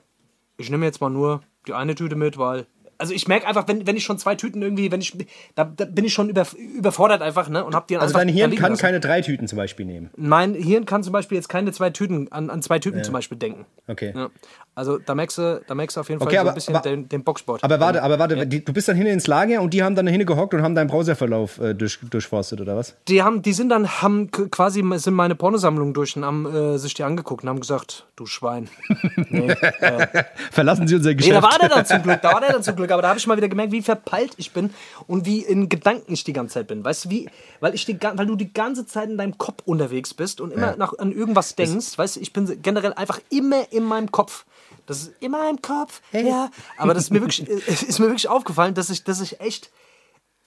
ich 0.58 0.68
nehme 0.68 0.84
jetzt 0.84 1.00
mal 1.00 1.08
nur 1.08 1.40
die 1.66 1.72
eine 1.72 1.94
Tüte 1.94 2.16
mit, 2.16 2.36
weil. 2.36 2.66
Also 3.00 3.14
ich 3.14 3.26
merke 3.26 3.46
einfach, 3.46 3.66
wenn, 3.66 3.86
wenn 3.86 3.96
ich 3.96 4.04
schon 4.04 4.18
zwei 4.18 4.34
Tüten 4.34 4.60
irgendwie, 4.62 4.92
wenn 4.92 5.00
ich, 5.00 5.16
da, 5.54 5.64
da 5.64 5.86
bin 5.86 6.04
ich 6.04 6.12
schon 6.12 6.28
über, 6.28 6.46
überfordert 6.76 7.22
einfach, 7.22 7.48
ne? 7.48 7.64
Und 7.64 7.74
hab 7.74 7.88
die 7.88 7.94
dann 7.94 8.02
Also 8.02 8.14
dein 8.14 8.28
Hirn 8.28 8.54
kann 8.54 8.70
lassen. 8.72 8.80
keine 8.82 9.00
drei 9.00 9.22
Tüten 9.22 9.48
zum 9.48 9.56
Beispiel 9.56 9.86
nehmen. 9.86 10.10
Mein 10.16 10.54
Hirn 10.54 10.84
kann 10.84 11.02
zum 11.02 11.12
Beispiel 11.12 11.36
jetzt 11.36 11.48
keine 11.48 11.72
zwei 11.72 11.90
Tüten, 11.90 12.30
an, 12.30 12.50
an 12.50 12.62
zwei 12.62 12.78
Tüten 12.78 13.02
zum 13.02 13.14
Beispiel 13.14 13.38
denken. 13.38 13.64
Okay. 13.88 14.12
Ja. 14.14 14.28
Also 14.74 14.98
da 14.98 15.14
merkst 15.14 15.36
du, 15.38 15.62
da 15.66 15.74
merkst 15.74 15.96
du 15.96 16.00
auf 16.00 16.08
jeden 16.08 16.20
Fall 16.20 16.28
Okay, 16.28 16.36
so 16.36 16.40
aber- 16.42 16.50
ein 16.50 16.54
bisschen 16.54 16.76
aber- 16.76 16.88
den, 16.88 17.08
den 17.08 17.24
Boxsport. 17.24 17.64
Aber 17.64 17.80
warte, 17.80 18.02
aber 18.02 18.18
warte, 18.18 18.46
die, 18.46 18.64
du 18.64 18.72
bist 18.72 18.86
dann 18.88 18.96
hinten 18.96 19.12
ins 19.12 19.26
Lager 19.26 19.60
und 19.62 19.74
die 19.74 19.82
haben 19.82 19.94
dann 19.94 20.06
hinten 20.06 20.26
gehockt 20.26 20.54
und 20.54 20.62
haben 20.62 20.74
deinen 20.74 20.86
Browserverlauf 20.88 21.58
äh, 21.60 21.74
durch, 21.74 21.98
durchforstet, 22.10 22.60
oder 22.60 22.76
was? 22.76 22.96
Die 23.08 23.22
haben, 23.22 23.42
die 23.42 23.52
sind 23.52 23.68
dann, 23.70 23.88
haben 24.02 24.30
quasi, 24.30 24.84
sind 24.96 25.14
meine 25.14 25.34
Pornosammlung 25.34 25.92
durch 25.92 26.16
und 26.16 26.24
haben 26.24 26.46
äh, 26.74 26.78
sich 26.78 26.94
die 26.94 27.02
angeguckt 27.02 27.42
und 27.42 27.48
haben 27.48 27.60
gesagt, 27.60 28.06
du 28.16 28.26
Schwein. 28.26 28.68
nee, 29.30 29.48
äh, 29.50 30.24
Verlassen 30.50 30.86
sie 30.86 30.94
unser 30.94 31.10
Nee, 31.10 31.16
Geschäft. 31.16 31.36
da 31.36 31.42
war 31.42 31.58
der 31.58 31.68
dann 31.68 31.84
zum 31.86 32.02
Glück, 32.02 32.20
da 32.22 32.32
war 32.32 32.40
der 32.40 32.52
dann 32.52 32.62
zum 32.62 32.76
Glück, 32.76 32.89
aber 32.94 33.02
da 33.02 33.08
habe 33.08 33.18
ich 33.18 33.26
mal 33.26 33.36
wieder 33.36 33.48
gemerkt, 33.48 33.72
wie 33.72 33.82
verpeilt 33.82 34.32
ich 34.36 34.52
bin 34.52 34.72
und 35.06 35.26
wie 35.26 35.40
in 35.40 35.68
Gedanken 35.68 36.12
ich 36.12 36.24
die 36.24 36.32
ganze 36.32 36.54
Zeit 36.54 36.66
bin. 36.66 36.84
Weißt 36.84 37.04
du, 37.06 37.10
wie, 37.10 37.28
weil, 37.60 37.74
ich 37.74 37.84
die, 37.86 37.98
weil 38.00 38.26
du 38.26 38.36
die 38.36 38.52
ganze 38.52 38.86
Zeit 38.86 39.08
in 39.10 39.18
deinem 39.18 39.38
Kopf 39.38 39.62
unterwegs 39.64 40.14
bist 40.14 40.40
und 40.40 40.52
immer 40.52 40.70
Ja. 40.72 40.76
nach, 40.76 40.98
an 40.98 41.12
irgendwas 41.12 41.54
denkst. 41.56 41.96
Weißt 41.98 42.16
du, 42.16 42.20
ich 42.20 42.32
bin 42.32 42.60
generell 42.62 42.92
einfach 42.94 43.20
immer 43.30 43.72
in 43.72 43.84
meinem 43.84 44.10
Kopf. 44.10 44.44
Das 44.86 45.02
ist 45.02 45.12
immer 45.20 45.48
im 45.48 45.62
Kopf, 45.62 46.00
ja. 46.12 46.50
Aber 46.76 46.94
das 46.94 47.04
ist 47.04 47.10
mir 47.10 47.20
wirklich, 47.20 47.48
es 47.48 47.82
ist 47.84 47.98
mir 47.98 48.06
wirklich 48.06 48.28
aufgefallen, 48.28 48.74
dass 48.74 48.90
ich, 48.90 49.04
dass 49.04 49.20
ich 49.20 49.40
echt 49.40 49.70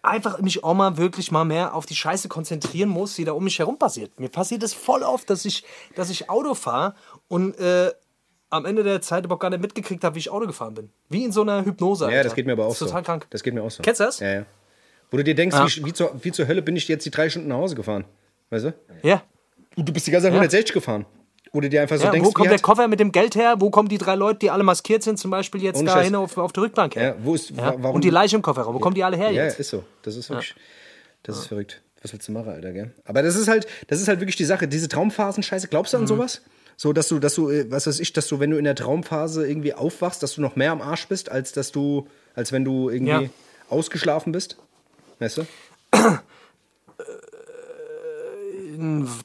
einfach 0.01 0.39
mich 0.41 0.63
auch 0.65 0.73
mal 0.73 0.97
wirklich 0.97 1.31
mal 1.31 1.45
mehr 1.45 1.73
auf 1.73 1.85
die 1.85 1.95
Scheiße 1.95 2.27
konzentrieren 2.27 2.89
muss, 2.89 3.15
die 3.15 3.23
da 3.23 3.31
um 3.31 3.43
mich 3.45 3.57
herum 3.59 3.77
passiert. 3.79 4.19
Mir 4.19 4.27
passiert 4.29 4.61
es 4.63 4.73
voll 4.73 5.01
oft, 5.01 5.29
dass 5.29 5.45
ich, 5.45 5.63
dass 5.95 6.09
ich 6.09 6.29
Auto 6.29 6.55
fahre 6.55 6.93
und 7.29 7.57
äh, 7.57 7.93
am 8.53 8.65
Ende 8.65 8.83
der 8.83 9.01
Zeit 9.01 9.25
überhaupt 9.25 9.41
gar 9.41 9.49
nicht 9.49 9.61
mitgekriegt 9.61 10.03
habe, 10.03 10.15
wie 10.15 10.19
ich 10.19 10.29
Auto 10.29 10.45
gefahren 10.47 10.73
bin. 10.73 10.89
Wie 11.09 11.23
in 11.23 11.31
so 11.31 11.41
einer 11.41 11.65
Hypnose. 11.65 12.05
Ja, 12.05 12.11
Alter. 12.11 12.23
das 12.23 12.35
geht 12.35 12.45
mir 12.45 12.53
aber 12.53 12.65
auch 12.67 12.71
ist 12.71 12.79
so. 12.79 12.85
total 12.85 13.03
krank. 13.03 13.27
Das 13.29 13.43
geht 13.43 13.53
mir 13.53 13.63
auch 13.63 13.71
so. 13.71 13.81
Kennst 13.83 13.99
du 13.99 14.05
das? 14.05 14.19
Ja, 14.19 14.33
ja. 14.33 14.45
Wo 15.11 15.17
du 15.17 15.23
dir 15.23 15.35
denkst, 15.35 15.55
Ja. 15.55 15.67
wie, 15.67 15.85
wie, 15.85 15.93
zur, 15.93 16.11
wie 16.23 16.31
zur 16.31 16.47
Hölle 16.47 16.61
bin 16.61 16.75
ich 16.75 16.87
jetzt 16.87 17.05
die 17.05 17.11
drei 17.11 17.29
Stunden 17.29 17.49
nach 17.49 17.57
Hause 17.57 17.75
gefahren? 17.75 18.05
Weißt 18.49 18.65
du? 18.65 18.73
Ja. 19.03 19.21
Und 19.75 19.87
du 19.89 19.93
bist 19.93 20.07
die 20.07 20.11
ganze 20.11 20.25
Zeit 20.25 20.33
160 20.33 20.73
gefahren. 20.73 21.05
Wo 21.51 21.61
du 21.61 21.69
dir 21.69 21.81
einfach 21.83 21.97
so 21.97 22.05
ja 22.05 22.09
denkst, 22.11 22.27
wo 22.27 22.31
kommt 22.31 22.49
der 22.49 22.57
Koffer 22.59 22.87
mit 22.87 22.99
dem 22.99 23.11
Geld 23.11 23.35
her? 23.35 23.55
Wo 23.59 23.69
kommen 23.69 23.87
die 23.87 23.99
drei 23.99 24.15
Leute, 24.15 24.39
die 24.39 24.49
alle 24.49 24.63
maskiert 24.63 25.03
sind, 25.03 25.19
zum 25.19 25.29
Beispiel 25.29 25.61
jetzt 25.61 25.85
da 25.85 26.01
hin 26.01 26.15
auf, 26.15 26.35
auf 26.37 26.51
der 26.51 26.63
Rückbank 26.63 26.95
her? 26.95 27.03
ja, 27.09 27.15
wo 27.19 27.35
ist, 27.35 27.51
Ja? 27.51 27.57
wa- 27.57 27.75
warum? 27.77 27.95
Und 27.97 28.03
die 28.03 28.09
Leiche 28.09 28.35
im 28.35 28.41
Kofferraum, 28.41 28.73
wo 28.73 28.79
kommen 28.79 28.95
die 28.95 29.03
alle 29.03 29.17
her 29.17 29.29
ja, 29.31 29.43
jetzt? 29.43 29.59
ist 29.59 29.69
so. 29.69 29.83
Das 30.01 30.15
ist 30.15 30.29
wirklich, 30.31 30.55
das 31.21 31.37
ist 31.37 31.45
verrückt. 31.47 31.81
Was 32.01 32.11
willst 32.11 32.27
du 32.27 32.31
machen, 32.31 32.49
Alter, 32.49 32.71
gell? 32.71 32.91
Aber 33.05 33.21
das 33.21 33.35
ist 33.35 33.47
halt, 33.47 33.67
das 33.87 34.01
ist 34.01 34.07
halt 34.07 34.19
wirklich 34.19 34.35
die 34.35 34.45
Sache. 34.45 34.67
Diese 34.67 34.89
Traumphasen-Scheiße, 34.89 35.67
glaubst 35.67 35.93
du 35.93 35.97
Mhm. 35.97 36.03
an 36.03 36.07
sowas? 36.07 36.41
So, 36.77 36.91
dass 36.93 37.07
du, 37.07 37.19
dass 37.19 37.35
du, 37.35 37.49
äh, 37.49 37.69
was 37.71 37.87
weiß 37.87 37.99
ich, 37.99 38.13
dass 38.13 38.27
du, 38.27 38.39
wenn 38.39 38.49
du 38.51 38.57
in 38.57 38.63
der 38.65 38.75
Traumphase 38.75 39.47
irgendwie 39.47 39.73
aufwachst, 39.73 40.21
dass 40.23 40.33
du 40.35 40.41
noch 40.41 40.55
mehr 40.55 40.71
am 40.71 40.81
Arsch 40.81 41.07
bist, 41.07 41.29
als 41.29 41.51
dass 41.51 41.71
du, 41.71 42.07
als 42.35 42.51
wenn 42.51 42.65
du 42.65 42.89
irgendwie 42.89 43.11
Ja. 43.25 43.29
ausgeschlafen 43.69 44.31
bist? 44.31 44.57
Weißt 45.19 45.37
du? 45.37 45.45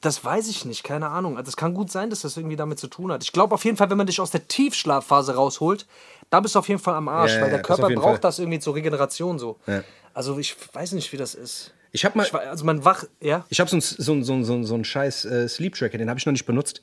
Das 0.03 0.25
weiß 0.25 0.49
ich 0.49 0.65
nicht, 0.65 0.85
keine 0.85 1.09
Ahnung. 1.09 1.37
Also 1.37 1.49
es 1.49 1.57
kann 1.57 1.75
gut 1.75 1.91
sein, 1.91 2.11
dass 2.11 2.21
das 2.21 2.37
irgendwie 2.37 2.57
damit 2.57 2.79
zu 2.79 2.87
tun 2.87 3.11
hat. 3.11 3.25
Ich 3.25 3.33
glaube 3.33 3.55
auf 3.55 3.65
jeden 3.65 3.77
Fall, 3.77 3.89
wenn 3.91 3.97
man 3.97 4.07
dich 4.07 4.21
aus 4.21 4.31
der 4.31 4.47
Tiefschlafphase 4.47 5.35
rausholt, 5.35 5.87
da 6.31 6.41
bist 6.41 6.55
du 6.55 6.59
auf 6.59 6.69
jeden 6.69 6.81
Fall 6.81 6.95
am 6.95 7.09
Arsch, 7.09 7.33
Ja, 7.35 7.41
weil 7.41 7.45
ja, 7.53 7.59
der 7.59 7.61
auf 7.61 7.67
Körper 7.67 7.95
braucht 7.95 8.05
Fall. 8.05 8.19
das 8.21 8.39
irgendwie 8.39 8.59
zur 8.61 8.75
Regeneration 8.75 9.39
so. 9.39 9.57
Ja. 9.67 9.83
Also 10.13 10.39
ich 10.39 10.55
weiß 10.75 10.93
nicht, 10.93 11.13
wie 11.13 11.17
das 11.17 11.35
ist. 11.35 11.73
Ich 11.93 12.05
hab 12.05 12.15
mal, 12.15 12.25
Ich, 12.27 12.35
also 12.35 12.65
man 12.67 12.85
wach, 12.85 13.05
ja. 13.21 13.45
ich 13.49 13.61
habe 13.61 13.71
so 13.71 13.77
einen 13.77 13.81
so 13.81 14.23
so 14.23 14.43
so 14.45 14.53
ein, 14.55 14.65
so 14.65 14.75
ein 14.75 14.85
scheiß 14.85 15.25
äh, 15.25 15.49
Sleep 15.49 15.75
Tracker, 15.75 15.97
den 15.97 16.11
habe 16.11 16.19
ich 16.19 16.27
noch 16.27 16.33
nicht 16.33 16.45
benutzt. 16.47 16.83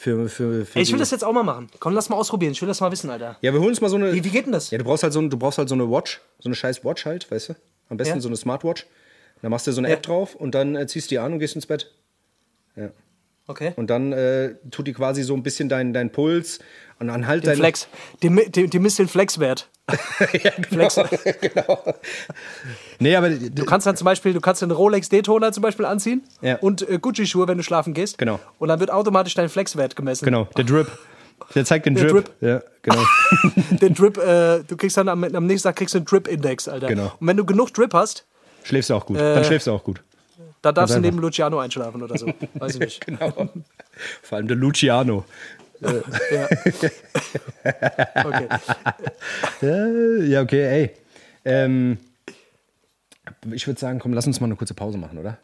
Für, 0.00 0.28
für, 0.28 0.64
für 0.64 0.76
Ey, 0.78 0.82
ich 0.84 0.92
will 0.92 0.98
das 1.00 1.10
jetzt 1.10 1.24
auch 1.24 1.32
mal 1.32 1.42
machen. 1.42 1.68
Komm, 1.80 1.92
lass 1.92 2.08
mal 2.08 2.14
ausprobieren. 2.14 2.52
Ich 2.52 2.62
will 2.62 2.68
das 2.68 2.80
mal 2.80 2.92
wissen, 2.92 3.10
Alter. 3.10 3.36
Ja, 3.40 3.52
wir 3.52 3.58
holen 3.58 3.70
uns 3.70 3.80
mal 3.80 3.88
so 3.88 3.96
eine. 3.96 4.12
Wie, 4.14 4.22
wie 4.22 4.30
geht 4.30 4.46
denn 4.46 4.52
das? 4.52 4.70
Ja, 4.70 4.78
du 4.78 4.84
brauchst 4.84 5.02
halt 5.02 5.12
so, 5.12 5.20
ein- 5.20 5.28
du 5.28 5.36
brauchst 5.36 5.58
halt 5.58 5.68
so 5.68 5.74
eine 5.74 5.90
Watch, 5.90 6.20
so 6.38 6.48
eine 6.48 6.54
scheiß 6.54 6.84
Watch 6.84 7.04
halt, 7.04 7.28
weißt 7.28 7.48
du? 7.48 7.54
Am 7.88 7.96
besten 7.96 8.14
Ja. 8.14 8.20
so 8.20 8.28
eine 8.28 8.36
Smartwatch. 8.36 8.86
Da 9.42 9.48
machst 9.48 9.66
du 9.66 9.72
so 9.72 9.80
eine 9.80 9.88
Ja. 9.88 9.94
App 9.94 10.02
drauf 10.04 10.36
und 10.36 10.54
dann 10.54 10.76
äh, 10.76 10.86
ziehst 10.86 11.10
du 11.10 11.14
die 11.14 11.18
an 11.18 11.32
und 11.32 11.38
gehst 11.40 11.56
ins 11.56 11.66
Bett. 11.66 11.92
Okay. 13.48 13.72
Und 13.76 13.88
dann 13.90 14.12
äh, 14.12 14.54
tut 14.70 14.86
die 14.86 14.92
quasi 14.92 15.22
so 15.22 15.34
ein 15.34 15.42
bisschen 15.42 15.68
deinen 15.68 15.92
dein 15.94 16.12
Puls 16.12 16.58
und 17.00 17.08
dann 17.08 17.26
halt 17.26 17.46
Den 17.46 17.56
Flex. 17.56 17.88
Die, 18.22 18.50
die, 18.50 18.68
die 18.68 18.78
misst 18.78 18.98
den 18.98 19.08
Flexwert. 19.08 19.68
ja, 20.42 20.50
genau, 20.70 20.88
genau. 21.40 21.94
Nee, 22.98 23.16
aber 23.16 23.30
Du 23.30 23.64
kannst 23.64 23.86
dann 23.86 23.96
zum 23.96 24.04
Beispiel, 24.04 24.34
du 24.34 24.40
kannst 24.40 24.62
einen 24.62 24.72
Rolex 24.72 25.08
Daytona 25.08 25.50
zum 25.52 25.62
Beispiel 25.62 25.86
anziehen 25.86 26.22
Ja. 26.42 26.56
und 26.56 26.86
äh, 26.88 26.98
Gucci-Schuhe, 26.98 27.48
wenn 27.48 27.56
du 27.56 27.64
schlafen 27.64 27.94
gehst. 27.94 28.18
Genau. 28.18 28.38
Und 28.58 28.68
dann 28.68 28.80
wird 28.80 28.90
automatisch 28.90 29.34
dein 29.34 29.48
Flexwert 29.48 29.96
gemessen. 29.96 30.24
genau, 30.26 30.44
der 30.56 30.64
Drip. 30.64 30.88
Der 31.54 31.64
zeigt 31.64 31.86
den 31.86 31.94
Der 31.94 32.04
Drip. 32.08 32.24
Drip. 32.26 32.34
Ja, 32.42 32.62
genau. 32.82 33.02
Den 33.80 33.94
Drip, 33.94 34.18
äh, 34.18 34.62
du 34.64 34.76
kriegst 34.76 34.96
dann 34.98 35.08
am, 35.08 35.22
am 35.24 35.46
nächsten 35.46 35.68
Tag 35.68 35.76
kriegst 35.76 35.94
du 35.94 35.98
einen 35.98 36.04
Drip-Index, 36.06 36.68
Alter. 36.68 36.88
Genau. 36.88 37.12
Und 37.18 37.26
wenn 37.26 37.36
du 37.36 37.46
genug 37.46 37.72
Drip 37.72 37.94
hast, 37.94 38.26
Schläfst 38.64 38.90
du 38.90 38.94
auch 38.94 39.06
gut. 39.06 39.16
Äh. 39.16 39.34
dann 39.34 39.44
schläfst 39.44 39.66
du 39.68 39.72
auch 39.72 39.84
gut. 39.84 40.02
dann 40.60 40.74
darfst 40.74 40.94
du 40.96 41.00
neben 41.00 41.18
Luciano 41.20 41.58
einschlafen 41.60 42.02
oder 42.02 42.18
so. 42.18 42.26
Weiß 42.54 42.74
ich 42.74 42.80
nicht. 42.80 43.00
Genau. 43.06 43.32
Vor 44.22 44.36
allem 44.36 44.48
der 44.48 44.56
Luciano. 44.56 45.24
Ja. 46.30 46.48
Okay. 48.24 48.48
Äh, 49.62 50.24
ja, 50.26 50.42
okay, 50.42 50.62
ey. 50.62 50.90
Ähm, 51.44 51.98
ich 53.52 53.66
würde 53.66 53.78
sagen, 53.78 53.98
komm, 53.98 54.12
lass 54.12 54.26
uns 54.26 54.40
mal 54.40 54.46
eine 54.46 54.56
kurze 54.56 54.74
Pause 54.74 54.98
machen, 54.98 55.18
oder? 55.18 55.38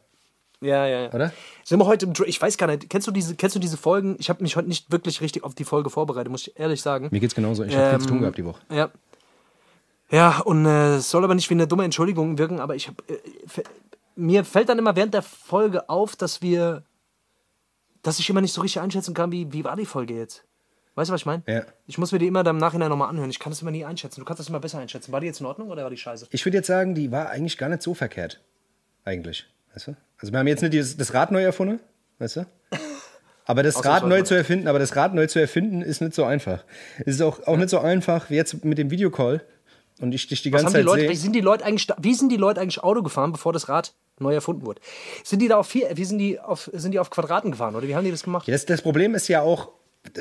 Ja, 0.60 0.86
ja, 0.86 1.02
ja. 1.02 1.12
Oder? 1.12 1.32
Sind 1.62 1.78
wir 1.78 1.86
heute 1.86 2.06
im 2.06 2.14
Dr 2.14 2.26
ich 2.26 2.40
weiß 2.40 2.56
gar 2.56 2.66
nicht, 2.66 2.88
kennst 2.88 3.06
du 3.06 3.10
diese, 3.10 3.34
kennst 3.34 3.54
du 3.54 3.60
diese 3.60 3.76
Folgen? 3.76 4.16
Ich 4.18 4.30
habe 4.30 4.42
mich 4.42 4.56
heute 4.56 4.68
nicht 4.68 4.90
wirklich 4.90 5.20
richtig 5.20 5.44
auf 5.44 5.54
die 5.54 5.64
Folge 5.64 5.90
vorbereitet, 5.90 6.30
muss 6.30 6.46
ich 6.46 6.58
ehrlich 6.58 6.80
sagen. 6.80 7.08
Mir 7.10 7.20
geht's 7.20 7.34
genauso. 7.34 7.64
Ich 7.64 7.76
habe 7.76 7.90
viel 7.90 8.00
zu 8.00 8.06
tun 8.06 8.16
Ähm, 8.16 8.20
gehabt 8.22 8.38
die 8.38 8.44
Woche. 8.44 8.60
Ja. 8.70 8.90
Ja, 10.10 10.38
und 10.40 10.64
äh, 10.66 10.96
es 10.96 11.10
soll 11.10 11.24
aber 11.24 11.34
nicht 11.34 11.50
wie 11.50 11.54
eine 11.54 11.66
dumme 11.66 11.84
Entschuldigung 11.84 12.38
wirken, 12.38 12.60
aber 12.60 12.74
ich 12.74 12.88
hab, 12.88 13.02
äh, 13.10 13.18
mir 14.16 14.44
fällt 14.44 14.68
dann 14.68 14.78
immer 14.78 14.96
während 14.96 15.12
der 15.14 15.22
Folge 15.22 15.88
auf, 15.88 16.16
dass 16.16 16.40
wir, 16.40 16.82
dass 18.04 18.18
ich 18.18 18.30
immer 18.30 18.40
nicht 18.40 18.52
so 18.52 18.60
richtig 18.60 18.80
einschätzen 18.80 19.14
kann, 19.14 19.32
wie, 19.32 19.52
wie 19.52 19.64
war 19.64 19.76
die 19.76 19.86
Folge 19.86 20.14
jetzt. 20.14 20.44
Weißt 20.94 21.10
du, 21.10 21.12
was 21.12 21.22
ich 21.22 21.26
meine? 21.26 21.42
Ja. 21.48 21.64
Ich 21.86 21.98
muss 21.98 22.12
mir 22.12 22.20
die 22.20 22.28
immer 22.28 22.44
dann 22.44 22.56
im 22.56 22.60
Nachhinein 22.60 22.88
nochmal 22.88 23.08
anhören. 23.08 23.28
Ich 23.28 23.40
kann 23.40 23.50
das 23.50 23.62
immer 23.62 23.72
nie 23.72 23.84
einschätzen. 23.84 24.20
Du 24.20 24.24
kannst 24.24 24.38
das 24.38 24.48
immer 24.48 24.60
besser 24.60 24.78
einschätzen. 24.78 25.10
War 25.10 25.20
die 25.20 25.26
jetzt 25.26 25.40
in 25.40 25.46
Ordnung 25.46 25.70
oder 25.70 25.82
war 25.82 25.90
die 25.90 25.96
scheiße? 25.96 26.28
Ich 26.30 26.44
würde 26.44 26.58
jetzt 26.58 26.68
sagen, 26.68 26.94
die 26.94 27.10
war 27.10 27.30
eigentlich 27.30 27.58
gar 27.58 27.68
nicht 27.68 27.82
so 27.82 27.94
verkehrt. 27.94 28.40
Eigentlich. 29.04 29.46
Weißt 29.72 29.88
du? 29.88 29.96
Also 30.18 30.32
wir 30.32 30.38
haben 30.38 30.46
jetzt 30.46 30.62
nicht 30.62 30.72
dieses, 30.72 30.96
das 30.96 31.12
Rad 31.12 31.32
neu 31.32 31.42
erfunden, 31.42 31.80
weißt 32.18 32.36
du? 32.36 32.46
Aber 33.46 33.62
das 33.62 33.84
Rad 33.84 34.06
neu 34.06 34.22
zu 34.22 34.34
erfinden, 34.34 34.68
aber 34.68 34.78
das 34.78 34.96
Rad 34.96 35.12
neu 35.12 35.26
zu 35.26 35.38
erfinden, 35.38 35.82
ist 35.82 36.00
nicht 36.00 36.14
so 36.14 36.24
einfach. 36.24 36.64
Es 37.00 37.16
ist 37.16 37.20
auch, 37.20 37.46
auch 37.46 37.58
nicht 37.58 37.68
so 37.68 37.78
einfach 37.78 38.30
wie 38.30 38.36
jetzt 38.36 38.64
mit 38.64 38.78
dem 38.78 38.90
Videocall 38.90 39.42
und 40.00 40.14
ich 40.14 40.26
dich 40.26 40.40
die 40.40 40.50
ganze 40.50 40.64
haben 40.64 40.72
die 40.72 40.78
Zeit 40.78 40.84
Leute, 40.86 41.06
sehe. 41.08 41.16
sind 41.16 41.34
die 41.34 41.42
Leute 41.42 41.64
eigentlich, 41.66 41.88
wie 41.98 42.14
sind 42.14 42.30
die 42.30 42.38
Leute 42.38 42.62
eigentlich 42.62 42.82
Auto 42.82 43.02
gefahren, 43.02 43.32
bevor 43.32 43.52
das 43.52 43.68
Rad 43.68 43.92
neu 44.18 44.34
erfunden 44.34 44.64
wurde? 44.66 44.80
Sind 45.22 45.40
die 45.40 45.48
da 45.48 45.56
auf 45.58 45.66
vier, 45.66 45.88
wie 45.94 46.04
sind 46.04 46.18
die 46.18 46.38
auf, 46.40 46.70
sind 46.72 46.92
die 46.92 46.98
auf 46.98 47.10
Quadraten 47.10 47.50
gefahren 47.50 47.74
oder 47.74 47.86
wie 47.88 47.94
haben 47.96 48.04
die 48.04 48.10
das 48.10 48.22
gemacht? 48.22 48.48
Das, 48.48 48.66
das 48.66 48.82
Problem 48.82 49.14
ist 49.14 49.28
ja 49.28 49.42
auch, 49.42 49.70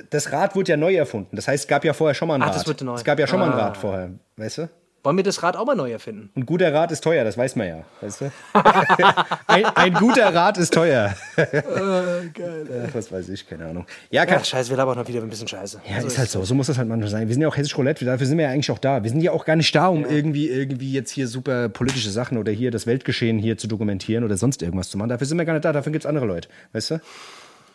das 0.10 0.32
Rad 0.32 0.56
wurde 0.56 0.71
ja 0.71 0.77
neu 0.77 0.95
erfunden. 0.95 1.36
Das 1.36 1.47
heißt, 1.47 1.63
es 1.65 1.67
gab 1.67 1.84
ja 1.86 1.93
vorher 1.93 2.13
schon 2.15 2.27
mal 2.27 2.36
ein 2.36 2.41
Ach, 2.41 2.47
Rad. 2.47 2.56
das 2.56 2.67
wird 2.67 2.82
neu. 2.82 2.93
Es 2.95 3.03
gab 3.03 3.19
ja 3.19 3.27
schon 3.27 3.39
mal 3.39 3.47
ein 3.51 3.53
Ah. 3.60 3.65
Rad 3.67 3.77
vorher, 3.77 4.12
weißt 4.38 4.58
du? 4.60 4.69
Wollen 5.04 5.18
wir 5.18 5.24
das 5.26 5.44
Rad 5.44 5.58
auch 5.58 5.66
mal 5.66 5.76
neu 5.76 5.92
erfinden? 5.92 6.30
Ein 6.34 6.46
guter 6.46 6.74
Rat 6.74 6.89
ist 6.94 7.04
teuer, 7.04 7.26
das 7.26 7.38
weiß 7.38 7.58
man 7.58 7.68
ja, 7.68 7.84
weißt 8.00 8.22
du? 8.22 8.32
ein, 9.48 9.66
ein 9.66 9.94
guter 9.96 10.34
Rat 10.34 10.58
ist 10.58 10.74
teuer. 10.74 11.13
geil. 11.36 12.86
Ach, 12.88 12.96
was 12.96 13.12
weiß 13.12 13.28
ich, 13.28 13.46
keine 13.46 13.66
Ahnung. 13.66 13.86
Ja, 14.12 14.24
Ach, 14.26 14.46
scheiße, 14.46 14.70
wir 14.70 14.78
labern 14.78 14.98
heute 14.98 15.10
wieder 15.10 15.22
ein 15.22 15.30
bisschen 15.30 15.50
scheiße. 15.50 15.82
Ja, 15.89 15.98
ist 15.98 16.18
halt 16.18 16.30
so. 16.30 16.46
So 16.46 16.56
muss 16.56 16.68
das 16.68 16.78
halt 16.78 16.88
manchmal 16.88 17.10
sein. 17.10 17.28
Wir 17.28 17.34
sind 17.36 17.42
ja 17.42 17.50
auch 17.50 17.58
hessisch 17.58 17.78
Roulette, 17.78 18.06
dafür 18.06 18.26
sind 18.26 18.38
wir 18.38 18.46
ja 18.46 18.52
eigentlich 18.52 18.72
auch 18.72 18.80
da. 18.80 19.04
Wir 19.04 19.10
sind 19.10 19.20
ja 19.20 19.34
auch 19.34 19.44
gar 19.44 19.58
nicht 19.58 19.76
da, 19.76 19.88
um 19.88 20.06
irgendwie, 20.06 20.48
irgendwie 20.48 20.94
jetzt 20.94 21.12
hier 21.12 21.28
super 21.28 21.68
politische 21.68 22.10
Sachen 22.10 22.38
oder 22.38 22.54
hier 22.54 22.72
das 22.72 22.88
Weltgeschehen 22.88 23.39
hier 23.39 23.58
zu 23.58 23.68
dokumentieren 23.68 24.24
oder 24.24 24.38
sonst 24.38 24.62
irgendwas 24.62 24.89
zu 24.89 24.98
machen. 24.98 25.10
Dafür 25.10 25.28
sind 25.28 25.38
wir 25.38 25.44
gar 25.44 25.52
nicht 25.52 25.66
da, 25.66 25.74
dafür 25.74 25.92
gibt 25.92 26.06
es 26.06 26.10
andere 26.10 26.26
Leute. 26.26 26.48
Weißt 26.72 26.92
du? 26.92 27.02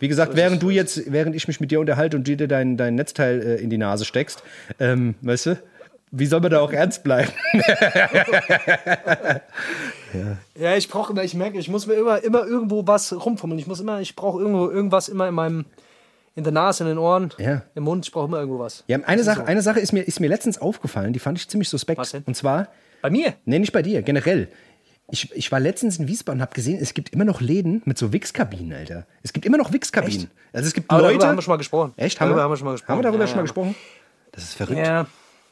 Wie 0.01 0.09
gesagt, 0.09 0.35
während 0.35 0.63
du 0.63 0.71
jetzt, 0.71 1.13
während 1.13 1.37
ich 1.37 1.47
mich 1.47 1.61
mit 1.61 1.71
dir 1.71 1.81
unterhalte 1.81 2.17
und 2.17 2.27
du 2.27 2.37
dir 2.37 2.49
dein, 2.49 2.79
dein 2.79 2.95
Netzteil 2.95 3.43
äh, 3.43 3.57
in 3.57 3.69
die 3.69 3.79
Nase 3.79 4.07
steckst, 4.07 4.43
ähm, 4.81 5.17
weißt 5.21 5.47
du, 5.47 5.59
wie 6.11 6.27
soll 6.27 6.41
man 6.41 6.51
da 6.51 6.61
auch 6.61 6.73
ernst 6.73 7.03
bleiben? 7.05 7.31
Ja, 10.59 10.75
ich 10.77 10.89
brauche 10.89 11.13
immer, 11.13 11.23
ich 11.23 11.35
merke, 11.35 11.59
ich 11.59 11.69
muss 11.69 11.87
mir 11.87 11.95
immer, 11.95 12.23
immer 12.25 12.45
irgendwo 12.47 12.87
was 12.87 13.13
rumfummeln. 13.13 13.59
Ich 13.59 13.67
muss 13.67 13.79
immer, 13.81 14.01
ich 14.01 14.17
brauche 14.17 14.41
irgendwo 14.41 14.69
irgendwas 14.71 15.09
immer 15.09 15.29
in 15.29 15.35
meinem, 15.35 15.65
in 16.35 16.45
der 16.45 16.53
Nase, 16.53 16.83
in 16.85 16.89
den 16.89 16.99
Ohren, 16.99 17.31
Ja. 17.39 17.63
im 17.75 17.85
Mund. 17.85 18.07
Ich 18.07 18.13
brauche 18.13 18.27
immer 18.27 18.39
irgendwo 18.39 18.59
was. 18.59 18.85
Ja, 18.87 18.99
eine 19.05 19.23
Sache, 19.23 19.45
eine 19.47 19.61
Sache 19.61 19.81
ist, 19.81 19.93
mir, 19.93 20.01
ist 20.03 20.19
mir 20.21 20.29
letztens 20.29 20.59
aufgefallen, 20.59 21.13
die 21.13 21.19
fand 21.19 21.37
ich 21.39 21.47
ziemlich 21.49 21.69
suspekt. 21.69 21.99
Was 21.99 22.13
denn? 22.13 22.23
Und 22.27 22.35
zwar, 22.37 22.69
Bei 23.03 23.11
mir? 23.11 23.35
Nee, 23.45 23.59
nicht 23.59 23.73
bei 23.73 23.83
dir, 23.83 24.01
generell. 24.03 24.49
Ich, 25.11 25.31
ich 25.35 25.53
war 25.53 25.61
letztens 25.61 25.99
in 25.99 26.09
Wiesbaden 26.09 26.39
und 26.39 26.43
habe 26.43 26.55
gesehen, 26.55 26.79
es 26.81 26.95
gibt 26.95 27.11
immer 27.11 27.25
noch 27.25 27.41
Läden 27.41 27.83
mit 27.85 27.97
so 27.99 28.13
Wichskabinen, 28.13 28.73
Alter. 28.77 29.07
Es 29.23 29.33
gibt 29.33 29.45
immer 29.47 29.57
noch 29.59 29.73
Wichskabinen. 29.73 30.31
Also 30.53 30.67
es 30.69 30.75
gibt 30.75 30.91
Aber 30.91 31.03
Leute. 31.03 31.15
darüber 31.19 31.29
haben 31.29 31.37
wir 31.39 31.43
schon 31.43 31.53
mal 31.53 31.57
gesprochen. 31.59 31.93
Echt? 31.97 32.19
Haben 32.21 32.29
Darüber 32.29 32.41
wir? 32.41 32.45
haben 32.45 32.51
wir 32.53 32.57
schon 32.57 32.67
mal 32.67 32.73
gesprochen. 32.73 32.93
Haben 32.93 32.99
wir 32.99 33.03
darüber 33.05 33.25
Ja, 33.25 33.29
schon 33.29 33.37
mal 33.37 33.41
ja. 33.43 33.45
gesprochen? 33.45 33.75
Das 34.33 34.43
ist 34.45 34.55
verrückt. 34.55 34.79
Ja. 34.79 35.07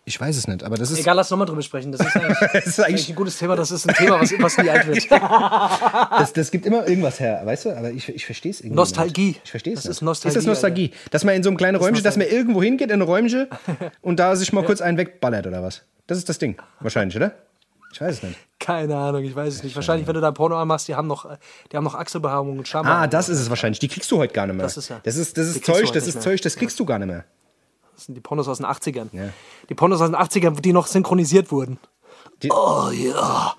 Ich 0.08 0.20
weiß 0.20 0.36
es 0.36 0.46
nicht, 0.46 0.62
aber 0.62 0.76
das 0.76 0.92
ist. 0.92 1.00
Egal, 1.00 1.16
lass 1.16 1.30
nochmal 1.30 1.48
drüber 1.48 1.62
sprechen. 1.62 1.90
Das 1.90 2.00
ist 2.00 2.14
eigentlich, 2.16 2.38
Das 2.52 2.66
ist 2.66 2.78
das 2.78 2.84
eigentlich 2.86 3.08
ein 3.08 3.14
gutes 3.16 3.38
Thema. 3.38 3.56
Das 3.56 3.72
ist 3.72 3.88
ein 3.88 3.94
Thema, 3.96 4.20
was, 4.20 4.32
was 4.38 4.56
nie 4.58 4.70
alt 4.70 4.86
wird. 4.86 5.10
das, 5.10 6.32
das 6.32 6.50
gibt 6.52 6.64
immer 6.64 6.86
irgendwas 6.86 7.18
her, 7.18 7.42
weißt 7.44 7.64
du? 7.64 7.76
Aber 7.76 7.90
ich, 7.90 8.08
ich 8.08 8.24
verstehe 8.24 8.52
es 8.52 8.60
irgendwie. 8.60 8.76
Nostalgie. 8.76 9.26
Nicht. 9.28 9.40
Ich 9.44 9.50
verstehe 9.50 9.72
es 9.74 9.80
Das 9.80 9.84
nicht. 9.86 9.96
ist 9.96 10.02
Nostalgie, 10.02 10.28
Ist 10.28 10.36
das 10.36 10.46
Nostalgie? 10.46 10.90
Dass 11.10 11.24
man 11.24 11.34
in 11.34 11.42
so 11.42 11.50
einem 11.50 11.56
kleinen 11.56 11.76
Räumchen, 11.76 12.04
dass 12.04 12.16
man 12.16 12.28
irgendwo 12.28 12.62
hingeht 12.62 12.90
in 12.92 13.00
ein 13.00 13.02
Räumchen 13.02 13.48
und 14.00 14.20
da 14.20 14.36
sich 14.36 14.52
mal 14.52 14.64
kurz 14.64 14.80
einen 14.80 14.96
wegballert 14.96 15.46
oder 15.48 15.62
was? 15.64 15.82
Das 16.06 16.18
ist 16.18 16.28
das 16.28 16.38
Ding. 16.38 16.56
Wahrscheinlich, 16.78 17.16
oder? 17.16 17.32
Ich 17.92 18.00
weiß 18.00 18.12
es 18.18 18.22
nicht. 18.22 18.38
Keine 18.60 18.94
Ahnung, 18.96 19.24
ich 19.24 19.34
weiß 19.34 19.54
es 19.54 19.62
nicht. 19.64 19.74
Wahrscheinlich, 19.74 20.06
wenn 20.06 20.14
du 20.14 20.20
da 20.20 20.30
Porno 20.30 20.56
anmachst, 20.56 20.86
die 20.86 20.94
haben 20.94 21.08
noch, 21.08 21.28
die 21.72 21.76
haben 21.76 21.82
noch 21.84 21.94
Achselbehaarung 21.96 22.58
und 22.58 22.68
Schambehaarung. 22.68 23.04
Ah, 23.04 23.06
das 23.08 23.28
ist 23.28 23.40
es 23.40 23.48
wahrscheinlich. 23.50 23.80
Die 23.80 23.88
kriegst 23.88 24.08
du 24.12 24.18
heute 24.18 24.32
gar 24.34 24.46
nicht 24.46 24.54
mehr. 24.54 24.64
Das 24.66 24.76
ist 24.76 24.88
ja- 24.88 25.00
Das 25.02 25.16
ist, 25.16 25.36
das 25.36 25.48
ist 25.48 25.64
Zeug, 25.64 25.90
das 25.92 26.06
ist. 26.06 26.22
Zeug, 26.22 26.40
das 26.42 26.54
kriegst 26.54 26.78
du 26.78 26.84
gar 26.84 27.00
nicht 27.00 27.08
mehr. 27.08 27.24
Das 27.96 28.04
sind 28.04 28.14
die 28.14 28.20
Pornos 28.20 28.46
aus 28.46 28.58
den 28.58 28.66
80ern. 28.66 29.08
Ja. 29.12 29.30
Die 29.68 29.74
Pornos 29.74 30.00
aus 30.02 30.08
den 30.10 30.16
80ern, 30.16 30.60
die 30.60 30.72
noch 30.72 30.86
synchronisiert 30.86 31.50
wurden. 31.50 31.78
Die- 32.42 32.50
oh 32.52 32.90
ja. 32.92 33.54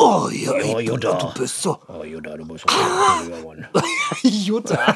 Oh 0.00 0.28
ja, 0.30 0.52
du, 0.52 0.78
Jutta. 0.78 1.12
du 1.14 1.40
bist 1.40 1.60
so. 1.60 1.76
Oh, 1.88 2.04
Judah, 2.04 2.36
du 2.36 2.46
bist 2.46 2.64
Jutta. 4.22 4.94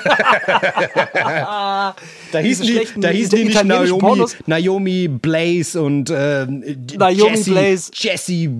Da 2.32 2.38
hießen 2.38 2.66
die, 2.66 2.86
da 3.00 3.08
hießen 3.08 3.36
die 3.38 3.44
nicht 3.46 3.64
Naomi, 3.64 3.98
Pornos. 3.98 4.36
Naomi 4.46 5.08
Blaze 5.08 5.80
und 5.82 6.10
ähm, 6.14 6.86
Naomi 6.96 7.14
Jessie, 7.16 7.50
Blaze. 7.50 7.90
Jessie 7.94 8.50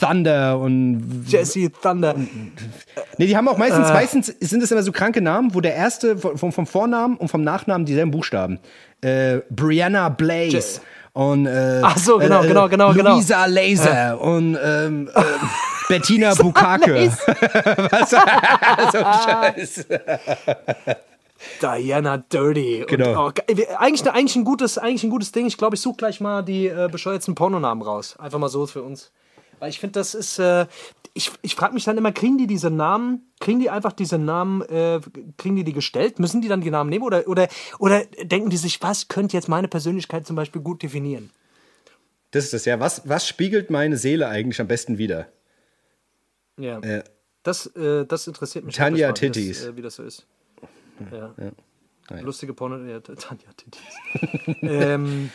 Thunder 0.00 0.58
und 0.58 1.24
Jesse 1.26 1.70
Thunder. 1.70 2.14
nee, 3.18 3.26
die 3.26 3.36
haben 3.36 3.48
auch 3.48 3.58
meistens, 3.58 3.88
Äh. 3.90 3.92
meistens 3.92 4.26
sind 4.40 4.62
es 4.62 4.70
immer 4.70 4.82
so 4.82 4.92
kranke 4.92 5.20
Namen, 5.20 5.54
wo 5.54 5.60
der 5.60 5.74
erste 5.74 6.16
vom, 6.16 6.52
vom 6.52 6.66
Vornamen 6.66 7.16
und 7.16 7.28
vom 7.28 7.42
Nachnamen 7.42 7.86
dieselben 7.86 8.10
Buchstaben. 8.12 8.60
Äh, 9.00 9.40
Brianna 9.50 10.08
Blaze. 10.10 10.56
Je- 10.56 10.62
und 11.14 11.46
äh, 11.46 11.80
Ach 11.82 11.96
so, 11.98 12.18
genau, 12.18 12.42
äh, 12.42 12.48
genau, 12.48 12.68
genau, 12.68 12.92
genau. 12.92 13.14
Luisa 13.14 13.44
Laser 13.46 14.20
und 14.20 14.56
ähm, 14.62 15.10
äh, 15.14 15.20
Bettina 15.88 16.34
Bukake. 16.34 17.10
Was? 17.90 18.10
so 18.10 18.98
Scheiß. 19.30 19.86
Diana 21.60 22.18
Dirty. 22.18 22.84
Genau. 22.88 23.26
Und, 23.26 23.40
oh, 23.40 23.42
ge- 23.54 23.66
eigentlich, 23.76 24.08
eigentlich, 24.10 24.36
ein 24.36 24.44
gutes, 24.44 24.78
eigentlich 24.78 25.04
ein 25.04 25.10
gutes 25.10 25.32
Ding. 25.32 25.46
Ich 25.46 25.58
glaube, 25.58 25.74
ich 25.76 25.82
suche 25.82 25.96
gleich 25.96 26.20
mal 26.20 26.42
die 26.42 26.66
äh, 26.68 26.88
bescheuertsten 26.90 27.34
Pornonamen 27.34 27.82
raus. 27.82 28.16
Einfach 28.18 28.38
mal 28.38 28.48
so 28.48 28.66
für 28.66 28.82
uns. 28.82 29.10
Weil 29.62 29.70
ich 29.70 29.78
finde, 29.78 29.92
das 29.92 30.14
ist. 30.14 30.40
Äh, 30.40 30.66
ich 31.14 31.30
ich 31.42 31.54
frage 31.54 31.72
mich 31.72 31.84
dann 31.84 31.96
immer, 31.96 32.10
kriegen 32.10 32.36
die 32.36 32.48
diese 32.48 32.68
Namen, 32.68 33.30
kriegen 33.38 33.60
die 33.60 33.70
einfach 33.70 33.92
diese 33.92 34.18
Namen, 34.18 34.62
äh, 34.62 34.98
kriegen 35.36 35.54
die 35.54 35.62
die 35.62 35.72
gestellt? 35.72 36.18
Müssen 36.18 36.40
die 36.40 36.48
dann 36.48 36.62
die 36.62 36.70
Namen 36.70 36.90
nehmen? 36.90 37.04
Oder, 37.04 37.28
oder, 37.28 37.46
oder 37.78 38.04
denken 38.24 38.50
die 38.50 38.56
sich, 38.56 38.82
was 38.82 39.06
könnte 39.06 39.36
jetzt 39.36 39.48
meine 39.48 39.68
Persönlichkeit 39.68 40.26
zum 40.26 40.34
Beispiel 40.34 40.62
gut 40.62 40.82
definieren? 40.82 41.30
Das 42.32 42.42
ist 42.42 42.54
das 42.54 42.64
ja. 42.64 42.80
Was, 42.80 43.08
was 43.08 43.28
spiegelt 43.28 43.70
meine 43.70 43.96
Seele 43.96 44.26
eigentlich 44.26 44.60
am 44.60 44.66
besten 44.66 44.98
wider? 44.98 45.28
Ja. 46.58 46.80
Äh, 46.80 47.04
Das, 47.44 47.66
äh, 47.76 48.04
das 48.04 48.26
interessiert 48.26 48.64
mich. 48.64 48.74
Tanja 48.74 49.06
mal, 49.06 49.14
wie 49.14 49.20
Titties. 49.20 49.60
das, 49.60 49.68
äh, 49.68 49.76
wie 49.76 49.82
das 49.82 49.94
so 49.94 50.02
ist. 50.02 50.26
Ja. 51.12 51.32
Naja. 52.10 52.22
Lustige 52.24 52.52
Porno. 52.52 52.78
Ja, 52.84 52.98
Tanja 52.98 53.46
Titties. 53.56 54.56
ähm, 54.62 55.30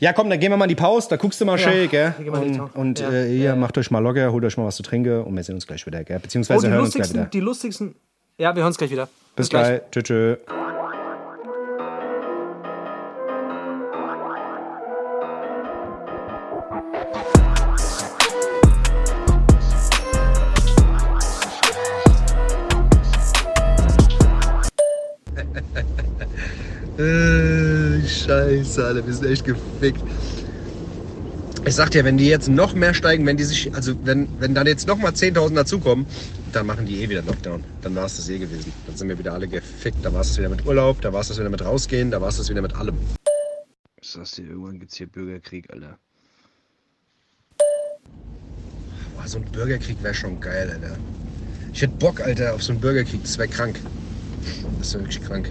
Ja, 0.00 0.12
komm, 0.12 0.30
dann 0.30 0.38
gehen 0.38 0.52
wir 0.52 0.56
mal 0.56 0.66
in 0.66 0.68
die 0.68 0.74
Pause, 0.76 1.08
da 1.10 1.16
guckst 1.16 1.40
du 1.40 1.44
mal 1.44 1.58
Ja, 1.58 1.70
schön, 1.70 1.88
gell? 1.88 2.14
Und, 2.30 2.60
und 2.76 3.00
Ja, 3.00 3.10
äh, 3.10 3.32
ihr 3.36 3.44
ja, 3.46 3.56
macht 3.56 3.76
euch 3.78 3.90
mal 3.90 3.98
locker, 3.98 4.30
holt 4.30 4.44
euch 4.44 4.56
mal 4.56 4.64
was 4.66 4.76
zu 4.76 4.84
trinken 4.84 5.22
und 5.22 5.34
wir 5.34 5.42
sehen 5.42 5.56
uns 5.56 5.66
gleich 5.66 5.84
wieder, 5.86 6.04
gell? 6.04 6.18
oh, 6.18 6.22
Beziehungsweise 6.22 6.66
die 6.66 6.72
hören 6.72 6.84
uns 6.84 6.94
gleich 6.94 7.00
lustigsten, 7.00 7.20
wieder. 7.20 7.30
die 7.30 7.40
lustigsten. 7.40 7.94
Ja, 8.38 8.54
wir 8.54 8.62
hören 8.62 8.68
uns 8.68 8.78
gleich 8.78 8.92
wieder. 8.92 9.08
Bis 9.34 9.48
gleich. 9.48 9.80
Tschö, 9.90 10.02
tschö. 10.02 10.36
Äh, 26.98 27.54
Scheiße, 28.28 28.84
Alter, 28.84 29.06
wir 29.06 29.14
sind 29.14 29.26
echt 29.26 29.44
gefickt. 29.46 30.02
Ich 31.64 31.74
sag 31.74 31.90
dir, 31.92 32.04
wenn 32.04 32.18
die 32.18 32.26
jetzt 32.26 32.50
noch 32.50 32.74
mehr 32.74 32.92
steigen, 32.92 33.24
wenn 33.24 33.38
die 33.38 33.44
sich, 33.44 33.74
also 33.74 33.94
wenn, 34.04 34.28
wenn 34.38 34.54
dann 34.54 34.66
jetzt 34.66 34.86
noch 34.86 34.98
mal 34.98 35.12
10.000 35.12 35.54
dazukommen, 35.54 36.04
dann 36.52 36.66
machen 36.66 36.84
die 36.84 37.02
eh 37.02 37.08
wieder 37.08 37.22
Lockdown. 37.22 37.64
Dann 37.80 37.94
war 37.94 38.04
es 38.04 38.18
das 38.18 38.28
eh 38.28 38.38
gewesen. 38.38 38.70
Dann 38.86 38.98
sind 38.98 39.08
wir 39.08 39.18
wieder 39.18 39.32
alle 39.32 39.48
gefickt. 39.48 40.04
Da 40.04 40.12
war 40.12 40.20
es 40.20 40.36
wieder 40.36 40.50
mit 40.50 40.66
Urlaub, 40.66 41.00
da 41.00 41.10
war 41.10 41.22
es 41.22 41.28
das 41.28 41.38
wieder 41.38 41.48
mit 41.48 41.64
rausgehen, 41.64 42.10
da 42.10 42.20
war 42.20 42.28
es 42.28 42.36
das 42.36 42.50
wieder 42.50 42.60
mit 42.60 42.76
allem. 42.76 42.98
Ich 43.98 44.10
sag's 44.10 44.32
dir, 44.32 44.44
irgendwann 44.44 44.78
gibt's 44.78 44.96
hier 44.96 45.06
Bürgerkrieg, 45.06 45.72
Alter. 45.72 45.98
Boah, 49.16 49.26
so 49.26 49.38
ein 49.38 49.44
Bürgerkrieg 49.46 50.02
wäre 50.02 50.12
schon 50.12 50.38
geil, 50.38 50.70
Alter. 50.70 50.98
Ich 51.72 51.80
hätte 51.80 51.96
Bock, 51.96 52.20
Alter, 52.20 52.54
auf 52.54 52.62
so 52.62 52.72
einen 52.72 52.80
Bürgerkrieg. 52.82 53.22
Das 53.22 53.38
wäre 53.38 53.48
krank. 53.48 53.80
Das 54.78 54.92
wäre 54.92 55.04
wirklich 55.04 55.24
krank 55.24 55.48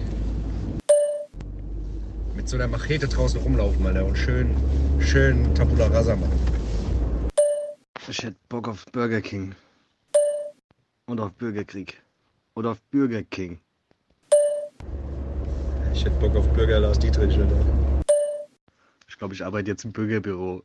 mit 2.38 2.48
so 2.48 2.56
einer 2.56 2.68
Machete 2.68 3.08
draußen 3.08 3.40
rumlaufen, 3.40 3.84
Alter, 3.84 4.04
und 4.04 4.16
schön, 4.16 4.54
schön 5.00 5.52
Tabula 5.56 5.88
Rasa 5.88 6.14
machen. 6.14 6.38
Ich 8.08 8.18
hätte 8.22 8.36
Bock 8.48 8.68
auf 8.68 8.86
Burger 8.92 9.20
King. 9.20 9.56
Und 11.06 11.18
auf 11.18 11.32
Bürgerkrieg. 11.32 12.00
Oder 12.54 12.70
auf 12.70 12.78
Burger 12.92 13.24
King. 13.24 13.58
Ich 15.92 16.04
hätte 16.04 16.14
Bock 16.20 16.36
auf 16.36 16.46
Bürger 16.52 16.78
Lars 16.78 17.00
Dietrich, 17.00 17.36
Alter. 17.36 17.60
Ich 19.08 19.18
glaube, 19.18 19.34
ich 19.34 19.44
arbeite 19.44 19.72
jetzt 19.72 19.84
im 19.84 19.90
Bürgerbüro. 19.90 20.62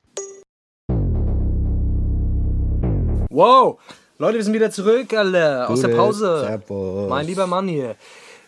Wow! 3.32 3.82
Leute, 4.20 4.38
wir 4.38 4.44
sind 4.44 4.54
wieder 4.54 4.70
zurück, 4.70 5.12
Alter, 5.12 5.68
aus 5.72 5.82
der 5.82 5.88
Pause. 5.88 7.08
Mein 7.10 7.26
lieber 7.26 7.48
Mann 7.48 7.68
hier. 7.68 7.96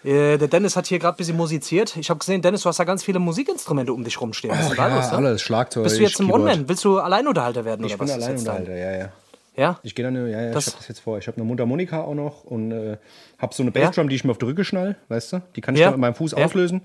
Äh, 0.06 0.38
der 0.38 0.48
Dennis 0.48 0.76
hat 0.76 0.86
hier 0.88 1.00
gerade 1.00 1.16
ein 1.16 1.18
bisschen 1.18 1.36
musiziert. 1.38 1.98
Ich 1.98 2.10
habe 2.10 2.20
gesehen, 2.20 2.42
Dennis, 2.42 2.62
du 2.62 2.70
hast 2.70 2.80
da 2.80 2.84
ganz 2.84 3.04
viele 3.04 3.20
Musikinstrumente 3.20 3.92
um 3.92 4.04
dich 4.04 4.20
rumstehen. 4.22 4.52
Was 4.54 4.62
ist 4.62 4.70
denn 4.70 4.78
da 4.78 4.90
Ja, 4.90 4.96
los? 4.98 5.12
ne? 5.12 5.18
alles, 5.18 5.42
Schlagzeug, 5.42 5.84
Bist 5.84 5.98
du 5.98 6.04
jetzt 6.04 6.20
ein. 6.20 6.30
One-Man? 6.32 6.70
Willst 6.70 6.84
du 6.86 7.00
Alleinunterhalter 7.00 7.66
werden? 7.66 7.86
Ich 7.86 7.94
oder 7.96 8.06
bin 8.06 8.08
was 8.10 8.24
Alleinunterhalter, 8.24 8.76
ja, 8.76 8.98
ja. 8.98 9.10
Ja? 9.58 9.80
Ich 9.84 9.96
gehe 9.96 10.04
dann, 10.04 10.16
ja, 10.16 10.28
ja, 10.42 10.52
Das- 10.52 10.68
ich 10.68 10.74
hab 10.74 10.80
das 10.80 10.88
jetzt 10.90 11.00
vor. 11.00 11.18
Ich 11.18 11.28
habe 11.28 11.38
eine 11.38 11.46
Mundharmonika 11.46 12.02
auch 12.02 12.14
noch 12.14 12.44
und 12.44 12.72
äh, 12.72 12.98
habe 13.40 13.54
so 13.56 13.64
eine 13.64 13.72
Bassdrum, 13.72 14.10
die 14.10 14.16
ich 14.16 14.24
mir 14.26 14.32
auf 14.32 14.38
die 14.38 14.46
Rücke 14.46 14.64
schnall, 14.66 14.98
weißt 15.08 15.34
du? 15.34 15.42
Die 15.56 15.62
kann 15.62 15.76
ich 15.76 15.80
Ja. 15.82 15.88
dann 15.88 15.94
mit 15.96 16.02
meinem 16.02 16.16
Fuß 16.16 16.34
Ja. 16.34 16.46
auslösen. 16.46 16.82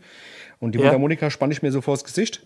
Und 0.61 0.73
die 0.73 0.79
Ja. 0.79 0.85
Mundharmonika 0.85 1.31
spanne 1.31 1.53
ich 1.53 1.63
mir 1.63 1.73
so 1.73 1.81
vors 1.81 2.05
Gesicht. 2.05 2.43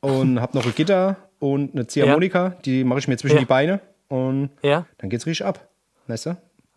Und 0.00 0.40
habe 0.40 0.56
noch 0.56 0.64
eine 0.64 0.72
Gitter 0.72 1.16
und 1.40 1.74
eine 1.74 1.86
Ziehharmonika, 1.88 2.50
die 2.64 2.84
mache 2.84 3.00
ich 3.00 3.08
mir 3.08 3.16
zwischen 3.16 3.34
Ja. 3.36 3.40
die 3.40 3.46
Beine. 3.46 3.80
Und 4.08 4.50
Ja? 4.62 4.86
dann 4.98 5.10
geht's 5.10 5.26
richtig 5.26 5.44
ab, 5.44 5.66
weißt 6.06 6.26
du? 6.26 6.36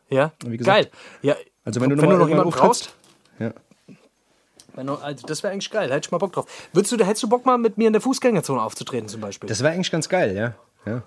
Ja? 0.10 0.32
Wie 0.46 0.58
gesagt. 0.58 0.76
Geil. 0.84 0.92
Ja, 1.22 1.36
Also 1.64 1.80
wenn 1.82 1.92
du 1.92 1.98
wenn 1.98 2.06
noch 2.06 2.12
du 2.14 2.18
noch 2.18 2.28
jemanden 2.30 2.50
brauchst, 2.52 2.96
Ja. 3.40 3.54
also 4.76 5.28
das 5.28 5.44
wäre 5.44 5.54
eigentlich 5.54 5.70
geil. 5.72 5.90
Hätte 5.92 6.08
ich 6.08 6.12
mal 6.12 6.18
Bock 6.18 6.34
drauf. 6.34 6.46
Würdest 6.74 6.92
du, 6.92 7.06
hättest 7.06 7.24
du 7.24 7.30
Bock 7.30 7.46
mal 7.46 7.58
mit 7.58 7.78
mir 7.78 7.88
in 7.88 7.94
der 7.94 8.02
Fußgängerzone 8.02 8.62
aufzutreten 8.62 9.08
zum 9.08 9.22
Beispiel? 9.22 9.48
Das 9.48 9.62
wäre 9.62 9.74
eigentlich 9.74 9.92
ganz 9.92 10.08
geil, 10.10 10.36
ja. 10.36 10.54
ja. 10.86 11.04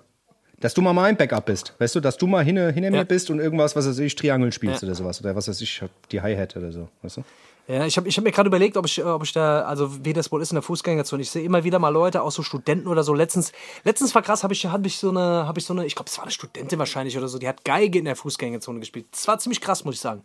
Dass 0.59 0.73
du 0.73 0.81
mal 0.81 0.93
mein 0.93 1.17
Backup 1.17 1.45
bist, 1.45 1.73
weißt 1.79 1.95
du, 1.95 1.99
dass 1.99 2.17
du 2.17 2.27
mal 2.27 2.43
hinter, 2.43 2.71
hinter 2.71 2.89
Ja. 2.89 2.97
mir 2.99 3.05
bist 3.05 3.29
und 3.29 3.39
irgendwas, 3.39 3.75
was 3.75 3.87
weiß 3.87 3.99
ich, 3.99 4.15
Triangeln 4.15 4.51
spielst 4.51 4.81
Ja. 4.81 4.87
oder 4.87 4.95
sowas. 4.95 5.19
Oder 5.21 5.35
was 5.35 5.47
weiß 5.47 5.59
ich, 5.61 5.81
die 6.11 6.21
Hi-Hat 6.21 6.55
oder 6.55 6.71
so, 6.71 6.87
weißt 7.01 7.17
du? 7.17 7.23
Ja, 7.67 7.85
ich 7.85 7.95
habe 7.95 8.09
ich 8.09 8.17
hab 8.17 8.25
mir 8.25 8.31
gerade 8.31 8.47
überlegt, 8.47 8.75
ob 8.75 8.85
ich, 8.85 9.03
ob 9.03 9.23
ich 9.23 9.31
da, 9.31 9.61
also 9.61 10.03
wie 10.03 10.11
das 10.11 10.31
wohl 10.33 10.41
ist 10.41 10.51
in 10.51 10.55
der 10.55 10.61
Fußgängerzone. 10.63 11.21
Ich 11.21 11.31
sehe 11.31 11.43
immer 11.45 11.63
wieder 11.63 11.79
mal 11.79 11.89
Leute, 11.89 12.21
auch 12.21 12.31
so 12.31 12.43
Studenten 12.43 12.87
oder 12.89 13.03
so. 13.03 13.13
Letztens, 13.13 13.53
letztens 13.85 14.13
war 14.13 14.21
krass, 14.21 14.43
habe 14.43 14.53
ich, 14.53 14.65
hab 14.65 14.85
ich 14.85 14.97
so 14.97 15.09
eine, 15.09 15.47
habe 15.47 15.59
ich 15.59 15.65
so 15.65 15.73
eine, 15.73 15.85
ich 15.85 15.95
glaube, 15.95 16.09
es 16.09 16.17
war 16.17 16.25
eine 16.25 16.31
Studentin 16.31 16.77
wahrscheinlich 16.77 17.17
oder 17.17 17.29
so, 17.29 17.39
die 17.39 17.47
hat 17.47 17.63
Geige 17.63 17.99
in 17.99 18.05
der 18.05 18.17
Fußgängerzone 18.17 18.81
gespielt. 18.81 19.05
Das 19.11 19.25
war 19.29 19.39
ziemlich 19.39 19.61
krass, 19.61 19.85
muss 19.85 19.95
ich 19.95 20.01
sagen. 20.01 20.23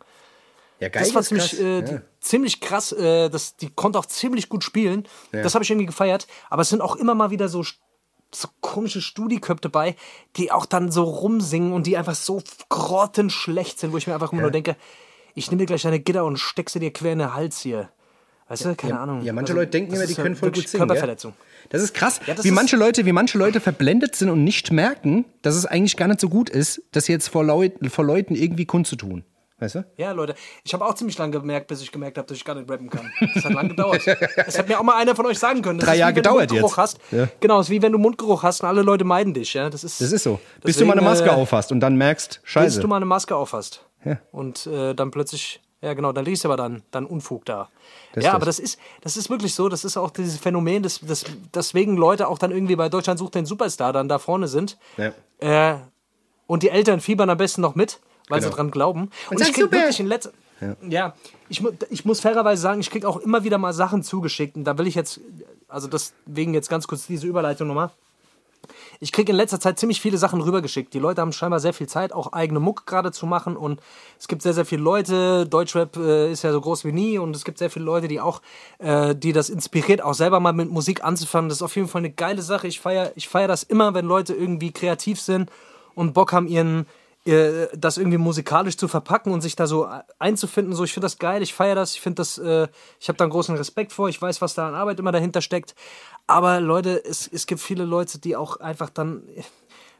Ja, 0.80 0.88
geil. 0.88 1.02
Das 1.02 1.14
war 1.14 1.22
ziemlich, 1.22 1.60
äh, 1.60 1.82
die, 1.82 1.98
ziemlich 2.20 2.60
krass. 2.60 2.92
Äh, 2.92 3.28
das, 3.30 3.56
die 3.56 3.68
konnte 3.70 3.98
auch 3.98 4.06
ziemlich 4.06 4.48
gut 4.48 4.62
spielen. 4.64 5.06
Das 5.32 5.54
habe 5.54 5.64
ich 5.64 5.70
irgendwie 5.70 5.86
gefeiert. 5.86 6.26
Aber 6.50 6.62
es 6.62 6.68
sind 6.68 6.80
auch 6.80 6.96
immer 6.96 7.14
mal 7.14 7.30
wieder 7.30 7.48
so, 7.48 7.64
so 8.32 8.48
komische 8.60 9.00
Studiköpfe 9.00 9.62
dabei, 9.62 9.96
die 10.36 10.52
auch 10.52 10.66
dann 10.66 10.90
so 10.92 11.02
rumsingen 11.04 11.72
und 11.72 11.86
die 11.86 11.96
einfach 11.96 12.14
so 12.14 12.40
grottenschlecht 12.68 13.78
sind, 13.78 13.92
wo 13.92 13.96
ich 13.96 14.06
mir 14.06 14.14
einfach 14.14 14.32
immer 14.32 14.42
nur 14.42 14.50
denke, 14.50 14.76
ich 15.34 15.50
nehme 15.50 15.60
dir 15.60 15.66
gleich 15.66 15.82
deine 15.82 16.00
Gitter 16.00 16.24
und 16.24 16.38
steck 16.38 16.68
sie 16.70 16.78
dir 16.80 16.92
quer 16.92 17.12
in 17.12 17.18
den 17.20 17.34
Hals 17.34 17.60
hier. 17.60 17.90
Weißt 18.48 18.64
du, 18.64 18.74
keine 18.76 18.98
Ahnung. 18.98 19.22
Ja, 19.22 19.32
manche 19.34 19.52
Also, 19.52 19.60
Leute 19.60 19.70
denken 19.72 19.94
immer, 19.94 20.06
die 20.06 20.14
ja 20.14 20.22
können 20.22 20.34
voll 20.34 20.50
gut 20.50 20.66
singen. 20.66 20.86
Körperverletzung. 20.86 21.32
Gell? 21.32 21.68
Das 21.68 21.82
ist 21.82 21.92
krass, 21.92 22.18
Ja, 22.26 22.34
das 22.34 22.44
wie 22.44 22.48
ist- 22.48 22.54
manche 22.54 22.76
Leute, 22.76 23.04
wie 23.04 23.12
manche 23.12 23.36
Leute 23.36 23.60
verblendet 23.60 24.16
sind 24.16 24.30
und 24.30 24.42
nicht 24.42 24.72
merken, 24.72 25.26
dass 25.42 25.54
es 25.54 25.66
eigentlich 25.66 25.96
gar 25.98 26.08
nicht 26.08 26.20
so 26.20 26.30
gut 26.30 26.48
ist, 26.48 26.82
das 26.92 27.08
jetzt 27.08 27.28
vor, 27.28 27.44
Leuten, 27.44 27.90
vor 27.90 28.06
Leuten 28.06 28.34
irgendwie 28.34 28.64
kundzutun. 28.64 29.24
Weißt 29.60 29.74
du? 29.74 29.84
Ja, 29.96 30.12
Leute, 30.12 30.36
ich 30.62 30.72
habe 30.72 30.84
auch 30.84 30.94
ziemlich 30.94 31.18
lange 31.18 31.32
gemerkt, 31.32 31.66
bis 31.66 31.82
ich 31.82 31.90
gemerkt 31.90 32.16
habe, 32.16 32.28
dass 32.28 32.36
ich 32.36 32.44
gar 32.44 32.54
nicht 32.54 32.70
rappen 32.70 32.88
kann. 32.88 33.10
Das 33.34 33.44
hat 33.44 33.52
lange 33.52 33.70
gedauert. 33.70 34.06
Das 34.36 34.56
hat 34.56 34.68
mir 34.68 34.78
auch 34.78 34.84
mal 34.84 34.96
einer 34.96 35.16
von 35.16 35.26
euch 35.26 35.38
sagen 35.38 35.62
können. 35.62 35.80
Das 35.80 35.88
Drei 35.88 35.96
Jahre 35.96 36.14
gedauert 36.14 36.52
jetzt. 36.52 36.76
Hast. 36.76 36.98
Ja. 37.10 37.28
Genau, 37.40 37.58
es 37.58 37.66
ist 37.66 37.70
wie 37.70 37.82
wenn 37.82 37.90
du 37.90 37.98
Mundgeruch 37.98 38.42
hast 38.44 38.62
und 38.62 38.68
alle 38.68 38.82
Leute 38.82 39.04
meiden 39.04 39.34
dich. 39.34 39.54
Ja? 39.54 39.68
Das, 39.68 39.82
ist, 39.82 40.00
Das 40.00 40.12
ist 40.12 40.22
so. 40.22 40.38
Bis 40.62 40.76
du 40.76 40.84
mal 40.84 40.92
eine 40.92 41.02
Maske 41.02 41.26
äh, 41.28 41.30
aufhast 41.30 41.72
und 41.72 41.80
dann 41.80 41.96
merkst, 41.96 42.40
Bis 42.42 42.50
scheiße. 42.52 42.80
du 42.80 42.86
mal 42.86 42.96
eine 42.96 43.06
Maske 43.06 43.34
aufhast. 43.34 43.84
Ja. 44.04 44.18
Und 44.30 44.66
äh, 44.68 44.94
dann 44.94 45.10
plötzlich, 45.10 45.60
ja 45.80 45.92
genau, 45.94 46.12
dann 46.12 46.24
liest 46.24 46.44
du 46.44 46.48
aber 46.48 46.56
dann, 46.56 46.82
dann 46.92 47.04
Unfug 47.04 47.44
da. 47.44 47.68
Das 48.12 48.22
ja, 48.22 48.30
ist 48.30 48.34
aber 48.36 48.46
das. 48.46 48.56
das 48.58 48.64
ist, 48.64 48.80
das 49.00 49.16
ist 49.16 49.28
wirklich 49.28 49.54
so, 49.54 49.68
das 49.68 49.84
ist 49.84 49.96
auch 49.96 50.10
dieses 50.10 50.38
Phänomen, 50.38 50.84
das, 50.84 51.00
das, 51.00 51.24
deswegen 51.52 51.96
Leute 51.96 52.28
auch 52.28 52.38
dann 52.38 52.52
irgendwie 52.52 52.76
bei 52.76 52.88
Deutschland 52.88 53.18
sucht 53.18 53.34
den 53.34 53.44
Superstar 53.46 53.92
dann 53.92 54.08
da 54.08 54.20
vorne 54.20 54.46
sind. 54.46 54.78
Ja. 54.96 55.72
Äh, 55.72 55.78
und 56.46 56.62
die 56.62 56.70
Eltern 56.70 57.00
fiebern 57.00 57.28
am 57.28 57.38
besten 57.38 57.60
noch 57.60 57.74
mit, 57.74 57.98
weil 58.28 58.40
sie 58.40 58.46
Genau. 58.46 58.56
dran 58.56 58.70
glauben. 58.70 59.10
Und, 59.30 59.40
ich 59.40 59.52
krieg 59.52 59.70
wirklich 59.70 60.00
in 60.00 60.06
letzter 60.06 60.30
ja. 60.88 61.14
ich, 61.48 61.60
mu- 61.60 61.70
ich 61.88 62.04
muss 62.04 62.20
fairerweise 62.20 62.60
sagen, 62.60 62.80
ich 62.80 62.90
krieg 62.90 63.04
auch 63.04 63.18
immer 63.18 63.44
wieder 63.44 63.58
mal 63.58 63.72
Sachen 63.72 64.02
zugeschickt. 64.02 64.56
Und 64.56 64.64
da 64.64 64.76
will 64.76 64.88
ich 64.88 64.96
jetzt, 64.96 65.20
also 65.68 65.86
deswegen 65.86 66.52
jetzt 66.52 66.68
ganz 66.68 66.88
kurz 66.88 67.06
diese 67.06 67.28
Überleitung 67.28 67.68
nochmal. 67.68 67.90
Ich 68.98 69.12
kriege 69.12 69.30
in 69.30 69.36
letzter 69.36 69.60
Zeit 69.60 69.78
ziemlich 69.78 70.00
viele 70.00 70.18
Sachen 70.18 70.40
rübergeschickt. 70.40 70.92
Die 70.92 70.98
Leute 70.98 71.20
haben 71.20 71.32
scheinbar 71.32 71.60
sehr 71.60 71.72
viel 71.72 71.86
Zeit, 71.86 72.12
auch 72.12 72.32
eigene 72.32 72.58
Muck 72.58 72.86
gerade 72.86 73.12
zu 73.12 73.24
machen. 73.26 73.56
Und 73.56 73.80
es 74.18 74.26
gibt 74.26 74.42
sehr, 74.42 74.52
sehr 74.52 74.64
viele 74.64 74.82
Leute. 74.82 75.46
Deutschrap 75.46 75.96
äh, 75.96 76.32
ist 76.32 76.42
ja 76.42 76.50
so 76.50 76.60
groß 76.60 76.84
wie 76.84 76.90
nie. 76.90 77.18
Und 77.18 77.36
es 77.36 77.44
gibt 77.44 77.58
sehr 77.58 77.70
viele 77.70 77.84
Leute, 77.84 78.08
die 78.08 78.20
auch, 78.20 78.42
äh, 78.78 79.14
die 79.14 79.32
das 79.32 79.50
inspiriert, 79.50 80.02
auch 80.02 80.14
selber 80.14 80.40
mal 80.40 80.52
mit 80.52 80.70
Musik 80.72 81.04
anzufangen. 81.04 81.48
Das 81.48 81.58
ist 81.58 81.62
auf 81.62 81.76
jeden 81.76 81.86
Fall 81.86 82.00
eine 82.00 82.10
geile 82.10 82.42
Sache. 82.42 82.66
Ich 82.66 82.80
feiere 82.80 83.12
ich 83.14 83.28
feier 83.28 83.46
das 83.46 83.62
immer, 83.62 83.94
wenn 83.94 84.06
Leute 84.06 84.34
irgendwie 84.34 84.72
kreativ 84.72 85.20
sind 85.20 85.50
und 85.94 86.12
Bock 86.14 86.32
haben, 86.32 86.48
ihren, 86.48 86.80
äh, 86.80 86.84
das 87.74 87.98
irgendwie 87.98 88.18
musikalisch 88.18 88.76
zu 88.76 88.88
verpacken 88.88 89.32
und 89.32 89.40
sich 89.40 89.56
da 89.56 89.66
so 89.66 89.88
einzufinden. 90.18 90.74
So, 90.74 90.84
ich 90.84 90.92
finde 90.92 91.04
das 91.04 91.18
geil, 91.18 91.42
ich 91.42 91.52
feiere 91.52 91.74
das, 91.74 91.94
ich 91.94 92.00
finde 92.00 92.16
das, 92.16 92.38
äh, 92.38 92.68
ich 93.00 93.08
habe 93.08 93.16
da 93.16 93.24
einen 93.24 93.32
großen 93.32 93.56
Respekt 93.56 93.92
vor, 93.92 94.08
ich 94.08 94.20
weiß, 94.20 94.40
was 94.40 94.54
da 94.54 94.68
an 94.68 94.74
Arbeit 94.74 94.98
immer 94.98 95.12
dahinter 95.12 95.42
steckt. 95.42 95.74
Aber 96.26 96.60
Leute, 96.60 97.04
es, 97.04 97.26
es 97.26 97.46
gibt 97.46 97.60
viele 97.60 97.84
Leute, 97.84 98.18
die 98.18 98.36
auch 98.36 98.60
einfach 98.60 98.90
dann, 98.90 99.22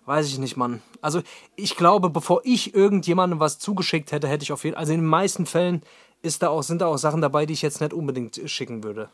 weiß 0.07 0.26
ich 0.29 0.39
nicht, 0.39 0.57
Mann. 0.57 0.83
Also 1.01 1.22
ich 1.57 1.76
glaube, 1.76 2.11
bevor 2.11 2.41
ich 2.45 2.74
irgendjemandem 2.74 3.41
was 3.41 3.59
zugeschickt 3.59 4.12
hätte, 4.12 4.29
hätte 4.29 4.45
ich 4.45 4.53
auf 4.53 4.64
jeden 4.64 4.76
also 4.76 4.93
in 4.93 5.01
den 5.01 5.09
meisten 5.09 5.45
Fällen 5.45 5.83
ist 6.22 6.43
da 6.43 6.49
auch, 6.49 6.62
sind 6.62 6.81
da 6.81 6.87
auch 6.87 6.99
Sachen 6.99 7.20
dabei, 7.20 7.47
die 7.47 7.53
ich 7.53 7.62
jetzt 7.62 7.81
nicht 7.81 7.93
unbedingt 7.93 8.41
schicken 8.47 8.83
würde. 8.83 9.11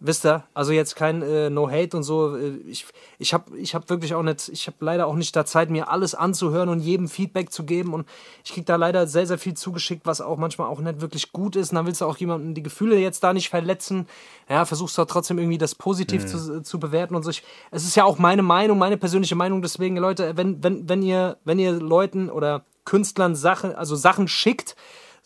Wisst 0.00 0.24
ihr? 0.24 0.44
Also 0.54 0.72
jetzt 0.72 0.94
kein 0.94 1.22
äh, 1.22 1.50
No-Hate 1.50 1.96
und 1.96 2.04
so. 2.04 2.36
Äh, 2.36 2.58
Ich, 2.68 2.86
ich 3.18 3.34
habe 3.34 3.58
ich 3.58 3.74
hab 3.74 3.90
wirklich 3.90 4.14
auch 4.14 4.22
nicht, 4.22 4.48
ich 4.48 4.68
habe 4.68 4.76
leider 4.80 5.06
auch 5.08 5.16
nicht 5.16 5.34
da 5.34 5.44
Zeit, 5.44 5.70
mir 5.70 5.88
alles 5.88 6.14
anzuhören 6.14 6.68
und 6.68 6.80
jedem 6.80 7.08
Feedback 7.08 7.50
zu 7.50 7.64
geben. 7.64 7.92
Und 7.94 8.06
ich 8.44 8.52
kriege 8.52 8.64
da 8.64 8.76
leider 8.76 9.08
sehr, 9.08 9.26
sehr 9.26 9.38
viel 9.38 9.54
zugeschickt, 9.54 10.06
was 10.06 10.20
auch 10.20 10.36
manchmal 10.36 10.68
auch 10.68 10.78
nicht 10.78 11.00
wirklich 11.00 11.32
gut 11.32 11.56
ist. 11.56 11.70
Und 11.70 11.76
dann 11.76 11.86
willst 11.86 12.00
du 12.00 12.04
auch 12.04 12.16
jemanden 12.16 12.54
die 12.54 12.62
Gefühle 12.62 12.96
jetzt 12.96 13.24
da 13.24 13.32
nicht 13.32 13.48
verletzen. 13.48 14.06
Ja, 14.48 14.64
versuchst 14.64 14.96
du 14.96 15.04
trotzdem 15.04 15.38
irgendwie 15.38 15.58
das 15.58 15.74
positiv 15.74 16.26
zu, 16.26 16.62
zu 16.62 16.78
bewerten 16.78 17.16
und 17.16 17.24
so. 17.24 17.30
Ich, 17.30 17.42
es 17.72 17.84
ist 17.84 17.96
ja 17.96 18.04
auch 18.04 18.18
meine 18.18 18.42
Meinung, 18.42 18.78
meine 18.78 18.98
persönliche 18.98 19.34
Meinung. 19.34 19.62
Deswegen, 19.62 19.96
Leute, 19.96 20.36
wenn, 20.36 20.62
wenn, 20.62 20.88
wenn 20.88 21.02
ihr, 21.02 21.38
wenn 21.44 21.58
ihr 21.58 21.72
Leuten 21.72 22.30
oder 22.30 22.64
Künstlern 22.84 23.34
Sachen, 23.34 23.74
also 23.74 23.96
Sachen 23.96 24.28
schickt, 24.28 24.76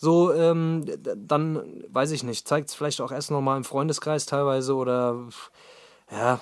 so, 0.03 0.35
ähm, 0.35 0.85
dann 1.15 1.85
weiß 1.93 2.11
ich 2.11 2.25
nicht, 2.25 2.49
zeigt 2.49 2.69
es 2.69 2.75
vielleicht 2.75 3.01
auch 3.01 3.13
erst 3.13 3.31
nochmal 3.31 3.57
im 3.57 3.63
Freundeskreis 3.63 4.27
teilweise 4.27 4.75
oder 4.75 5.17
ja, 6.11 6.41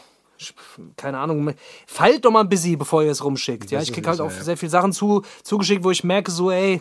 keine 0.96 1.18
Ahnung. 1.18 1.52
Feilt 1.86 2.24
doch 2.24 2.30
mal 2.30 2.40
ein 2.40 2.48
bisschen, 2.48 2.78
bevor 2.78 3.02
ihr 3.02 3.10
es 3.10 3.22
rumschickt. 3.22 3.70
Ja, 3.70 3.82
ich 3.82 3.92
krieg 3.92 4.06
halt 4.06 4.22
auch 4.22 4.30
sehr 4.30 4.56
viele 4.56 4.70
Sachen 4.70 4.94
zu, 4.94 5.24
zugeschickt, 5.42 5.84
wo 5.84 5.90
ich 5.90 6.02
merke, 6.04 6.30
so, 6.30 6.50
ey, 6.50 6.80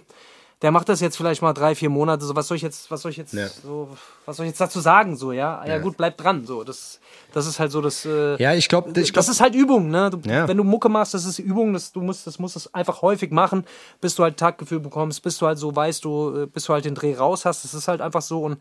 der 0.62 0.72
macht 0.72 0.90
das 0.90 1.00
jetzt 1.00 1.16
vielleicht 1.16 1.42
mal 1.42 1.54
drei, 1.54 1.74
vier 1.74 1.90
Monate. 1.90 2.26
So, 2.26 2.36
was 2.36 2.48
soll 2.50 2.58
ich 2.58 2.64
jetzt, 2.64 2.92
was 2.92 3.02
soll 3.02 3.12
ich 3.12 3.18
jetzt, 3.18 3.34
Ja. 3.34 3.48
so, 3.48 3.90
was 4.26 4.36
soll 4.38 4.46
ich 4.46 4.50
jetzt 4.52 4.60
dazu 4.60 4.80
sagen? 4.82 5.16
So, 5.16 5.32
ja, 5.32 5.66
ja, 5.66 5.78
gut, 5.78 5.96
bleib 5.96 6.18
dran. 6.18 6.46
So, 6.46 6.64
das, 6.66 7.00
das 7.34 7.48
ist 7.48 7.60
halt 7.60 7.72
so 7.72 7.82
das. 7.82 8.06
Äh, 8.06 8.36
Ja, 8.42 8.54
ich 8.54 8.68
glaube, 8.68 8.92
glaub, 8.92 9.14
das 9.14 9.30
ist 9.30 9.40
halt 9.40 9.56
Übung, 9.56 9.90
ne? 9.90 10.10
Du, 10.10 10.20
Ja. 10.30 10.48
Wenn 10.48 10.58
du 10.58 10.64
Mucke 10.66 10.90
machst, 10.90 11.14
das 11.14 11.24
ist 11.26 11.40
Übung, 11.40 11.72
das, 11.74 11.92
du 11.94 12.02
musst, 12.02 12.28
das 12.28 12.40
musst 12.40 12.56
es 12.58 12.74
einfach 12.74 13.02
häufig 13.02 13.32
machen, 13.32 13.66
bis 14.02 14.16
du 14.16 14.24
halt 14.24 14.36
Taktgefühl 14.38 14.80
bekommst, 14.82 15.22
bis 15.24 15.38
du 15.38 15.48
halt 15.48 15.58
so 15.58 15.74
weißt, 15.74 16.04
du, 16.04 16.42
äh, 16.42 16.46
bis 16.48 16.66
du 16.66 16.74
halt 16.74 16.84
den 16.84 16.96
Dreh 16.96 17.16
raus 17.16 17.46
hast. 17.46 17.64
Das 17.64 17.74
ist 17.74 17.88
halt 17.88 18.02
einfach 18.02 18.22
so 18.22 18.42
und 18.44 18.58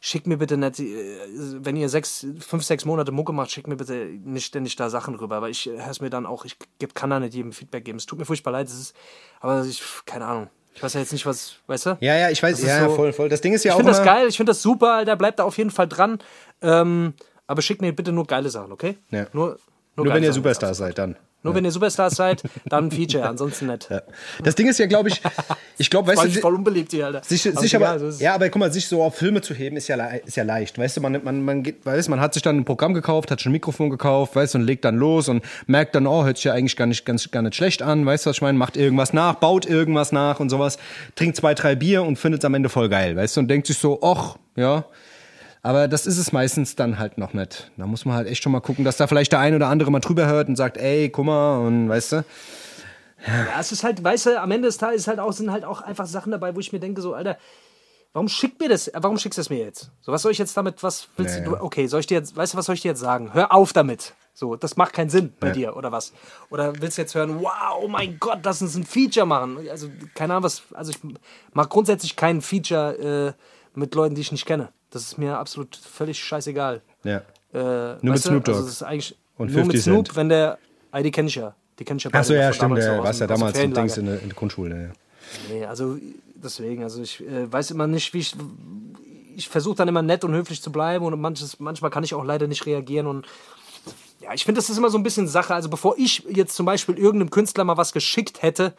schickt 0.00 0.26
mir 0.26 0.36
bitte 0.38 0.56
nicht, 0.56 0.80
äh, 0.80 1.16
wenn 1.64 1.76
ihr 1.76 1.88
sechs, 1.90 2.26
fünf, 2.40 2.62
sechs 2.64 2.84
Monate 2.86 3.12
Mucke 3.12 3.32
macht, 3.34 3.50
schickt 3.50 3.68
mir 3.68 3.76
bitte 3.76 3.94
nicht 4.24 4.46
ständig 4.46 4.76
da 4.76 4.88
Sachen 4.90 5.14
rüber, 5.14 5.42
weil 5.42 5.50
ich 5.50 5.66
höre 5.66 5.90
es 5.90 6.00
mir 6.00 6.10
dann 6.10 6.24
auch, 6.26 6.44
ich 6.46 6.56
geb- 6.78 6.94
kann 6.94 7.10
da 7.10 7.20
nicht 7.20 7.34
jedem 7.34 7.52
Feedback 7.52 7.84
geben. 7.84 7.98
Es 7.98 8.06
tut 8.06 8.18
mir 8.18 8.24
furchtbar 8.24 8.50
leid, 8.52 8.66
es 8.68 8.78
ist, 8.78 8.96
aber 9.40 9.62
ich, 9.64 9.82
keine 10.06 10.24
Ahnung. 10.26 10.48
Ich 10.74 10.82
weiß 10.82 10.94
ja 10.94 11.00
jetzt 11.00 11.12
nicht, 11.12 11.24
was, 11.24 11.54
weißt 11.66 11.86
du? 11.86 11.96
ja, 12.00 12.16
ja, 12.16 12.30
ich 12.30 12.42
weiß, 12.42 12.60
ja, 12.62 12.88
so- 12.88 12.94
voll, 12.96 13.12
voll. 13.12 13.28
Das 13.28 13.40
Ding 13.40 13.52
ist 13.52 13.64
ja 13.64 13.70
Ich 13.70 13.74
auch 13.74 13.78
finde 13.78 13.92
das 13.92 14.02
geil, 14.04 14.26
ich 14.28 14.36
finde 14.36 14.50
das 14.50 14.60
super, 14.62 14.94
Alter, 14.94 15.16
bleibt 15.16 15.38
da 15.38 15.44
auf 15.44 15.56
jeden 15.56 15.70
Fall 15.70 15.86
dran. 15.88 16.18
Ähm, 16.62 17.14
aber 17.46 17.62
schickt 17.62 17.80
mir 17.80 17.92
bitte 17.94 18.10
nur 18.12 18.26
geile 18.26 18.50
Sachen, 18.50 18.72
okay? 18.72 18.98
Ja. 19.10 19.26
Nur, 19.32 19.58
nur 19.96 20.06
geile 20.06 20.16
wenn 20.16 20.24
ihr. 20.24 20.32
Superstars 20.32 20.78
seid, 20.78 20.98
dann. 20.98 21.16
Nur 21.44 21.54
wenn 21.54 21.64
ihr 21.64 21.70
Superstars 21.70 22.14
seid, 22.14 22.42
dann 22.64 22.90
Feature, 22.90 23.28
ansonsten 23.28 23.66
nicht. 23.66 23.86
Das 24.42 24.54
Ding 24.54 24.66
ist 24.66 24.78
ja, 24.78 24.86
glaube 24.86 25.10
ich, 25.10 25.20
ich 25.76 25.90
glaube, 25.90 26.08
weißt 26.08 26.22
Weil 26.22 26.30
du, 26.30 26.40
voll 26.40 26.54
unbeliebt 26.54 26.90
hier, 26.90 27.04
Alter. 27.04 27.22
Sich, 27.22 27.46
Aber 27.46 27.60
sich 27.60 27.74
egal, 27.74 27.98
aber, 27.98 28.14
ja, 28.14 28.34
aber 28.34 28.48
guck 28.48 28.60
mal, 28.60 28.72
sich 28.72 28.88
so 28.88 29.02
auf 29.02 29.16
Filme 29.16 29.42
zu 29.42 29.52
heben, 29.52 29.76
ist 29.76 29.88
ja, 29.88 30.02
ist 30.06 30.36
ja 30.36 30.42
leicht. 30.42 30.78
Weißt 30.78 30.96
du, 30.96 31.02
man, 31.02 31.22
man, 31.22 31.44
man, 31.44 31.62
geht, 31.62 31.84
weiß, 31.84 32.08
man 32.08 32.18
hat 32.18 32.32
sich 32.32 32.42
dann 32.42 32.56
ein 32.56 32.64
Programm 32.64 32.94
gekauft, 32.94 33.30
hat 33.30 33.42
schon 33.42 33.50
ein 33.50 33.52
Mikrofon 33.52 33.90
gekauft, 33.90 34.34
weißt 34.36 34.54
du, 34.54 34.58
und 34.58 34.64
legt 34.64 34.86
dann 34.86 34.96
los 34.96 35.28
und 35.28 35.44
merkt 35.66 35.94
dann, 35.94 36.06
oh, 36.06 36.24
hört 36.24 36.38
sich 36.38 36.44
ja 36.44 36.54
eigentlich 36.54 36.76
gar 36.76 36.86
nicht, 36.86 37.04
ganz, 37.04 37.30
gar 37.30 37.42
nicht 37.42 37.56
schlecht 37.56 37.82
an, 37.82 38.06
weißt 38.06 38.24
du, 38.24 38.30
was 38.30 38.38
ich 38.38 38.42
meine? 38.42 38.56
Macht 38.56 38.78
irgendwas 38.78 39.12
nach, 39.12 39.34
baut 39.34 39.66
irgendwas 39.66 40.12
nach 40.12 40.40
und 40.40 40.48
sowas, 40.48 40.78
trinkt 41.14 41.36
zwei, 41.36 41.52
drei 41.52 41.74
Bier 41.74 42.04
und 42.04 42.18
findet 42.18 42.40
es 42.40 42.46
am 42.46 42.54
Ende 42.54 42.70
voll 42.70 42.88
geil, 42.88 43.16
weißt 43.16 43.36
du, 43.36 43.40
und 43.40 43.48
denkt 43.48 43.66
sich 43.66 43.76
so, 43.76 44.00
ach, 44.02 44.38
ja. 44.56 44.86
Aber 45.64 45.88
das 45.88 46.06
ist 46.06 46.18
es 46.18 46.30
meistens 46.30 46.76
dann 46.76 46.98
halt 46.98 47.16
noch 47.16 47.32
nicht. 47.32 47.70
Da 47.78 47.86
muss 47.86 48.04
man 48.04 48.14
halt 48.14 48.28
echt 48.28 48.42
schon 48.42 48.52
mal 48.52 48.60
gucken, 48.60 48.84
dass 48.84 48.98
da 48.98 49.06
vielleicht 49.06 49.32
der 49.32 49.38
ein 49.40 49.54
oder 49.54 49.68
andere 49.68 49.90
mal 49.90 50.00
drüber 50.00 50.26
hört 50.26 50.46
und 50.48 50.56
sagt, 50.56 50.76
ey, 50.76 51.08
guck 51.08 51.24
mal, 51.24 51.56
und 51.66 51.88
weißt 51.88 52.12
du. 52.12 52.16
Ja, 53.26 53.58
es 53.60 53.72
ist 53.72 53.82
halt, 53.82 54.04
weißt 54.04 54.26
du, 54.26 54.40
am 54.42 54.50
Ende 54.50 54.68
des 54.68 54.76
Tages 54.76 55.00
ist 55.02 55.08
halt 55.08 55.18
auch, 55.18 55.32
sind 55.32 55.50
halt 55.50 55.64
auch 55.64 55.80
einfach 55.80 56.04
Sachen 56.04 56.32
dabei, 56.32 56.54
wo 56.54 56.60
ich 56.60 56.70
mir 56.74 56.80
denke, 56.80 57.00
so, 57.00 57.14
Alter, 57.14 57.38
warum 58.12 58.28
schickt 58.28 58.60
mir 58.60 58.68
das, 58.68 58.90
warum 58.94 59.16
schickst 59.16 59.38
du 59.38 59.40
es 59.40 59.48
mir 59.48 59.60
jetzt? 59.60 59.90
So, 60.02 60.12
was 60.12 60.20
soll 60.20 60.32
ich 60.32 60.38
jetzt 60.38 60.54
damit, 60.54 60.82
was 60.82 61.08
willst 61.16 61.38
Ja, 61.38 61.44
du, 61.44 61.56
okay, 61.58 61.86
soll 61.86 62.00
ich 62.00 62.06
dir 62.06 62.18
jetzt, 62.18 62.36
weißt 62.36 62.52
du, 62.52 62.58
was 62.58 62.66
soll 62.66 62.74
ich 62.74 62.82
dir 62.82 62.88
jetzt 62.88 63.00
sagen? 63.00 63.32
Hör 63.32 63.50
auf 63.50 63.72
damit. 63.72 64.12
So, 64.34 64.56
das 64.56 64.76
macht 64.76 64.92
keinen 64.92 65.08
Sinn 65.08 65.32
bei 65.40 65.46
Ja. 65.48 65.52
dir, 65.54 65.76
oder 65.78 65.92
was? 65.92 66.12
Oder 66.50 66.74
willst 66.82 66.98
du 66.98 67.02
jetzt 67.02 67.14
hören, 67.14 67.40
wow, 67.40 67.78
oh 67.80 67.88
mein 67.88 68.18
Gott, 68.18 68.40
lass 68.42 68.60
uns 68.60 68.74
ein 68.76 68.84
Feature 68.84 69.24
machen? 69.24 69.66
Also, 69.70 69.88
keine 70.14 70.34
Ahnung, 70.34 70.44
was, 70.44 70.62
also 70.74 70.90
ich 70.90 70.98
mach 71.54 71.70
grundsätzlich 71.70 72.16
kein 72.16 72.42
Feature 72.42 73.34
äh, 73.34 73.78
mit 73.78 73.94
Leuten, 73.94 74.14
die 74.14 74.20
ich 74.20 74.32
nicht 74.32 74.44
kenne. 74.44 74.68
Das 74.94 75.02
ist 75.02 75.18
mir 75.18 75.36
absolut 75.36 75.74
völlig 75.74 76.22
scheißegal. 76.22 76.80
Ja. 77.02 77.16
Äh, 77.52 77.96
Nur 78.00 78.14
mit 78.14 78.22
Snoop 78.22 78.44
Dogg. 78.44 78.56
Also 78.56 78.86
Und 79.36 79.48
nur 79.48 79.62
50 79.62 79.66
mit 79.66 79.82
Snoop, 79.82 80.06
Cent. 80.06 80.16
wenn 80.16 80.28
der, 80.28 80.58
ah, 80.92 81.02
die 81.02 81.10
kenne 81.10 81.26
ich 81.26 81.34
ja. 81.34 81.52
Die 81.80 81.84
kenne 81.84 81.98
ich 81.98 82.04
ja 82.04 82.10
beide 82.10 82.20
Achso, 82.20 82.34
ja, 82.34 82.52
stimmt, 82.52 82.78
ja, 82.78 83.02
warst 83.02 83.20
ja 83.20 83.26
damals 83.26 83.58
ein 83.58 83.74
Dings 83.74 83.96
in 83.96 84.06
der, 84.06 84.20
in 84.22 84.28
der 84.28 84.36
Grundschule, 84.36 84.82
ja. 84.82 84.88
Nee, 85.52 85.64
also 85.64 85.98
deswegen, 86.36 86.84
also 86.84 87.02
ich 87.02 87.20
äh, 87.26 87.52
weiß 87.52 87.72
immer 87.72 87.88
nicht, 87.88 88.14
wie 88.14 88.18
ich. 88.18 88.36
Ich 89.36 89.48
versuche 89.48 89.74
dann 89.74 89.88
immer 89.88 90.02
nett 90.02 90.22
und 90.22 90.32
höflich 90.32 90.62
zu 90.62 90.70
bleiben 90.70 91.04
und 91.04 91.20
manches, 91.20 91.58
manchmal 91.58 91.90
kann 91.90 92.04
ich 92.04 92.14
auch 92.14 92.22
leider 92.22 92.46
nicht 92.46 92.66
reagieren 92.66 93.08
und 93.08 93.26
ja, 94.20 94.32
ich 94.32 94.44
finde, 94.44 94.60
das 94.60 94.70
ist 94.70 94.78
immer 94.78 94.90
so 94.90 94.98
ein 94.98 95.02
bisschen 95.02 95.26
Sache. 95.26 95.54
Also 95.54 95.68
bevor 95.68 95.98
ich 95.98 96.22
jetzt 96.28 96.54
zum 96.54 96.66
Beispiel 96.66 96.96
irgendeinem 96.96 97.30
Künstler 97.30 97.64
mal 97.64 97.76
was 97.76 97.92
geschickt 97.92 98.42
hätte, 98.42 98.74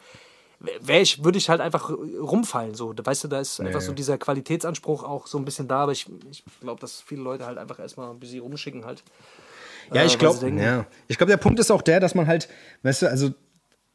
wär 0.58 1.02
ich, 1.02 1.22
würde 1.24 1.38
ich 1.38 1.48
halt 1.48 1.60
einfach 1.60 1.90
rumfallen. 1.90 2.74
So, 2.74 2.94
weißt 2.96 3.24
du, 3.24 3.28
da 3.28 3.40
ist 3.40 3.60
einfach 3.60 3.80
so 3.80 3.92
dieser 3.92 4.18
Qualitätsanspruch 4.18 5.04
auch 5.04 5.26
so 5.26 5.38
ein 5.38 5.44
bisschen 5.44 5.68
da, 5.68 5.80
aber 5.80 5.92
ich, 5.92 6.06
ich 6.30 6.44
glaube, 6.60 6.80
dass 6.80 7.00
viele 7.00 7.22
Leute 7.22 7.46
halt 7.46 7.58
einfach 7.58 7.78
erstmal 7.78 8.10
ein 8.10 8.18
bisschen 8.18 8.40
rumschicken 8.40 8.84
halt. 8.84 9.02
Ja, 9.92 10.02
Äh, 10.02 10.06
ich 10.06 10.12
weil 10.12 10.18
glaube, 10.18 10.48
ja. 10.50 10.86
ich 11.08 11.18
glaube, 11.18 11.30
der 11.30 11.36
Punkt 11.36 11.60
ist 11.60 11.70
auch 11.70 11.82
der, 11.82 12.00
dass 12.00 12.14
man 12.14 12.26
halt, 12.26 12.48
weißt 12.82 13.02
du, 13.02 13.10
also 13.10 13.34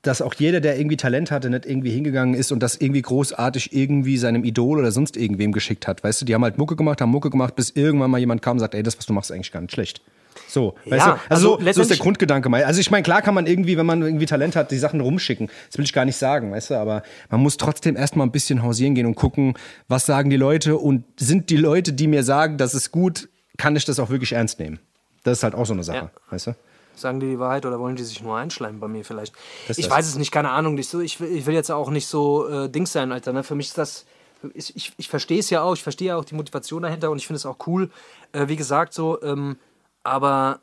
dass 0.02 0.22
auch 0.22 0.34
jeder, 0.34 0.62
der 0.62 0.80
irgendwie 0.80 0.98
Talent 0.98 1.30
hatte, 1.30 1.50
nicht 1.50 1.66
irgendwie 1.66 1.92
hingegangen 1.92 2.34
ist 2.34 2.52
und 2.52 2.60
das 2.62 2.76
irgendwie 2.76 3.04
großartig 3.04 3.74
irgendwie 3.74 4.18
seinem 4.18 4.44
Idol 4.44 4.80
oder 4.80 4.92
sonst 4.92 5.16
irgendwem 5.16 5.52
geschickt 5.52 5.88
hat. 5.88 6.04
Weißt 6.04 6.22
du, 6.22 6.26
die 6.26 6.34
haben 6.34 6.44
halt 6.44 6.58
Mucke 6.58 6.76
gemacht, 6.76 7.02
haben 7.02 7.12
Mucke 7.12 7.30
gemacht, 7.30 7.56
bis 7.56 7.70
irgendwann 7.70 8.10
mal 8.10 8.18
jemand 8.18 8.42
kam 8.42 8.54
und 8.54 8.60
sagt, 8.62 8.74
ey, 8.74 8.82
das, 8.82 8.98
was 8.98 9.06
du 9.06 9.14
machst, 9.14 9.30
ist 9.30 9.36
eigentlich 9.36 9.52
gar 9.52 9.62
nicht 9.62 9.74
schlecht. 9.74 10.02
So, 10.48 10.76
weißt 10.86 11.06
Ja, 11.06 11.14
du? 11.14 11.20
Also, 11.30 11.58
also 11.58 11.72
so, 11.74 11.82
ist 11.82 11.90
der 11.92 11.98
Grundgedanke 11.98 12.50
mal. 12.50 12.64
Also 12.64 12.80
ich 12.80 12.92
meine, 12.92 13.04
klar 13.04 13.22
kann 13.22 13.34
man 13.34 13.48
irgendwie, 13.48 13.78
wenn 13.78 13.86
man 13.86 14.02
irgendwie 14.02 14.26
Talent 14.26 14.56
hat, 14.56 14.72
die 14.72 14.78
Sachen 14.78 15.02
rumschicken. 15.02 15.50
Das 15.70 15.78
will 15.78 15.86
ich 15.86 15.94
gar 15.94 16.06
nicht 16.06 16.18
sagen, 16.18 16.52
weißt 16.52 16.72
du, 16.72 16.76
aber 16.76 17.04
man 17.30 17.42
muss 17.42 17.58
trotzdem 17.58 17.96
erstmal 17.96 18.28
ein 18.28 18.32
bisschen 18.32 18.64
hausieren 18.64 18.96
gehen 18.96 19.06
und 19.06 19.16
gucken, 19.16 19.56
was 19.88 20.06
sagen 20.06 20.30
die 20.30 20.38
Leute 20.38 20.78
und 20.78 21.04
sind 21.20 21.50
die 21.50 21.58
Leute, 21.58 21.94
die 21.94 22.08
mir 22.08 22.24
sagen, 22.24 22.58
das 22.58 22.74
ist 22.74 22.92
gut, 22.92 23.30
kann 23.58 23.76
ich 23.76 23.86
das 23.86 24.00
auch 24.00 24.10
wirklich 24.10 24.34
ernst 24.34 24.60
nehmen? 24.60 24.80
Das 25.24 25.38
ist 25.40 25.44
halt 25.44 25.56
auch 25.56 25.66
so 25.66 25.74
eine 25.74 25.84
Sache, 25.84 25.98
Ja. 25.98 26.12
weißt 26.30 26.48
du? 26.48 26.56
Sagen 26.96 27.20
die 27.20 27.28
die 27.28 27.40
Wahrheit 27.40 27.66
oder 27.66 27.80
wollen 27.80 27.96
die 27.96 28.04
sich 28.04 28.22
nur 28.22 28.38
einschleimen 28.38 28.80
bei 28.80 28.88
mir 28.88 29.06
vielleicht? 29.06 29.34
Das 29.68 29.78
ich 29.78 29.86
das. 29.88 29.96
weiß 29.96 30.08
es 30.08 30.18
nicht, 30.18 30.32
keine 30.32 30.50
Ahnung. 30.50 30.78
Ich, 30.78 30.90
so, 30.90 31.00
ich, 31.00 31.20
will, 31.20 31.32
ich 31.36 31.46
will 31.46 31.54
jetzt 31.54 31.72
auch 31.72 31.90
nicht 31.90 32.06
so 32.08 32.48
äh, 32.48 32.70
Dings 32.70 32.92
sein, 32.92 33.12
Alter. 33.12 33.32
Ne? 33.34 33.44
Für 33.44 33.56
mich 33.56 33.68
ist 33.68 33.78
das. 33.78 34.06
Ich, 34.54 34.76
ich, 34.76 34.94
ich 34.98 35.08
verstehe 35.08 35.40
es 35.40 35.50
ja 35.52 35.62
auch, 35.62 35.74
ich 35.74 35.84
verstehe 35.84 36.10
ja 36.10 36.18
auch 36.18 36.26
die 36.26 36.36
Motivation 36.36 36.82
dahinter 36.82 37.10
und 37.12 37.18
ich 37.18 37.28
finde 37.28 37.38
es 37.38 37.46
auch 37.46 37.58
cool. 37.68 37.90
Äh, 38.34 38.48
wie 38.50 38.56
gesagt, 38.56 38.94
so, 38.94 39.22
ähm, 39.24 39.56
aber 40.04 40.60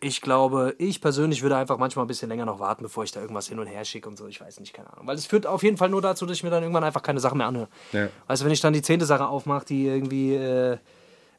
ich 0.00 0.20
glaube, 0.20 0.74
ich 0.78 1.00
persönlich 1.00 1.42
würde 1.42 1.56
einfach 1.56 1.78
manchmal 1.78 2.04
ein 2.04 2.08
bisschen 2.08 2.28
länger 2.28 2.44
noch 2.44 2.58
warten, 2.58 2.82
bevor 2.82 3.04
ich 3.04 3.12
da 3.12 3.20
irgendwas 3.20 3.46
hin 3.48 3.58
und 3.60 3.68
her 3.68 3.84
schicke 3.84 4.08
und 4.08 4.16
so. 4.18 4.26
Ich 4.26 4.40
weiß 4.40 4.58
nicht, 4.58 4.72
keine 4.72 4.92
Ahnung. 4.92 5.06
Weil 5.06 5.16
es 5.16 5.26
führt 5.26 5.46
auf 5.46 5.62
jeden 5.62 5.76
Fall 5.76 5.90
nur 5.90 6.02
dazu, 6.02 6.26
dass 6.26 6.36
ich 6.36 6.42
mir 6.42 6.50
dann 6.50 6.62
irgendwann 6.64 6.82
einfach 6.82 7.02
keine 7.02 7.20
Sachen 7.20 7.38
mehr 7.38 7.46
anhöre. 7.46 7.68
Ja. 7.92 8.08
Weißt 8.26 8.42
du, 8.42 8.46
wenn 8.46 8.52
ich 8.52 8.60
dann 8.60 8.72
die 8.72 8.82
zehnte 8.82 9.06
Sache 9.06 9.28
aufmache, 9.28 9.64
die 9.66 9.86
irgendwie 9.86 10.34
äh, 10.34 10.78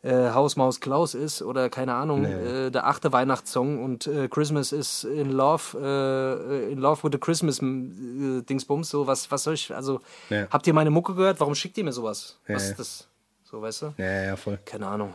äh, 0.03 0.31
Haus, 0.31 0.55
Maus, 0.55 0.79
Klaus 0.79 1.13
ist 1.13 1.41
oder 1.41 1.69
keine 1.69 1.93
Ahnung, 1.93 2.23
äh, 2.23 2.71
der 2.71 2.87
achte 2.87 3.11
Weihnachtssong 3.11 3.83
und 3.83 4.07
äh, 4.07 4.29
Christmas 4.29 4.71
is 4.71 5.03
in 5.03 5.31
love, 5.31 5.77
äh, 5.77 6.71
in 6.71 6.79
love 6.79 7.03
with 7.03 7.11
the 7.11 7.19
Christmas 7.19 7.59
äh, 7.61 8.41
Dingsbums, 8.43 8.89
so 8.89 9.07
was, 9.07 9.29
was 9.29 9.43
soll 9.43 9.55
ich, 9.55 9.75
also 9.75 9.99
Ja. 10.29 10.47
habt 10.49 10.67
ihr 10.67 10.73
meine 10.73 10.89
Mucke 10.89 11.15
gehört? 11.15 11.39
Warum 11.41 11.55
schickt 11.55 11.77
ihr 11.77 11.83
mir 11.83 11.93
sowas? 11.93 12.37
Ja, 12.47 12.55
was 12.55 12.69
ist 12.69 12.79
das? 12.79 13.07
So, 13.43 13.61
weißt 13.61 13.81
du? 13.81 13.93
Ja, 13.97 14.05
ja, 14.05 14.23
ja, 14.23 14.35
voll. 14.37 14.57
Keine 14.63 14.87
Ahnung. 14.87 15.13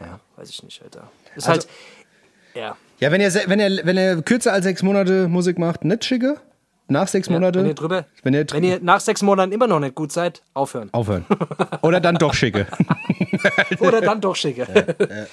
Ja, 0.00 0.20
weiß 0.36 0.50
ich 0.50 0.62
nicht, 0.62 0.82
Alter. 0.82 1.08
Ist 1.36 1.48
Also- 1.48 1.68
halt, 1.68 1.68
ja. 2.54 2.76
Ja, 2.98 3.12
wenn 3.12 3.20
ihr, 3.20 3.32
wenn 3.46 3.60
ihr, 3.60 3.80
wenn 3.84 3.96
ihr 3.98 4.22
kürzer 4.22 4.52
als 4.54 4.64
sechs 4.64 4.82
Monate 4.82 5.28
Musik 5.28 5.58
macht, 5.58 5.84
nicht 5.84 6.04
schicke. 6.04 6.38
Nach 6.88 7.08
sechs 7.08 7.28
Monate. 7.28 7.58
Wenn 7.58 7.66
ihr 7.66 7.74
drüber, 7.74 8.06
Wenn 8.22 8.32
ihr, 8.32 8.46
wenn 8.52 8.62
ihr 8.64 8.78
nach 8.80 9.00
sechs 9.00 9.20
Monaten 9.20 9.50
immer 9.52 9.66
noch 9.66 9.80
nicht 9.80 9.94
gut 9.96 10.12
seid, 10.12 10.42
aufhören. 10.54 10.88
aufhören. 10.92 11.26
Oder 11.82 12.00
dann 12.00 12.14
doch 12.14 12.32
schicke. 12.32 12.66
Oder 13.80 14.00
dann 14.00 14.20
doch 14.20 14.36
schicke. 14.36 14.66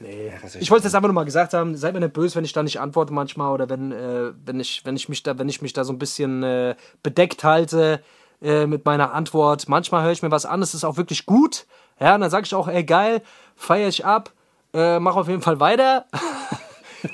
Nee. 0.00 0.32
Ich 0.58 0.72
wollte 0.72 0.88
es 0.88 0.94
einfach 0.94 1.06
nur 1.06 1.14
mal 1.14 1.24
gesagt 1.24 1.54
haben, 1.54 1.76
seid 1.76 1.94
mir 1.94 2.00
nicht 2.00 2.12
böse, 2.12 2.34
wenn 2.34 2.44
ich 2.44 2.52
da 2.52 2.64
nicht 2.64 2.80
antworte 2.80 3.12
manchmal 3.12 3.52
oder 3.52 3.70
wenn, 3.70 3.92
äh, 3.92 4.32
wenn, 4.44 4.58
ich, 4.58 4.82
wenn, 4.84 4.96
ich 4.96 5.08
mich 5.08 5.22
da, 5.22 5.38
wenn 5.38 5.48
ich 5.48 5.62
mich 5.62 5.72
da 5.72 5.84
so 5.84 5.92
ein 5.92 6.00
bisschen 6.00 6.42
äh, 6.42 6.74
bedeckt 7.04 7.44
halte 7.44 8.00
äh, 8.42 8.66
mit 8.66 8.84
meiner 8.84 9.12
Antwort. 9.14 9.68
Manchmal 9.68 10.02
höre 10.02 10.10
ich 10.10 10.20
mir 10.20 10.32
was 10.32 10.46
an, 10.46 10.62
es 10.62 10.74
ist 10.74 10.82
auch 10.82 10.96
wirklich 10.96 11.26
gut. 11.26 11.66
Ja, 12.00 12.16
und 12.16 12.22
dann 12.22 12.30
sage 12.30 12.44
ich 12.44 12.54
auch, 12.56 12.66
ey 12.66 12.82
geil, 12.82 13.22
feiere 13.54 13.86
ich 13.88 14.04
ab, 14.04 14.32
äh, 14.74 14.98
mach 15.00 15.16
auf 15.16 15.28
jeden 15.28 15.42
Fall 15.42 15.60
weiter. 15.60 16.06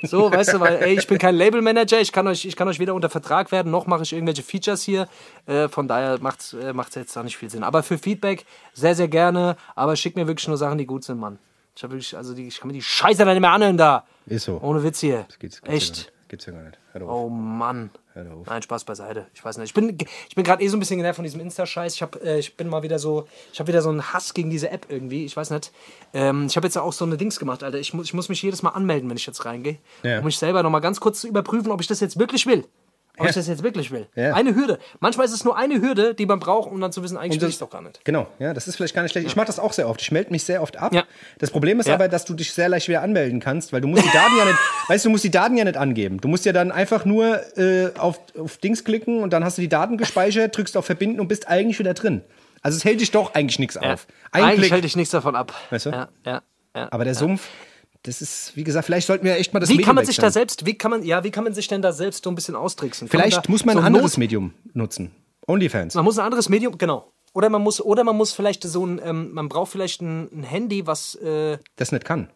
So, 0.03 0.31
weißt 0.31 0.55
du, 0.55 0.61
weil 0.61 0.77
ey, 0.83 0.99
ich 0.99 1.07
bin 1.07 1.19
kein 1.19 1.35
Labelmanager, 1.35 2.01
ich 2.01 2.13
kann 2.13 2.27
euch, 2.29 2.45
ich 2.45 2.55
kann 2.55 2.69
euch 2.69 2.79
weder 2.79 2.95
unter 2.95 3.11
Vertrag 3.11 3.51
werden, 3.51 3.73
noch 3.73 3.89
mache 3.89 4.05
ich 4.05 4.13
irgendwelche 4.13 4.43
Features 4.43 4.83
hier. 4.83 5.09
Äh, 5.47 5.69
von 5.69 5.89
daher 5.89 6.19
macht 6.21 6.41
es 6.41 6.53
äh, 6.53 6.73
macht's 6.73 6.95
jetzt 6.95 7.17
da 7.17 7.23
nicht 7.23 7.37
viel 7.37 7.51
Sinn. 7.51 7.65
Aber 7.65 7.83
für 7.83 7.99
Feedback 7.99 8.47
sehr, 8.73 8.95
sehr 8.95 9.09
gerne. 9.09 9.57
Aber 9.75 9.97
schickt 9.97 10.17
mir 10.17 10.27
wirklich 10.27 10.47
nur 10.47 10.57
Sachen, 10.57 10.79
die 10.79 10.87
gut 10.87 11.05
sind, 11.05 11.19
Mann. 11.19 11.39
Ich 11.75 11.83
hab 11.83 11.91
wirklich, 11.91 12.17
also 12.17 12.35
die, 12.35 12.47
ich 12.47 12.61
kann 12.61 12.69
mir 12.69 12.75
die 12.75 12.83
Scheiße 12.83 13.25
dann 13.25 13.35
nicht 13.35 13.41
mehr 13.41 13.51
anhören 13.51 13.77
da. 13.77 14.05
Ist 14.27 14.45
so. 14.45 14.61
Ohne 14.63 14.83
Witz 14.83 15.01
hier. 15.01 15.27
Geht's, 15.39 15.61
geht's 15.61 15.61
Echt. 15.65 15.97
Ja 15.97 16.05
gar 16.05 16.13
nicht. 16.13 16.29
Geht's 16.29 16.47
ja 16.47 16.53
gar 16.53 16.63
nicht. 16.63 16.79
Oh 17.01 17.29
Mann. 17.29 17.91
Hör 18.13 18.35
auf. 18.35 18.47
Nein, 18.47 18.63
Spaß 18.63 18.85
beiseite. 18.85 19.27
Ich 19.35 19.45
weiß 19.45 19.59
nicht. 19.59 19.69
Ich 19.69 19.75
bin, 19.75 19.97
ich 20.29 20.35
bin 20.35 20.45
gerade 20.45 20.63
eh 20.63 20.69
so 20.69 20.77
ein 20.77 20.81
bisschen 20.81 20.97
genervt 20.97 21.17
von 21.17 21.23
diesem 21.23 21.41
Insta-Scheiß. 21.41 21.95
Ich, 21.95 22.03
hab, 22.03 22.17
äh, 22.23 22.39
ich 22.39 22.57
bin 22.57 22.69
mal 22.69 22.83
wieder 22.83 22.99
so, 22.99 23.29
ich 23.53 23.61
habe 23.61 23.69
wieder 23.69 23.83
so 23.83 23.89
einen 23.89 24.13
Hass 24.13 24.35
gegen 24.35 24.51
diese 24.51 24.71
App 24.71 24.87
irgendwie. 24.89 25.25
Ich 25.25 25.37
weiß 25.37 25.51
nicht. 25.51 25.71
Ähm, 26.13 26.47
ich 26.47 26.57
habe 26.57 26.67
jetzt 26.67 26.77
auch 26.77 26.93
so 26.93 27.05
eine 27.05 27.17
Dings 27.17 27.39
gemacht, 27.39 27.63
Alter. 27.63 27.79
Ich 27.79 27.95
muss, 27.95 28.07
ich 28.07 28.15
muss 28.15 28.29
mich 28.29 28.43
jedes 28.43 28.63
Mal 28.63 28.71
anmelden, 28.71 29.09
wenn 29.09 29.17
ich 29.17 29.27
jetzt 29.27 29.45
reingehe. 29.45 29.79
Ja. 30.03 30.19
Um 30.19 30.25
mich 30.25 30.39
selber 30.39 30.63
nochmal 30.63 30.81
ganz 30.81 30.99
kurz 30.99 31.21
zu 31.21 31.29
überprüfen, 31.29 31.71
ob 31.71 31.81
ich 31.81 31.87
das 31.87 32.01
jetzt 32.01 32.19
wirklich 32.19 32.47
will. 32.47 32.65
Ob 33.21 33.25
Ja. 33.27 33.31
ich 33.31 33.37
das 33.37 33.49
jetzt 33.49 33.63
wirklich 33.63 33.91
will. 33.91 34.07
Ja. 34.17 34.33
Eine 34.35 34.55
Hürde. 34.55 34.79
Manchmal 34.99 35.27
ist 35.27 35.33
es 35.33 35.45
nur 35.45 35.57
eine 35.57 35.81
Hürde, 35.81 36.15
die 36.15 36.25
man 36.25 36.41
braucht, 36.41 36.71
um 36.71 36.81
dann 36.81 36.91
zu 36.91 37.03
wissen, 37.03 37.19
eigentlich 37.19 37.41
will 37.43 37.51
ich 37.51 37.59
doch 37.59 37.69
gar 37.69 37.83
nicht. 37.83 38.03
Genau, 38.05 38.27
ja, 38.39 38.55
das 38.55 38.67
ist 38.67 38.77
vielleicht 38.77 38.95
gar 38.95 39.03
nicht 39.03 39.13
schlecht. 39.13 39.27
Ich 39.27 39.37
mache 39.37 39.47
das 39.47 39.59
auch 39.59 39.73
sehr 39.75 39.89
oft. 39.89 40.01
Ich 40.01 40.11
melde 40.11 40.31
mich 40.31 40.43
sehr 40.45 40.63
oft 40.63 40.79
ab. 40.79 40.95
Ja. 40.95 41.05
Das 41.39 41.51
Problem 41.51 41.79
ist 41.81 41.89
aber, 41.91 42.09
dass 42.09 42.25
du 42.25 42.33
dich 42.35 42.53
sehr 42.53 42.69
leicht 42.71 42.89
wieder 42.89 43.03
anmelden 43.03 43.39
kannst, 43.41 43.73
weil 43.75 43.81
du 43.83 43.89
musst 43.89 44.05
die 44.05 44.11
Daten 44.11 44.37
ja 44.39 44.45
nicht, 44.47 44.59
weißt 44.89 45.05
du, 45.05 45.11
musst 45.11 45.25
die 45.25 45.31
Daten 45.31 45.57
ja 45.57 45.65
nicht 45.65 45.77
angeben. 45.77 46.19
Du 46.21 46.29
musst 46.29 46.47
ja 46.47 46.53
dann 46.53 46.73
einfach 46.73 47.05
nur 47.05 47.41
äh, 47.59 47.93
auf, 47.99 48.19
auf 48.39 48.57
Dings 48.57 48.85
klicken 48.85 49.23
und 49.23 49.33
dann 49.33 49.45
hast 49.45 49.59
du 49.59 49.63
die 49.63 49.69
Daten 49.69 49.99
gespeichert, 49.99 50.57
drückst 50.57 50.77
auf 50.79 50.87
Verbinden 50.87 51.21
und 51.21 51.29
bist 51.29 51.47
eigentlich 51.49 51.79
wieder 51.79 51.93
drin. 51.95 52.23
Also 52.63 52.77
es 52.77 52.85
hält 52.85 53.01
dich 53.01 53.11
doch 53.11 53.35
eigentlich 53.35 53.59
nichts 53.59 53.77
auf. 53.77 54.07
Ein 54.33 54.45
Eigentlich 54.45 54.61
Klick. 54.61 54.73
hält 54.73 54.85
ich 54.85 54.97
nichts 54.97 55.11
davon 55.13 55.35
ab. 55.37 55.55
Weißt 55.71 55.87
du? 55.87 55.91
Ja, 55.91 56.09
ja, 56.27 56.43
ja. 56.75 56.89
aber 56.91 57.05
der 57.05 57.15
Sumpf, 57.15 57.47
das 58.03 58.23
ist, 58.23 58.57
wie 58.57 58.65
gesagt, 58.65 58.87
vielleicht 58.87 59.07
sollten 59.07 59.25
wir 59.25 59.37
echt 59.37 59.53
mal 59.53 59.61
das 59.61 59.69
Wie 59.69 59.75
Medium 59.75 59.87
kann 59.87 59.95
man 59.97 60.07
sich 60.07 60.17
da 60.17 60.23
wechseln. 60.23 60.33
selbst, 60.33 60.67
wie 60.67 60.75
kann 60.77 60.91
man, 60.91 61.03
ja, 61.03 61.23
wie 61.25 61.31
kann 61.31 61.45
man 61.45 61.53
sich 61.55 61.69
denn 61.69 61.83
da 61.83 61.93
selbst 61.93 62.25
so 62.25 62.31
ein 62.31 62.35
bisschen 62.35 62.57
austricksen? 62.57 63.09
Kann 63.09 63.21
Vielleicht 63.21 63.47
da 63.47 63.51
muss 63.51 63.65
man 63.65 63.75
so 63.75 63.81
ein 63.81 63.87
anderes 63.87 64.13
Not- 64.13 64.19
Medium 64.19 64.55
nutzen. 64.73 65.15
Onlyfans. 65.47 65.95
Man 65.95 66.05
muss 66.05 66.19
ein 66.19 66.25
anderes 66.25 66.49
Medium, 66.49 66.79
genau. 66.79 67.13
Oder 67.35 67.49
man 67.51 67.63
muss, 67.63 67.81
oder 67.81 68.03
man 68.05 68.17
muss 68.17 68.33
vielleicht 68.33 68.63
so 68.65 68.85
ein, 68.87 69.01
ähm, 69.05 69.33
man 69.33 69.49
braucht 69.49 69.71
vielleicht 69.73 70.01
ein, 70.01 70.29
ein 70.33 70.43
Handy, 70.43 70.87
was, 70.87 71.15
äh, 71.17 71.59
Das 71.77 71.93
nicht 71.93 72.05
kann. 72.05 72.31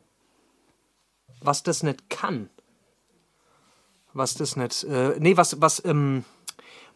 was 1.41 1.63
das 1.63 1.83
nicht 1.83 2.11
kann. 2.11 2.49
Was 4.13 4.35
das 4.35 4.57
nicht, 4.57 4.85
äh, 4.85 5.15
nee, 5.19 5.37
was, 5.37 5.61
was, 5.61 5.85
ähm, 5.85 6.25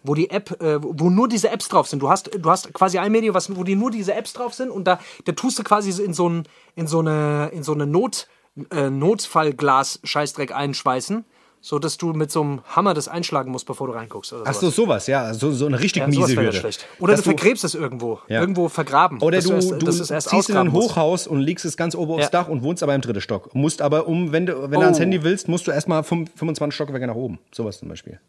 wo 0.04 0.14
die 0.14 0.30
App, 0.30 0.60
äh, 0.62 0.80
wo 0.80 1.10
nur 1.10 1.28
diese 1.28 1.50
Apps 1.50 1.68
drauf 1.68 1.88
sind. 1.88 2.00
Du 2.00 2.08
hast, 2.08 2.30
du 2.32 2.48
hast 2.50 2.72
quasi 2.72 2.98
ein 2.98 3.10
Medium, 3.10 3.34
was, 3.34 3.54
wo 3.56 3.64
die 3.64 3.74
nur 3.74 3.90
diese 3.90 4.14
Apps 4.14 4.32
drauf 4.32 4.54
sind 4.54 4.70
und 4.70 4.84
da, 4.84 5.00
da 5.24 5.32
tust 5.32 5.58
du 5.58 5.64
quasi 5.64 5.90
in 6.02 6.14
so, 6.14 6.28
ein, 6.28 6.44
in 6.76 6.86
so 6.86 7.00
eine, 7.00 7.50
in 7.52 7.64
so 7.64 7.72
eine 7.72 7.86
Not, 7.86 8.28
äh, 8.70 8.90
Notfallglas-Scheißdreck 8.90 10.52
einschweißen, 10.52 11.24
so 11.60 11.78
dass 11.78 11.96
du 11.98 12.12
mit 12.12 12.30
so 12.30 12.40
einem 12.42 12.60
Hammer 12.68 12.94
das 12.94 13.08
einschlagen 13.08 13.50
musst, 13.50 13.66
bevor 13.66 13.88
du 13.88 13.92
reinguckst. 13.94 14.32
Oder 14.32 14.42
Ach 14.46 14.54
sowas. 14.54 14.74
so, 14.76 14.82
sowas, 14.84 15.06
ja. 15.08 15.34
So, 15.34 15.50
so 15.50 15.66
eine 15.66 15.80
richtig 15.80 16.02
Ja, 16.02 16.06
miese 16.06 16.36
Hürde. 16.36 16.52
schlecht. 16.52 16.86
Oder 17.00 17.12
Dass 17.14 17.22
du 17.22 17.30
vergräbst 17.30 17.64
es 17.64 17.74
irgendwo. 17.74 18.20
Ja. 18.28 18.40
Irgendwo 18.40 18.68
vergraben. 18.68 19.20
Oder 19.20 19.40
du, 19.40 19.52
erst, 19.52 19.70
du 19.70 19.90
ziehst 20.20 20.50
in 20.50 20.56
ein. 20.56 20.72
Hochhaus 20.72 21.26
und 21.26 21.40
legst 21.40 21.64
es 21.64 21.76
ganz 21.76 21.94
oben 21.96 22.12
aufs 22.12 22.24
Ja. 22.24 22.30
Dach 22.30 22.48
und 22.48 22.62
wohnst 22.62 22.82
aber 22.82 22.94
im 22.94 23.00
dritten 23.00 23.20
Stock. 23.20 23.54
Musst 23.54 23.82
aber, 23.82 24.06
um, 24.06 24.30
wenn 24.32 24.46
du, 24.46 24.62
wenn 24.62 24.70
du 24.72 24.78
Oh. 24.78 24.82
ans 24.82 25.00
Handy 25.00 25.22
willst, 25.24 25.48
musst 25.48 25.66
du 25.66 25.72
erstmal 25.72 26.04
fünf- 26.04 26.30
25 26.36 26.74
Stockwerke 26.74 27.06
nach 27.08 27.14
oben. 27.16 27.38
Sowas 27.52 27.78
zum 27.80 27.88
Beispiel. 27.88 28.20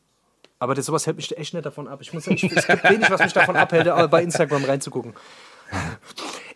Aber 0.61 0.73
das, 0.75 0.87
sowas 0.87 1.05
hält 1.05 1.15
mich 1.15 1.37
echt 1.37 1.53
nicht 1.53 1.65
davon 1.65 1.87
ab. 1.87 1.99
Ich 2.01 2.11
muss, 2.11 2.27
ich, 2.27 2.43
es 2.43 2.67
gibt 2.67 2.83
wenig, 2.83 3.09
was 3.11 3.21
mich 3.21 3.31
davon 3.33 3.55
abhält, 3.55 3.87
bei 4.11 4.21
Instagram 4.23 4.65
reinzugucken. 4.65 5.13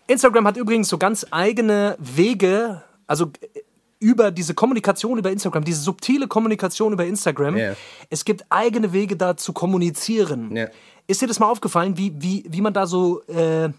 Instagram 0.07 0.45
hat 0.47 0.57
übrigens 0.57 0.89
so 0.89 0.97
ganz 0.97 1.25
eigene 1.31 1.95
Wege, 1.99 2.81
also 3.07 3.25
äh, 3.41 3.59
über 3.99 4.31
diese 4.31 4.53
Kommunikation 4.53 5.17
über 5.17 5.31
Instagram, 5.31 5.63
diese 5.63 5.81
subtile 5.81 6.27
Kommunikation 6.27 6.91
über 6.91 7.05
Instagram. 7.05 7.55
Ja. 7.57 7.73
Es 8.09 8.25
gibt 8.25 8.45
eigene 8.49 8.91
Wege 8.91 9.15
da 9.15 9.37
zu 9.37 9.53
kommunizieren. 9.53 10.53
Ja. 10.55 10.67
Ist 11.07 11.21
dir 11.21 11.27
das 11.27 11.39
mal 11.39 11.49
aufgefallen, 11.49 11.97
wie, 11.97 12.13
wie, 12.21 12.43
wie 12.49 12.61
man 12.61 12.73
da 12.73 12.85
so, 12.85 13.21
äh, 13.27 13.69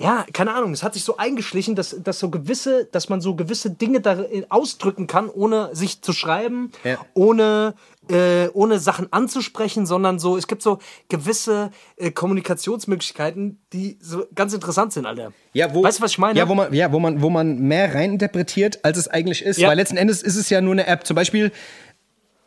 ja, 0.00 0.24
keine 0.32 0.54
Ahnung, 0.54 0.72
es 0.72 0.84
hat 0.84 0.94
sich 0.94 1.02
so 1.02 1.16
eingeschlichen, 1.16 1.74
dass, 1.74 1.96
dass 2.00 2.20
so 2.20 2.30
gewisse, 2.30 2.84
dass 2.84 3.08
man 3.08 3.20
so 3.20 3.34
gewisse 3.34 3.70
Dinge 3.70 4.00
da 4.00 4.24
ausdrücken 4.48 5.08
kann, 5.08 5.28
ohne 5.28 5.74
sich 5.74 6.00
zu 6.02 6.12
schreiben, 6.12 6.70
Ja. 6.84 6.98
ohne, 7.14 7.74
äh, 8.08 8.48
ohne 8.54 8.78
Sachen 8.78 9.12
anzusprechen, 9.12 9.86
sondern 9.86 10.18
so, 10.18 10.36
es 10.36 10.46
gibt 10.46 10.62
so 10.62 10.78
gewisse 11.08 11.70
äh, 11.96 12.10
Kommunikationsmöglichkeiten, 12.10 13.60
die 13.72 13.98
so 14.00 14.26
ganz 14.34 14.52
interessant 14.54 14.92
sind, 14.92 15.06
Alter. 15.06 15.32
Ja, 15.52 15.74
wo, 15.74 15.82
weißt 15.82 15.98
du, 15.98 16.02
was 16.02 16.12
ich 16.12 16.18
meine? 16.18 16.38
Ja, 16.38 16.48
wo 16.48 16.54
man, 16.54 16.72
ja, 16.72 16.92
wo 16.92 16.98
man, 16.98 17.22
wo 17.22 17.30
man 17.30 17.58
mehr 17.58 17.94
reininterpretiert, 17.94 18.84
als 18.84 18.98
es 18.98 19.08
eigentlich 19.08 19.42
ist. 19.42 19.58
Ja. 19.58 19.68
Weil 19.68 19.76
letzten 19.76 19.96
Endes 19.96 20.22
ist 20.22 20.36
es 20.36 20.50
ja 20.50 20.60
nur 20.60 20.72
eine 20.72 20.86
App. 20.86 21.06
Zum 21.06 21.14
Beispiel, 21.14 21.52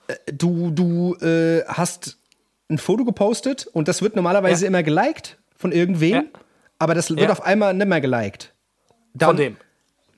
äh, 0.07 0.13
du, 0.33 0.71
du 0.71 1.15
äh, 1.15 1.63
hast 1.67 2.17
ein 2.69 2.77
Foto 2.77 3.03
gepostet 3.05 3.67
und 3.67 3.87
das 3.87 4.01
wird 4.01 4.15
normalerweise 4.15 4.65
Ja. 4.65 4.69
immer 4.69 4.83
geliked 4.83 5.37
von 5.57 5.71
irgendwem, 5.71 6.13
Ja. 6.13 6.23
aber 6.79 6.95
das 6.95 7.15
wird 7.15 7.29
auf 7.29 7.43
einmal 7.43 7.73
nicht 7.73 7.87
mehr 7.87 8.01
geliked. 8.01 8.53
Dann, 9.13 9.27
Von 9.29 9.37
dem. 9.37 9.57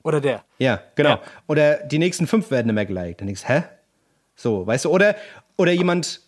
Oder 0.04 0.20
der. 0.20 0.44
Ja, 0.58 0.80
genau. 0.94 1.18
Oder 1.48 1.78
die 1.78 1.98
nächsten 1.98 2.26
fünf 2.26 2.50
werden 2.50 2.66
nicht 2.66 2.74
mehr 2.74 2.86
geliked. 2.86 3.20
Dann 3.20 3.26
denkst 3.26 3.42
du, 3.42 3.48
hä? 3.48 3.62
So, 4.36 4.66
weißt 4.66 4.84
du, 4.86 4.90
oder, 4.90 5.16
oder 5.56 5.72
jemand. 5.72 6.20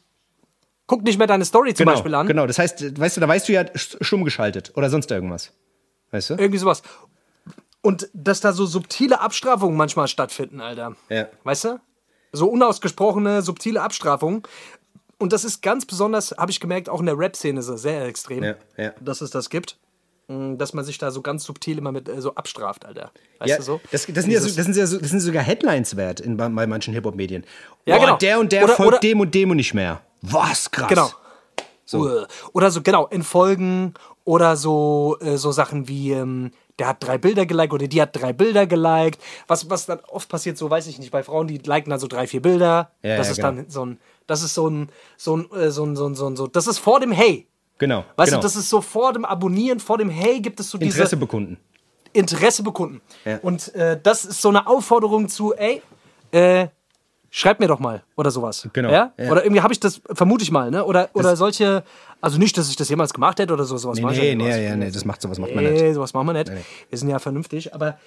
Guck 0.88 1.02
nicht 1.02 1.18
mehr 1.18 1.26
deine 1.26 1.44
Story 1.44 1.74
zum 1.74 1.84
Genau, 1.84 1.92
Beispiel 1.96 2.14
an. 2.14 2.26
genau. 2.28 2.46
Das 2.46 2.58
heißt, 2.60 2.98
weißt 3.00 3.16
du, 3.16 3.20
da 3.20 3.26
weißt 3.28 3.48
du 3.48 3.52
ja 3.52 3.64
stumm 3.74 4.24
geschaltet 4.24 4.72
oder 4.76 4.88
sonst 4.88 5.10
irgendwas. 5.10 5.52
Weißt 6.12 6.30
du? 6.30 6.34
Irgendwie 6.34 6.58
sowas. 6.58 6.82
Und 7.82 8.08
dass 8.14 8.40
da 8.40 8.52
so 8.52 8.66
subtile 8.66 9.20
Abstrafungen 9.20 9.76
manchmal 9.76 10.06
stattfinden, 10.08 10.60
Alter. 10.60 10.94
Ja. 11.08 11.26
Weißt 11.42 11.64
du? 11.64 11.80
So 12.32 12.48
unausgesprochene, 12.48 13.42
subtile 13.42 13.82
Abstrafungen. 13.82 14.42
Und 15.18 15.32
das 15.32 15.44
ist 15.44 15.62
ganz 15.62 15.86
besonders, 15.86 16.32
habe 16.38 16.50
ich 16.50 16.60
gemerkt, 16.60 16.88
auch 16.88 17.00
in 17.00 17.06
der 17.06 17.18
Rap-Szene 17.18 17.62
sehr 17.62 18.04
extrem, 18.06 18.44
Ja, 18.44 18.54
ja. 18.76 18.92
dass 19.00 19.20
es 19.22 19.30
das 19.30 19.50
gibt. 19.50 19.78
Mm, 20.28 20.56
Dass 20.56 20.72
man 20.74 20.84
sich 20.84 20.98
da 20.98 21.10
so 21.10 21.22
ganz 21.22 21.44
subtil 21.44 21.78
immer 21.78 21.92
mit 21.92 22.08
äh, 22.08 22.20
so 22.20 22.34
abstraft, 22.34 22.84
Alter. 22.84 23.12
Weißt 23.38 23.48
Ja, 23.50 23.56
du 23.58 23.62
so? 23.62 23.80
das, 23.92 24.06
das, 24.06 24.24
sind 24.24 24.32
ja 24.32 24.40
so, 24.40 24.46
das, 24.46 24.64
sind 24.64 24.76
ja 24.76 24.86
so, 24.86 24.98
das 24.98 25.10
sind 25.10 25.20
sogar 25.20 25.42
Headlines 25.42 25.96
wert 25.96 26.18
in, 26.20 26.36
bei, 26.36 26.48
bei 26.48 26.66
manchen 26.66 26.92
Hip-Hop-Medien. 26.94 27.44
Ja, 27.84 27.96
Boah, 27.96 28.04
genau. 28.06 28.16
Der 28.18 28.40
und 28.40 28.50
der 28.52 28.64
Oder- 28.64 28.74
folgt 28.74 28.88
oder- 28.94 28.98
dem 29.00 29.20
und 29.20 29.34
dem 29.34 29.50
und 29.50 29.56
nicht 29.56 29.74
mehr. 29.74 30.00
Was 30.22 30.70
krass. 30.70 30.88
Genau. 30.88 31.10
So. 31.84 32.26
Oder 32.52 32.72
so, 32.72 32.82
genau, 32.82 33.06
in 33.06 33.22
Folgen 33.22 33.94
oder 34.24 34.56
so, 34.56 35.16
äh, 35.20 35.36
so 35.36 35.52
Sachen 35.52 35.86
wie, 35.86 36.10
ähm, 36.10 36.50
der 36.80 36.88
hat 36.88 36.96
drei 37.06 37.16
Bilder 37.16 37.46
geliked 37.46 37.72
oder 37.72 37.86
die 37.86 38.02
hat 38.02 38.10
drei 38.20 38.32
Bilder 38.32 38.66
geliked. 38.66 39.20
Was, 39.46 39.70
was 39.70 39.86
dann 39.86 40.00
oft 40.08 40.28
passiert, 40.28 40.58
so 40.58 40.68
weiß 40.68 40.88
ich 40.88 40.98
nicht, 40.98 41.12
bei 41.12 41.22
Frauen, 41.22 41.46
die 41.46 41.58
liken 41.58 41.90
dann 41.90 42.00
so 42.00 42.08
drei, 42.08 42.26
vier 42.26 42.42
Bilder. 42.42 42.90
Ja, 43.04 43.16
das 43.16 43.28
ja, 43.28 43.30
ist 43.30 43.36
genau. 43.36 43.48
dann 43.52 43.70
so 43.70 43.86
ein, 43.86 44.00
das 44.26 44.42
ist 44.42 44.54
so 44.54 44.68
ein, 44.68 44.88
so 45.16 45.36
ein, 45.36 45.50
äh, 45.52 45.70
so 45.70 45.84
ein, 45.86 45.94
so 45.94 46.08
ein, 46.08 46.14
so 46.16 46.26
ein, 46.28 46.34
so, 46.36 46.48
das 46.48 46.66
ist 46.66 46.78
vor 46.78 46.98
dem 46.98 47.12
Hey. 47.12 47.46
Genau. 47.78 48.04
Weißt 48.16 48.30
genau. 48.30 48.40
du, 48.40 48.46
das 48.46 48.56
ist 48.56 48.70
so 48.70 48.80
vor 48.80 49.12
dem 49.12 49.24
Abonnieren, 49.24 49.80
vor 49.80 49.98
dem 49.98 50.08
Hey 50.08 50.40
gibt 50.40 50.60
es 50.60 50.70
so 50.70 50.78
diese 50.78 50.96
Interesse 50.96 51.16
bekunden. 51.16 51.58
Interesse 52.12 52.62
bekunden. 52.62 53.00
Ja. 53.24 53.38
Und 53.42 53.74
äh, 53.74 54.00
das 54.02 54.24
ist 54.24 54.40
so 54.40 54.48
eine 54.48 54.66
Aufforderung 54.66 55.28
zu, 55.28 55.54
ey, 55.54 55.82
äh, 56.32 56.68
schreib 57.30 57.60
mir 57.60 57.68
doch 57.68 57.78
mal 57.78 58.02
oder 58.16 58.30
sowas. 58.30 58.66
Genau. 58.72 58.90
Ja? 58.90 59.12
Ja. 59.18 59.30
Oder 59.30 59.44
irgendwie 59.44 59.60
habe 59.60 59.72
ich 59.72 59.80
das, 59.80 60.00
vermute 60.12 60.42
ich 60.42 60.50
mal, 60.50 60.70
ne? 60.70 60.84
Oder, 60.84 61.10
oder 61.12 61.36
solche, 61.36 61.84
also 62.20 62.38
nicht, 62.38 62.56
dass 62.56 62.70
ich 62.70 62.76
das 62.76 62.88
jemals 62.88 63.12
gemacht 63.12 63.38
hätte 63.38 63.52
oder 63.52 63.64
so, 63.64 63.76
sowas 63.76 63.98
Nee, 63.98 64.34
nee, 64.34 64.34
nee, 64.34 64.64
ja, 64.64 64.76
nee, 64.76 64.90
das 64.90 65.04
macht 65.04 65.20
sowas 65.20 65.38
macht 65.38 65.54
man 65.54 65.64
nicht. 65.64 65.82
Nee, 65.82 65.92
sowas 65.92 66.14
machen 66.14 66.28
wir 66.28 66.32
nicht. 66.32 66.48
nee. 66.48 66.64
Wir 66.88 66.98
sind 66.98 67.10
ja 67.10 67.18
vernünftig, 67.18 67.74
aber 67.74 67.98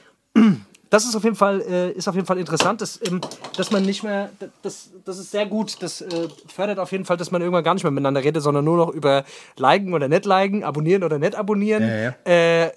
das 0.89 1.05
ist 1.05 1.15
auf 1.15 1.23
jeden 1.23 1.35
Fall, 1.35 1.61
äh, 1.61 1.91
ist 1.91 2.07
auf 2.07 2.15
jeden 2.15 2.25
Fall 2.25 2.39
interessant, 2.39 2.81
dass, 2.81 2.99
ähm, 3.05 3.21
dass 3.55 3.71
man 3.71 3.83
nicht 3.83 4.03
mehr, 4.03 4.29
das, 4.61 4.89
das 5.05 5.19
ist 5.19 5.31
sehr 5.31 5.45
gut, 5.45 5.77
das 5.81 6.01
äh, 6.01 6.27
fördert 6.47 6.79
auf 6.79 6.91
jeden 6.91 7.05
Fall, 7.05 7.17
dass 7.17 7.29
man 7.31 7.41
irgendwann 7.41 7.63
gar 7.63 7.73
nicht 7.75 7.83
mehr 7.83 7.91
miteinander 7.91 8.23
redet, 8.23 8.41
sondern 8.41 8.65
nur 8.65 8.77
noch 8.77 8.89
über 8.89 9.23
liken 9.57 9.93
oder 9.93 10.07
nicht 10.07 10.25
liken, 10.25 10.63
abonnieren 10.63 11.03
oder 11.03 11.19
nicht 11.19 11.35
abonnieren, 11.35 11.83
Ja, 11.83 12.15
Äh, 12.25 12.71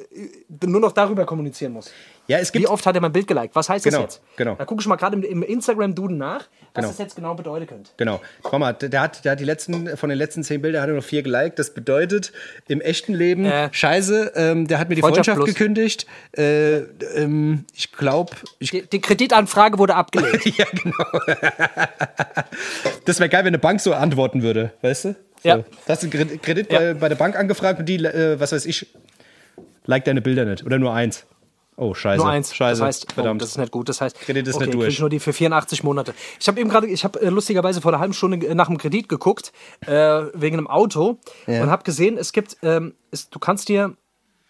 nur 0.64 0.80
noch 0.80 0.92
darüber 0.92 1.24
kommunizieren 1.24 1.72
muss. 1.72 1.90
Ja, 2.28 2.38
es 2.38 2.52
gibt. 2.52 2.62
Wie 2.64 2.68
oft 2.68 2.86
hat 2.86 2.94
er 2.94 3.00
mein 3.00 3.12
Bild 3.12 3.26
geliked? 3.26 3.54
Was 3.56 3.68
heißt 3.68 3.84
Genau, 3.84 4.02
das 4.02 4.16
jetzt? 4.16 4.36
genau. 4.36 4.54
Da 4.54 4.64
gucke 4.64 4.80
ich 4.80 4.86
mal 4.86 4.94
gerade 4.96 5.16
im, 5.16 5.22
im 5.24 5.42
Instagram-Duden 5.42 6.16
nach, 6.16 6.40
was 6.40 6.48
Genau. 6.74 6.88
das 6.88 6.98
jetzt 6.98 7.16
genau 7.16 7.34
bedeuten 7.34 7.66
könnte. 7.66 7.90
Genau. 7.96 8.20
Guck 8.42 8.58
mal, 8.60 8.72
der 8.72 9.00
hat, 9.00 9.24
der 9.24 9.32
hat 9.32 9.40
die 9.40 9.44
letzten, 9.44 9.96
von 9.96 10.08
den 10.08 10.16
letzten 10.18 10.44
zehn 10.44 10.62
Bildern 10.62 10.82
hat 10.82 10.88
er 10.88 10.94
noch 10.94 11.02
vier 11.04 11.22
geliked. 11.22 11.58
Das 11.58 11.74
bedeutet 11.74 12.32
im 12.68 12.80
echten 12.80 13.12
Leben, 13.14 13.44
Äh. 13.44 13.68
Scheiße, 13.72 14.32
ähm, 14.36 14.68
der 14.68 14.78
hat 14.78 14.88
mir 14.88 14.94
die 14.94 15.00
Freundschaft 15.02 15.26
Freundschaft, 15.36 15.58
gekündigt. 15.58 16.06
Äh, 16.36 16.76
ähm, 17.16 17.64
ich 17.74 17.90
glaube, 17.92 18.36
Die, 18.60 18.82
die 18.88 19.00
Kreditanfrage 19.00 19.78
wurde 19.78 19.94
abgelehnt. 19.96 20.44
ja, 20.56 20.64
genau. 20.70 20.94
das 23.04 23.18
wäre 23.18 23.28
geil, 23.28 23.40
wenn 23.40 23.48
eine 23.48 23.58
Bank 23.58 23.80
so 23.80 23.92
antworten 23.94 24.42
würde, 24.42 24.72
weißt 24.82 25.04
du? 25.06 25.08
So. 25.42 25.48
Ja. 25.48 25.56
Du 25.58 25.64
hast 25.88 26.02
einen 26.02 26.12
Kredit, 26.12 26.42
Kredit 26.42 26.72
Ja. 26.72 26.78
bei, 26.78 26.94
bei 26.94 27.08
der 27.08 27.16
Bank 27.16 27.36
angefragt 27.36 27.80
und 27.80 27.86
die, 27.86 27.96
äh, 27.96 28.38
was 28.38 28.52
weiß 28.52 28.64
ich, 28.66 28.86
like 29.86 30.04
deine 30.04 30.22
Bilder 30.22 30.44
nicht. 30.44 30.64
Oder 30.64 30.78
nur 30.78 30.94
eins. 30.94 31.24
Oh, 31.76 31.94
scheiße. 31.94 32.22
Nur 32.22 32.30
eins. 32.30 32.54
Scheiße. 32.54 32.80
Das 32.80 32.86
heißt, 32.86 33.12
verdammt. 33.12 33.40
Oh, 33.40 33.44
das 33.44 33.50
ist 33.50 33.58
nicht 33.58 33.72
gut. 33.72 33.88
Das 33.88 34.00
heißt, 34.00 34.20
Kredit 34.20 34.46
ist 34.46 34.54
okay, 34.56 34.66
nicht 34.66 34.74
durch. 34.74 34.88
Ich 34.88 35.00
nur 35.00 35.08
die 35.08 35.18
für 35.20 35.32
84 35.32 35.82
Monate. 35.82 36.14
Ich 36.38 36.46
habe 36.46 36.60
eben 36.60 36.68
gerade, 36.68 36.86
ich 36.86 37.02
habe 37.04 37.20
äh, 37.20 37.28
lustigerweise 37.30 37.80
vor 37.80 37.92
einer 37.92 38.00
halben 38.00 38.12
Stunde 38.14 38.54
nach 38.54 38.66
dem 38.68 38.76
Kredit 38.78 39.08
geguckt, 39.08 39.52
äh, 39.86 40.22
wegen 40.34 40.58
einem 40.58 40.66
Auto 40.68 41.18
und 41.62 41.70
habe 41.70 41.82
gesehen, 41.82 42.18
es 42.18 42.32
gibt, 42.32 42.58
ähm, 42.62 42.94
es, 43.10 43.30
du 43.30 43.38
kannst 43.38 43.68
dir, 43.68 43.94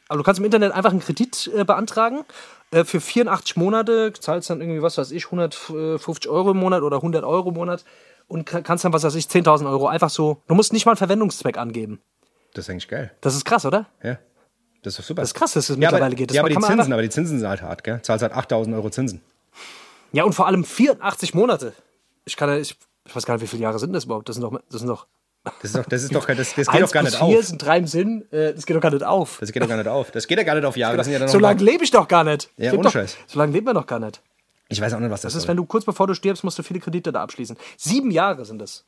also 0.09 0.18
du 0.18 0.25
kannst 0.25 0.41
im 0.41 0.45
Internet 0.45 0.73
einfach 0.73 0.91
einen 0.91 1.01
Kredit 1.01 1.51
äh, 1.57 1.64
beantragen 1.64 2.25
äh, 2.73 2.85
für 2.85 3.01
84 3.01 3.57
Monate, 3.57 4.12
zahlst 4.18 4.51
dann 4.51 4.61
irgendwie, 4.61 4.83
was 4.83 4.99
weiß 4.99 5.12
ich, 5.12 5.27
150 5.27 6.29
Euro 6.31 6.51
im 6.51 6.57
Monat 6.59 6.83
oder 6.83 6.97
100 6.97 7.25
Euro 7.25 7.51
im 7.51 7.55
Monat 7.55 7.85
und 8.27 8.45
ka- 8.47 8.62
kannst 8.62 8.85
dann, 8.85 8.93
was 8.93 9.05
weiß 9.05 9.14
ich, 9.14 9.27
10.000 9.27 9.70
Euro 9.70 9.87
einfach 9.87 10.11
so, 10.11 10.43
du 10.49 10.55
musst 10.55 10.73
nicht 10.73 10.87
mal 10.87 10.93
einen 10.93 10.97
Verwendungszweck 10.99 11.57
angeben. 11.57 12.01
Das 12.55 12.66
ist 12.66 12.70
eigentlich 12.70 12.89
geil. 12.89 13.12
Das 13.20 13.35
ist 13.37 13.45
krass, 13.45 13.64
oder? 13.64 13.87
Ja. 14.03 14.18
Das 14.83 14.95
ist 14.95 14.99
doch 14.99 15.05
super. 15.05 15.22
Das 15.22 15.30
ist 15.30 15.35
krass, 15.35 15.53
dass 15.53 15.64
es 15.64 15.68
ja, 15.70 15.76
mittlerweile 15.76 16.07
aber, 16.07 16.14
geht. 16.16 16.30
Das 16.30 16.35
ja, 16.37 16.43
aber 16.43 16.49
die 16.49 16.55
Zinsen, 16.57 16.70
einfach- 16.80 16.93
aber 16.93 17.03
die 17.03 17.11
Zinsen 17.11 17.39
sind 17.39 17.49
halt 17.49 17.62
hart, 17.62 17.85
gell? 17.85 18.01
Zahlst 18.03 18.22
halt 18.22 18.33
8000 18.33 18.74
Euro 18.76 18.91
Zinsen. 18.91 19.20
Ja, 20.12 20.24
und 20.24 20.33
vor 20.35 20.47
allem 20.47 20.64
84 20.64 21.35
Monate. 21.35 21.72
Ich 22.24 22.37
kann 22.37 22.49
ja, 22.49 22.57
ich, 22.59 22.76
ich 23.07 23.16
weiß 23.16 23.24
gar 23.24 23.35
nicht, 23.35 23.43
wie 23.43 23.47
viele 23.47 23.62
Jahre 23.62 23.78
sind 23.78 23.93
das 23.93 24.05
überhaupt? 24.05 24.28
Das 24.28 24.37
sind 24.37 24.43
doch, 24.43 24.53
das 24.70 24.80
sind 24.80 24.89
doch 24.89 25.07
Das 25.45 25.55
ist 25.64 25.76
doch, 25.76 25.85
das 25.87 26.03
ist 26.03 26.14
doch, 26.14 26.26
das, 26.26 26.37
das 26.55 26.66
geht 26.70 26.83
doch 26.83 26.93
gar 26.93 27.03
nicht 27.03 27.20
auf. 27.20 27.45
sind 27.45 27.64
drei 27.64 27.78
im 27.78 27.87
Sinn. 27.87 28.26
Äh, 28.33 28.55
das 28.55 28.66
geht 28.66 28.76
doch 28.76 28.80
gar 28.80 28.91
nicht 28.91 29.05
auf. 29.05 29.39
Das 29.41 29.53
geht 29.53 29.62
doch 29.62 29.68
gar 29.68 29.76
nicht 29.76 29.89
auf. 29.89 30.11
Das 30.11 30.26
geht 30.26 30.39
ja 30.39 30.45
gar 30.45 30.55
nicht 30.55 30.64
auf 30.64 30.76
Jahre. 30.76 30.97
Das 30.97 31.07
sind 31.07 31.12
ja 31.14 31.18
dann 31.20 31.26
noch 31.26 31.33
so 31.33 31.39
lange 31.39 31.57
mal- 31.62 31.64
lebe 31.70 31.85
ich 31.85 31.91
doch 31.91 32.07
gar 32.09 32.24
nicht. 32.24 32.51
Ja, 32.57 32.72
ohne 32.72 32.83
doch, 32.83 32.93
Scheiß. 32.93 33.16
So 33.28 33.39
lange 33.39 33.53
leben 33.53 33.66
wir 33.66 33.74
noch 33.74 33.87
gar 33.87 33.99
nicht. 34.01 34.20
Ich 34.68 34.80
weiß 34.80 34.95
auch 34.95 35.01
nicht, 35.01 35.11
was 35.11 35.20
das, 35.22 35.33
Das 35.33 35.37
ist, 35.37 35.43
soll. 35.43 35.49
wenn 35.51 35.57
du 35.59 35.64
kurz 35.66 35.85
bevor 35.85 36.07
du 36.07 36.14
stirbst, 36.14 36.45
musst 36.45 36.59
du 36.59 36.62
viele 36.62 36.80
Kredite 36.80 37.12
da 37.12 37.22
abschließen. 37.22 37.57
Sieben 37.76 38.11
Jahre 38.11 38.45
sind 38.45 38.59
das. 38.59 38.85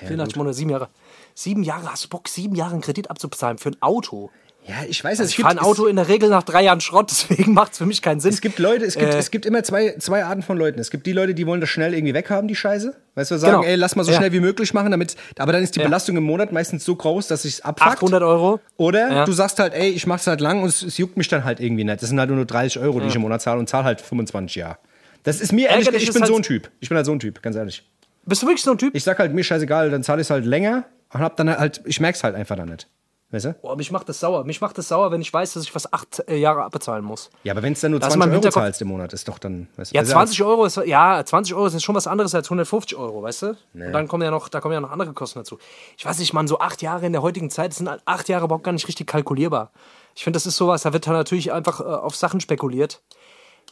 84 0.00 0.36
Monate, 0.36 0.54
sieben 0.54 0.70
Jahre. 0.70 0.88
Sieben 1.34 1.62
Jahre, 1.64 1.90
hast 1.90 2.04
du 2.04 2.08
Bock, 2.08 2.28
sieben 2.28 2.54
Jahre 2.54 2.72
einen 2.72 2.80
Kredit 2.80 3.10
abzubezahlen 3.10 3.58
für 3.58 3.70
ein 3.70 3.76
Auto? 3.82 4.30
Ja, 4.66 4.76
ich 4.88 5.02
weiß 5.04 5.18
es. 5.18 5.30
Ich 5.30 5.36
fahre 5.36 5.50
ein 5.50 5.58
Auto 5.58 5.84
in 5.86 5.96
der 5.96 6.08
Regel 6.08 6.30
nach 6.30 6.42
drei 6.44 6.62
Jahren 6.62 6.80
Schrott, 6.80 7.10
deswegen 7.10 7.52
macht 7.52 7.72
es 7.72 7.78
für 7.78 7.86
mich 7.86 8.00
keinen 8.00 8.20
Sinn. 8.20 8.32
Es 8.32 8.40
gibt 8.40 8.58
Leute, 8.58 8.84
es 8.86 8.94
gibt, 8.94 9.12
Äh. 9.12 9.18
es 9.18 9.30
gibt 9.30 9.44
immer 9.44 9.62
zwei, 9.62 9.96
zwei 9.98 10.24
Arten 10.24 10.42
von 10.42 10.56
Leuten. 10.56 10.78
Es 10.80 10.90
gibt 10.90 11.06
die 11.06 11.12
Leute, 11.12 11.34
die 11.34 11.46
wollen 11.46 11.60
das 11.60 11.68
schnell 11.68 11.92
irgendwie 11.92 12.14
weghaben, 12.14 12.48
die 12.48 12.54
Scheiße. 12.54 12.94
Weißt 13.14 13.30
du, 13.32 13.36
sagen, 13.36 13.56
Genau. 13.60 13.64
ey, 13.66 13.74
lass 13.74 13.94
mal 13.96 14.04
so 14.04 14.12
Ja. 14.12 14.18
schnell 14.18 14.32
wie 14.32 14.40
möglich 14.40 14.72
machen, 14.72 14.90
damit, 14.92 15.16
aber 15.38 15.52
dann 15.52 15.62
ist 15.62 15.74
die 15.76 15.80
Ja. 15.80 15.86
Belastung 15.86 16.16
im 16.16 16.22
Monat 16.22 16.52
meistens 16.52 16.84
so 16.84 16.94
groß, 16.96 17.26
dass 17.26 17.42
sich's 17.42 17.60
abfuckt. 17.60 17.90
800 17.98 18.22
Euro. 18.22 18.60
Oder 18.78 19.12
Ja. 19.12 19.24
du 19.26 19.32
sagst 19.32 19.58
halt, 19.58 19.74
ey, 19.74 19.90
ich 19.90 20.06
mach's 20.06 20.26
halt 20.26 20.40
lang 20.40 20.62
und 20.62 20.68
es, 20.68 20.82
es 20.82 20.96
juckt 20.96 21.16
mich 21.18 21.28
dann 21.28 21.44
halt 21.44 21.60
irgendwie 21.60 21.84
nicht. 21.84 22.00
Das 22.00 22.08
sind 22.08 22.18
halt 22.18 22.30
nur 22.30 22.46
30 22.46 22.78
Euro, 22.80 23.00
die 23.00 23.08
ich 23.08 23.14
im 23.16 23.22
Monat 23.22 23.42
zahle 23.42 23.58
und 23.58 23.68
zahle 23.68 23.84
halt 23.84 24.00
25 24.00 24.54
Jahre. 24.56 24.78
Das 25.24 25.40
ist 25.40 25.52
mir 25.52 25.68
ehrlich, 25.68 25.88
ich 25.88 26.12
bin 26.12 26.22
halt- 26.22 26.26
so 26.28 26.36
ein 26.36 26.42
Typ. 26.42 26.70
Ich 26.80 26.88
bin 26.88 26.96
halt 26.96 27.06
so 27.06 27.12
ein 27.12 27.18
Typ, 27.18 27.42
ganz 27.42 27.56
ehrlich. 27.56 27.82
Bist 28.24 28.40
du 28.42 28.46
wirklich 28.46 28.62
so 28.62 28.70
ein 28.70 28.78
Typ? 28.78 28.94
Ich 28.94 29.04
sag 29.04 29.18
halt, 29.18 29.34
mir 29.34 29.44
scheißegal, 29.44 29.90
dann 29.90 30.02
zahle 30.02 30.22
ich 30.22 30.30
halt 30.30 30.46
länger 30.46 30.84
und 31.14 31.20
hab 31.20 31.36
dann 31.36 31.48
halt, 31.48 31.80
ich 31.84 32.00
merk's 32.00 32.22
halt 32.22 32.34
einfach 32.34 32.56
dann 32.56 32.68
nicht. 32.68 32.88
Weißt 33.30 33.46
du? 33.46 33.52
Boah, 33.54 33.74
mich 33.74 33.90
macht 33.90 34.08
das 34.08 34.20
sauer. 34.20 34.44
Mich 34.44 34.60
macht 34.60 34.78
das 34.78 34.86
sauer, 34.86 35.10
wenn 35.10 35.20
ich 35.20 35.32
weiß, 35.32 35.54
dass 35.54 35.64
ich 35.64 35.74
was 35.74 35.92
acht 35.92 36.22
äh, 36.28 36.36
Jahre 36.36 36.62
abbezahlen 36.62 37.04
muss. 37.04 37.30
Ja, 37.42 37.52
aber 37.52 37.62
wenn 37.62 37.72
es 37.72 37.80
dann 37.80 37.90
nur 37.90 37.98
Das 37.98 38.10
ist 38.10 38.14
20 38.14 38.30
mein 38.30 38.44
Euro 38.44 38.50
zahlst 38.52 38.80
im 38.82 38.88
Monat, 38.88 39.12
ist 39.12 39.26
doch 39.26 39.38
dann. 39.38 39.66
Weißt 39.76 39.90
du, 39.90 39.94
Ja, 39.96 40.02
also 40.02 40.12
20 40.12 40.42
Euro 40.44 40.64
ist 40.66 40.76
ja 40.86 41.24
20 41.24 41.54
Euro 41.54 41.66
ist 41.66 41.82
schon 41.82 41.96
was 41.96 42.06
anderes 42.06 42.32
als 42.34 42.46
150 42.46 42.96
Euro, 42.96 43.22
weißt 43.22 43.42
du? 43.42 43.46
Und 43.74 43.92
dann 43.92 44.06
kommen 44.06 44.22
ja 44.22 44.30
noch, 44.30 44.48
da 44.48 44.60
kommen 44.60 44.74
ja 44.74 44.80
noch 44.80 44.92
andere 44.92 45.12
Kosten 45.14 45.40
dazu. 45.40 45.58
Ich 45.96 46.06
weiß 46.06 46.18
nicht, 46.20 46.32
man, 46.32 46.46
so 46.46 46.60
acht 46.60 46.80
Jahre 46.80 47.06
in 47.06 47.12
der 47.12 47.22
heutigen 47.22 47.50
Zeit 47.50 47.74
sind 47.74 47.88
halt 47.88 48.02
acht 48.04 48.28
Jahre 48.28 48.44
überhaupt 48.44 48.62
gar 48.62 48.72
nicht 48.72 48.86
richtig 48.86 49.08
kalkulierbar. 49.08 49.72
Ich 50.14 50.22
finde, 50.22 50.36
das 50.36 50.46
ist 50.46 50.56
sowas, 50.56 50.82
da 50.82 50.92
wird 50.92 51.06
dann 51.06 51.14
natürlich 51.14 51.50
einfach 51.52 51.80
äh, 51.80 51.84
auf 51.84 52.14
Sachen 52.14 52.40
spekuliert. 52.40 53.02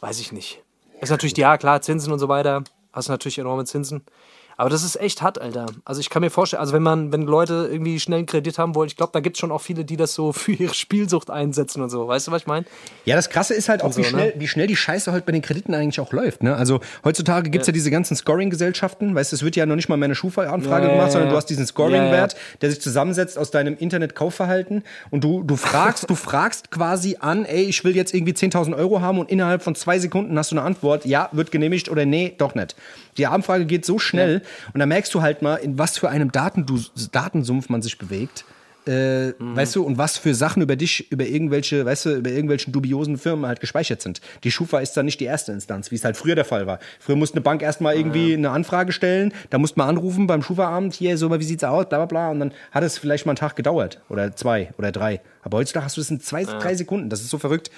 Weiß 0.01 0.19
ich 0.19 0.33
nicht. 0.33 0.61
Ist 0.99 1.09
natürlich, 1.09 1.37
ja 1.37 1.57
klar, 1.57 1.81
Zinsen 1.81 2.11
und 2.11 2.19
so 2.19 2.27
weiter. 2.27 2.63
Hast 2.91 3.07
natürlich 3.07 3.39
enorme 3.39 3.63
Zinsen. 3.63 4.03
Aber 4.63 4.69
das 4.69 4.85
ist 4.85 4.95
echt 4.95 5.21
hart, 5.21 5.41
Alter. 5.41 5.65
Also 5.83 5.99
ich 5.99 6.09
kann 6.09 6.21
mir 6.21 6.29
vorstellen, 6.29 6.61
also 6.61 6.71
wenn 6.71 6.83
man, 6.83 7.11
wenn 7.11 7.23
Leute 7.23 7.67
irgendwie 7.69 7.99
schnell 7.99 8.19
einen 8.19 8.27
Kredit 8.27 8.57
haben 8.57 8.75
wollen, 8.75 8.87
ich 8.87 8.95
glaube, 8.95 9.11
da 9.11 9.19
gibt 9.19 9.35
es 9.35 9.41
schon 9.41 9.51
auch 9.51 9.59
viele, 9.59 9.83
die 9.83 9.97
das 9.97 10.13
so 10.13 10.31
für 10.31 10.53
ihre 10.53 10.73
Spielsucht 10.73 11.29
einsetzen 11.29 11.81
und 11.81 11.89
so. 11.89 12.07
Weißt 12.07 12.27
du, 12.27 12.31
was 12.31 12.43
ich 12.43 12.47
meine? 12.47 12.65
Ja, 13.03 13.17
das 13.17 13.29
Krasse 13.29 13.55
ist 13.55 13.67
halt 13.67 13.83
auch, 13.83 13.91
so, 13.91 13.97
wie, 13.97 14.03
ne? 14.03 14.07
schnell, 14.07 14.33
wie 14.37 14.47
schnell 14.47 14.67
die 14.67 14.77
Scheiße 14.77 15.11
halt 15.11 15.25
bei 15.25 15.33
den 15.33 15.41
Krediten 15.41 15.73
eigentlich 15.73 15.99
auch 15.99 16.13
läuft. 16.13 16.43
Ne? 16.43 16.55
Also 16.55 16.79
heutzutage 17.03 17.49
gibt's 17.49 17.67
ja. 17.67 17.73
diese 17.73 17.91
ganzen 17.91 18.15
Scoring-Gesellschaften. 18.15 19.13
Weißt 19.13 19.33
du, 19.33 19.35
es 19.35 19.43
wird 19.43 19.57
ja 19.57 19.65
noch 19.65 19.75
nicht 19.75 19.89
mal 19.89 19.97
mehr 19.97 20.05
eine 20.05 20.15
Schufa-Anfrage 20.15 20.85
Ja, 20.85 20.91
ja, 20.91 20.95
gemacht, 20.95 21.11
sondern 21.11 21.27
ja. 21.27 21.31
du 21.33 21.37
hast 21.37 21.47
diesen 21.47 21.67
Scoring-Wert, 21.67 22.31
Ja, 22.31 22.39
der 22.61 22.69
sich 22.69 22.79
zusammensetzt 22.79 23.37
aus 23.37 23.51
deinem 23.51 23.75
Internet-Kaufverhalten. 23.75 24.83
Und 25.11 25.25
du, 25.25 25.43
du 25.43 25.57
fragst, 25.57 26.09
du 26.09 26.15
fragst 26.15 26.71
quasi 26.71 27.17
an, 27.19 27.43
ey, 27.43 27.63
ich 27.63 27.83
will 27.83 27.97
jetzt 27.97 28.13
irgendwie 28.13 28.31
10.000 28.31 28.77
Euro 28.77 29.01
haben 29.01 29.19
und 29.19 29.29
innerhalb 29.29 29.61
von 29.61 29.75
zwei 29.75 29.99
Sekunden 29.99 30.39
hast 30.39 30.51
du 30.51 30.55
eine 30.55 30.65
Antwort, 30.65 31.03
ja, 31.03 31.27
wird 31.33 31.51
genehmigt 31.51 31.89
oder 31.89 32.05
nee, 32.05 32.33
doch 32.37 32.55
nicht. 32.55 32.77
Die 33.17 33.27
Anfrage 33.27 33.65
geht 33.65 33.85
so 33.85 33.99
schnell 33.99 34.41
und 34.73 34.79
da 34.79 34.85
merkst 34.85 35.13
du 35.13 35.21
halt 35.21 35.41
mal, 35.41 35.55
in 35.55 35.77
was 35.77 35.97
für 35.97 36.09
einem 36.09 36.31
Datendu 36.31 36.79
Datensumpf 37.11 37.69
man 37.69 37.81
sich 37.81 37.97
bewegt. 37.97 38.45
Äh, 38.85 39.31
Weißt 39.39 39.77
du, 39.77 39.83
und 39.83 39.97
was 39.97 40.17
für 40.17 40.35
Sachen 40.35 40.61
über 40.61 40.75
dich, 40.75 41.09
über 41.09 41.25
irgendwelche, 41.25 41.85
weißt 41.85 42.05
du, 42.05 42.15
über 42.17 42.29
irgendwelchen 42.31 42.73
dubiosen 42.73 43.17
Firmen 43.17 43.45
halt 43.45 43.61
gespeichert 43.61 44.01
sind. 44.01 44.19
Die 44.43 44.51
Schufa 44.51 44.79
ist 44.79 44.97
dann 44.97 45.05
nicht 45.05 45.21
die 45.21 45.25
erste 45.25 45.53
Instanz, 45.53 45.89
wie 45.89 45.95
es 45.95 46.03
halt 46.03 46.17
früher 46.17 46.35
der 46.35 46.43
Fall 46.43 46.67
war. 46.67 46.79
Früher 46.99 47.15
musste 47.15 47.35
eine 47.35 47.43
Bank 47.43 47.61
erstmal 47.61 47.95
irgendwie 47.95 48.33
eine 48.33 48.49
Anfrage 48.49 48.91
stellen, 48.91 49.33
da 49.51 49.57
musste 49.57 49.79
man 49.79 49.87
anrufen 49.87 50.27
beim 50.27 50.43
Schufa-Abend, 50.43 50.93
hier, 50.93 51.17
so, 51.17 51.31
wie 51.31 51.43
sieht's 51.45 51.63
aus, 51.63 51.87
bla 51.87 51.99
bla 51.99 52.05
bla, 52.07 52.31
und 52.31 52.41
dann 52.41 52.53
hat 52.73 52.83
es 52.83 52.97
vielleicht 52.97 53.25
mal 53.25 53.31
einen 53.31 53.37
Tag 53.37 53.55
gedauert. 53.55 54.01
Oder 54.09 54.35
zwei 54.35 54.73
oder 54.77 54.91
drei. 54.91 55.21
Aber 55.43 55.59
heutzutage 55.59 55.85
hast 55.85 55.95
du 55.95 56.01
das 56.01 56.11
in 56.11 56.19
zwei, 56.19 56.43
drei 56.43 56.75
Sekunden. 56.75 57.09
Das 57.09 57.21
ist 57.21 57.29
so 57.29 57.37
verrückt. 57.37 57.71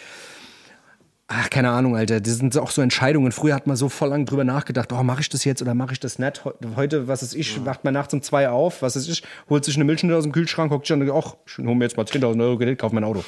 Ach, 1.28 1.50
keine 1.50 1.72
Ahnung, 1.72 1.96
Alter. 1.98 2.22
Das 2.22 2.36
sind 2.36 2.56
auch 2.58 2.70
so 2.70 2.84
Entscheidungen. 2.84 3.32
Früher 3.32 3.56
hat 3.56 3.66
man 3.66 3.76
so 3.76 3.90
voll 3.90 4.10
lang 4.10 4.26
drüber 4.26 4.44
nachgedacht, 4.44 4.94
oh, 4.94 5.02
mache 5.02 5.22
ich 5.22 5.30
das 5.30 5.44
jetzt 5.44 5.60
oder 5.62 5.74
mache 5.74 5.94
ich 5.94 6.00
das 6.00 6.20
nicht? 6.20 6.46
Heu- 6.46 6.54
Heute, 6.76 7.08
was 7.08 7.24
ist 7.24 7.34
ich, 7.34 7.66
wacht 7.66 7.84
man 7.84 7.96
nachts 7.96 8.14
um 8.14 8.22
zwei 8.22 8.48
auf, 8.50 8.84
was 8.84 8.96
ist 8.96 9.10
ich, 9.10 9.24
holt 9.50 9.66
sich 9.66 9.76
eine 9.76 9.86
Milchschnitte 9.86 10.16
aus 10.16 10.24
dem 10.24 10.32
Kühlschrank, 10.32 10.72
guckt 10.72 10.86
sich 10.86 10.94
an 10.94 11.02
und 11.02 11.10
ach, 11.12 11.36
ich 11.48 11.58
hol 11.58 11.74
mir 11.74 11.86
jetzt 11.86 11.98
mal 11.98 12.06
10.000 12.06 12.40
Euro 12.44 12.58
Kredit, 12.58 12.78
kauf 12.78 12.92
mein 12.92 13.04
Auto. 13.04 13.24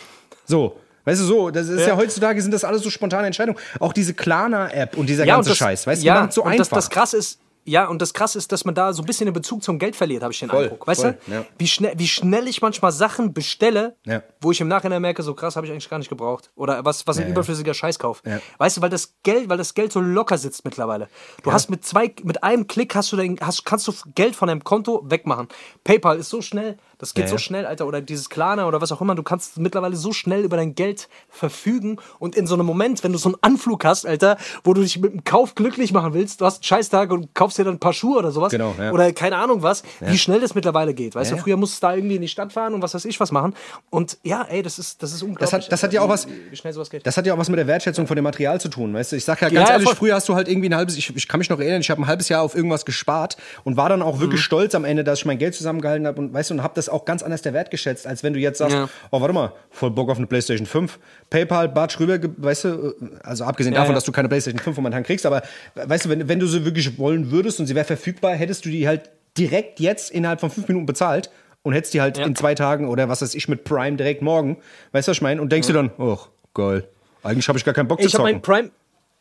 So. 0.46 0.80
Weißt 1.06 1.22
du, 1.22 1.26
so, 1.26 1.50
das 1.52 1.70
ist 1.70 1.88
ja, 1.88 1.96
heutzutage 1.96 2.42
sind 2.42 2.54
das 2.54 2.66
alles 2.66 2.84
so 2.84 2.90
spontane 2.90 3.26
Entscheidungen. 3.28 3.58
Auch 3.80 3.94
diese 3.94 4.14
Klarna-App 4.14 4.98
und 4.98 5.08
dieser 5.08 5.26
ganze 5.26 5.50
das, 5.52 5.58
Scheiß, 5.58 5.88
weißt 5.88 6.02
du, 6.04 6.06
ja, 6.06 6.26
es 6.26 6.36
so 6.36 6.44
und 6.44 6.52
einfach. 6.52 6.60
Das, 6.68 6.70
das 6.70 6.90
krass 6.90 7.14
ist, 7.14 7.40
ja, 7.68 7.88
und 7.88 8.02
das 8.02 8.14
krass 8.14 8.36
ist, 8.36 8.52
dass 8.52 8.66
man 8.66 8.74
da 8.74 8.94
so 8.94 9.04
ein 9.04 9.06
bisschen 9.06 9.26
den 9.26 9.34
Bezug 9.34 9.62
zum 9.62 9.78
Geld 9.78 9.96
verliert, 9.96 10.24
habe 10.24 10.32
ich 10.34 10.40
den 10.40 10.50
Voll, 10.50 10.64
Eindruck. 10.64 10.88
Weißt 10.88 11.02
voll, 11.02 11.18
du? 11.28 11.32
ja. 11.32 11.46
Wie, 11.58 11.68
schnell, 11.68 11.94
wie 11.98 12.08
schnell 12.08 12.48
ich 12.48 12.62
manchmal 12.62 12.92
Sachen 12.92 13.34
bestelle, 13.34 13.96
Ja. 14.06 14.24
wo 14.42 14.52
ich 14.52 14.62
im 14.62 14.68
Nachhinein 14.68 15.02
merke, 15.02 15.22
so 15.22 15.34
krass 15.34 15.56
habe 15.56 15.66
ich 15.68 15.72
eigentlich 15.72 15.90
gar 15.90 16.00
nicht 16.00 16.10
gebraucht. 16.10 16.50
Oder 16.56 16.86
was, 16.86 17.06
was 17.06 17.18
ein 17.18 17.24
Ja, 17.26 17.30
überflüssiger 17.30 17.74
Scheißkauf. 17.74 18.24
Weißt 18.58 18.78
du, 18.78 18.82
weil 18.82 18.90
das 18.90 19.16
Geld, 19.24 19.50
weil 19.50 19.58
das 19.58 19.74
Geld 19.74 19.92
so 19.92 20.00
locker 20.00 20.38
sitzt 20.38 20.64
mittlerweile. 20.66 21.10
Du 21.44 21.52
hast 21.52 21.70
mit 21.70 21.86
zwei, 21.86 22.14
mit 22.24 22.44
einem 22.44 22.68
Klick 22.68 22.96
hast 22.96 23.12
du 23.12 23.18
dein, 23.18 23.38
hast, 23.42 23.66
kannst 23.66 23.88
du 23.88 23.94
Geld 24.16 24.36
von 24.36 24.48
deinem 24.48 24.64
Konto 24.64 25.04
wegmachen. 25.06 25.48
PayPal 25.84 26.18
ist 26.18 26.30
so 26.30 26.42
schnell, 26.42 26.78
das 27.00 27.14
geht 27.14 27.26
Ja, 27.26 27.30
so 27.30 27.36
ja. 27.36 27.40
schnell, 27.40 27.66
Alter, 27.66 27.86
oder 27.88 28.02
dieses 28.02 28.30
Klarna 28.30 28.68
oder 28.68 28.82
was 28.82 28.92
auch 28.92 29.02
immer, 29.02 29.16
du 29.16 29.24
kannst 29.24 29.58
mittlerweile 29.58 29.96
so 29.96 30.14
schnell 30.14 30.44
über 30.44 30.58
dein 30.58 30.74
Geld 30.76 31.08
verfügen 31.30 31.98
und 32.20 32.36
in 32.36 32.48
so 32.48 32.56
einem 32.56 32.66
Moment, 32.66 33.04
wenn 33.04 33.12
du 33.12 33.18
so 33.18 33.30
einen 33.30 33.38
Anflug 33.42 33.86
hast, 33.86 34.06
Alter, 34.06 34.38
wo 34.64 34.74
du 34.74 34.82
dich 34.82 35.00
mit 35.00 35.14
dem 35.14 35.24
Kauf 35.24 35.56
glücklich 35.56 35.94
machen 35.94 36.14
willst, 36.14 36.42
du 36.42 36.46
hast 36.46 36.58
einen 36.58 36.64
Scheißtag 36.64 37.12
und 37.12 37.34
kaufst 37.36 37.58
dir 37.58 37.64
dann 37.64 37.76
ein 37.76 37.80
paar 37.80 37.94
Schuhe 37.94 38.18
oder 38.18 38.32
sowas 38.32 38.52
Genau, 38.52 38.74
ja. 38.80 38.92
oder 38.92 39.12
keine 39.14 39.38
Ahnung 39.38 39.62
was, 39.64 39.84
wie 40.02 40.18
schnell 40.18 40.40
das 40.42 40.56
mittlerweile 40.56 40.94
geht, 40.94 41.16
weißt 41.16 41.30
Ja, 41.32 41.36
du, 41.36 41.38
ja. 41.40 41.44
früher 41.44 41.58
musstest 41.58 41.84
du 41.84 41.88
da 41.88 41.96
irgendwie 41.96 42.16
in 42.16 42.22
die 42.22 42.28
Stadt 42.28 42.52
fahren 42.52 42.74
und 42.74 42.82
was 42.82 42.94
weiß 42.94 43.06
ich 43.06 43.20
was 43.20 43.32
machen 43.32 43.54
und 43.90 44.18
ja, 44.24 44.44
ey, 44.50 44.62
das 44.64 44.80
ist, 44.80 45.02
das 45.04 45.14
ist 45.14 45.22
unglaublich. 45.24 45.50
Das 45.50 45.54
hat- 45.54 45.72
das 45.72 45.84
hat 45.84 45.94
ja 45.94 46.02
auch 46.02 46.10
was- 46.10 46.28
wie 46.28 46.56
schnell 46.56 46.74
sowas 46.74 46.90
geht. 46.90 47.06
Das 47.06 47.16
hat 47.18 47.26
ja 47.26 47.34
auch 47.34 47.38
was 47.38 47.50
mit 47.50 47.60
der 47.60 47.68
Wertschätzung 47.68 48.08
von 48.08 48.16
dem 48.16 48.24
Material 48.24 48.60
zu 48.60 48.70
tun, 48.70 48.94
weißt 48.94 49.12
du? 49.12 49.16
Ich 49.16 49.26
sag 49.26 49.42
ja 49.42 49.48
Ja, 49.50 49.54
ganz 49.54 49.70
ja, 49.70 49.74
ehrlich, 49.76 49.88
voll. 49.88 49.96
früher 49.96 50.16
hast 50.16 50.28
du 50.28 50.36
halt 50.36 50.48
irgendwie 50.48 50.70
ein 50.70 50.76
halbes, 50.76 50.98
ich, 50.98 51.16
ich 51.16 51.28
kann 51.28 51.38
mich 51.40 51.50
noch 51.50 51.60
erinnern, 51.60 51.82
ich 51.82 51.90
habe 51.90 52.02
ein 52.02 52.08
halbes 52.08 52.30
Jahr 52.30 52.42
auf 52.42 52.56
irgendwas 52.56 52.86
gespart 52.86 53.38
und 53.64 53.78
war 53.78 53.90
dann 53.90 54.02
auch 54.02 54.16
Mhm. 54.18 54.22
wirklich 54.22 54.42
stolz 54.42 54.76
am 54.76 54.84
Ende, 54.86 55.04
dass 55.04 55.20
ich 55.20 55.26
mein 55.26 55.38
Geld 55.38 55.56
zusammengehalten 55.56 56.08
habe 56.08 56.20
und 56.20 56.34
weißt 56.34 56.50
du, 56.50 56.56
und 56.56 56.64
habe 56.64 56.74
das 56.76 56.87
auch 56.90 57.06
ganz 57.06 57.24
anders 57.24 57.42
der 57.42 57.54
Wert 57.54 57.72
geschätzt, 57.72 58.06
als 58.08 58.24
wenn 58.24 58.34
du 58.34 58.40
jetzt 58.40 58.58
sagst, 58.60 58.76
Ja. 58.76 58.90
oh, 59.12 59.22
warte 59.22 59.34
mal, 59.34 59.54
voll 59.70 59.92
Bock 59.92 60.10
auf 60.10 60.18
eine 60.18 60.28
PlayStation 60.28 60.66
5, 60.66 61.00
PayPal, 61.30 61.70
Batsch 61.70 62.00
rüber, 62.00 62.20
weißt 62.38 62.64
du, 62.66 62.94
also 63.24 63.44
abgesehen 63.46 63.74
Ja, 63.74 63.80
davon, 63.82 63.92
ja. 63.94 63.96
dass 63.96 64.04
du 64.04 64.12
keine 64.12 64.28
PlayStation 64.28 64.60
5 64.60 64.76
momentan 64.78 65.04
kriegst, 65.04 65.26
aber 65.26 65.42
weißt 65.76 66.06
du, 66.06 66.10
wenn, 66.10 66.28
wenn 66.30 66.40
du 66.40 66.48
sie 66.48 66.66
wirklich 66.66 66.98
wollen 66.98 67.32
würdest 67.32 67.60
und 67.60 67.68
sie 67.68 67.76
wäre 67.76 67.86
verfügbar, 67.86 68.34
hättest 68.36 68.66
du 68.66 68.70
die 68.70 68.88
halt 68.88 69.10
direkt 69.38 69.80
jetzt 69.80 70.12
innerhalb 70.12 70.40
von 70.40 70.50
fünf 70.50 70.68
Minuten 70.68 70.86
bezahlt 70.86 71.30
und 71.64 71.74
hättest 71.74 71.94
die 71.94 72.02
halt 72.02 72.18
in 72.18 72.36
zwei 72.36 72.56
Tagen 72.56 72.88
oder 72.88 73.10
was 73.10 73.22
weiß 73.22 73.36
ich 73.36 73.48
mit 73.48 73.64
Prime 73.64 73.98
direkt 73.98 74.22
morgen, 74.22 74.58
weißt 74.94 75.08
du, 75.08 75.12
was 75.12 75.18
ich 75.18 75.22
meine? 75.22 75.42
Und 75.42 75.52
denkst 75.52 75.68
dir 75.68 75.74
dann, 75.74 75.92
oh, 75.98 76.18
geil. 76.54 76.88
Eigentlich 77.24 77.48
habe 77.50 77.58
ich 77.60 77.66
gar 77.66 77.74
keinen 77.74 77.88
Bock 77.88 78.00
zu 78.00 78.08
Ich 78.08 78.14
habe 78.14 78.24
zocken. 78.24 78.36
mein 78.36 78.42
Prime. 78.42 78.72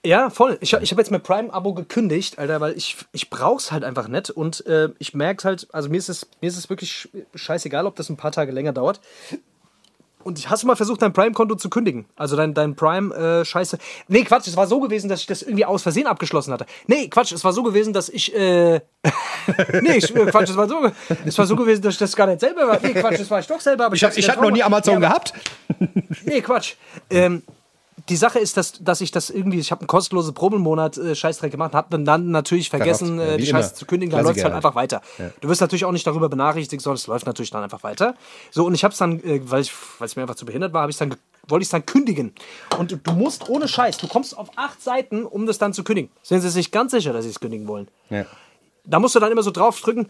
Ja, 0.05 0.31
voll. 0.31 0.57
Ich, 0.61 0.73
hab- 0.73 0.83
ich 0.83 0.91
habe 0.93 1.01
jetzt 1.01 1.11
mein 1.11 1.23
Prime-Abo 1.23 1.75
gekündigt, 1.75 2.39
Alter, 2.39 2.61
weil 2.61 2.77
ich, 2.77 2.97
ich 3.13 3.29
brauch's 3.29 3.73
halt 3.73 3.83
einfach 3.83 4.07
nicht. 4.09 4.31
Und 4.31 4.65
äh, 4.67 4.91
ich 4.99 5.15
merke 5.15 5.45
halt, 5.49 5.67
also 5.73 5.89
mir 5.89 5.97
ist, 5.99 6.09
es, 6.09 6.29
mir 6.41 6.47
ist 6.49 6.57
es 6.57 6.71
wirklich 6.71 7.09
scheißegal, 7.35 7.87
ob 7.87 7.97
das 7.97 8.09
ein 8.09 8.17
paar 8.17 8.31
Tage 8.31 8.53
länger 8.53 8.73
dauert. 8.73 9.01
Und 10.23 10.39
ich- 10.39 10.49
hast 10.49 10.63
du 10.63 10.69
mal 10.69 10.77
versucht, 10.77 11.03
dein 11.03 11.13
Prime-Konto 11.13 11.57
zu 11.57 11.69
kündigen? 11.71 12.05
Also 12.15 12.37
dein, 12.37 12.55
dein 12.55 12.77
Prime-Scheiße. 12.77 13.79
nee, 14.07 14.23
Quatsch, 14.23 14.47
es 14.47 14.57
war 14.57 14.69
so 14.69 14.79
gewesen, 14.81 15.09
dass 15.09 15.21
ich 15.21 15.27
das 15.27 15.43
irgendwie 15.43 15.65
aus 15.65 15.83
Versehen 15.83 16.07
abgeschlossen 16.07 16.53
hatte. 16.53 16.67
Nee, 16.87 17.09
Quatsch, 17.09 17.33
es 17.33 17.43
war 17.43 17.53
so 17.53 17.65
gewesen, 17.65 17.93
dass 17.93 18.09
ich. 18.09 18.33
Äh, 18.35 18.81
nee, 19.83 19.97
ich, 19.97 20.15
äh, 20.15 20.27
Quatsch, 20.27 20.51
es 20.51 20.57
war, 20.57 20.69
so, 20.69 20.89
es 21.25 21.37
war 21.37 21.47
so 21.47 21.57
gewesen, 21.57 21.83
dass 21.83 21.95
ich 21.95 21.99
das 21.99 22.15
gar 22.15 22.27
nicht 22.29 22.41
selber 22.41 22.69
war. 22.69 22.79
Nee, 22.81 22.93
Quatsch, 22.93 23.19
das 23.21 23.31
war 23.31 23.41
ich 23.41 23.47
doch 23.49 23.61
selber. 23.61 23.87
Aber 23.87 23.95
ich 23.97 24.05
hab, 24.05 24.13
ich 24.13 24.19
wieder 24.19 24.33
hatte 24.35 24.43
noch 24.43 24.51
nie 24.53 24.63
Amazon 24.63 24.95
Ja, 24.95 25.09
gehabt. 25.09 25.33
Nee, 26.25 26.41
Quatsch. 26.43 26.75
Ähm, 27.11 27.43
die 28.09 28.17
Sache 28.17 28.39
ist, 28.39 28.57
dass, 28.57 28.73
dass 28.83 29.01
ich 29.01 29.11
das 29.11 29.31
irgendwie, 29.31 29.59
ich 29.59 29.71
habe 29.71 29.81
einen 29.81 29.89
kostenlosen 29.89 30.35
Probemonat 30.35 30.97
äh, 30.99 31.15
Scheißdreck 31.15 31.51
gemacht, 31.51 31.75
habe 31.75 31.99
dann 31.99 32.31
natürlich 32.31 32.71
vergessen. 32.71 33.19
Ja, 33.19 33.33
äh, 33.33 33.37
die 33.37 33.47
Scheiße 33.47 33.75
zu 33.75 33.87
kündigen, 33.87 34.15
dann 34.15 34.25
läuft 34.25 34.39
es 34.39 34.45
halt 34.45 34.55
einfach 34.55 34.75
weiter. 34.75 35.03
Du 35.41 35.49
wirst 35.49 35.61
natürlich 35.61 35.85
auch 35.85 35.93
nicht 35.93 36.07
darüber 36.07 36.29
benachrichtigt, 36.29 36.83
sondern 36.83 36.97
es 36.97 37.07
läuft 37.07 37.27
natürlich 37.27 37.51
dann 37.51 37.63
einfach 37.63 37.83
weiter. 37.83 38.15
So, 38.51 38.65
und 38.65 38.75
ich 38.75 38.85
habe 38.85 38.93
es 38.93 38.99
dann, 38.99 39.21
äh, 39.23 39.41
weil 39.45 39.63
ich 39.63 39.73
weil 39.99 40.07
es 40.07 40.17
mir 40.17 40.23
einfach 40.23 40.37
zu 40.37 40.47
behindert 40.47 40.73
war, 40.73 40.83
habe 40.83 40.91
ich 40.91 40.97
dann 40.99 41.15
wollte 41.49 41.63
ich 41.63 41.67
es 41.67 41.71
dann 41.71 41.87
kündigen. 41.87 42.33
Und 42.79 42.91
du, 42.91 42.97
du 42.97 43.13
musst 43.13 43.49
ohne 43.49 43.69
Scheiß, 43.69 43.99
du 43.99 44.09
kommst 44.09 44.37
auf 44.37 44.51
acht 44.57 44.83
Seiten, 44.83 45.25
um 45.25 45.47
das 45.47 45.59
dann 45.59 45.73
zu 45.73 45.85
kündigen. 45.85 46.11
Sind 46.23 46.41
sie 46.41 46.51
sich 46.51 46.71
ganz 46.73 46.91
sicher, 46.93 47.13
dass 47.13 47.25
sie 47.25 47.31
es 47.31 47.41
kündigen 47.41 47.69
wollen? 47.69 47.89
Ja. 48.11 48.27
da 48.85 48.99
musst 48.99 49.15
du 49.15 49.21
dann 49.21 49.31
immer 49.31 49.43
so 49.43 49.51
draufdrücken. 49.51 50.09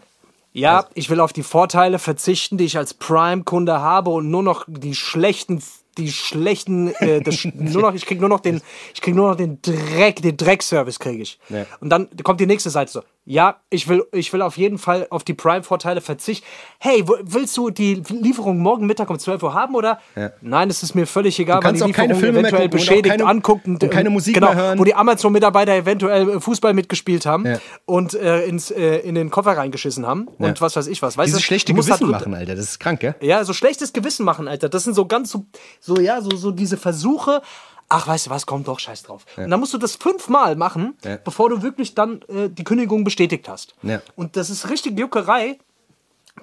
Ja, 0.53 0.87
ich 0.95 1.09
will 1.11 1.19
auf 1.19 1.33
die 1.33 1.43
Vorteile 1.43 1.99
verzichten, 1.99 2.57
die 2.57 2.65
ich 2.65 2.77
als 2.77 2.95
Prime-Kunde 2.95 3.79
habe 3.79 4.09
und 4.09 4.31
nur 4.31 4.41
noch 4.41 4.65
die 4.67 4.95
schlechten, 4.95 5.61
die 5.97 6.11
schlechten, 6.11 6.93
äh, 6.95 7.21
das, 7.21 7.45
nur 7.53 7.81
noch, 7.81 7.93
ich 7.93 8.05
krieg 8.05 8.19
nur 8.19 8.29
noch 8.29 8.39
den, 8.39 8.61
ich 8.93 9.01
krieg 9.01 9.15
nur 9.15 9.29
noch 9.29 9.35
den 9.35 9.61
Dreck, 9.61 10.21
den 10.21 10.37
Dreckservice 10.37 10.99
kriege 10.99 11.21
ich. 11.21 11.39
Ja. 11.49 11.65
Und 11.79 11.89
dann 11.89 12.09
kommt 12.23 12.39
die 12.39 12.45
nächste 12.45 12.69
Seite 12.69 12.91
so. 12.91 13.01
Ja, 13.29 13.57
ich 13.69 13.89
will, 13.89 14.05
ich 14.13 14.31
will 14.31 14.41
auf 14.41 14.57
jeden 14.57 14.77
Fall 14.77 15.05
auf 15.09 15.25
die 15.25 15.33
Prime-Vorteile 15.33 15.99
verzichten. 15.99 16.47
Hey, 16.79 17.03
willst 17.23 17.57
du 17.57 17.69
die 17.69 17.95
Lieferung 18.09 18.59
morgen 18.59 18.85
Mittag 18.85 19.09
um 19.09 19.19
12 19.19 19.43
Uhr 19.43 19.53
haben 19.53 19.75
oder? 19.75 19.99
Ja. 20.15 20.31
Nein, 20.39 20.69
es 20.69 20.81
ist 20.81 20.95
mir 20.95 21.05
völlig 21.05 21.37
egal, 21.37 21.61
weil 21.61 21.73
die 21.73 21.83
auch 21.83 21.91
keine 21.91 22.13
Lieferung 22.13 22.35
eventuell 22.37 22.63
und 22.63 22.69
beschädigt 22.71 23.17
keine- 23.17 23.25
angucken 23.29 23.77
und 23.81 23.91
keine 23.91 24.09
Musik 24.09 24.35
genau, 24.35 24.47
mehr 24.53 24.55
hören. 24.55 24.79
Wo 24.79 24.85
die 24.85 24.95
Amazon-Mitarbeiter 24.95 25.75
eventuell 25.75 26.29
äh, 26.29 26.39
Fußball 26.39 26.73
mitgespielt 26.73 27.25
haben 27.25 27.45
Ja. 27.45 27.57
und 27.83 28.13
äh, 28.13 28.45
ins, 28.45 28.71
äh, 28.71 28.99
in 28.99 29.15
den 29.15 29.29
Koffer 29.29 29.57
reingeschissen 29.57 30.07
haben 30.07 30.29
und 30.29 30.45
Ja. 30.45 30.61
was 30.61 30.77
weiß 30.77 30.87
ich 30.87 31.01
was. 31.01 31.17
Weißt 31.17 31.27
Dieses 31.27 31.41
du, 31.41 31.45
schlechte 31.47 31.73
du 31.73 31.81
Gewissen 31.81 31.91
halt- 32.07 32.21
machen, 32.21 32.33
Alter, 32.33 32.55
das 32.55 32.63
ist 32.63 32.79
krank, 32.79 33.01
gell? 33.01 33.15
Ja, 33.19 33.43
so 33.43 33.51
schlechtes 33.51 33.91
Gewissen 33.91 34.23
machen, 34.23 34.47
Alter. 34.47 34.69
Das 34.69 34.85
sind 34.85 34.93
so 34.93 35.05
ganz 35.05 35.31
so, 35.31 35.45
so 35.81 35.99
ja, 35.99 36.21
so, 36.21 36.29
so 36.37 36.51
diese 36.51 36.77
Versuche. 36.77 37.41
Ach, 37.89 38.05
weißt 38.07 38.25
du 38.27 38.29
was, 38.31 38.45
komm 38.45 38.63
doch, 38.65 38.79
scheiß 38.79 39.03
drauf. 39.03 39.25
Und 39.37 39.49
dann 39.49 39.59
musst 39.59 39.73
du 39.73 39.77
das 39.77 39.95
fünfmal 39.95 40.55
machen, 40.57 40.95
Ja. 41.05 41.17
bevor 41.23 41.49
du 41.49 41.61
wirklich 41.61 41.95
dann 41.95 42.21
äh, 42.27 42.49
die 42.49 42.63
Kündigung 42.65 43.03
bestätigt 43.05 43.47
hast. 43.47 43.75
Ja. 43.81 44.01
Und 44.17 44.35
das 44.35 44.49
ist 44.49 44.69
richtig 44.69 44.99
Juckerei, 44.99 45.57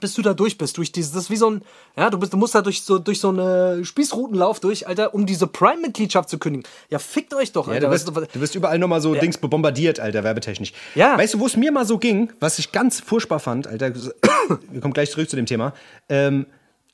bis 0.01 0.14
du 0.14 0.22
da 0.22 0.32
durch 0.34 0.57
bist. 0.59 0.76
Durch 0.78 0.90
dieses, 0.90 1.12
das 1.12 1.24
ist 1.24 1.30
wie 1.30 1.36
so 1.36 1.51
ein, 1.51 1.62
ja, 1.97 2.09
du, 2.09 2.18
bist, 2.18 2.32
du 2.32 2.36
musst 2.38 2.55
da 2.55 2.62
durch 2.62 2.82
so, 2.82 2.99
durch 2.99 3.20
so 3.20 3.28
eine 3.28 3.84
Spießrutenlauf 3.84 4.59
durch, 4.59 4.88
Alter, 4.88 5.12
um 5.14 5.26
diese 5.26 5.47
Prime-Mitgliedschaft 5.47 6.30
zu 6.30 6.38
kündigen. 6.38 6.66
Ja, 6.88 6.99
fickt 6.99 7.34
euch 7.34 7.53
doch, 7.53 7.68
Ja, 7.68 7.74
Alter. 7.74 7.86
du, 7.88 7.92
wirst, 7.92 8.09
du 8.09 8.40
wirst 8.40 8.55
überall 8.55 8.78
nochmal 8.78 9.03
so 9.03 9.14
Dings 9.14 9.36
bombardiert, 9.38 10.01
Alter, 10.01 10.24
werbetechnisch. 10.24 10.72
Ja. 10.95 11.18
Weißt 11.18 11.34
du, 11.34 11.40
wo 11.40 11.47
es 11.47 11.57
mir 11.57 11.70
mal 11.72 11.84
so 11.86 11.99
ging, 11.99 12.32
was 12.40 12.59
ich 12.59 12.72
ganz 12.72 13.01
furchtbar 13.01 13.38
fand, 13.38 13.66
Alter, 13.66 13.95
wir 14.70 14.80
kommen 14.80 14.95
gleich 14.95 15.11
zurück 15.11 15.28
zu 15.28 15.36
dem 15.36 15.47
Thema. 15.47 15.74
Ähm, 16.09 16.47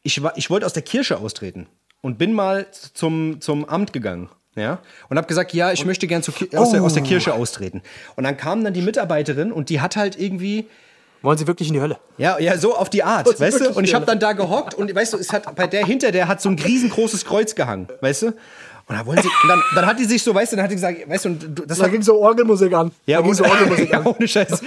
ich 0.02 0.22
war- 0.22 0.36
ich 0.36 0.50
wollte 0.50 0.66
aus 0.66 0.72
der 0.72 0.82
Kirche 0.82 1.18
austreten 1.18 1.68
und 2.02 2.18
bin 2.18 2.32
mal 2.32 2.66
zum, 2.94 3.40
zum 3.40 3.64
Amt 3.66 3.92
gegangen. 3.92 4.28
Ja, 4.56 4.78
und 5.08 5.16
habe 5.16 5.28
gesagt, 5.28 5.54
ja, 5.54 5.70
ich 5.72 5.84
möchte 5.84 6.06
gern 6.06 6.22
Ki 6.22 6.56
aus, 6.56 6.70
der, 6.72 6.82
aus 6.82 6.94
der 6.94 7.02
Kirche 7.04 7.34
austreten. 7.34 7.82
Und 8.16 8.24
dann 8.24 8.36
kam 8.36 8.64
dann 8.64 8.74
die 8.74 8.82
Mitarbeiterin 8.82 9.52
und 9.52 9.68
die 9.68 9.80
hat 9.80 9.96
halt 9.96 10.18
irgendwie, 10.18 10.66
Wollen 11.22 11.38
sie 11.38 11.46
wirklich 11.46 11.68
in 11.68 11.74
die 11.74 11.80
Hölle? 11.80 11.98
Ja, 12.18 12.38
ja, 12.38 12.56
so 12.56 12.74
auf 12.74 12.88
die 12.90 13.04
Art, 13.04 13.28
ist 13.28 13.40
weißt 13.40 13.60
du? 13.60 13.70
Und 13.72 13.84
ich 13.84 13.94
habe 13.94 14.06
dann 14.06 14.18
da 14.18 14.32
gehockt 14.32 14.74
und 14.74 14.92
weißt 14.94 15.12
du, 15.12 15.18
es 15.18 15.32
hat 15.32 15.54
bei 15.54 15.66
der 15.66 15.84
hinter 15.84 16.12
der 16.12 16.28
hat 16.28 16.40
so 16.40 16.48
ein 16.48 16.58
riesengroßes 16.58 17.24
Kreuz 17.24 17.54
gehangen, 17.54 17.88
weißt 18.00 18.22
du? 18.22 18.26
Und 18.86 18.96
da 18.96 19.06
wollen 19.06 19.22
sie, 19.22 19.28
und 19.28 19.48
dann, 19.48 19.62
dann 19.76 19.86
hat 19.86 20.00
die 20.00 20.04
sich 20.04 20.22
so, 20.22 20.34
weißt 20.34 20.50
du, 20.52 20.56
dann 20.56 20.64
hat 20.64 20.70
die 20.72 20.74
gesagt, 20.74 21.08
weißt 21.08 21.24
du, 21.26 21.28
und 21.28 21.62
das 21.70 21.78
Da 21.78 21.84
hat, 21.84 21.92
ging 21.92 22.02
so 22.02 22.20
Orgelmusik 22.20 22.72
an. 22.72 22.90
ja, 23.06 23.18
da 23.18 23.22
ging 23.22 23.34
so 23.34 23.44
Orgelmusik 23.44 23.90
ja, 23.92 23.98
an. 24.00 24.06
ohne 24.06 24.26
Scheiß. 24.26 24.62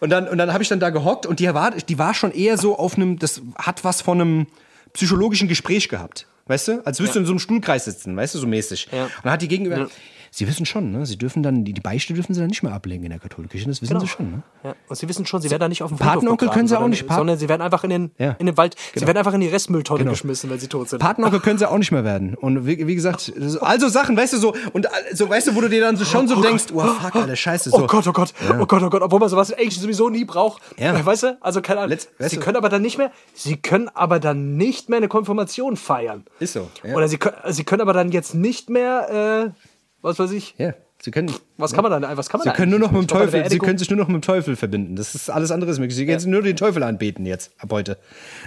Und 0.00 0.10
dann, 0.10 0.28
und 0.28 0.36
dann 0.36 0.52
habe 0.52 0.62
ich 0.62 0.68
dann 0.68 0.80
da 0.80 0.90
gehockt 0.90 1.24
und 1.24 1.38
die 1.38 1.54
war, 1.54 1.70
die 1.70 1.98
war 1.98 2.12
schon 2.12 2.32
eher 2.32 2.58
so 2.58 2.76
auf 2.76 2.96
einem, 2.96 3.18
das 3.18 3.40
hat 3.56 3.82
was 3.84 4.02
von 4.02 4.20
einem 4.20 4.46
psychologischen 4.92 5.48
Gespräch 5.48 5.88
gehabt. 5.88 6.26
Weißt 6.46 6.68
du? 6.68 6.86
Als 6.86 6.98
würdest 6.98 7.14
du 7.16 7.20
in 7.20 7.26
so 7.26 7.32
einem 7.32 7.38
Stuhlkreis 7.38 7.84
sitzen, 7.84 8.16
weißt 8.16 8.34
du, 8.34 8.38
so 8.38 8.46
mäßig. 8.46 8.88
Ja. 8.92 9.04
Und 9.04 9.10
dann 9.24 9.32
hat 9.32 9.42
die 9.42 9.48
gegenüber, 9.48 9.88
sie 10.34 10.48
wissen 10.48 10.64
schon, 10.66 10.90
ne? 10.92 11.04
Sie 11.06 11.16
dürfen 11.18 11.42
dann, 11.42 11.64
die, 11.64 11.72
die 11.72 11.80
Beichte 11.80 12.14
dürfen 12.14 12.32
sie 12.34 12.40
dann 12.40 12.48
nicht 12.48 12.62
mehr 12.62 12.72
ablegen 12.72 13.04
in 13.04 13.10
der 13.10 13.18
Katholikirche, 13.18 13.66
das 13.68 13.82
wissen 13.82 14.00
sie 14.00 14.08
schon, 14.08 14.30
ne? 14.30 14.42
Ja. 14.64 14.74
Und 14.88 14.96
sie 14.96 15.08
wissen 15.08 15.26
schon, 15.26 15.40
sie 15.42 15.50
werden 15.50 15.60
da 15.60 15.68
nicht 15.68 15.82
auf 15.82 15.90
dem 15.90 15.98
Friedhof 15.98 16.14
Patenonkel 16.14 16.48
können 16.48 16.66
sie 16.68 16.78
auch 16.78 16.88
nicht, 16.88 17.06
Pat- 17.06 17.18
Sondern 17.18 17.36
sie 17.38 17.48
werden 17.48 17.60
einfach 17.62 17.84
in 17.84 17.90
den, 17.90 18.10
Ja. 18.18 18.34
in 18.38 18.46
den 18.46 18.56
Wald, 18.56 18.74
sie 18.78 18.94
Genau. 18.94 19.06
werden 19.08 19.18
einfach 19.18 19.34
in 19.34 19.40
die 19.40 19.48
Restmülltonne 19.48 20.00
Genau. 20.00 20.10
geschmissen, 20.12 20.48
wenn 20.50 20.58
sie 20.58 20.68
tot 20.68 20.88
sind. 20.88 20.98
Patenonkel 21.00 21.40
können 21.40 21.58
sie 21.58 21.68
auch 21.70 21.76
nicht 21.78 21.92
mehr 21.92 22.02
werden. 22.04 22.34
Und 22.34 22.66
wie, 22.66 22.86
wie 22.86 22.94
gesagt, 22.94 23.32
so- 23.36 23.60
also 23.60 23.88
Sachen, 23.88 24.16
weißt 24.16 24.32
du, 24.32 24.38
so, 24.38 24.54
und 24.72 24.88
so, 25.12 25.28
weißt 25.28 25.48
du, 25.48 25.54
wo 25.54 25.60
du 25.60 25.68
dir 25.68 25.80
dann 25.82 25.96
so 25.96 26.04
schon 26.04 26.26
so 26.28 26.40
denkst, 26.40 26.64
oh 26.74 26.80
fuck, 26.80 27.14
Alter, 27.14 27.36
scheiße, 27.36 27.70
so. 27.70 27.76
Oh 27.84 27.86
Gott, 27.86 28.06
oh 28.06 28.12
Gott, 28.12 28.32
oh 28.58 28.66
Gott, 28.66 28.82
oh 28.82 28.88
Gott, 28.90 29.02
obwohl 29.02 29.20
man 29.20 29.28
sowas 29.28 29.52
eigentlich 29.52 29.78
sowieso 29.78 30.08
nie 30.08 30.24
braucht. 30.24 30.62
Ja. 30.78 30.92
Weißt 31.06 31.24
du? 31.24 31.36
Also 31.40 31.60
keine 31.60 31.80
Ahnung. 31.80 31.98
Weißt 32.18 32.30
sie 32.30 32.36
du- 32.36 32.42
können 32.42 32.56
aber 32.56 32.68
dann 32.70 32.80
nicht 32.82 32.96
mehr, 32.98 33.12
sie 33.34 33.56
können 33.58 33.90
aber 33.94 34.18
dann 34.18 34.56
nicht 34.56 34.88
mehr 34.88 34.96
eine 34.96 35.08
Konfirmation 35.08 35.76
feiern. 35.76 36.24
Ist 36.42 36.54
so. 36.54 36.68
Ja. 36.82 36.94
Oder 36.94 37.08
sie 37.08 37.18
können, 37.18 37.36
sie 37.52 37.64
können 37.64 37.82
aber 37.82 37.92
dann 37.92 38.10
jetzt 38.10 38.34
nicht 38.34 38.68
mehr, 38.68 39.52
äh, 39.54 39.62
was 40.00 40.18
weiß 40.18 40.32
ich, 40.32 40.54
ja. 40.58 40.74
Sie 41.04 41.10
können, 41.10 41.34
was 41.56 41.72
kann 41.72 41.82
man 41.82 42.00
dann, 42.00 42.16
was 42.16 42.28
kann 42.28 42.38
man 42.38 42.48
Sie 42.48 42.54
können 42.54 42.70
nur 42.70 42.78
noch 42.78 42.92
mit 42.92 43.02
dem 43.02 43.08
Teufel, 43.08 43.50
sie 43.50 43.58
können 43.58 43.76
sich 43.76 43.90
nur 43.90 43.98
noch 43.98 44.06
mit 44.06 44.22
dem 44.22 44.22
Teufel 44.22 44.54
verbinden. 44.54 44.94
Das 44.94 45.16
ist 45.16 45.30
alles 45.30 45.50
andere 45.50 45.72
ist 45.72 45.80
möglich. 45.80 45.96
Sie 45.96 46.04
können 46.04 46.12
jetzt 46.12 46.26
nur 46.28 46.42
den 46.42 46.54
Teufel 46.54 46.84
anbeten 46.84 47.26
jetzt, 47.26 47.50
ab 47.58 47.70
heute. 47.72 47.98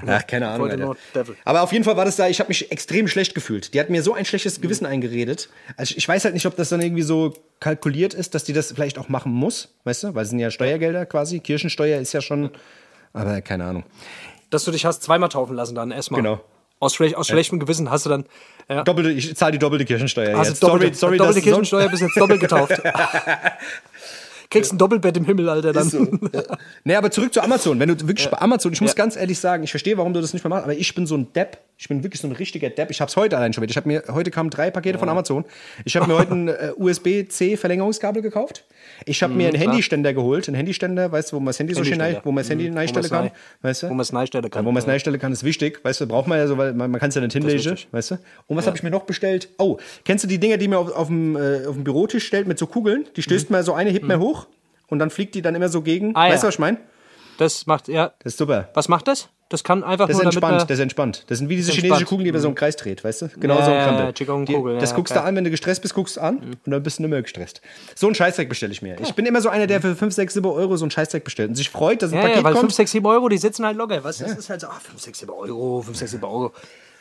Ach, 0.08 0.26
keine 0.26 0.48
Ahnung. 0.48 0.70
Alter. 0.70 0.96
Aber 1.44 1.64
auf 1.64 1.74
jeden 1.74 1.84
Fall 1.84 1.98
war 1.98 2.06
das 2.06 2.16
da, 2.16 2.30
ich 2.30 2.40
habe 2.40 2.48
mich 2.48 2.72
extrem 2.72 3.10
schlecht 3.10 3.36
gefühlt. 3.36 3.74
Die 3.74 3.80
hat 3.82 3.90
mir 3.90 4.02
so 4.02 4.14
ein 4.14 4.24
schlechtes 4.24 4.62
Gewissen 4.62 4.86
eingeredet. 4.86 5.50
Also 5.76 5.96
ich 5.98 6.08
weiß 6.08 6.24
halt 6.24 6.34
nicht, 6.34 6.46
ob 6.46 6.56
das 6.56 6.70
dann 6.70 6.80
irgendwie 6.80 7.02
so 7.02 7.34
kalkuliert 7.60 8.14
ist, 8.14 8.36
dass 8.36 8.46
die 8.46 8.54
das 8.54 8.72
vielleicht 8.72 9.00
auch 9.00 9.10
machen 9.10 9.34
muss, 9.34 9.76
weißt 9.84 10.04
du? 10.04 10.16
Weil 10.16 10.24
es 10.24 10.30
sind 10.30 10.40
ja 10.40 10.50
Steuergelder 10.50 11.06
quasi. 11.06 11.42
Kirchensteuer 11.42 12.00
ist 12.00 12.14
ja 12.14 12.22
schon, 12.22 12.52
aber 13.12 13.42
keine 13.42 13.66
Ahnung. 13.66 13.84
Dass 14.50 14.64
du 14.64 14.72
dich 14.72 14.86
hast 14.86 15.04
zweimal 15.04 15.28
taufen 15.28 15.58
lassen 15.58 15.76
dann 15.76 15.92
erstmal. 15.92 16.22
Genau. 16.22 16.40
Aus, 16.86 17.00
aus 17.02 17.28
schlechtem 17.28 17.60
Gewissen 17.60 17.90
hast 17.92 18.06
du 18.06 18.10
dann, 18.10 18.26
ja, 18.70 18.84
Doppelte, 18.84 19.12
ich 19.12 19.36
zahle 19.36 19.52
die 19.54 19.60
doppelte 19.60 19.86
Kirchensteuer 19.86 20.38
hast 20.38 20.48
jetzt. 20.50 20.64
doppelte, 20.64 20.96
sorry, 20.96 20.96
sorry, 20.96 21.18
doppelte 21.18 21.42
Kirchensteuer, 21.42 21.90
bist 21.90 22.02
jetzt 22.02 22.18
doppelt 22.18 22.40
getauft. 22.40 22.82
Kriegst 24.52 24.72
ein 24.72 24.78
Doppelbett 24.78 25.18
im 25.18 25.26
Himmel, 25.26 25.50
Alter, 25.50 25.74
dann. 25.74 26.20
Nee, 26.84 26.96
aber 26.96 27.10
zurück 27.10 27.34
zu 27.34 27.42
Amazon. 27.42 27.80
Wenn 27.80 27.90
du 27.90 28.08
wirklich 28.08 28.30
bei 28.30 28.38
Amazon, 28.40 28.72
ich 28.74 28.80
muss 28.80 28.92
Ja. 28.92 28.96
ganz 28.96 29.16
ehrlich 29.16 29.40
sagen, 29.40 29.64
ich 29.64 29.72
verstehe, 29.72 29.98
warum 29.98 30.14
du 30.14 30.22
das 30.22 30.34
nicht 30.34 30.44
mehr 30.44 30.50
machst, 30.50 30.64
aber 30.64 30.74
ich 30.74 30.94
bin 30.94 31.08
so 31.08 31.18
ein 31.18 31.34
Depp. 31.34 31.58
Ich 31.78 31.88
bin 31.90 32.04
wirklich 32.04 32.22
so 32.22 32.28
ein 32.28 32.32
richtiger 32.32 32.70
Depp. 32.70 32.92
Ich 32.92 33.02
habe 33.02 33.10
es 33.10 33.18
heute 33.18 33.38
allein 33.38 33.54
schon 33.54 33.64
wieder. 33.64 33.72
Ich 33.72 33.78
habe 33.78 33.88
mir 33.88 34.04
heute 34.12 34.32
kamen 34.32 34.52
drei 34.52 34.70
Pakete 34.72 35.00
von 35.00 35.10
Amazon. 35.10 35.46
Ich 35.84 35.98
habe 35.98 36.08
mir 36.08 36.18
heute 36.18 36.32
ein 36.34 36.48
äh, 36.48 36.72
USB-C 36.78 37.58
Verlängerungskabel 37.58 38.22
gekauft. 38.22 38.64
Ich 39.06 39.22
habe 39.22 39.34
mir 39.34 39.48
einen 39.50 39.58
Handyständer 39.58 40.14
geholt, 40.14 40.48
einen 40.48 40.56
Handyständer, 40.56 41.12
weißt 41.12 41.32
du, 41.32 41.36
wo 41.36 41.40
man 41.40 41.48
das 41.48 41.60
Handy 41.60 41.74
so 41.74 41.84
schön, 41.84 42.00
wo 42.24 42.32
man 42.32 42.44
das 42.44 42.50
Handy 42.50 42.70
Mhm. 42.70 42.76
neistellen 42.76 43.10
kann, 43.10 43.32
weißt 43.62 43.84
du? 43.84 43.90
Wo 43.90 43.94
man 43.94 44.02
es 44.02 44.14
neistellen 44.14 44.50
kann. 44.50 44.64
Ja, 44.64 44.66
wo 44.68 44.72
man 44.72 44.80
es 44.82 44.88
neistellen 44.88 45.20
kann, 45.20 45.32
ist 45.34 45.44
wichtig, 45.44 45.80
weißt 45.84 46.02
du, 46.02 46.08
braucht 46.08 46.28
man 46.28 46.38
ja 46.38 46.48
so, 46.48 46.58
weil 46.58 46.74
man, 46.74 46.92
man 46.92 47.00
kann 47.00 47.10
es 47.10 47.16
ja 47.16 47.22
nicht 47.22 47.34
hinlegen, 47.34 47.78
weißt 47.92 48.12
du? 48.12 48.16
Und 48.48 48.58
was 48.58 48.66
habe 48.68 48.78
ich 48.78 48.84
mir 48.84 48.92
noch 48.92 49.04
bestellt? 49.04 49.50
Oh, 49.58 49.78
kennst 50.04 50.24
du 50.24 50.28
die 50.28 50.40
Dinger, 50.40 50.58
die 50.58 50.68
man 50.68 50.80
auf, 50.80 50.92
auf, 50.92 51.08
dem, 51.08 51.36
äh, 51.36 51.66
auf 51.66 51.76
dem 51.76 51.84
Bürotisch 51.84 52.26
stellt 52.26 52.48
mit 52.48 52.58
so 52.58 52.68
Kugeln? 52.68 53.06
Die 53.16 53.22
stößt 53.22 53.50
man 53.50 53.64
so 53.64 53.74
eine, 53.74 53.90
hebt 53.90 54.08
man 54.08 54.20
hoch 54.20 54.48
und 54.88 55.00
dann 55.00 55.10
fliegt 55.10 55.36
die 55.36 55.42
dann 55.42 55.56
immer 55.56 55.70
so 55.70 55.82
gegen. 55.82 56.10
Mhm. 56.10 56.16
Ah, 56.16 56.30
weißt 56.30 56.44
du, 56.44 56.46
ja. 56.46 56.48
was 56.50 56.56
ich 56.56 56.60
meine? 56.60 56.78
Das 57.38 57.66
macht, 57.66 57.88
ja. 57.90 58.14
Das 58.24 58.34
ist 58.34 58.38
super. 58.38 58.70
Was 58.74 58.88
macht 58.88 59.08
das? 59.08 59.30
Das 59.50 59.64
kann 59.64 59.84
einfach 59.84 60.08
Das 60.08 60.16
ist 60.18 60.24
nur 60.24 60.32
entspannt, 60.34 60.62
das 60.64 60.70
ist 60.72 60.80
entspannt. 60.80 61.24
Das 61.28 61.38
sind 61.38 61.50
wie 61.50 61.56
diese 61.56 61.72
chinesische. 61.72 62.06
Kugeln, 62.06 62.24
die 62.24 62.30
über 62.30 62.40
so 62.40 62.48
einen 62.48 62.56
Kreis 62.56 62.76
dreht, 62.78 63.04
weißt 63.04 63.22
du? 63.22 63.28
Genau 63.40 63.60
Ja, 63.60 63.66
so 63.66 63.72
ein 63.72 63.78
ja, 63.78 64.12
Krempel. 64.12 64.28
ja, 64.50 64.58
Kugel, 64.58 64.80
das 64.80 64.90
ja, 64.90 64.96
guckst 64.96 65.14
geil. 65.14 65.22
du 65.22 65.28
an, 65.30 65.36
wenn 65.36 65.44
du 65.44 65.52
gestresst 65.52 65.84
bist, 65.84 65.94
guckst 65.94 66.18
du 66.18 66.22
an 66.22 66.38
und 66.66 66.72
dann 66.72 66.82
bist 66.82 66.98
du 66.98 67.04
nicht 67.04 67.12
mehr 67.12 67.22
gestresst. 67.22 67.62
So 67.94 68.08
einen 68.08 68.16
Scheißdreck 68.16 68.50
bestelle 68.50 68.72
ich 68.72 68.82
mir. 68.82 69.00
Ich 69.02 69.14
bin 69.14 69.26
immer 69.28 69.42
so 69.42 69.50
einer, 69.50 69.68
der 69.68 69.82
für 69.82 69.96
5, 69.96 70.14
6, 70.16 70.34
7 70.34 70.46
Euro 70.48 70.78
so 70.78 70.86
einen 70.86 70.90
Scheißdreck 70.92 71.24
bestellt 71.24 71.50
und 71.50 71.56
sich 71.56 71.70
freut, 71.70 72.02
dass 72.02 72.12
ein 72.12 72.16
Ja, 72.16 72.22
Paket 72.22 72.38
ja, 72.38 72.44
weil 72.44 72.54
kommt. 72.54 72.64
5, 72.64 72.74
6, 72.74 72.92
7 72.92 73.06
Euro, 73.06 73.30
die 73.30 73.38
sitzen 73.38 73.66
halt 73.66 73.78
locker. 73.78 74.04
Was? 74.04 74.18
Das 74.18 74.36
ist 74.36 74.50
halt 74.50 74.62
so, 74.62 74.68
ah, 74.68 74.80
5, 74.82 75.00
6, 75.00 75.20
7 75.20 75.32
Euro, 75.32 75.82
5, 75.84 75.96
6, 75.96 76.12
7 76.12 76.24
Euro. 76.24 76.52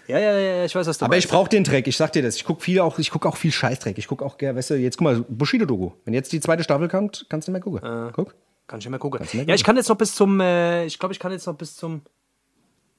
Ja, 0.07 0.19
ja, 0.19 0.39
ja, 0.39 0.65
ich 0.67 0.75
weiß, 0.75 0.87
was 0.87 0.99
du 0.99 1.07
aber 1.07 1.17
ich 1.17 1.25
meinst. 1.25 1.33
brauche 1.33 1.49
den 1.49 1.65
Dreck, 1.65 1.87
ich 1.87 1.97
sag 1.97 2.13
dir 2.13 2.23
das. 2.23 2.37
Ich 2.37 2.45
gucke 2.45 2.61
viel 2.63 2.79
auch, 2.81 2.99
ich 2.99 3.11
gucke 3.11 3.27
auch 3.27 3.39
viel 3.39 3.53
Scheißdreck. 3.53 3.97
Ich 3.97 4.07
gucke 4.07 4.23
auch 4.23 4.37
gerne, 4.37 4.59
weißt 4.59 4.69
du, 4.71 4.75
jetzt 4.75 4.99
guck 4.99 5.05
mal, 5.07 5.25
Bushido-Doku. 5.31 5.93
Wenn 6.05 6.13
jetzt 6.13 6.31
die 6.31 6.41
zweite 6.41 6.63
Staffel 6.63 6.89
kommt, 6.89 7.25
kannst 7.31 7.49
du 7.49 7.53
nicht 7.53 7.65
mehr 7.65 7.73
gucken. 7.81 8.13
Guck. 8.15 8.35
Kann 8.67 8.81
ich 8.81 8.85
nicht 8.85 8.91
mehr 8.91 8.99
gucken. 8.99 9.27
Ja, 9.47 9.55
ich 9.55 9.65
kann 9.65 9.77
jetzt 9.77 9.89
noch 9.89 9.97
bis 9.97 10.15
zum, 10.15 10.41
äh, 10.41 10.85
ich 10.85 10.99
glaube, 10.99 11.15
ich 11.15 11.19
kann 11.19 11.33
jetzt 11.33 11.47
noch 11.47 11.55
bis 11.55 11.75
zum, 11.77 12.03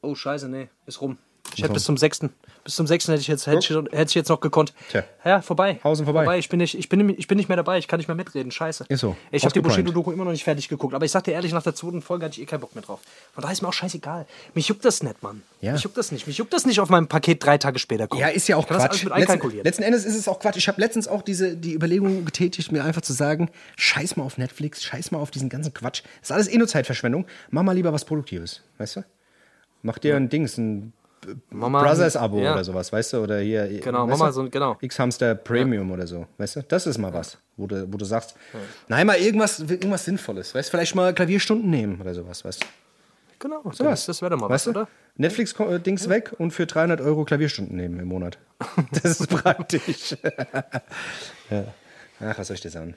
oh, 0.05 0.15
scheiße, 0.15 0.47
nee, 0.49 0.67
ist 0.85 1.01
rum. 1.01 1.17
Ich 1.55 1.63
hätte 1.63 1.73
bis 1.73 1.83
zum 1.83 1.97
6. 1.97 2.21
Bis 2.63 2.75
zum 2.75 2.87
6. 2.87 3.07
hätte 3.07 3.21
ich 3.21 3.27
jetzt, 3.27 3.45
hätte 3.45 3.59
ich, 3.59 3.69
hätte 3.69 4.09
ich 4.09 4.15
jetzt 4.15 4.29
noch 4.29 4.39
gekonnt. 4.39 4.73
Tja. 4.89 5.03
Ja, 5.23 5.41
vorbei. 5.41 5.79
Außen 5.83 6.05
vorbei. 6.05 6.39
Ich 6.39 6.49
bin, 6.49 6.57
nicht, 6.57 6.77
ich, 6.77 6.89
bin, 6.89 7.07
ich 7.09 7.27
bin 7.27 7.37
nicht 7.37 7.47
mehr 7.47 7.55
dabei, 7.55 7.77
ich 7.77 7.87
kann 7.87 7.99
nicht 7.99 8.07
mehr 8.07 8.15
mitreden. 8.15 8.51
Scheiße. 8.51 8.85
Ist 8.89 9.01
so. 9.01 9.15
Ich 9.31 9.43
habe 9.43 9.53
die. 9.53 9.61
Bushido-Doku 9.61 10.11
immer 10.11 10.25
noch 10.25 10.31
nicht 10.31 10.43
fertig 10.43 10.67
geguckt. 10.67 10.93
Aber 10.93 11.05
ich 11.05 11.11
sag 11.11 11.23
dir 11.23 11.33
ehrlich, 11.33 11.53
nach 11.53 11.63
der 11.63 11.75
zweiten 11.75 12.01
Folge 12.01 12.25
hatte 12.25 12.35
ich 12.35 12.41
eh 12.41 12.45
keinen 12.45 12.61
Bock 12.61 12.73
mehr 12.73 12.83
drauf. 12.83 12.99
Von 13.33 13.41
daher 13.41 13.53
ist 13.53 13.61
mir 13.61 13.67
auch 13.67 13.73
scheißegal. 13.73 14.25
Mich 14.53 14.67
juckt 14.67 14.83
das 14.83 15.03
nicht, 15.03 15.21
Mann. 15.21 15.43
Ja. 15.61 15.73
Mich 15.73 15.83
juckt 15.83 15.97
das 15.97 16.11
nicht. 16.11 16.25
Mich 16.27 16.37
juckt 16.37 16.53
das 16.53 16.65
nicht 16.65 16.79
auf 16.79 16.89
meinem 16.89 17.07
Paket 17.07 17.43
drei 17.45 17.57
Tage 17.57 17.79
später 17.79 18.07
kommen. 18.07 18.21
Ja, 18.21 18.29
ist 18.29 18.47
ja 18.47 18.57
auch 18.57 18.67
Quatsch. 18.67 19.03
Letzten, 19.03 19.63
letzten 19.63 19.83
Endes 19.83 20.05
ist 20.05 20.15
es 20.15 20.27
auch 20.27 20.39
Quatsch. 20.39 20.57
Ich 20.57 20.67
habe 20.67 20.81
letztens 20.81 21.07
auch 21.07 21.21
diese, 21.21 21.55
die 21.55 21.73
Überlegung 21.73 22.25
getätigt, 22.25 22.71
mir 22.71 22.83
einfach 22.83 23.01
zu 23.01 23.13
sagen, 23.13 23.49
scheiß 23.77 24.17
mal 24.17 24.23
auf 24.23 24.37
Netflix, 24.37 24.83
scheiß 24.83 25.11
mal 25.11 25.19
auf 25.19 25.31
diesen 25.31 25.49
ganzen 25.49 25.73
Quatsch. 25.73 26.01
Das 26.21 26.29
ist 26.29 26.31
alles 26.31 26.47
eh 26.47 26.57
nur 26.57 26.67
Zeitverschwendung. 26.67 27.25
Mach 27.51 27.63
mal 27.63 27.73
lieber 27.73 27.93
was 27.93 28.05
Produktives, 28.05 28.61
weißt 28.79 28.97
du? 28.97 29.03
Mach 29.85 29.99
dir 29.99 30.15
ein 30.15 30.29
Dings, 30.29 30.57
ein 30.57 30.93
Mach 31.51 31.69
mal- 31.69 31.83
Brothers-Abo 31.83 32.39
ja. 32.39 32.53
oder 32.53 32.63
sowas, 32.63 32.91
weißt 32.91 33.13
du? 33.13 33.17
Oder 33.19 33.39
hier, 33.39 33.67
Genau, 33.81 34.07
du? 34.07 34.31
so 34.31 34.41
ein- 34.41 34.49
genau. 34.49 34.77
X-Hamster 34.81 35.35
Premium 35.35 35.91
oder 35.91 36.07
so, 36.07 36.25
weißt 36.37 36.55
du? 36.57 36.63
Das 36.63 36.87
ist 36.87 36.97
mal 36.97 37.13
was, 37.13 37.37
wo 37.55 37.67
du, 37.67 37.91
wo 37.93 37.97
du 37.97 38.05
sagst, 38.05 38.35
nein, 38.87 39.05
mal 39.05 39.17
irgendwas, 39.17 39.59
irgendwas 39.59 40.05
Sinnvolles, 40.05 40.55
weißt 40.55 40.69
du? 40.69 40.71
Vielleicht 40.77 40.95
mal 40.95 41.13
Klavierstunden 41.13 41.69
nehmen 41.69 42.01
oder 42.01 42.13
sowas, 42.15 42.43
weißt 42.43 42.63
du? 42.63 42.67
Genau, 43.37 43.61
Sowas. 43.63 43.77
das, 43.77 44.05
das 44.07 44.21
wäre 44.21 44.31
doch 44.31 44.39
mal 44.39 44.49
weißt 44.49 44.67
was, 44.67 44.73
du? 44.73 44.79
oder? 44.81 44.87
Netflix-Dings 45.17 46.09
weg 46.09 46.33
und 46.39 46.51
für 46.51 46.65
300 46.65 46.99
Euro 47.01 47.25
Klavierstunden 47.25 47.75
nehmen 47.75 47.99
im 47.99 48.07
Monat. 48.07 48.39
Das 49.03 49.19
ist 49.19 49.27
praktisch. 49.29 50.15
ja. 51.51 51.63
Ach, 52.21 52.39
was 52.39 52.47
soll 52.47 52.55
ich 52.55 52.61
dir 52.61 52.69
sagen? 52.71 52.95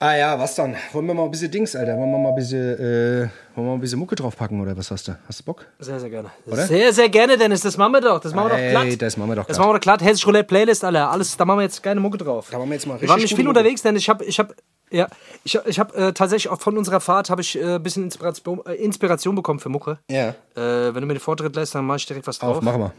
Ah 0.00 0.14
ja, 0.16 0.38
was 0.38 0.54
dann? 0.54 0.76
Wollen 0.92 1.06
wir 1.06 1.14
mal 1.14 1.24
ein 1.24 1.30
bisschen 1.32 1.50
Dings, 1.50 1.74
Alter? 1.74 1.96
Wollen 1.98 2.12
wir 2.12 2.18
mal 2.18 2.28
ein 2.28 2.34
bisschen, 2.36 2.74
äh, 2.78 3.20
wollen 3.22 3.30
wir 3.56 3.62
mal 3.64 3.74
ein 3.74 3.80
bisschen 3.80 3.98
Mucke 3.98 4.14
draufpacken 4.14 4.60
oder 4.60 4.76
was 4.76 4.92
hast 4.92 5.08
du? 5.08 5.18
Hast 5.26 5.40
du 5.40 5.44
Bock? 5.44 5.66
Sehr, 5.80 5.98
sehr 5.98 6.08
gerne. 6.08 6.30
Oder? 6.46 6.66
Sehr, 6.68 6.92
sehr 6.92 7.08
gerne, 7.08 7.36
Dennis. 7.36 7.62
Das 7.62 7.76
machen 7.76 7.92
wir 7.94 8.00
doch. 8.00 8.20
Das 8.20 8.32
machen 8.32 8.50
wir 8.50 8.58
Ey, 8.58 8.72
doch 8.74 8.82
glatt. 8.84 9.02
das 9.02 9.16
machen 9.16 9.30
wir 9.30 9.34
doch 9.36 9.46
Das 9.46 9.56
glatt. 9.56 9.58
machen 9.66 9.70
wir 9.74 9.78
doch 9.78 9.82
glatt. 9.82 10.02
Hessisch 10.04 10.24
Roulette 10.24 10.46
Playlist, 10.46 10.84
Alter. 10.84 11.10
Alles, 11.10 11.36
da 11.36 11.44
machen 11.44 11.58
wir 11.58 11.62
jetzt 11.64 11.82
keine 11.82 11.98
Mucke 11.98 12.16
drauf. 12.16 12.46
Da 12.48 12.58
machen 12.58 12.70
wir 12.70 12.74
jetzt 12.76 12.86
mal 12.86 13.00
Wir 13.00 13.08
waren 13.08 13.16
richtig 13.16 13.32
nicht 13.32 13.36
viel 13.38 13.44
Mucke. 13.44 13.58
unterwegs, 13.58 13.82
denn 13.82 13.96
ich 13.96 14.08
habe, 14.08 14.24
ich 14.24 14.38
habe, 14.38 14.54
ja, 14.92 15.08
ich, 15.42 15.56
hab- 15.56 15.66
ich 15.66 15.80
habe 15.80 15.96
äh, 15.96 16.12
tatsächlich 16.12 16.48
auch 16.52 16.60
von 16.60 16.78
unserer 16.78 17.00
Fahrt 17.00 17.28
habe 17.28 17.40
ich 17.40 17.58
äh, 17.58 17.74
ein 17.74 17.82
bisschen 17.82 18.04
Inspiration, 18.04 18.60
äh, 18.66 18.74
Inspiration 18.74 19.34
bekommen 19.34 19.58
für 19.58 19.68
Mucke. 19.68 19.98
Ja. 20.08 20.28
Äh, 20.28 20.94
wenn 20.94 21.00
du 21.00 21.06
mir 21.06 21.14
den 21.14 21.20
Vortritt 21.20 21.56
lässt, 21.56 21.74
dann 21.74 21.84
mache 21.84 21.96
ich 21.96 22.06
direkt 22.06 22.28
was 22.28 22.38
drauf. 22.38 22.58
Auf, 22.58 22.62
machen 22.62 22.80
wir. 22.82 22.92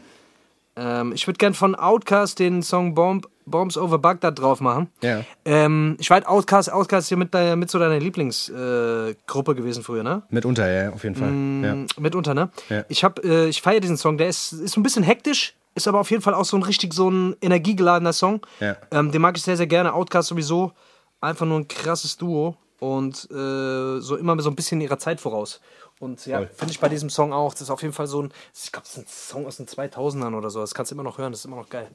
Ähm, 0.75 1.11
ich 1.13 1.27
würde 1.27 1.37
gern 1.37 1.53
von 1.53 1.75
Outcast 1.75 2.39
den 2.39 2.61
Song 2.63 2.93
Bomb, 2.93 3.27
Bombs 3.45 3.77
Over 3.77 3.97
Baghdad 3.97 4.39
drauf 4.39 4.61
machen. 4.61 4.89
Ja. 5.01 5.23
Ähm, 5.43 5.97
ich 5.99 6.09
weiß, 6.09 6.25
Outcast, 6.25 6.71
Outcast 6.71 7.07
ist 7.07 7.09
ja 7.09 7.17
mit, 7.17 7.33
de- 7.33 7.55
mit 7.55 7.69
so 7.71 7.79
deiner 7.79 7.99
Lieblingsgruppe 7.99 9.51
äh, 9.51 9.55
gewesen 9.55 9.83
früher, 9.83 10.03
ne? 10.03 10.21
Mitunter, 10.29 10.69
ja, 10.71 10.91
auf 10.91 11.03
jeden 11.03 11.15
Fall. 11.15 11.31
Ja. 11.63 11.85
Mitunter, 12.01 12.33
ne? 12.33 12.49
Ja. 12.69 12.85
Ich 12.89 13.03
hab, 13.03 13.23
äh, 13.25 13.47
ich 13.47 13.61
feiere 13.61 13.79
diesen 13.79 13.97
Song. 13.97 14.17
Der 14.17 14.29
ist, 14.29 14.51
ist 14.53 14.77
ein 14.77 14.83
bisschen 14.83 15.03
hektisch, 15.03 15.55
ist 15.75 15.87
aber 15.87 15.99
auf 15.99 16.11
jeden 16.11 16.21
Fall 16.21 16.33
auch 16.33 16.45
so 16.45 16.57
ein 16.57 16.63
richtig 16.63 16.93
so 16.93 17.09
ein 17.09 17.35
energiegeladener 17.41 18.13
Song. 18.13 18.41
Ja. 18.59 18.75
Ähm, 18.91 19.11
den 19.11 19.21
mag 19.21 19.35
ich 19.37 19.43
sehr, 19.43 19.57
sehr 19.57 19.67
gerne. 19.67 19.93
Outcast 19.93 20.29
sowieso 20.29 20.71
einfach 21.19 21.45
nur 21.45 21.59
ein 21.59 21.67
krasses 21.67 22.15
Duo 22.17 22.55
und 22.79 23.27
äh, 23.31 23.99
so 23.99 24.15
immer 24.15 24.39
so 24.41 24.49
ein 24.49 24.55
bisschen 24.55 24.79
ihrer 24.79 24.99
Zeit 24.99 25.19
voraus. 25.19 25.59
Und 25.99 26.25
ja, 26.25 26.45
finde 26.55 26.71
ich 26.71 26.79
bei 26.79 26.89
diesem 26.89 27.09
Song 27.09 27.33
auch. 27.33 27.53
Das 27.53 27.63
ist 27.63 27.69
auf 27.69 27.81
jeden 27.81 27.93
Fall 27.93 28.07
so 28.07 28.23
ein, 28.23 28.31
ich 28.55 28.71
glaube, 28.71 28.87
das 28.87 28.97
ist 28.97 29.03
ein 29.03 29.07
Song 29.07 29.45
aus 29.45 29.57
den 29.57 29.67
2000ern 29.67 30.35
oder 30.35 30.49
so. 30.49 30.61
Das 30.61 30.73
kannst 30.73 30.91
du 30.91 30.95
immer 30.95 31.03
noch 31.03 31.17
hören, 31.17 31.31
das 31.31 31.41
ist 31.41 31.45
immer 31.45 31.57
noch 31.57 31.69
geil. 31.69 31.87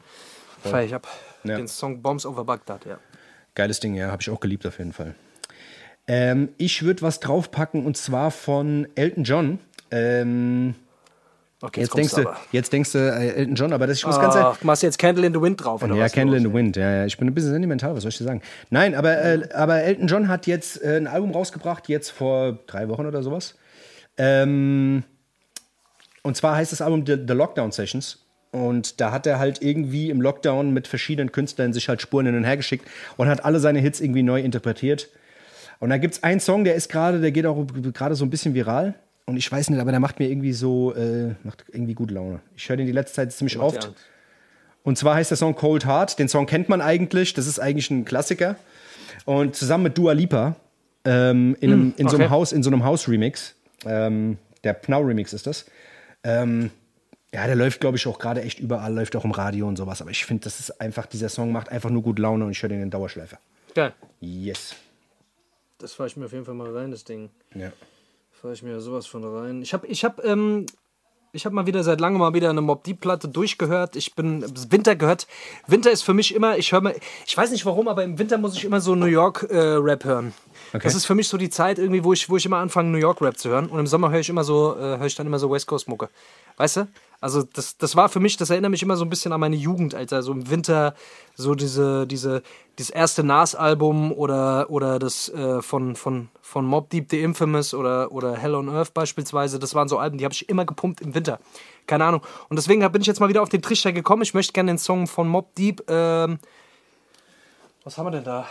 Feier 0.63 0.85
ich 0.85 0.95
ab. 0.95 1.09
Ja. 1.45 1.57
Den 1.57 1.69
Song 1.69 2.03
Bombs 2.03 2.25
Over 2.27 2.45
Baghdad, 2.45 2.85
ja. 2.87 2.99
Geiles 3.55 3.81
Ding, 3.81 3.95
ja, 3.95 4.11
habe 4.11 4.21
ich 4.21 4.31
auch 4.31 4.41
geliebt 4.41 4.67
auf 4.67 4.79
jeden 4.79 4.93
Fall. 4.93 5.15
Ähm, 6.07 6.51
ich 6.59 6.83
würde 6.83 7.03
was 7.03 7.21
draufpacken 7.21 7.87
und 7.87 7.97
zwar 7.97 8.31
von 8.31 8.87
Elton 8.95 9.25
John. 9.25 9.59
Ähm, 9.91 10.75
Okay, 11.65 11.81
jetzt, 11.81 11.91
kommst 11.93 12.15
denkst 12.19 12.31
du, 12.31 12.57
jetzt 12.57 12.73
denkst 12.75 12.93
du 12.93 12.99
äh, 12.99 13.29
Elton 13.37 13.55
John, 13.55 13.73
aber 13.73 13.87
das 13.87 13.97
ich 13.97 14.07
muss 14.07 14.21
ganz 14.21 14.35
ehrlich. 14.35 14.59
Ach, 14.61 14.65
machst 14.65 14.83
du 14.83 14.87
jetzt 14.87 14.99
Candle 14.99 15.27
in 15.27 15.33
the 15.33 15.41
Wind 15.41 15.65
drauf, 15.65 15.83
oder 15.83 15.95
Ja, 15.95 16.05
was? 16.05 16.13
Candle 16.13 16.37
in 16.37 16.43
the 16.43 16.53
Wind. 16.53 16.77
Ja, 16.77 16.91
ja, 16.91 17.07
ich 17.07 17.17
bin 17.17 17.27
ein 17.27 17.33
bisschen 17.33 17.53
sentimental, 17.53 17.95
was 17.95 18.03
soll 18.03 18.11
ich 18.11 18.19
dir 18.19 18.25
sagen? 18.25 18.43
Nein, 18.69 18.95
aber, 18.95 19.17
äh, 19.25 19.49
aber 19.55 19.77
Elton 19.81 20.07
John 20.07 20.29
hat 20.29 20.47
jetzt 20.47 20.83
äh, 20.83 20.99
ein 20.99 21.07
Album 21.07 21.31
rausgebracht, 21.31 21.89
jetzt 21.89 22.11
vor 22.11 22.59
drei 22.67 22.89
Wochen 22.91 23.07
oder 23.07 23.23
sowas. 23.23 23.55
Ähm, 24.19 25.03
und 26.23 26.37
zwar 26.37 26.57
heißt 26.57 26.73
das 26.73 26.81
Album 26.81 27.05
The, 27.07 27.17
The 27.27 27.35
Lockdown 27.35 27.73
Sessions. 27.73 28.21
Und 28.51 29.01
da 29.01 29.11
hat 29.11 29.27
er 29.27 29.41
halt 29.41 29.63
irgendwie 29.63 30.11
im 30.11 30.21
Lockdown 30.21 30.73
mit 30.73 30.87
verschiedenen 30.87 31.33
Künstlern 31.33 31.73
sich 31.73 31.89
halt 31.89 32.01
Spuren 32.01 32.27
hin 32.27 32.37
und 32.37 32.45
her 32.45 32.57
geschickt 32.57 32.87
und 33.17 33.29
hat 33.29 33.45
alle 33.45 33.59
seine 33.59 33.81
Hits 33.81 34.01
irgendwie 34.01 34.23
neu 34.23 34.41
interpretiert. 34.41 35.09
Und 35.81 35.91
da 35.91 35.99
gibt 35.99 36.15
es 36.15 36.23
einen 36.23 36.39
Song, 36.39 36.63
der 36.63 36.77
ist 36.77 36.89
gerade, 36.89 37.21
der 37.21 37.33
geht 37.33 37.47
auch 37.47 37.67
gerade 37.93 38.15
so 38.15 38.25
ein 38.25 38.31
bisschen 38.31 38.55
viral. 38.55 38.95
Und 39.27 39.39
ich 39.39 39.51
weiß 39.51 39.71
nicht, 39.71 39.81
aber 39.81 39.91
der 39.91 40.01
macht 40.01 40.21
mir 40.21 40.29
irgendwie 40.29 40.53
so, 40.53 40.95
äh, 40.95 41.35
macht 41.43 41.65
irgendwie 41.73 41.95
gute 41.95 42.15
Laune. 42.15 42.41
Ich 42.57 42.69
höre 42.69 42.77
den 42.77 42.87
die 42.87 42.93
letzte 42.93 43.17
Zeit 43.17 43.33
ziemlich 43.33 43.59
oft. 43.59 43.91
Und 44.85 44.99
zwar 44.99 45.17
heißt 45.17 45.31
der 45.31 45.39
Song 45.39 45.57
Cold 45.57 45.87
Heart. 45.87 46.19
Den 46.19 46.29
Song 46.29 46.47
kennt 46.47 46.69
man 46.69 46.81
eigentlich. 46.81 47.35
Das 47.35 47.47
ist 47.47 47.59
eigentlich 47.59 47.91
ein 47.91 48.05
Klassiker. 48.05 48.57
Und 49.25 49.57
zusammen 49.57 49.85
mit 49.85 49.99
Dua 49.99 50.13
Lipa 50.13 50.57
ähm, 51.05 51.57
in, 51.61 51.73
einem, 51.73 51.95
in 51.97 52.09
so 52.09 52.17
einem 52.17 52.27
okay. 52.27 52.31
Haus, 52.31 52.53
in 52.53 52.63
so 52.63 52.71
einem 52.71 52.85
House-Remix. 52.85 53.55
Ähm, 53.85 54.39
der 54.63 54.73
Pnau-Remix 54.73 55.33
ist 55.33 55.47
das. 55.47 55.67
Ähm, 56.23 56.71
ja, 57.33 57.47
der 57.47 57.57
läuft, 57.57 57.81
glaube 57.81 57.97
ich, 57.97 58.07
auch 58.07 58.19
gerade 58.19 58.43
echt 58.43 58.61
überall, 58.61 58.95
läuft 58.95 59.17
auch 59.17 59.25
im 59.25 59.33
Radio 59.33 59.67
und 59.67 59.77
sowas. 59.77 60.01
Aber 60.01 60.11
ich 60.11 60.25
finde, 60.25 60.45
das 60.45 60.61
ist 60.61 60.81
einfach, 60.81 61.07
dieser 61.07 61.29
Song 61.29 61.53
macht 61.53 61.69
einfach 61.69 61.91
nur 61.91 62.03
gut 62.03 62.19
Laune 62.19 62.45
und 62.45 62.53
ich 62.53 62.63
höre 62.63 62.69
den 62.69 62.81
in 62.81 62.91
Dauerschleife. 62.91 63.39
Geil. 63.75 63.93
Yes. 64.21 64.77
Das 65.79 65.93
fahre 65.93 66.07
ich 66.07 66.17
mir 66.17 66.27
auf 66.27 66.33
jeden 66.33 66.45
Fall 66.45 66.55
mal 66.55 66.75
rein, 66.75 66.93
das 66.93 67.05
Ding. 67.05 67.31
Ja. 67.55 67.73
Fahre 68.33 68.55
ich 68.55 68.63
mir 68.63 68.81
sowas 68.81 69.07
von 69.07 69.25
rein. 69.25 69.63
Ich 69.63 69.75
habe 69.75 69.87
ich 69.89 70.05
hab, 70.05 70.25
ähm, 70.25 70.67
ich 71.33 71.45
hab 71.45 71.53
mal 71.53 71.67
wieder 71.67 71.83
seit 71.83 72.01
langem 72.01 72.21
mal 72.21 72.35
wieder 72.35 72.51
eine 72.51 72.61
Mob 72.61 72.85
Deep 72.85 73.01
Platte 73.01 73.27
durchgehört. 73.27 73.97
Ich 73.97 74.15
bin 74.15 74.45
Winter 74.71 74.95
gehört. 74.95 75.27
Winter 75.67 75.91
ist 75.91 76.03
für 76.03 76.15
mich 76.15 76.35
immer, 76.35 76.57
ich 76.57 76.71
höre 76.71 76.81
mal, 76.81 76.95
ich 77.27 77.37
weiß 77.37 77.51
nicht 77.51 77.67
warum, 77.67 77.89
aber 77.89 78.05
im 78.05 78.19
Winter 78.19 78.39
muss 78.39 78.57
ich 78.57 78.65
immer 78.65 78.81
so 78.81 78.95
New 78.95 79.07
York 79.07 79.49
äh, 79.51 79.59
Rap 79.59 80.05
hören. 80.05 80.33
Das 80.83 80.95
ist 80.95 81.07
für 81.07 81.15
mich 81.15 81.29
so 81.29 81.37
die 81.37 81.51
Zeit 81.51 81.79
irgendwie, 81.79 82.03
wo 82.03 82.13
ich, 82.13 82.29
wo 82.29 82.37
ich 82.37 82.45
immer 82.45 82.57
anfange 82.57 82.91
New 82.91 82.99
York 82.99 83.21
Rap 83.21 83.39
zu 83.39 83.49
hören 83.49 83.67
und 83.67 83.79
im 83.79 83.87
Sommer 83.87 84.11
höre 84.11 84.21
ich 84.21 84.29
immer 84.29 84.43
so, 84.45 84.77
äh, 84.77 84.99
höre 84.99 85.07
ich 85.07 85.15
dann 85.15 85.27
immer 85.27 85.39
so 85.39 85.51
West 85.51 85.67
Coast 85.67 85.89
Mucke. 85.89 86.09
Weißt 86.57 86.79
du? 86.79 86.89
Also 87.21 87.43
das, 87.43 87.79
das 87.79 87.97
war 87.97 88.09
für 88.09 88.21
mich, 88.21 88.37
das 88.37 88.51
erinnert 88.51 88.71
mich 88.71 88.83
immer 88.83 88.97
so 88.97 89.05
ein 89.05 89.09
bisschen 89.09 89.33
an 89.33 89.41
meine 89.41 89.57
Jugend, 89.57 89.95
Alter. 89.95 90.23
So 90.23 90.33
im 90.33 90.51
Winter, 90.51 90.95
so 91.37 91.55
diese, 91.55 92.07
diese, 92.07 92.43
dieses 92.79 92.91
erste 92.91 93.25
Nas-Album 93.25 94.13
oder, 94.13 94.69
oder 94.69 94.99
das 94.99 95.29
äh, 95.31 95.63
von, 95.63 95.97
von, 95.97 96.29
von 96.43 96.67
Mob 96.67 96.91
Deep, 96.91 97.07
The 97.11 97.23
Infamous 97.23 97.73
oder, 97.73 98.13
oder 98.13 98.37
Hell 98.37 98.55
on 98.55 98.69
Earth 98.69 98.93
beispielsweise. 98.93 99.59
Das 99.59 99.75
waren 99.75 99.89
so 99.89 99.99
Alben, 99.99 100.19
die 100.19 100.25
habe 100.25 100.35
ich 100.35 100.49
immer 100.49 100.65
gepumpt 100.65 101.01
im 101.01 101.15
Winter. 101.15 101.39
Keine 101.87 102.05
Ahnung. 102.05 102.21
Und 102.49 102.57
deswegen 102.57 102.81
bin 102.93 103.01
ich 103.01 103.07
jetzt 103.07 103.21
mal 103.21 103.29
wieder 103.29 103.43
auf 103.43 103.49
den 103.49 103.63
Trichter 103.63 103.93
gekommen. 103.93 104.23
Ich 104.23 104.35
möchte 104.35 104.53
gerne 104.53 104.73
den 104.73 104.79
Song 104.79 105.07
von 105.07 105.29
Mob 105.29 105.55
Deep. 105.55 105.83
Ähm, 105.89 106.39
was 107.85 107.97
haben 107.97 108.07
wir 108.07 108.11
denn 108.11 108.25
da? 108.25 108.47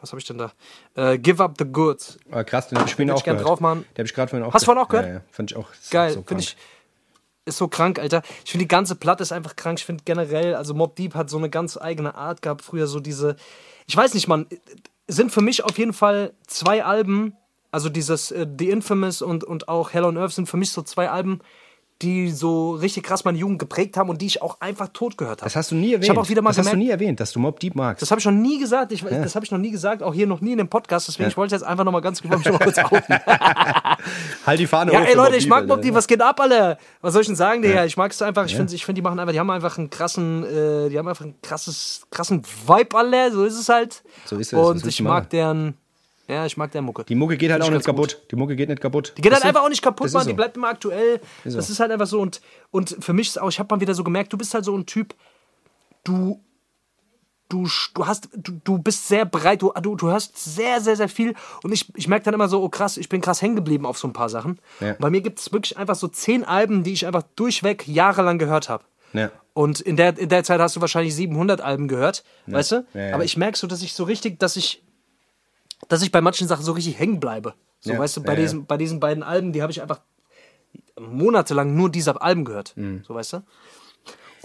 Was 0.00 0.12
habe 0.12 0.20
ich 0.20 0.26
denn 0.26 0.38
da? 0.38 0.52
Äh, 0.94 1.18
Give 1.18 1.42
Up 1.42 1.54
the 1.58 1.64
Goods. 1.64 2.18
Aber 2.30 2.44
krass, 2.44 2.68
den 2.68 2.78
habe 2.78 2.88
ich 2.88 2.94
auch 2.94 3.18
ich 3.18 3.24
gern 3.24 3.36
gehört. 3.36 3.48
drauf 3.48 3.60
machen. 3.60 3.84
Den 3.92 3.98
habe 4.02 4.06
ich 4.06 4.14
gerade 4.14 4.28
vorhin 4.30 4.46
auch 4.46 4.52
Hast 4.54 4.62
du 4.62 4.66
vorhin 4.66 4.82
auch 4.82 4.88
gehört? 4.88 5.06
Ja, 5.06 5.12
ja. 5.14 5.20
Fand 5.30 5.50
ich 5.50 5.56
auch 5.56 5.68
Geil, 5.90 6.10
so 6.10 6.14
finde 6.16 6.26
krank. 6.26 6.40
ich. 6.42 6.56
Ist 7.48 7.58
so 7.58 7.68
krank, 7.68 7.98
Alter. 8.00 8.22
Ich 8.44 8.50
finde, 8.50 8.64
die 8.64 8.68
ganze 8.68 8.96
Platte 8.96 9.22
ist 9.22 9.30
einfach 9.32 9.54
krank. 9.54 9.78
Ich 9.78 9.84
finde 9.84 10.02
generell, 10.04 10.54
also 10.56 10.74
Mob 10.74 10.96
Deep 10.96 11.14
hat 11.14 11.30
so 11.30 11.38
eine 11.38 11.48
ganz 11.48 11.76
eigene 11.76 12.16
Art 12.16 12.42
gehabt. 12.42 12.62
Früher 12.62 12.88
so 12.88 12.98
diese. 13.00 13.36
Ich 13.86 13.96
weiß 13.96 14.14
nicht, 14.14 14.26
man. 14.28 14.46
Sind 15.08 15.30
für 15.30 15.40
mich 15.40 15.62
auf 15.62 15.78
jeden 15.78 15.92
Fall 15.92 16.32
zwei 16.48 16.84
Alben. 16.84 17.36
Also 17.70 17.88
dieses 17.88 18.32
äh, 18.32 18.46
The 18.58 18.70
Infamous 18.70 19.22
und, 19.22 19.44
und 19.44 19.68
auch 19.68 19.92
Hell 19.92 20.04
on 20.04 20.16
Earth 20.18 20.32
sind 20.32 20.48
für 20.48 20.56
mich 20.56 20.72
so 20.72 20.82
zwei 20.82 21.10
Alben, 21.10 21.40
die 22.02 22.30
so 22.30 22.72
richtig 22.72 23.04
krass 23.04 23.24
meine 23.24 23.38
Jugend 23.38 23.58
geprägt 23.58 23.96
haben 23.96 24.10
und 24.10 24.20
die 24.20 24.26
ich 24.26 24.42
auch 24.42 24.60
einfach 24.60 24.88
tot 24.92 25.16
gehört 25.16 25.40
habe. 25.40 25.46
Das 25.46 25.56
hast 25.56 25.70
du 25.70 25.74
nie 25.74 25.92
erwähnt. 25.94 26.04
Ich 26.04 26.10
habe 26.10 26.20
auch 26.20 26.28
wieder 26.28 26.42
mal 26.42 26.50
das 26.50 26.58
hast 26.58 26.66
du 26.66 26.70
gemerkt, 26.72 26.86
nie 26.86 26.90
erwähnt, 26.90 27.20
dass 27.20 27.32
du 27.32 27.38
Mob 27.38 27.58
Deep 27.58 27.74
magst. 27.74 28.02
das 28.02 28.10
habe 28.10 28.18
ich 28.18 28.24
noch 28.26 28.32
nie 28.32 28.58
gesagt. 28.58 28.92
Ich, 28.92 29.02
Das 29.02 29.34
habe 29.34 29.44
ich 29.46 29.50
noch 29.50 29.58
nie 29.58 29.70
gesagt, 29.70 30.02
auch 30.02 30.12
hier 30.12 30.26
noch 30.26 30.42
nie 30.42 30.52
in 30.52 30.58
dem 30.58 30.68
Podcast. 30.68 31.08
Deswegen, 31.08 31.30
ich 31.30 31.36
wollte 31.38 31.54
jetzt 31.54 31.62
einfach 31.62 31.84
noch 31.84 31.92
mal 31.92 32.00
ganz, 32.00 32.22
mich 32.22 32.30
noch 32.32 32.44
mal 32.44 32.58
kurz 32.58 32.78
outen. 32.78 33.14
halt 34.46 34.60
die 34.60 34.66
Fahne 34.66 34.92
Ja, 34.92 35.00
hoch 35.00 35.06
ey 35.06 35.14
Leute, 35.14 35.30
Mobb 35.32 35.38
ich 35.40 35.46
mag 35.48 35.62
Alter. 35.62 35.74
Mob 35.74 35.82
Deep, 35.82 35.94
was 35.94 36.06
geht 36.06 36.20
ab, 36.20 36.38
Alter? 36.38 36.78
Was 37.00 37.12
soll 37.14 37.22
ich 37.22 37.28
denn 37.28 37.36
sagen, 37.36 37.62
Digga? 37.62 37.84
Ich 37.86 37.96
mag 37.96 38.10
es 38.12 38.20
einfach, 38.20 38.44
ich 38.44 38.54
finde, 38.56 38.74
ich 38.74 38.84
find, 38.84 38.98
die 38.98 39.02
machen 39.02 39.18
einfach, 39.18 39.32
die 39.32 39.40
haben 39.40 39.50
einfach 39.50 39.78
einen 39.78 39.88
krassen, 39.88 40.44
äh, 40.44 40.88
die 40.90 40.98
haben 40.98 41.08
einfach 41.08 41.24
einen 41.24 41.40
krasses, 41.40 42.06
krassen 42.10 42.42
Vibe, 42.66 42.96
Alter, 42.96 43.32
so 43.32 43.44
ist 43.44 43.58
es 43.58 43.68
halt. 43.70 44.02
So 44.26 44.36
ist 44.36 44.52
es, 44.52 44.58
Und 44.58 44.86
ich 44.86 45.00
mag 45.00 45.30
deren, 45.30 45.74
ja, 46.28 46.44
ich 46.44 46.56
mag 46.56 46.72
deren 46.72 46.84
Mucke. 46.84 47.04
Die 47.04 47.14
Mucke 47.14 47.36
geht 47.36 47.52
halt 47.52 47.62
auch 47.62 47.70
nicht 47.70 47.84
kaputt. 47.84 48.20
Die 48.30 48.36
Mucke 48.36 48.56
geht 48.56 48.68
nicht 48.68 48.80
kaputt. 48.80 49.14
Die 49.16 49.22
geht 49.22 49.32
halt 49.32 49.44
einfach 49.44 49.62
auch 49.62 49.68
nicht 49.68 49.82
kaputt, 49.82 50.12
Mann. 50.12 50.24
Die 50.24 50.30
so. 50.30 50.36
bleibt 50.36 50.56
immer 50.56 50.68
aktuell. 50.68 51.20
Ist 51.44 51.56
das 51.56 51.68
so. 51.68 51.72
ist 51.72 51.80
halt 51.80 51.92
einfach 51.92 52.06
so. 52.06 52.20
Und, 52.20 52.40
und 52.70 52.96
für 53.00 53.12
mich 53.12 53.28
ist 53.28 53.40
auch, 53.40 53.48
ich 53.48 53.58
habe 53.58 53.72
mal 53.74 53.80
wieder 53.80 53.94
so 53.94 54.02
gemerkt, 54.02 54.32
du 54.32 54.38
bist 54.38 54.52
halt 54.52 54.64
so 54.64 54.76
ein 54.76 54.86
Typ, 54.86 55.14
du. 56.04 56.40
Du, 57.48 57.68
du, 57.94 58.04
hast, 58.04 58.28
du, 58.34 58.60
du 58.64 58.78
bist 58.78 59.06
sehr 59.06 59.24
breit, 59.24 59.62
du, 59.62 59.72
du, 59.80 59.94
du 59.94 60.08
hörst 60.08 60.36
sehr, 60.36 60.80
sehr, 60.80 60.96
sehr 60.96 61.08
viel. 61.08 61.32
Und 61.62 61.70
ich, 61.70 61.86
ich 61.94 62.08
merke 62.08 62.24
dann 62.24 62.34
immer 62.34 62.48
so, 62.48 62.60
oh 62.60 62.68
krass, 62.68 62.96
ich 62.96 63.08
bin 63.08 63.20
krass 63.20 63.40
hängen 63.40 63.54
geblieben 63.54 63.86
auf 63.86 63.98
so 63.98 64.08
ein 64.08 64.12
paar 64.12 64.28
Sachen. 64.28 64.58
Ja. 64.80 64.96
Bei 64.98 65.10
mir 65.10 65.20
gibt 65.20 65.38
es 65.38 65.52
wirklich 65.52 65.78
einfach 65.78 65.94
so 65.94 66.08
zehn 66.08 66.42
Alben, 66.42 66.82
die 66.82 66.92
ich 66.92 67.06
einfach 67.06 67.22
durchweg 67.36 67.86
jahrelang 67.86 68.38
gehört 68.38 68.68
habe. 68.68 68.82
Ja. 69.12 69.30
Und 69.54 69.80
in 69.80 69.94
der, 69.94 70.18
in 70.18 70.28
der 70.28 70.42
Zeit 70.42 70.60
hast 70.60 70.74
du 70.74 70.80
wahrscheinlich 70.80 71.14
700 71.14 71.60
Alben 71.60 71.86
gehört, 71.86 72.24
weißt 72.46 72.72
du? 72.72 72.86
Ja, 72.94 73.00
ja. 73.00 73.14
Aber 73.14 73.22
ich 73.22 73.36
merke 73.36 73.56
so, 73.56 73.68
dass 73.68 73.80
ich 73.80 73.94
so 73.94 74.02
richtig, 74.02 74.40
dass 74.40 74.56
ich, 74.56 74.82
dass 75.88 76.02
ich 76.02 76.12
bei 76.12 76.20
manchen 76.20 76.48
Sachen 76.48 76.64
so 76.64 76.72
richtig 76.72 76.98
hängen 76.98 77.20
bleibe. 77.20 77.54
So, 77.80 77.92
Ja, 77.92 77.98
weißt 77.98 78.16
du, 78.16 78.22
bei, 78.22 78.32
ja, 78.32 78.38
ja. 78.38 78.44
diesen, 78.44 78.66
bei 78.66 78.76
diesen 78.76 79.00
beiden 79.00 79.22
Alben, 79.22 79.52
die 79.52 79.62
habe 79.62 79.72
ich 79.72 79.82
einfach 79.82 80.00
monatelang 80.98 81.74
nur 81.74 81.90
diese 81.90 82.20
Alben 82.20 82.44
gehört. 82.44 82.76
Mhm. 82.76 83.04
So, 83.06 83.14
weißt 83.14 83.34
du? 83.34 83.42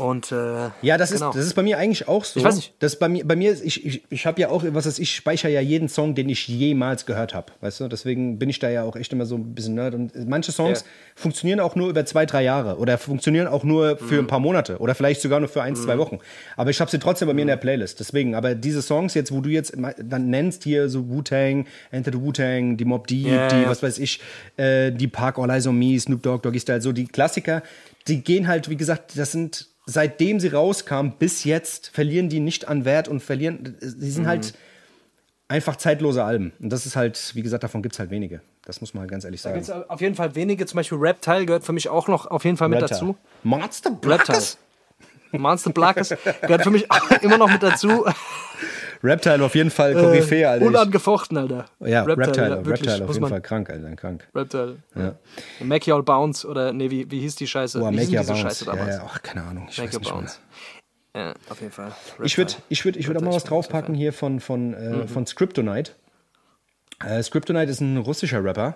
Und, 0.02 0.32
äh, 0.32 0.70
Ja, 0.82 0.98
das, 0.98 1.12
Genau. 1.12 1.30
ist, 1.30 1.36
das 1.38 1.46
ist 1.46 1.54
bei 1.54 1.62
mir 1.64 1.78
eigentlich 1.78 2.08
auch 2.08 2.26
so. 2.26 2.40
Ich 2.40 2.46
weiß 2.46 2.56
nicht. 2.56 2.74
Das 2.80 2.98
bei 2.98 3.08
mir, 3.08 3.26
bei 3.26 3.36
mir 3.36 3.52
ich, 3.64 3.86
ich, 3.86 4.04
ich 4.10 4.26
habe 4.26 4.42
ja 4.42 4.50
auch, 4.50 4.64
was 4.70 4.86
weiß 4.88 4.98
ich, 5.00 5.14
speichere 5.16 5.52
ja 5.52 5.62
jeden 5.62 5.90
Song, 5.90 6.16
den 6.16 6.28
ich 6.30 6.48
jemals 6.48 7.06
gehört 7.06 7.34
habe. 7.36 7.52
Weißt 7.62 7.80
du? 7.80 7.88
Deswegen 7.88 8.40
bin 8.40 8.50
ich 8.50 8.60
da 8.60 8.70
ja 8.70 8.84
auch 8.84 8.96
echt 8.96 9.14
immer 9.14 9.26
so 9.26 9.36
ein 9.36 9.54
bisschen 9.54 9.76
nerd. 9.76 9.94
Und 9.94 10.12
manche 10.28 10.52
Songs 10.52 10.82
Ja. 10.82 10.86
funktionieren 11.16 11.60
auch 11.60 11.76
nur 11.76 11.90
über 11.90 12.04
zwei, 12.06 12.26
drei 12.26 12.42
Jahre 12.44 12.78
oder 12.78 12.98
funktionieren 12.98 13.48
auch 13.48 13.64
nur 13.64 13.98
für 13.98 14.16
Mhm. 14.16 14.20
ein 14.22 14.28
paar 14.28 14.40
Monate 14.40 14.80
oder 14.80 14.96
vielleicht 14.96 15.22
sogar 15.22 15.40
nur 15.40 15.50
für 15.50 15.62
ein, 15.62 15.76
zwei 15.76 15.98
Wochen. 15.98 16.20
Aber 16.58 16.70
ich 16.72 16.80
habe 16.82 16.90
sie 16.90 16.98
trotzdem 17.00 17.28
bei 17.28 17.34
mir 17.34 17.42
in 17.44 17.48
der 17.48 17.58
Playlist. 17.58 18.00
Deswegen, 18.00 18.34
aber 18.34 18.56
diese 18.56 18.82
Songs 18.82 19.14
jetzt, 19.14 19.32
wo 19.32 19.42
du 19.42 19.50
jetzt 19.50 19.74
dann 20.04 20.30
nennst, 20.30 20.64
hier 20.64 20.90
so 20.90 21.08
Wu-Tang, 21.10 21.68
Enter 21.92 22.12
the 22.12 22.20
Wu-Tang, 22.20 22.78
die 22.78 22.86
Mob 22.86 23.08
Deep, 23.08 23.28
Ja, 23.28 23.48
die, 23.50 23.68
was 23.68 23.84
weiß 23.84 24.00
ich, 24.00 24.20
äh, 24.58 24.92
die 24.92 25.08
Park 25.08 25.38
All 25.38 25.50
Eyes 25.52 25.68
on 25.68 25.78
Me, 25.78 26.00
Snoop 26.00 26.24
Dogg, 26.24 26.42
Doggy 26.42 26.60
Style, 26.60 26.82
so 26.82 26.92
die 26.92 27.06
Klassiker, 27.08 27.62
die 28.08 28.24
gehen 28.24 28.48
halt, 28.48 28.68
wie 28.70 28.78
gesagt, 28.78 29.18
das 29.18 29.32
sind, 29.32 29.68
seitdem 29.92 30.40
sie 30.40 30.48
rauskamen 30.50 31.14
bis 31.20 31.44
jetzt, 31.44 31.90
verlieren 31.90 32.30
die 32.30 32.40
nicht 32.40 32.68
an 32.68 32.86
Wert 32.86 33.08
und 33.08 33.22
verlieren, 33.22 33.76
Mhm. 33.82 34.10
sind 34.10 34.28
halt 34.28 34.54
einfach 35.48 35.76
zeitlose 35.76 36.24
Alben. 36.24 36.54
Und 36.60 36.70
das 36.72 36.86
ist 36.86 36.96
halt, 36.96 37.32
wie 37.36 37.42
gesagt, 37.42 37.64
davon 37.64 37.82
gibt 37.84 37.94
es 37.96 38.00
halt 38.00 38.10
wenige. 38.10 38.42
Das 38.66 38.80
muss 38.80 38.94
man 38.94 39.02
halt 39.02 39.12
ganz 39.12 39.26
ehrlich 39.26 39.42
da 39.42 39.50
sagen. 39.50 39.62
gibt 39.62 39.70
es 39.70 39.90
auf 39.90 40.00
jeden 40.02 40.16
Fall 40.16 40.34
wenige, 40.36 40.66
zum 40.66 40.78
Beispiel 40.78 40.98
Reptile 40.98 41.46
gehört 41.46 41.64
für 41.66 41.74
mich 41.74 41.90
auch 41.90 42.08
noch 42.08 42.26
auf 42.28 42.46
jeden 42.46 42.58
Fall 42.58 42.70
mit 42.70 42.82
Reptile. 42.82 43.00
dazu. 43.00 43.18
Monster 43.44 43.90
Reptile. 43.92 44.16
Blackers? 44.18 44.58
Monster 45.34 45.72
Blackes 45.72 46.10
gehört 46.42 46.64
für 46.64 46.72
mich 46.72 46.88
immer 47.22 47.38
noch 47.38 47.50
mit 47.52 47.64
dazu. 47.64 48.06
Reptile 49.04 49.44
auf 49.44 49.56
jeden 49.56 49.70
Fall 49.72 49.94
Koryphäe, 49.94 50.48
Alter. 50.50 50.62
Ich- 50.64 50.68
Unangefochten, 50.70 51.38
Alter. 51.38 51.66
ja, 51.80 52.04
Reptile, 52.04 52.50
ja, 52.50 52.56
Reptile, 52.56 52.66
wirklich, 52.66 52.92
auf 53.02 53.08
muss 53.08 53.16
jeden 53.16 53.28
Fall 53.30 53.42
krank, 53.42 53.70
Alter, 53.70 53.96
krank. 53.96 54.28
Reptile. 54.36 54.78
Ja. 54.96 55.16
Make 55.60 55.90
You 55.90 55.96
All 55.96 56.04
Bounce 56.04 56.48
oder 56.48 56.72
nee, 56.74 56.90
wie, 56.92 57.10
wie 57.10 57.20
hieß 57.22 57.36
die 57.36 57.48
Scheiße? 57.48 57.80
Boah, 57.80 57.92
wie 57.92 57.96
Make 57.98 58.10
Your 58.18 58.24
Bounce. 58.26 58.42
Scheiße 58.42 58.66
Ja, 58.66 58.72
damals? 58.74 58.96
ja, 58.98 59.04
ach, 59.08 59.22
keine 59.22 59.44
Ahnung, 59.44 59.68
ich 59.70 59.78
Make 59.80 59.96
Your 59.96 60.02
mehr. 60.02 60.12
Bounce. 60.12 60.40
Ja, 61.16 61.34
auf 61.50 61.60
jeden 61.60 61.74
Fall. 61.74 61.92
Ich 62.24 62.38
würde 62.38 62.54
ich 62.70 62.86
würd, 62.86 62.96
ich 62.96 63.08
würd 63.08 63.18
auch 63.18 63.22
mal 63.22 63.34
was 63.34 63.44
draufpacken 63.44 63.94
hier 63.96 64.14
von, 64.14 64.40
von, 64.40 64.74
äh, 64.74 64.90
Mhm. 64.90 65.08
von 65.08 65.26
Scriptonite. 65.26 65.92
Äh, 67.04 67.22
Scriptonite 67.24 67.70
ist 67.72 67.82
ein 67.82 67.98
russischer 67.98 68.44
Rapper. 68.44 68.76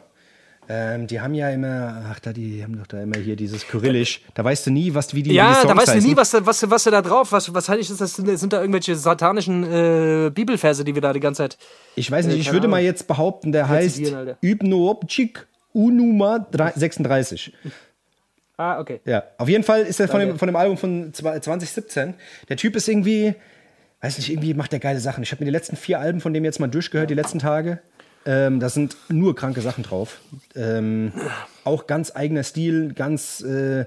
Ähm, 0.68 1.06
die 1.06 1.22
haben 1.22 1.34
ja 1.36 1.50
immer, 1.52 2.06
ach 2.12 2.20
da, 2.20 2.34
die 2.34 2.64
haben 2.64 2.78
doch 2.78 2.88
da 2.88 3.02
immer 3.04 3.18
hier 3.18 3.36
dieses 3.36 3.68
Kyrillisch. 3.68 4.22
Da 4.34 4.44
weißt 4.44 4.66
du 4.66 4.72
nie, 4.72 4.94
was, 4.96 5.14
wie 5.14 5.22
die, 5.22 5.30
die 5.30 5.36
Ja, 5.36 5.54
Songs 5.54 5.68
da 5.68 5.78
weißt 5.78 5.96
du 5.96 6.08
nie, 6.08 6.16
was, 6.18 6.32
da- 6.32 6.44
was, 6.46 6.68
was 6.70 6.84
da 6.86 7.02
drauf, 7.04 7.32
was, 7.32 7.54
was 7.54 7.70
heißt 7.70 7.92
das, 7.92 7.98
das 8.00 8.16
sind, 8.16 8.38
sind 8.40 8.52
da 8.52 8.62
irgendwelche 8.62 8.96
satanischen 8.96 9.64
äh, 9.64 10.32
Bibelverse, 10.32 10.84
die 10.84 10.96
wir 10.96 11.02
da 11.02 11.14
die 11.14 11.20
ganze 11.20 11.44
Zeit. 11.44 11.58
Ich 11.96 12.10
weiß 12.10 12.26
nicht, 12.26 12.38
Äh, 12.38 12.40
ich 12.40 12.52
würde 12.52 12.68
mal 12.68 12.78
Ahnung. 12.78 12.86
jetzt 12.88 13.08
behaupten, 13.08 13.52
der 13.52 13.70
heißt. 13.70 14.02
Übnoobchik 14.42 15.46
Unuma 15.74 16.48
36. 16.76 17.54
Ah, 18.58 18.80
okay. 18.80 19.02
Ja, 19.06 19.24
auf 19.38 19.50
jeden 19.50 19.64
Fall 19.64 19.82
ist 19.82 20.00
er 20.00 20.08
von 20.08 20.22
Okay. 20.22 20.30
dem, 20.32 20.40
von 20.40 20.48
dem 20.48 20.56
Album 20.56 20.78
von 20.78 21.14
zwei- 21.14 21.40
2017. 21.40 22.14
Der 22.48 22.56
Typ 22.58 22.76
ist 22.78 22.88
irgendwie, 22.88 23.36
weiß 24.02 24.18
nicht, 24.18 24.30
irgendwie 24.32 24.54
macht 24.54 24.72
der 24.72 24.80
geile 24.80 25.00
Sachen. 25.00 25.24
Ich 25.24 25.32
habe 25.32 25.44
mir 25.44 25.46
die 25.46 25.52
letzten 25.52 25.76
vier 25.76 26.00
Alben 26.00 26.22
von 26.22 26.34
dem 26.34 26.46
jetzt 26.46 26.60
mal 26.60 26.68
durchgehört, 26.68 27.10
die 27.10 27.16
letzten 27.16 27.40
Tage. 27.40 27.80
Ähm, 28.26 28.60
da 28.60 28.70
sind 28.70 28.98
nur 29.10 29.36
kranke 29.36 29.62
Sachen 29.62 29.84
drauf. 29.84 30.20
Ähm, 30.56 31.14
auch 31.64 31.88
ganz 31.88 32.16
eigener 32.16 32.44
Stil, 32.44 32.94
ganz, 32.94 33.42
äh, 33.42 33.86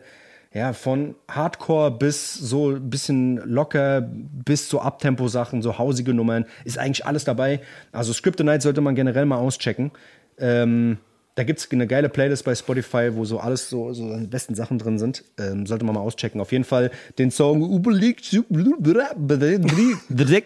ja, 0.55 0.73
von 0.73 1.15
Hardcore 1.29 1.91
bis 1.91 2.35
so 2.35 2.71
ein 2.71 2.89
bisschen 2.89 3.37
locker, 3.39 4.01
bis 4.01 4.69
zu 4.69 4.81
Abtempo-Sachen, 4.81 5.61
so 5.61 5.77
hausige 5.77 6.15
Nummern, 6.15 6.47
ist 6.65 6.79
eigentlich 6.79 7.05
alles 7.05 7.25
dabei. 7.25 7.61
Also 7.93 8.13
Scriptonite 8.13 8.63
sollte 8.63 8.81
man 8.81 8.95
generell 8.95 9.27
mal 9.27 9.39
auschecken. 9.39 9.91
Ähm, 10.39 10.99
da 11.35 11.45
gibt 11.45 11.61
es 11.61 11.71
eine 11.71 11.87
geile 11.87 12.09
Playlist 12.09 12.45
bei 12.45 12.55
Spotify, 12.57 13.11
wo 13.13 13.25
so 13.25 13.39
alles 13.39 13.71
so, 13.71 13.93
so 13.93 14.17
die 14.17 14.27
besten 14.27 14.57
Sachen 14.57 14.77
drin 14.79 14.99
sind. 14.99 15.23
Ähm, 15.39 15.67
sollte 15.67 15.85
man 15.85 15.95
mal 15.95 16.01
auschecken. 16.01 16.41
Auf 16.41 16.51
jeden 16.51 16.65
Fall 16.65 16.91
den 17.17 17.31
Song 17.31 17.63
Überlegt 17.73 18.25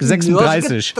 36. 0.02 0.94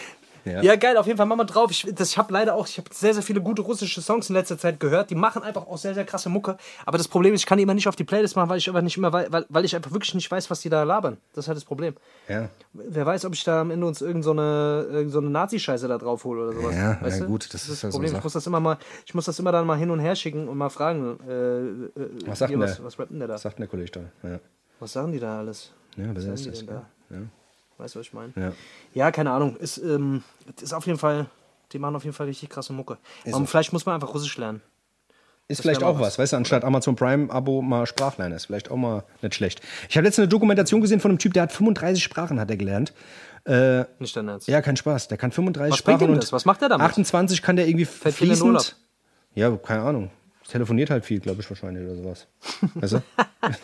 Ja. 0.44 0.76
geil, 0.76 0.96
auf 0.96 1.06
jeden 1.06 1.16
Fall, 1.16 1.26
mach 1.26 1.36
mal 1.36 1.44
drauf. 1.44 1.70
Ich, 1.70 1.86
das- 1.94 2.10
ich 2.10 2.18
habe 2.18 2.32
leider 2.32 2.54
auch, 2.54 2.66
ich 2.66 2.76
habe 2.78 2.88
sehr, 2.92 3.14
sehr 3.14 3.22
viele 3.22 3.40
gute 3.40 3.62
russische 3.62 4.00
Songs 4.02 4.28
in 4.28 4.34
letzter 4.34 4.58
Zeit 4.58 4.80
gehört. 4.80 5.10
Die 5.10 5.14
machen 5.14 5.42
einfach 5.42 5.66
auch 5.66 5.78
sehr, 5.78 5.94
sehr 5.94 6.04
krasse 6.04 6.28
Mucke. 6.28 6.56
Aber 6.84 6.98
das 6.98 7.06
Problem 7.08 7.32
ist, 7.34 7.40
ich 7.42 7.46
kann 7.46 7.58
die 7.58 7.62
immer 7.62 7.74
nicht 7.74 7.86
auf 7.88 7.96
die 7.96 8.04
Playlist 8.04 8.34
machen, 8.36 8.48
weil 8.48 8.58
ich 8.58 8.68
einfach 8.68 8.82
nicht 8.82 8.96
immer, 8.96 9.12
wei- 9.12 9.26
weil, 9.30 9.46
weil 9.48 9.64
ich 9.64 9.76
einfach 9.76 9.92
wirklich 9.92 10.14
nicht 10.14 10.30
weiß, 10.30 10.50
was 10.50 10.60
die 10.60 10.68
da 10.68 10.82
labern. 10.82 11.16
Das 11.34 11.44
ist 11.44 11.48
halt 11.48 11.56
das 11.56 11.64
Problem. 11.64 11.94
Ja. 12.28 12.48
Wer 12.72 13.06
weiß, 13.06 13.24
ob 13.24 13.34
ich 13.34 13.44
da 13.44 13.60
am 13.60 13.70
Ende 13.70 13.86
uns 13.86 14.00
irgend 14.00 14.24
so 14.24 14.32
eine, 14.32 14.86
irgend 14.90 15.12
so 15.12 15.18
eine 15.20 15.30
Nazi-Scheiße 15.30 15.86
da 15.88 15.98
drauf 15.98 16.24
hole 16.24 16.48
oder 16.48 16.52
sowas. 16.60 16.74
Ja, 16.74 16.98
weißt 17.00 17.20
ja 17.20 17.26
gut, 17.26 17.44
das 17.44 17.52
das 17.52 17.62
ist 17.68 17.68
ja 17.82 17.86
das 17.88 17.92
so 17.92 17.98
Problem. 17.98 18.10
Sache. 18.10 18.18
ich 18.18 18.24
muss 18.24 18.32
das 18.32 18.46
immer 18.46 18.60
mal, 18.60 18.78
ich 19.06 19.14
muss 19.14 19.24
das 19.26 19.38
immer 19.38 19.52
dann 19.52 19.66
mal 19.66 19.78
hin 19.78 19.90
und 19.90 20.00
her 20.00 20.16
schicken 20.16 20.48
und 20.48 20.58
mal 20.58 20.70
fragen. 20.70 21.18
Äh, 21.28 21.32
äh, 21.32 21.90
Was 22.26 22.38
sagt 22.40 22.50
hier, 22.50 22.58
denn 22.58 22.66
was, 22.68 22.76
der? 22.76 22.84
was 22.84 22.98
rappt 22.98 23.10
denn 23.10 23.18
der 23.20 23.28
da? 23.28 23.34
Was 23.34 23.42
sagt 23.42 23.58
denn 23.58 23.62
der 23.62 23.68
Kollege 23.68 23.90
da? 24.22 24.28
Ja, 24.28 24.38
Was 24.80 24.92
sagen 24.92 25.12
die 25.12 25.20
da 25.20 25.38
alles? 25.38 25.72
ja 25.96 26.04
wer 26.06 26.14
Was 26.32 26.40
ist 26.46 26.46
das? 26.46 26.66
da? 26.66 26.86
Ja. 27.10 27.16
Weißt 27.82 27.96
du, 27.96 27.98
was 27.98 28.06
ich 28.06 28.12
meine? 28.12 28.32
Ja. 28.36 28.52
Ja, 28.94 29.10
keine 29.10 29.32
Ahnung. 29.32 29.56
Ist, 29.56 29.78
ähm, 29.78 30.22
ist 30.60 30.72
auf 30.72 30.86
jeden 30.86 31.00
Fall, 31.00 31.26
die 31.72 31.80
machen 31.80 31.96
auf 31.96 32.04
jeden 32.04 32.14
Fall 32.14 32.28
richtig 32.28 32.48
krasse 32.48 32.72
Mucke. 32.72 32.96
Ist 33.24 33.34
Aber 33.34 33.42
so. 33.42 33.46
vielleicht 33.46 33.72
muss 33.72 33.84
man 33.86 33.96
einfach 33.96 34.14
Russisch 34.14 34.38
lernen. 34.38 34.62
Ist 35.48 35.62
vielleicht 35.62 35.80
wär 35.80 35.88
mal 35.88 35.94
auch 35.94 35.98
was. 35.98 36.10
was, 36.12 36.18
weißt 36.20 36.32
du, 36.34 36.36
anstatt 36.36 36.62
Amazon 36.64 36.94
Prime-Abo 36.94 37.60
mal 37.60 37.84
Sprachlernen 37.86 38.36
ist. 38.36 38.46
Vielleicht 38.46 38.70
auch 38.70 38.76
mal 38.76 39.02
nicht 39.20 39.34
schlecht. 39.34 39.60
Ich 39.88 39.96
habe 39.96 40.06
letztens 40.06 40.22
eine 40.24 40.28
Dokumentation 40.28 40.80
gesehen 40.80 41.00
von 41.00 41.10
einem 41.10 41.18
Typ, 41.18 41.32
der 41.34 41.42
hat 41.42 41.52
35 41.52 42.02
Sprachen 42.02 42.38
hat 42.38 42.48
er 42.50 42.56
gelernt. 42.56 42.94
Nicht 43.98 44.16
dein 44.16 44.28
Ernst. 44.28 44.46
Ja, 44.46 44.62
kein 44.62 44.76
Spaß. 44.76 45.08
Der 45.08 45.18
kann 45.18 45.32
35 45.32 45.72
Was 45.72 45.78
Sprachen 45.80 46.10
und 46.10 46.22
das? 46.22 46.32
Was 46.32 46.44
macht 46.44 46.62
er 46.62 46.68
damit? 46.68 46.86
28 46.86 47.42
kann 47.42 47.56
der 47.56 47.66
irgendwie 47.66 47.88
Urlaub. 47.88 48.14
fließend. 48.14 48.76
Ja, 49.34 49.50
keine 49.56 49.82
Ahnung. 49.82 50.10
Telefoniert 50.52 50.90
halt 50.90 51.06
viel, 51.06 51.18
glaube 51.18 51.40
ich, 51.40 51.48
wahrscheinlich 51.48 51.82
oder 51.82 51.96
sowas. 51.96 52.26
Weißt 52.74 52.92
du? 52.92 53.02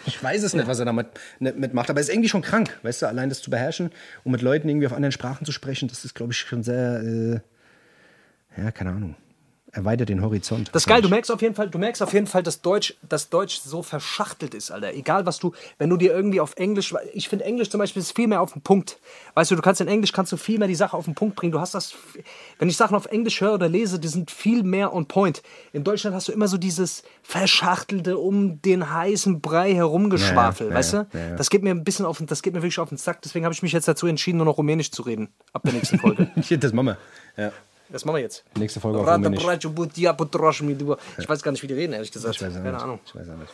ich 0.06 0.24
weiß 0.24 0.42
es 0.42 0.54
nicht, 0.54 0.66
was 0.66 0.78
er 0.78 0.86
damit 0.86 1.08
nicht 1.38 1.58
mitmacht, 1.58 1.90
aber 1.90 2.00
es 2.00 2.08
ist 2.08 2.14
irgendwie 2.14 2.30
schon 2.30 2.40
krank, 2.40 2.78
weißt 2.82 3.02
du, 3.02 3.06
allein 3.06 3.28
das 3.28 3.42
zu 3.42 3.50
beherrschen 3.50 3.90
und 4.24 4.32
mit 4.32 4.40
Leuten 4.40 4.70
irgendwie 4.70 4.86
auf 4.86 4.94
anderen 4.94 5.12
Sprachen 5.12 5.44
zu 5.44 5.52
sprechen, 5.52 5.88
das 5.88 6.06
ist, 6.06 6.14
glaube 6.14 6.32
ich, 6.32 6.38
schon 6.38 6.62
sehr, 6.62 7.02
äh, 7.02 7.40
ja, 8.56 8.70
keine 8.70 8.92
Ahnung. 8.92 9.16
Erweitert 9.78 10.08
den 10.08 10.22
Horizont. 10.22 10.70
Das 10.72 10.82
ist 10.82 10.88
geil, 10.88 11.00
du 11.02 11.08
merkst 11.08 11.30
auf 11.30 11.40
jeden 11.40 11.54
Fall, 11.54 11.70
du 11.70 11.78
merkst 11.78 12.02
auf 12.02 12.12
jeden 12.12 12.26
Fall, 12.26 12.42
dass 12.42 12.62
Deutsch, 12.62 12.94
dass 13.08 13.28
Deutsch 13.28 13.60
so 13.60 13.84
verschachtelt 13.84 14.52
ist, 14.52 14.72
Alter. 14.72 14.92
Egal 14.92 15.24
was 15.24 15.38
du, 15.38 15.52
wenn 15.78 15.88
du 15.88 15.96
dir 15.96 16.12
irgendwie 16.12 16.40
auf 16.40 16.56
Englisch, 16.56 16.92
ich 17.12 17.28
finde 17.28 17.44
Englisch 17.44 17.70
zum 17.70 17.78
Beispiel 17.78 18.02
ist 18.02 18.10
viel 18.10 18.26
mehr 18.26 18.40
auf 18.40 18.54
den 18.54 18.62
Punkt. 18.62 18.98
Weißt 19.34 19.52
du, 19.52 19.54
du 19.54 19.62
kannst 19.62 19.80
in 19.80 19.86
Englisch 19.86 20.10
kannst 20.10 20.32
du 20.32 20.36
viel 20.36 20.58
mehr 20.58 20.66
die 20.66 20.74
Sache 20.74 20.96
auf 20.96 21.04
den 21.04 21.14
Punkt 21.14 21.36
bringen. 21.36 21.52
Du 21.52 21.60
hast 21.60 21.76
das, 21.76 21.94
wenn 22.58 22.68
ich 22.68 22.76
Sachen 22.76 22.96
auf 22.96 23.06
Englisch 23.06 23.40
höre 23.40 23.54
oder 23.54 23.68
lese, 23.68 24.00
die 24.00 24.08
sind 24.08 24.32
viel 24.32 24.64
mehr 24.64 24.92
on 24.92 25.06
point. 25.06 25.44
In 25.72 25.84
Deutschland 25.84 26.16
hast 26.16 26.26
du 26.26 26.32
immer 26.32 26.48
so 26.48 26.56
dieses 26.58 27.04
verschachtelte 27.22 28.18
um 28.18 28.60
den 28.62 28.92
heißen 28.92 29.40
Brei 29.40 29.74
herumgeschwafel, 29.74 30.70
Ja, 30.70 30.74
weißt 30.74 30.92
ja, 30.94 31.04
du? 31.04 31.18
ja. 31.18 31.36
Das 31.36 31.50
geht 31.50 31.62
mir 31.62 31.70
ein 31.70 31.84
bisschen 31.84 32.04
auf, 32.04 32.20
das 32.26 32.42
geht 32.42 32.52
mir 32.52 32.62
wirklich 32.62 32.80
auf 32.80 32.88
den 32.88 32.98
Sack. 32.98 33.22
Deswegen 33.22 33.44
habe 33.44 33.52
ich 33.52 33.62
mich 33.62 33.70
jetzt 33.70 33.86
dazu 33.86 34.08
entschieden, 34.08 34.38
nur 34.38 34.46
noch 34.46 34.58
Rumänisch 34.58 34.90
zu 34.90 35.02
reden. 35.02 35.28
Ab 35.52 35.62
der 35.64 35.74
nächsten 35.74 36.00
Folge. 36.00 36.28
das 36.58 36.72
machen 36.72 36.86
wir. 36.86 36.98
Ja. 37.36 37.52
Das 37.90 38.04
machen 38.04 38.16
wir 38.16 38.22
jetzt. 38.22 38.44
Nächste 38.58 38.80
Folge 38.80 38.98
auf 38.98 39.06
Rumänisch. 39.06 39.42
Ich 39.42 41.28
weiß 41.28 41.42
gar 41.42 41.52
nicht, 41.52 41.62
wie 41.62 41.66
die 41.66 41.74
reden, 41.74 41.92
ehrlich 41.92 42.12
gesagt. 42.12 42.36
Ich 42.36 42.42
weiß 42.42 42.52
auch 42.52 42.56
Keine 42.58 42.72
nicht. 42.72 42.82
Ahnung. 42.82 43.00
Ich 43.06 43.14
weiß 43.14 43.28
auch 43.30 43.36
nicht. 43.36 43.52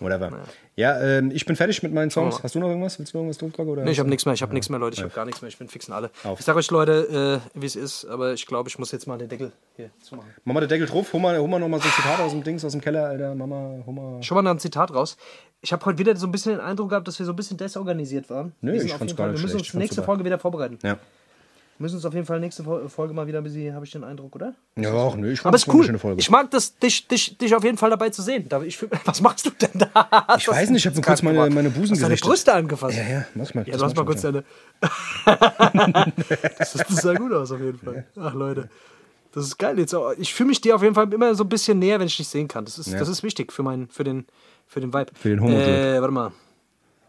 Whatever. 0.00 0.32
Ja, 0.76 0.98
ähm, 1.00 1.30
ich 1.32 1.44
bin 1.44 1.56
fertig 1.56 1.82
mit 1.82 1.92
meinen 1.92 2.10
Songs. 2.10 2.42
Hast 2.42 2.54
du 2.54 2.58
noch 2.60 2.68
irgendwas? 2.68 2.98
Willst 2.98 3.12
du 3.12 3.18
noch 3.18 3.24
irgendwas? 3.26 3.58
Oder 3.58 3.84
Nee, 3.84 3.90
ich 3.90 3.98
habe 3.98 4.08
nichts 4.08 4.24
mehr, 4.24 4.32
ich 4.34 4.40
habe 4.40 4.54
nichts 4.54 4.70
mehr, 4.70 4.78
Leute. 4.78 4.94
Ich 4.96 5.02
habe 5.02 5.12
gar 5.12 5.26
nichts 5.26 5.42
mehr, 5.42 5.48
ich 5.48 5.58
bin 5.58 5.68
fixen 5.68 5.92
alle. 5.92 6.10
Auf. 6.24 6.38
Ich 6.40 6.46
sag 6.46 6.56
euch, 6.56 6.70
Leute, 6.70 7.40
äh, 7.54 7.60
wie 7.60 7.66
es 7.66 7.76
ist, 7.76 8.06
aber 8.06 8.32
ich 8.32 8.46
glaube, 8.46 8.70
ich 8.70 8.78
muss 8.78 8.90
jetzt 8.92 9.06
mal 9.06 9.18
den 9.18 9.28
Deckel 9.28 9.52
hier 9.76 9.90
zumachen. 10.00 10.30
Mach 10.44 10.54
mal 10.54 10.60
den 10.60 10.70
Deckel 10.70 10.86
drauf. 10.86 11.12
Hol 11.12 11.20
mal, 11.20 11.38
hol 11.38 11.48
mal 11.48 11.58
noch 11.60 11.68
mal 11.68 11.80
so 11.80 11.86
ein 11.88 11.92
Zitat 11.94 12.20
aus 12.20 12.30
dem 12.32 12.42
Dings, 12.42 12.64
aus 12.64 12.72
dem 12.72 12.80
Keller, 12.80 13.04
Alter. 13.06 13.34
Mama, 13.34 13.74
hol 13.84 13.94
mal. 13.94 14.22
Schon 14.22 14.42
mal 14.42 14.50
ein 14.50 14.58
Zitat 14.58 14.94
raus. 14.94 15.18
Ich 15.60 15.72
habe 15.72 15.84
heute 15.84 15.98
wieder 15.98 16.16
so 16.16 16.26
ein 16.26 16.32
bisschen 16.32 16.52
den 16.52 16.60
Eindruck 16.60 16.88
gehabt, 16.88 17.06
dass 17.06 17.18
wir 17.18 17.26
so 17.26 17.32
ein 17.32 17.36
bisschen 17.36 17.58
desorganisiert 17.58 18.30
waren. 18.30 18.52
Nö, 18.62 18.72
ich 18.74 18.92
fand's 18.94 19.14
gar 19.14 19.26
Fall- 19.26 19.32
nicht 19.32 19.40
Wir 19.42 19.46
müssen 19.48 19.58
uns 19.60 19.74
nächste 19.74 19.96
super. 19.96 20.06
Folge 20.06 20.24
wieder 20.24 20.38
vorbereiten. 20.38 20.78
Ja. 20.82 20.98
Wir 21.82 21.86
müssen 21.86 21.96
uns 21.96 22.04
auf 22.04 22.14
jeden 22.14 22.26
Fall 22.26 22.38
nächste 22.38 22.62
Fol- 22.62 22.88
Folge 22.88 23.12
mal 23.12 23.26
wieder 23.26 23.38
ein 23.38 23.42
bisschen, 23.44 23.74
habe 23.74 23.84
ich 23.84 23.90
den 23.90 24.04
Eindruck, 24.04 24.36
oder? 24.36 24.54
Ja, 24.76 24.92
auch 24.92 25.16
nö. 25.16 25.32
Ich 25.32 25.40
Aber 25.40 25.50
das 25.50 25.62
ist 25.66 25.74
cool. 25.74 25.98
Folge. 25.98 26.20
Ich 26.20 26.30
mag 26.30 26.48
das, 26.52 26.78
dich, 26.78 27.08
dich, 27.08 27.36
dich 27.36 27.52
auf 27.56 27.64
jeden 27.64 27.76
Fall 27.76 27.90
dabei 27.90 28.08
zu 28.10 28.22
sehen. 28.22 28.48
Ich, 28.64 28.78
was 29.04 29.20
machst 29.20 29.46
du 29.46 29.50
denn 29.50 29.70
da? 29.92 30.26
Ich 30.38 30.46
weiß 30.46 30.70
nicht, 30.70 30.86
ich 30.86 30.92
habe 30.92 31.04
kurz 31.04 31.22
meine, 31.22 31.50
meine 31.50 31.70
Busen 31.70 31.90
Hast 31.90 32.02
deine 32.02 32.10
gerichtet. 32.10 32.28
Brüste 32.28 32.52
angefasst? 32.52 32.96
Ja, 32.96 33.02
ja, 33.02 33.24
mach 33.34 33.52
mal. 33.54 33.66
Ja, 33.66 33.72
das 33.72 33.80
du 33.80 33.84
hast 33.86 33.96
mal 33.96 34.04
kurz 34.04 34.20
deine. 34.22 34.44
das, 36.58 36.72
das 36.74 36.88
sah 37.02 37.14
gut 37.14 37.32
aus, 37.32 37.50
auf 37.50 37.58
jeden 37.60 37.78
Fall. 37.80 38.06
Ach, 38.16 38.32
Leute. 38.34 38.68
Das 39.32 39.44
ist 39.44 39.58
geil. 39.58 39.76
Jetzt, 39.80 39.92
ich 40.18 40.32
fühle 40.32 40.50
mich 40.50 40.60
dir 40.60 40.76
auf 40.76 40.82
jeden 40.84 40.94
Fall 40.94 41.12
immer 41.12 41.34
so 41.34 41.42
ein 41.42 41.48
bisschen 41.48 41.80
näher, 41.80 41.98
wenn 41.98 42.06
ich 42.06 42.16
dich 42.16 42.28
sehen 42.28 42.46
kann. 42.46 42.64
Das 42.64 42.78
ist, 42.78 42.92
Ja. 42.92 43.00
das 43.00 43.08
ist 43.08 43.24
wichtig 43.24 43.52
für, 43.52 43.64
mein, 43.64 43.88
für, 43.88 44.04
den, 44.04 44.28
für 44.68 44.80
den 44.80 44.94
Vibe. 44.94 45.10
Für 45.14 45.30
den 45.30 45.40
Homo-Drip. 45.40 45.66
Äh, 45.66 46.00
warte 46.00 46.12
mal. 46.14 46.32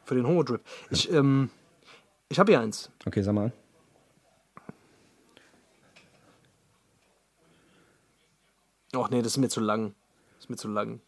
Für 0.06 0.16
den 0.16 0.26
Homo-Drip. 0.26 0.62
Ich, 0.90 1.12
ähm, 1.14 1.52
ich 2.30 2.40
habe 2.40 2.52
hier 2.52 2.60
eins. 2.60 2.90
Okay, 3.06 3.22
sag 3.22 3.36
mal 3.36 3.52
Ach 8.96 9.10
nee, 9.10 9.22
das 9.22 9.34
ist 9.34 9.38
mir 9.38 9.50
zu 9.50 9.60
lang. 9.60 9.94
Das 10.36 10.46
ist 10.46 10.50
mir 10.50 10.56
zu 10.58 10.68
lang. 10.68 11.00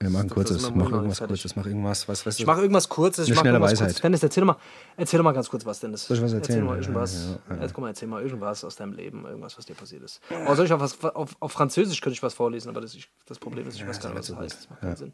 Wir 0.00 0.10
machen 0.10 0.30
kurzes. 0.30 0.68
Mach 0.74 0.90
irgendwas 0.90 1.20
kurzes. 1.20 1.54
Mach 1.54 1.64
irgendwas. 1.64 2.08
Was, 2.08 2.26
was 2.26 2.38
Ich 2.40 2.44
mache 2.44 2.60
irgendwas 2.62 2.88
Kurzes. 2.88 3.28
Ich 3.28 3.34
mach 3.36 3.44
irgendwas 3.44 3.70
Weisheit. 3.72 3.86
Kurzes. 3.88 4.02
Dennis, 4.02 4.22
erzähl 4.24 4.44
mal, 4.44 4.56
erzähl 4.96 5.18
doch 5.18 5.24
mal 5.24 5.30
ganz 5.32 5.48
kurz 5.48 5.64
was, 5.64 5.78
Dennis. 5.78 6.06
Soll 6.06 6.16
ich 6.16 6.22
was 6.24 6.32
Erzähl 6.32 6.56
erzählen? 6.56 6.66
mal 6.66 6.74
Ja, 6.74 6.80
irgendwas. 6.82 7.38
ja, 7.48 7.56
Jetzt 7.62 7.72
guck 7.72 7.82
mal, 7.82 7.88
erzähl 7.88 8.08
mal 8.08 8.20
irgendwas 8.20 8.64
aus 8.64 8.74
deinem 8.74 8.94
Leben, 8.94 9.24
irgendwas, 9.24 9.56
was 9.56 9.64
dir 9.64 9.74
passiert 9.74 10.02
ist. 10.02 10.20
Oh, 10.48 10.54
soll 10.56 10.66
ich 10.66 10.72
auf, 10.72 10.80
was, 10.80 11.04
auf, 11.04 11.36
auf 11.38 11.52
Französisch 11.52 12.00
könnte 12.00 12.14
ich 12.14 12.22
was 12.22 12.34
vorlesen, 12.34 12.68
aber 12.70 12.80
das, 12.80 12.94
ich, 12.94 13.08
das 13.26 13.38
Problem 13.38 13.68
ist, 13.68 13.76
ich 13.76 13.86
weiß 13.86 14.00
gar 14.00 14.08
nicht, 14.10 14.18
was 14.18 14.26
das 14.26 14.36
heißt. 14.38 14.58
Das 14.58 14.70
macht 14.70 14.80
keinen 14.80 14.96
Sinn. 14.96 15.12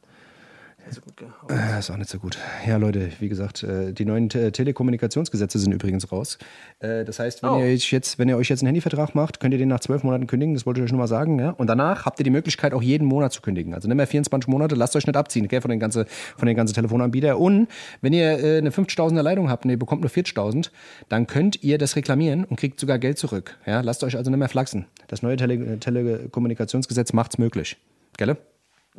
So 0.91 1.01
gut, 1.03 1.17
gell? 1.17 1.29
Äh, 1.51 1.79
ist 1.79 1.91
auch 1.91 1.97
nicht 1.97 2.09
so 2.09 2.19
gut. 2.19 2.39
Ja, 2.67 2.77
Leute, 2.79 3.11
wie 3.21 3.29
gesagt, 3.29 3.63
äh, 3.63 3.93
die 3.93 4.05
neuen 4.05 4.29
Te 4.29 4.53
Telekommunikationsgesetze 4.53 5.59
sind 5.59 5.73
übrigens 5.73 6.11
raus. 6.11 6.39
Äh, 6.81 7.05
Das 7.05 7.19
heißt, 7.19 7.43
wenn, 7.43 7.51
Oh. 7.51 7.59
ihr 7.59 7.67
euch 7.75 7.91
jetzt, 7.93 8.19
wenn 8.19 8.29
ihr 8.29 8.37
euch 8.37 8.49
jetzt 8.49 8.61
einen 8.61 8.69
Handyvertrag 8.69 9.15
macht, 9.15 9.39
könnt 9.41 9.53
ihr 9.53 9.59
den 9.59 9.69
nach 9.69 9.81
zwölf 9.81 10.03
Monaten 10.03 10.27
kündigen. 10.27 10.55
Das 10.55 10.65
wollte 10.67 10.81
ich 10.81 10.85
euch 10.85 10.93
nur 10.93 11.01
mal 11.01 11.07
sagen. 11.07 11.39
Ja? 11.39 11.51
Und 11.51 11.67
danach 11.67 12.07
habt 12.07 12.19
ihr 12.21 12.25
die 12.25 12.31
Möglichkeit, 12.31 12.73
auch 12.73 12.83
jeden 12.83 13.07
Monat 13.07 13.33
zu 13.33 13.43
kündigen. 13.43 13.75
Also 13.75 13.87
nicht 13.89 13.97
mehr 13.97 14.07
24 14.07 14.49
Monate, 14.49 14.75
lasst 14.75 14.97
euch 14.97 15.07
nicht 15.07 15.17
abziehen 15.17 15.45
okay, 15.45 15.61
von 15.61 15.71
den 15.71 15.81
ganzen 15.81 16.07
von 16.37 16.47
den 16.47 16.57
ganzen 16.57 16.75
Telefonanbietern. 16.75 17.37
Und 17.37 17.69
wenn 18.01 18.13
ihr 18.13 18.39
äh, 18.43 18.59
eine 18.59 18.71
50.000er 18.71 19.23
Leitung 19.23 19.51
habt 19.51 19.65
und 19.65 19.71
ihr 19.71 19.79
bekommt 19.79 20.01
nur 20.01 20.11
40.000, 20.11 20.71
dann 21.09 21.27
könnt 21.27 21.63
ihr 21.63 21.77
das 21.79 21.97
reklamieren 21.97 22.45
und 22.45 22.57
kriegt 22.59 22.81
sogar 22.81 22.99
Geld 22.99 23.19
zurück. 23.19 23.57
Ja? 23.67 23.81
Lasst 23.83 24.03
euch 24.05 24.17
also 24.17 24.31
nicht 24.31 24.39
mehr 24.39 24.49
flachsen. 24.49 24.87
Das 25.09 25.23
neue 25.23 25.37
Tele 25.37 25.79
Telekommunikationsgesetz 25.79 27.13
macht's 27.13 27.39
möglich. 27.39 27.77
Gell? 28.17 28.37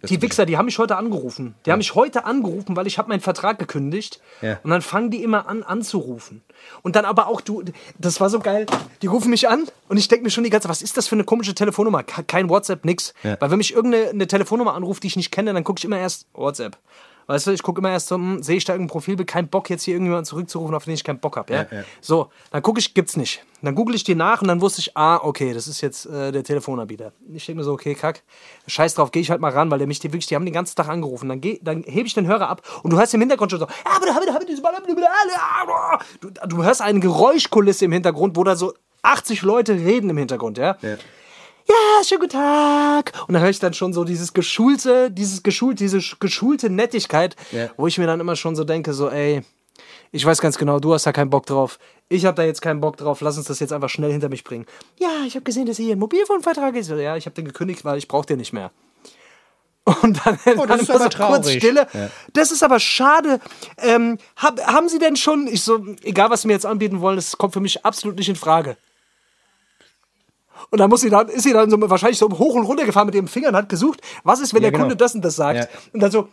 Die 0.04 0.22
Wichser, 0.22 0.46
die 0.46 0.58
haben 0.58 0.66
mich 0.66 0.80
heute 0.80 0.96
angerufen. 0.96 1.56
Die 1.66 1.72
haben 1.72 1.80
mich 1.80 1.96
heute 1.96 2.26
angerufen, 2.26 2.76
weil 2.76 2.88
ich 2.88 2.98
habe 2.98 3.10
meinen 3.10 3.20
Vertrag 3.20 3.60
gekündigt. 3.60 4.22
Ja. 4.42 4.60
Und 4.64 4.70
dann 4.70 4.82
fangen 4.82 5.10
die 5.12 5.24
immer 5.24 5.48
an 5.50 5.64
anzurufen. 5.64 6.42
Und 6.84 6.96
dann 6.96 7.06
aber 7.06 7.28
auch 7.28 7.42
du, 7.42 7.64
das 7.98 8.22
war 8.22 8.30
so 8.30 8.40
geil. 8.40 8.66
Die 9.02 9.08
rufen 9.08 9.30
mich 9.30 9.50
an 9.50 9.66
und 9.88 9.98
ich 9.98 10.08
denke 10.08 10.24
mir 10.24 10.30
schon 10.30 10.44
die 10.44 10.50
ganze 10.50 10.68
Zeit, 10.68 10.72
was 10.72 10.82
ist 10.82 10.98
das 10.98 11.08
für 11.08 11.16
eine 11.16 11.24
komische 11.24 11.54
Telefonnummer? 11.56 12.04
Ke- 12.04 12.24
Kein 12.24 12.50
WhatsApp, 12.50 12.86
nix. 12.86 13.14
Ja. 13.24 13.38
Weil 13.40 13.52
wenn 13.52 13.58
mich 13.58 13.74
irgendeine 13.74 14.10
eine 14.10 14.28
Telefonnummer 14.28 14.74
anruft, 14.74 15.04
die 15.04 15.08
ich 15.08 15.16
nicht 15.16 15.32
kenne, 15.32 15.54
dann 15.54 15.64
gucke 15.64 15.80
ich 15.80 15.86
immer 15.86 15.98
erst 16.00 16.28
WhatsApp. 16.34 16.78
Weißt 17.30 17.46
du, 17.46 17.52
ich 17.52 17.62
gucke 17.62 17.80
immer 17.80 17.92
erst 17.92 18.08
so, 18.08 18.16
hm, 18.16 18.42
sehe 18.42 18.58
ich 18.58 18.66
da 18.66 18.74
irgendein 18.74 18.92
Profilbild, 18.92 19.30
kein 19.30 19.48
Bock 19.50 19.70
jetzt 19.70 19.84
hier 19.84 19.94
irgendjemanden 19.94 20.26
zurückzurufen, 20.26 20.74
auf 20.74 20.86
den 20.86 20.96
ich 20.96 21.04
keinen 21.04 21.20
Bock 21.20 21.38
habe. 21.38 21.54
Ja? 21.54 21.62
Ja, 21.70 21.78
ja. 21.78 21.84
So, 22.02 22.30
dann 22.50 22.64
gucke 22.64 22.80
ich, 22.80 22.96
gibt's 22.96 23.16
nicht. 23.18 23.46
Dann 23.62 23.76
google 23.76 23.94
ich 23.94 24.04
die 24.04 24.16
nach 24.16 24.42
und 24.42 24.48
dann 24.48 24.62
wusste 24.62 24.82
ich, 24.82 24.98
ah, 24.98 25.18
okay, 25.22 25.54
das 25.54 25.68
ist 25.68 25.82
jetzt 25.82 26.08
äh, 26.08 26.32
der 26.32 26.44
Telefonanbieter. 26.44 27.12
Ich 27.32 27.46
denke 27.46 27.60
mir 27.60 27.64
so, 27.64 27.74
okay, 27.74 27.94
kack, 27.94 28.24
scheiß 28.66 28.96
drauf, 28.96 29.12
gehe 29.12 29.22
ich 29.22 29.30
halt 29.30 29.42
mal 29.42 29.52
ran, 29.52 29.70
weil 29.70 29.78
der 29.78 29.88
mich 29.88 30.00
die 30.00 30.08
wirklich, 30.08 30.26
die 30.26 30.34
haben 30.36 30.46
den 30.46 30.56
ganzen 30.56 30.76
Tag 30.76 30.90
angerufen. 30.90 31.30
Dann, 31.30 31.40
geh, 31.40 31.60
dann 31.62 31.84
hebe 31.84 32.08
ich 32.08 32.16
den 32.16 32.26
Hörer 32.26 32.50
ab 32.50 32.64
und 32.82 32.92
du 32.92 32.98
hörst 32.98 33.14
im 33.14 33.20
Hintergrund 33.20 33.52
schon 33.52 33.60
so, 33.60 33.68
"Ah, 33.68 34.00
Ball- 35.68 36.00
du, 36.22 36.30
du 36.48 36.64
hörst 36.64 36.82
eine 36.82 37.00
Geräuschkulisse 37.00 37.86
im 37.86 37.92
Hintergrund, 37.92 38.38
wo 38.38 38.44
da 38.44 38.56
so 38.56 38.74
80 39.04 39.44
Leute 39.44 39.74
reden 39.76 40.10
im 40.10 40.18
Hintergrund, 40.18 40.58
ja. 40.58 40.78
Ja. 41.70 42.04
Schönen 42.04 42.22
guten 42.22 42.34
Tag. 42.34 43.12
Und 43.28 43.34
dann 43.34 43.44
höre 43.44 43.50
ich 43.50 43.60
dann 43.60 43.74
schon 43.74 43.94
so 43.94 44.04
dieses 44.04 44.34
geschulte, 44.34 45.12
dieses 45.12 45.44
geschult, 45.44 45.80
diese 45.80 45.98
sch- 46.00 46.16
geschulte 46.20 46.70
Nettigkeit, 46.70 47.36
Ja. 47.52 47.70
wo 47.78 47.88
ich 47.88 47.98
mir 47.98 48.08
dann 48.08 48.20
immer 48.20 48.36
schon 48.36 48.56
so 48.56 48.64
denke, 48.64 48.94
so, 48.94 49.10
ey, 49.10 49.42
ich 50.12 50.26
weiß 50.26 50.42
ganz 50.42 50.58
genau, 50.58 50.80
du 50.80 50.94
hast 50.94 51.06
da 51.06 51.12
keinen 51.12 51.30
Bock 51.30 51.46
drauf. 51.46 51.78
Ich 52.08 52.26
habe 52.26 52.36
da 52.36 52.44
jetzt 52.44 52.62
keinen 52.62 52.80
Bock 52.82 52.98
drauf. 52.98 53.22
Lass 53.22 53.38
uns 53.38 53.46
das 53.48 53.60
jetzt 53.60 53.72
einfach 53.74 53.90
schnell 53.90 54.12
hinter 54.12 54.30
mich 54.30 54.44
bringen. 54.44 54.66
Ja, 54.98 55.10
ich 55.28 55.36
habe 55.36 55.44
gesehen, 55.44 55.66
dass 55.68 55.78
hier 55.78 55.96
ein 55.96 56.00
Mobilfunkvertrag 56.00 56.76
ist. 56.76 56.90
Ja, 56.90 57.16
ich 57.16 57.26
habe 57.26 57.36
den 57.36 57.46
gekündigt, 57.46 57.86
weil 57.86 57.98
ich 57.98 58.08
brauche 58.08 58.26
den 58.26 58.40
nicht 58.40 58.54
mehr. 58.54 58.72
Und 60.02 60.26
dann, 60.26 60.38
Oh, 60.58 60.66
das 60.66 60.68
dann 60.68 60.80
ist 60.80 60.90
aber 60.90 61.00
so 61.00 61.04
kurz 61.06 61.14
traurig. 61.16 61.58
Stille. 61.58 61.88
Ja. 61.94 62.10
Das 62.34 62.52
ist 62.52 62.64
aber 62.64 62.80
schade. 62.80 63.40
Ähm, 63.78 64.18
hab, 64.36 64.60
haben 64.66 64.90
Sie 64.90 65.00
denn 65.00 65.16
schon, 65.16 65.48
ich 65.48 65.64
so, 65.64 65.86
egal 66.04 66.30
was 66.30 66.42
Sie 66.42 66.48
mir 66.48 66.54
jetzt 66.54 66.66
anbieten 66.66 67.02
wollen, 67.02 67.16
das 67.16 67.38
kommt 67.38 67.54
für 67.54 67.60
mich 67.60 67.86
absolut 67.86 68.18
nicht 68.18 68.30
in 68.30 68.36
Frage. 68.36 68.78
Und 70.70 70.80
dann 70.80 70.90
muss 70.90 71.02
sie 71.02 71.10
dann, 71.10 71.28
ist 71.30 71.44
sie 71.44 71.54
dann 71.54 71.70
so 71.70 71.78
wahrscheinlich 71.90 72.18
so 72.20 72.30
hoch 72.30 72.56
und 72.56 72.64
runter 72.64 72.86
gefahren 72.86 73.06
mit 73.06 73.16
ihrem 73.16 73.28
Finger 73.28 73.50
und 73.50 73.56
hat 73.56 73.70
gesucht, 73.70 74.02
was 74.24 74.40
ist, 74.40 74.54
wenn 74.54 74.62
Ja, 74.62 74.70
der 74.70 74.72
genau. 74.72 74.84
Kunde 74.84 74.96
das 74.96 75.16
und 75.16 75.24
das 75.24 75.36
sagt. 75.36 75.58
Ja. 75.60 75.68
Und 75.94 76.00
dann 76.02 76.12
so, 76.12 76.30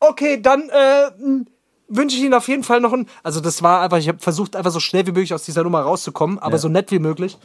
okay, 0.00 0.40
dann 0.40 0.68
äh, 0.70 1.10
mh, 1.18 1.44
wünsche 1.88 2.16
ich 2.16 2.22
Ihnen 2.22 2.34
auf 2.34 2.48
jeden 2.48 2.64
Fall 2.64 2.80
noch 2.80 2.92
ein. 2.92 3.06
Also 3.22 3.40
das 3.40 3.62
war 3.62 3.82
einfach, 3.82 3.98
ich 3.98 4.08
habe 4.08 4.18
versucht, 4.18 4.56
einfach 4.56 4.70
so 4.70 4.80
schnell 4.80 5.06
wie 5.06 5.12
möglich 5.12 5.34
aus 5.34 5.44
dieser 5.44 5.62
Nummer 5.62 5.80
rauszukommen, 5.82 6.38
aber 6.38 6.52
Ja. 6.54 6.58
so 6.58 6.68
nett 6.68 6.90
wie 6.90 6.98
möglich. 6.98 7.38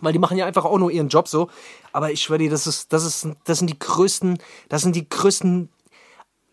Weil 0.00 0.12
die 0.12 0.18
machen 0.18 0.36
ja 0.36 0.44
einfach 0.46 0.64
auch 0.64 0.78
nur 0.78 0.90
ihren 0.90 1.08
Job 1.08 1.28
so. 1.28 1.48
Aber 1.92 2.10
ich 2.10 2.20
schwöre 2.22 2.38
dir, 2.40 2.50
das 2.50 2.66
ist, 2.66 2.92
das 2.92 3.04
ist, 3.04 3.28
das 3.44 3.58
sind 3.58 3.68
die 3.70 3.78
größten, 3.78 4.38
das 4.68 4.82
sind 4.82 4.96
die 4.96 5.08
größten 5.08 5.68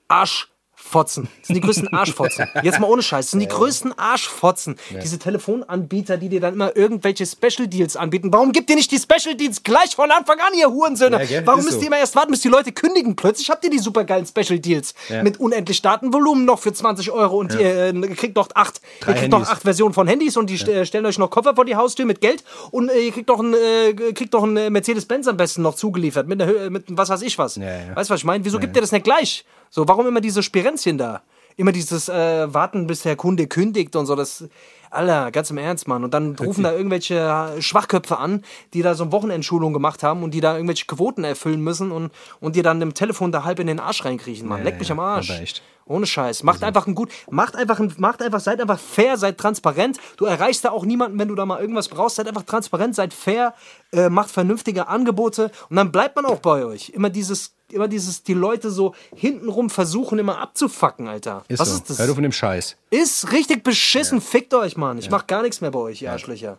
Arsch. 0.08 0.51
Arschfotzen. 0.92 1.28
Das 1.40 1.48
sind 1.48 1.56
die 1.56 1.62
größten 1.62 1.88
Arschfotzen. 1.94 2.48
Jetzt 2.64 2.80
mal 2.80 2.88
ohne 2.88 3.02
Scheiß. 3.02 3.26
Das 3.28 3.32
sind 3.32 3.40
die 3.40 3.48
größten 3.48 3.98
Arschfotzen. 3.98 4.76
Diese 5.02 5.18
Telefonanbieter, 5.20 6.18
die 6.18 6.30
dir 6.30 6.42
dann 6.42 6.54
immer 6.54 6.76
irgendwelche 6.76 7.26
Special 7.26 7.68
Deals 7.68 7.96
anbieten. 7.96 8.32
Warum 8.34 8.52
gibt 8.52 8.70
ihr 8.70 8.76
nicht 8.76 8.92
die 8.92 8.98
Special 9.00 9.36
Deals 9.36 9.64
gleich 9.64 9.96
von 9.96 10.12
Anfang 10.12 10.40
an, 10.40 10.54
ihr 10.58 10.70
Hurensöhne? 10.70 11.24
Ja? 11.24 11.46
Warum 11.46 11.62
müsst 11.64 11.76
so. 11.76 11.82
ihr 11.82 11.88
immer 11.88 11.98
erst 11.98 12.16
warten, 12.16 12.32
bis 12.32 12.42
die 12.42 12.50
Leute 12.50 12.72
kündigen? 12.72 13.16
Plötzlich 13.16 13.50
habt 13.50 13.64
ihr 13.64 13.70
die 13.70 13.80
supergeilen 13.80 14.26
Special 14.26 14.60
Deals. 14.60 14.94
Ja. 15.10 15.24
Mit 15.24 15.40
unendlich 15.40 15.82
Datenvolumen 15.82 16.46
noch 16.46 16.60
für 16.60 16.74
20 16.74 17.12
Euro 17.12 17.38
und 17.38 17.54
ihr 17.54 17.94
äh, 17.94 17.94
kriegt 18.16 18.36
noch 18.36 18.50
acht, 18.54 18.82
Drei 19.00 19.12
ihr 19.14 19.18
kriegt 19.18 19.32
noch 19.32 19.48
acht 19.48 19.62
Versionen 19.62 19.94
von 19.94 20.08
Handys 20.08 20.36
und 20.38 20.50
die 20.50 20.58
st- 20.58 20.86
stellen 20.86 21.06
euch 21.06 21.18
noch 21.18 21.30
Koffer 21.30 21.56
vor 21.56 21.66
die 21.66 21.76
Haustür 21.76 22.06
mit 22.06 22.22
Geld 22.22 22.44
und 22.72 22.90
äh, 22.90 23.00
ihr 23.06 23.12
kriegt 23.12 23.30
doch 23.30 23.40
einen, 23.40 23.54
äh, 23.54 23.94
kriegt 24.14 24.34
doch 24.34 24.44
einen 24.44 24.58
äh, 24.58 24.70
Mercedes-Benz 24.70 25.28
am 25.28 25.38
besten 25.38 25.62
noch 25.62 25.76
zugeliefert 25.76 26.28
mit, 26.28 26.42
einer, 26.42 26.70
mit 26.70 26.86
was 26.90 27.10
weiß 27.10 27.22
ich 27.22 27.38
was. 27.38 27.56
Ja, 27.56 27.64
ja. 27.64 27.96
Weißt 27.96 28.10
du, 28.10 28.14
was 28.14 28.20
ich 28.22 28.26
meine? 28.26 28.44
Wieso 28.44 28.60
gibt 28.60 28.76
ihr 28.76 28.82
das 28.82 28.92
nicht 28.92 29.04
gleich? 29.04 29.46
So, 29.74 29.88
warum 29.88 30.06
immer 30.06 30.20
diese 30.20 30.44
Spirenzchen 30.44 30.98
da? 30.98 31.22
Immer 31.56 31.72
dieses 31.72 32.10
äh, 32.10 32.54
Warten, 32.54 32.88
bis 32.88 33.04
der 33.04 33.16
Kunde 33.16 33.48
kündigt 33.48 33.96
und 33.96 34.06
so. 34.06 34.16
Das, 34.16 34.44
Alter, 34.90 35.32
ganz 35.32 35.50
im 35.50 35.58
Ernst, 35.58 35.88
Mann. 35.88 36.04
Und 36.04 36.14
dann 36.14 36.36
rufen 36.36 36.64
da 36.64 36.74
irgendwelche 36.74 37.56
Schwachköpfe 37.60 38.18
an, 38.18 38.44
die 38.74 38.82
da 38.82 38.96
so 38.96 39.04
eine 39.04 39.14
Wochenendschulung 39.14 39.72
gemacht 39.72 40.04
haben 40.04 40.24
und 40.24 40.34
die 40.34 40.42
da 40.42 40.56
irgendwelche 40.56 40.86
Quoten 40.86 41.24
erfüllen 41.24 41.62
müssen 41.62 41.92
und, 41.92 42.12
und 42.42 42.58
dir 42.58 42.64
dann 42.64 42.82
im 42.82 42.94
Telefon 42.94 43.32
da 43.32 43.46
halb 43.46 43.60
in 43.60 43.68
den 43.68 43.80
Arsch 43.80 44.04
reinkriechen, 44.04 44.48
Mann. 44.48 44.60
Ja, 44.60 44.66
Leck 44.66 44.80
mich 44.80 44.90
ja, 44.90 44.96
am 44.96 45.00
Arsch. 45.00 45.30
aber 45.32 45.42
echt. 45.42 45.62
Ohne 45.86 46.06
Scheiß. 46.06 46.44
Macht 46.44 46.64
einfach 46.64 46.88
ein 46.88 46.96
gut, 46.96 47.10
macht 47.30 47.56
einfach 47.56 47.80
ein, 47.80 47.94
macht 47.98 48.22
einfach, 48.22 48.40
seid 48.40 48.62
einfach 48.62 48.80
fair, 48.80 49.18
seid 49.18 49.38
transparent. 49.38 49.98
Du 50.16 50.26
erreichst 50.26 50.64
da 50.64 50.72
auch 50.72 50.86
niemanden, 50.86 51.20
wenn 51.20 51.28
du 51.28 51.36
da 51.36 51.46
mal 51.46 51.60
irgendwas 51.60 51.90
brauchst. 51.90 52.16
Seid 52.18 52.28
einfach 52.28 52.44
transparent, 52.44 52.96
seid 52.96 53.14
fair, 53.14 53.54
äh, 53.92 54.10
macht 54.10 54.32
vernünftige 54.32 54.88
Angebote 54.88 55.52
und 55.70 55.76
dann 55.76 55.92
bleibt 55.92 56.16
man 56.16 56.26
auch 56.26 56.40
bei 56.40 56.66
euch. 56.66 56.90
Immer 56.90 57.10
dieses, 57.10 57.56
immer 57.74 57.88
dieses, 57.88 58.24
die 58.24 58.34
Leute 58.34 58.70
so 58.72 58.94
hintenrum 59.16 59.70
versuchen, 59.70 60.20
immer 60.20 60.40
abzufacken, 60.40 61.08
Alter. 61.08 61.44
Ist 61.48 61.60
Was 61.60 61.70
so. 61.70 61.76
ist 61.76 61.90
das? 61.90 62.00
Hör 62.00 62.08
du 62.08 62.14
von 62.14 62.24
dem 62.24 62.32
Scheiß. 62.32 62.76
Ist 62.90 63.32
richtig 63.32 63.64
beschissen. 63.64 64.22
Fickt 64.22 64.54
euch, 64.54 64.78
Mann. 64.78 64.98
Ich 64.98 65.10
mach 65.10 65.28
gar 65.28 65.42
nichts 65.42 65.62
mehr 65.62 65.72
bei 65.72 65.80
euch, 65.80 66.02
ihr 66.02 66.12
Arschlöcher. 66.12 66.58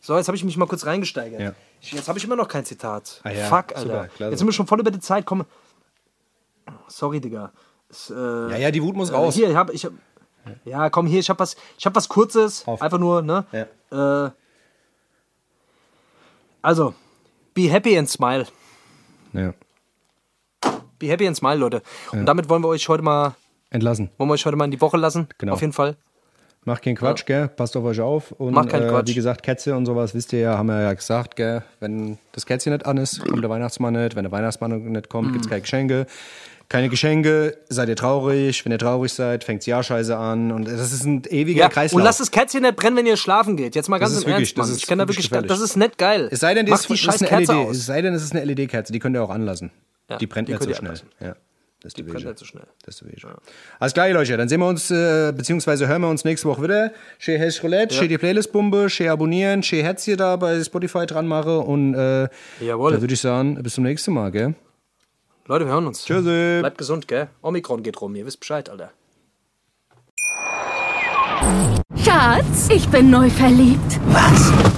So, 0.00 0.16
jetzt 0.16 0.28
habe 0.28 0.36
ich 0.36 0.44
mich 0.44 0.56
mal 0.56 0.66
kurz 0.66 0.86
reingesteigert. 0.86 1.40
Ja. 1.40 1.52
Jetzt 1.80 2.08
habe 2.08 2.18
ich 2.18 2.24
immer 2.24 2.36
noch 2.36 2.48
kein 2.48 2.64
Zitat. 2.64 3.20
Ah 3.24 3.30
ja, 3.30 3.46
Fuck, 3.46 3.68
Alter. 3.76 3.80
super, 3.80 4.08
klasse. 4.08 4.30
jetzt 4.30 4.38
sind 4.38 4.48
wir 4.48 4.52
schon 4.52 4.66
voll 4.66 4.80
über 4.80 4.90
die 4.90 5.00
Zeit. 5.00 5.26
Komm. 5.26 5.44
Sorry, 6.86 7.20
Digga. 7.20 7.52
Es, 7.90 8.10
äh, 8.10 8.14
Ja, 8.14 8.56
ja, 8.56 8.70
die 8.70 8.82
Wut 8.82 8.94
muss 8.96 9.10
äh, 9.10 9.14
raus. 9.14 9.34
Hier, 9.34 9.48
ich 9.50 9.56
hab, 9.56 9.70
ich 9.70 9.84
hab, 9.84 9.92
ja, 10.64 10.90
komm 10.90 11.06
hier, 11.06 11.20
ich 11.20 11.30
hab 11.30 11.38
was, 11.38 11.56
ich 11.78 11.84
hab 11.86 11.94
was 11.94 12.08
Kurzes, 12.08 12.66
Auf. 12.66 12.80
einfach 12.82 12.98
nur, 12.98 13.22
ne? 13.22 13.44
Ja. 13.90 14.26
Äh, 14.26 14.30
also, 16.62 16.94
be 17.54 17.62
happy 17.70 17.96
and 17.98 18.08
smile. 18.08 18.46
Ja. 19.32 19.52
Be 20.98 21.08
happy 21.08 21.26
and 21.26 21.36
smile, 21.36 21.56
Leute. 21.58 21.82
Und 22.12 22.26
damit 22.26 22.48
wollen 22.48 22.62
wir 22.62 22.68
euch 22.68 22.88
heute 22.88 23.02
mal, 23.02 23.34
Entlassen. 23.70 24.10
wollen 24.18 24.30
wir 24.30 24.34
euch 24.34 24.46
heute 24.46 24.56
mal 24.56 24.64
in 24.64 24.70
die 24.70 24.80
Woche 24.80 24.96
lassen. 24.96 25.28
Genau. 25.38 25.52
Auf 25.54 25.60
jeden 25.60 25.72
Fall. 25.72 25.96
Macht 26.64 26.82
keinen 26.82 26.96
Quatsch, 26.96 27.24
gell? 27.24 27.48
Passt 27.48 27.76
auf 27.76 27.84
euch 27.84 28.00
auf. 28.00 28.32
Und, 28.32 28.52
Macht 28.52 28.68
keinen 28.68 28.86
äh, 28.86 28.90
Quatsch. 28.90 29.08
Wie 29.08 29.14
gesagt, 29.14 29.42
Kätze 29.42 29.74
und 29.76 29.86
sowas, 29.86 30.14
wisst 30.14 30.32
ihr 30.34 30.40
ja, 30.40 30.58
haben 30.58 30.66
wir 30.66 30.82
ja 30.82 30.92
gesagt, 30.92 31.36
gell? 31.36 31.62
Wenn 31.80 32.18
das 32.32 32.44
Kätzchen 32.44 32.72
nicht 32.72 32.84
an 32.84 32.98
ist, 32.98 33.24
kommt 33.26 33.42
der 33.42 33.48
Weihnachtsmann 33.48 33.94
nicht. 33.94 34.16
Wenn 34.16 34.24
der 34.24 34.32
Weihnachtsmann 34.32 34.82
nicht 34.92 35.08
kommt, 35.08 35.28
Mhm. 35.28 35.32
gibt's 35.32 35.48
keine 35.48 35.60
Geschenke. 35.62 36.06
Keine 36.68 36.90
Geschenke, 36.90 37.56
seid 37.70 37.88
ihr 37.88 37.96
traurig. 37.96 38.62
Wenn 38.66 38.72
ihr 38.72 38.78
traurig 38.78 39.10
seid, 39.14 39.44
fängt's 39.44 39.64
Jahrscheiße 39.64 40.14
an. 40.14 40.52
Und 40.52 40.66
das 40.66 40.92
ist 40.92 41.04
ein 41.04 41.22
ewiger 41.30 41.60
Ja, 41.60 41.68
Kreislauf. 41.70 41.96
und 42.00 42.04
lasst 42.04 42.20
das 42.20 42.30
Kätzchen 42.30 42.60
nicht 42.62 42.76
brennen, 42.76 42.96
wenn 42.96 43.06
ihr 43.06 43.16
schlafen 43.16 43.56
geht. 43.56 43.74
Jetzt 43.74 43.88
mal 43.88 43.96
ganz 43.98 44.12
im 44.12 44.26
wirklich- 44.26 44.34
Ernst, 44.50 44.56
Mann. 44.58 44.66
das 44.66 44.70
ist 44.76 44.82
Ich 44.82 44.86
kenne 44.86 45.02
da 45.04 45.08
wirklich 45.08 45.28
gefährlich. 45.30 45.48
das 45.48 45.60
ist 45.60 45.76
nicht 45.76 45.96
geil. 45.96 46.28
es 46.30 46.40
sei 46.40 46.52
denn, 46.52 46.66
die 46.66 46.72
Macht 46.72 46.80
ist, 46.82 46.88
die 46.90 46.92
das 46.94 47.00
scheiß 47.00 47.14
ist 47.14 47.20
eine 47.22 47.28
Kerze 47.46 47.52
LED. 47.54 47.66
aus. 47.70 47.76
Es 47.78 47.86
sei 47.86 48.02
denn, 48.02 48.12
es 48.14 48.22
ist 48.22 48.32
eine 48.36 48.44
LED-Kerze, 48.44 48.92
die 48.92 48.98
könnt 48.98 49.16
ihr 49.16 49.22
auch 49.24 49.30
anlassen. 49.30 49.70
Ja, 50.08 50.16
die 50.16 50.26
brennt 50.26 50.48
die 50.48 50.52
nicht 50.52 50.62
so 50.62 50.74
schnell. 50.74 50.94
Ja. 51.20 51.36
Das 51.80 51.90
ist 51.90 51.96
die, 51.96 52.02
brennt 52.02 52.24
nicht 52.24 52.38
so 52.38 52.44
schnell. 52.44 52.66
Das 52.84 52.96
ist 52.96 53.02
die 53.02 53.12
Wichtige. 53.12 53.36
Alles 53.78 53.94
klar, 53.94 54.08
Leute. 54.10 54.36
Dann 54.36 54.48
sehen 54.48 54.58
wir 54.58 54.66
uns, 54.66 54.90
äh, 54.90 55.32
beziehungsweise 55.36 55.86
hören 55.86 56.02
wir 56.02 56.08
uns 56.08 56.24
nächste 56.24 56.48
Woche 56.48 56.62
wieder. 56.62 56.92
Schön 57.18 57.38
Hash 57.38 57.62
Roulette, 57.62 57.94
schön 57.94 58.08
die 58.08 58.18
Playlist-Bombe, 58.18 58.90
schön 58.90 59.08
abonnieren, 59.08 59.62
schön 59.62 59.82
Herz 59.82 60.02
hier 60.02 60.16
da 60.16 60.34
bei 60.36 60.62
Spotify 60.64 61.06
dran 61.06 61.28
mache. 61.28 61.60
Und 61.60 61.94
äh, 61.94 62.28
Jawohl. 62.60 62.92
da 62.92 63.00
würde 63.00 63.14
ich 63.14 63.20
sagen, 63.20 63.62
bis 63.62 63.74
zum 63.74 63.84
nächsten 63.84 64.12
Mal, 64.12 64.32
gell? 64.32 64.54
Leute, 65.46 65.66
wir 65.66 65.72
hören 65.72 65.86
uns. 65.86 66.04
Tschüssi. 66.04 66.58
Bleibt 66.60 66.78
gesund, 66.78 67.06
gell? 67.06 67.28
Omikron 67.42 67.82
geht 67.82 68.00
rum, 68.00 68.14
ihr 68.16 68.26
wisst 68.26 68.40
Bescheid, 68.40 68.68
Alter. 68.68 68.90
Schatz, 71.96 72.68
ich 72.70 72.88
bin 72.88 73.10
neu 73.10 73.30
verliebt. 73.30 74.00
Was? 74.08 74.77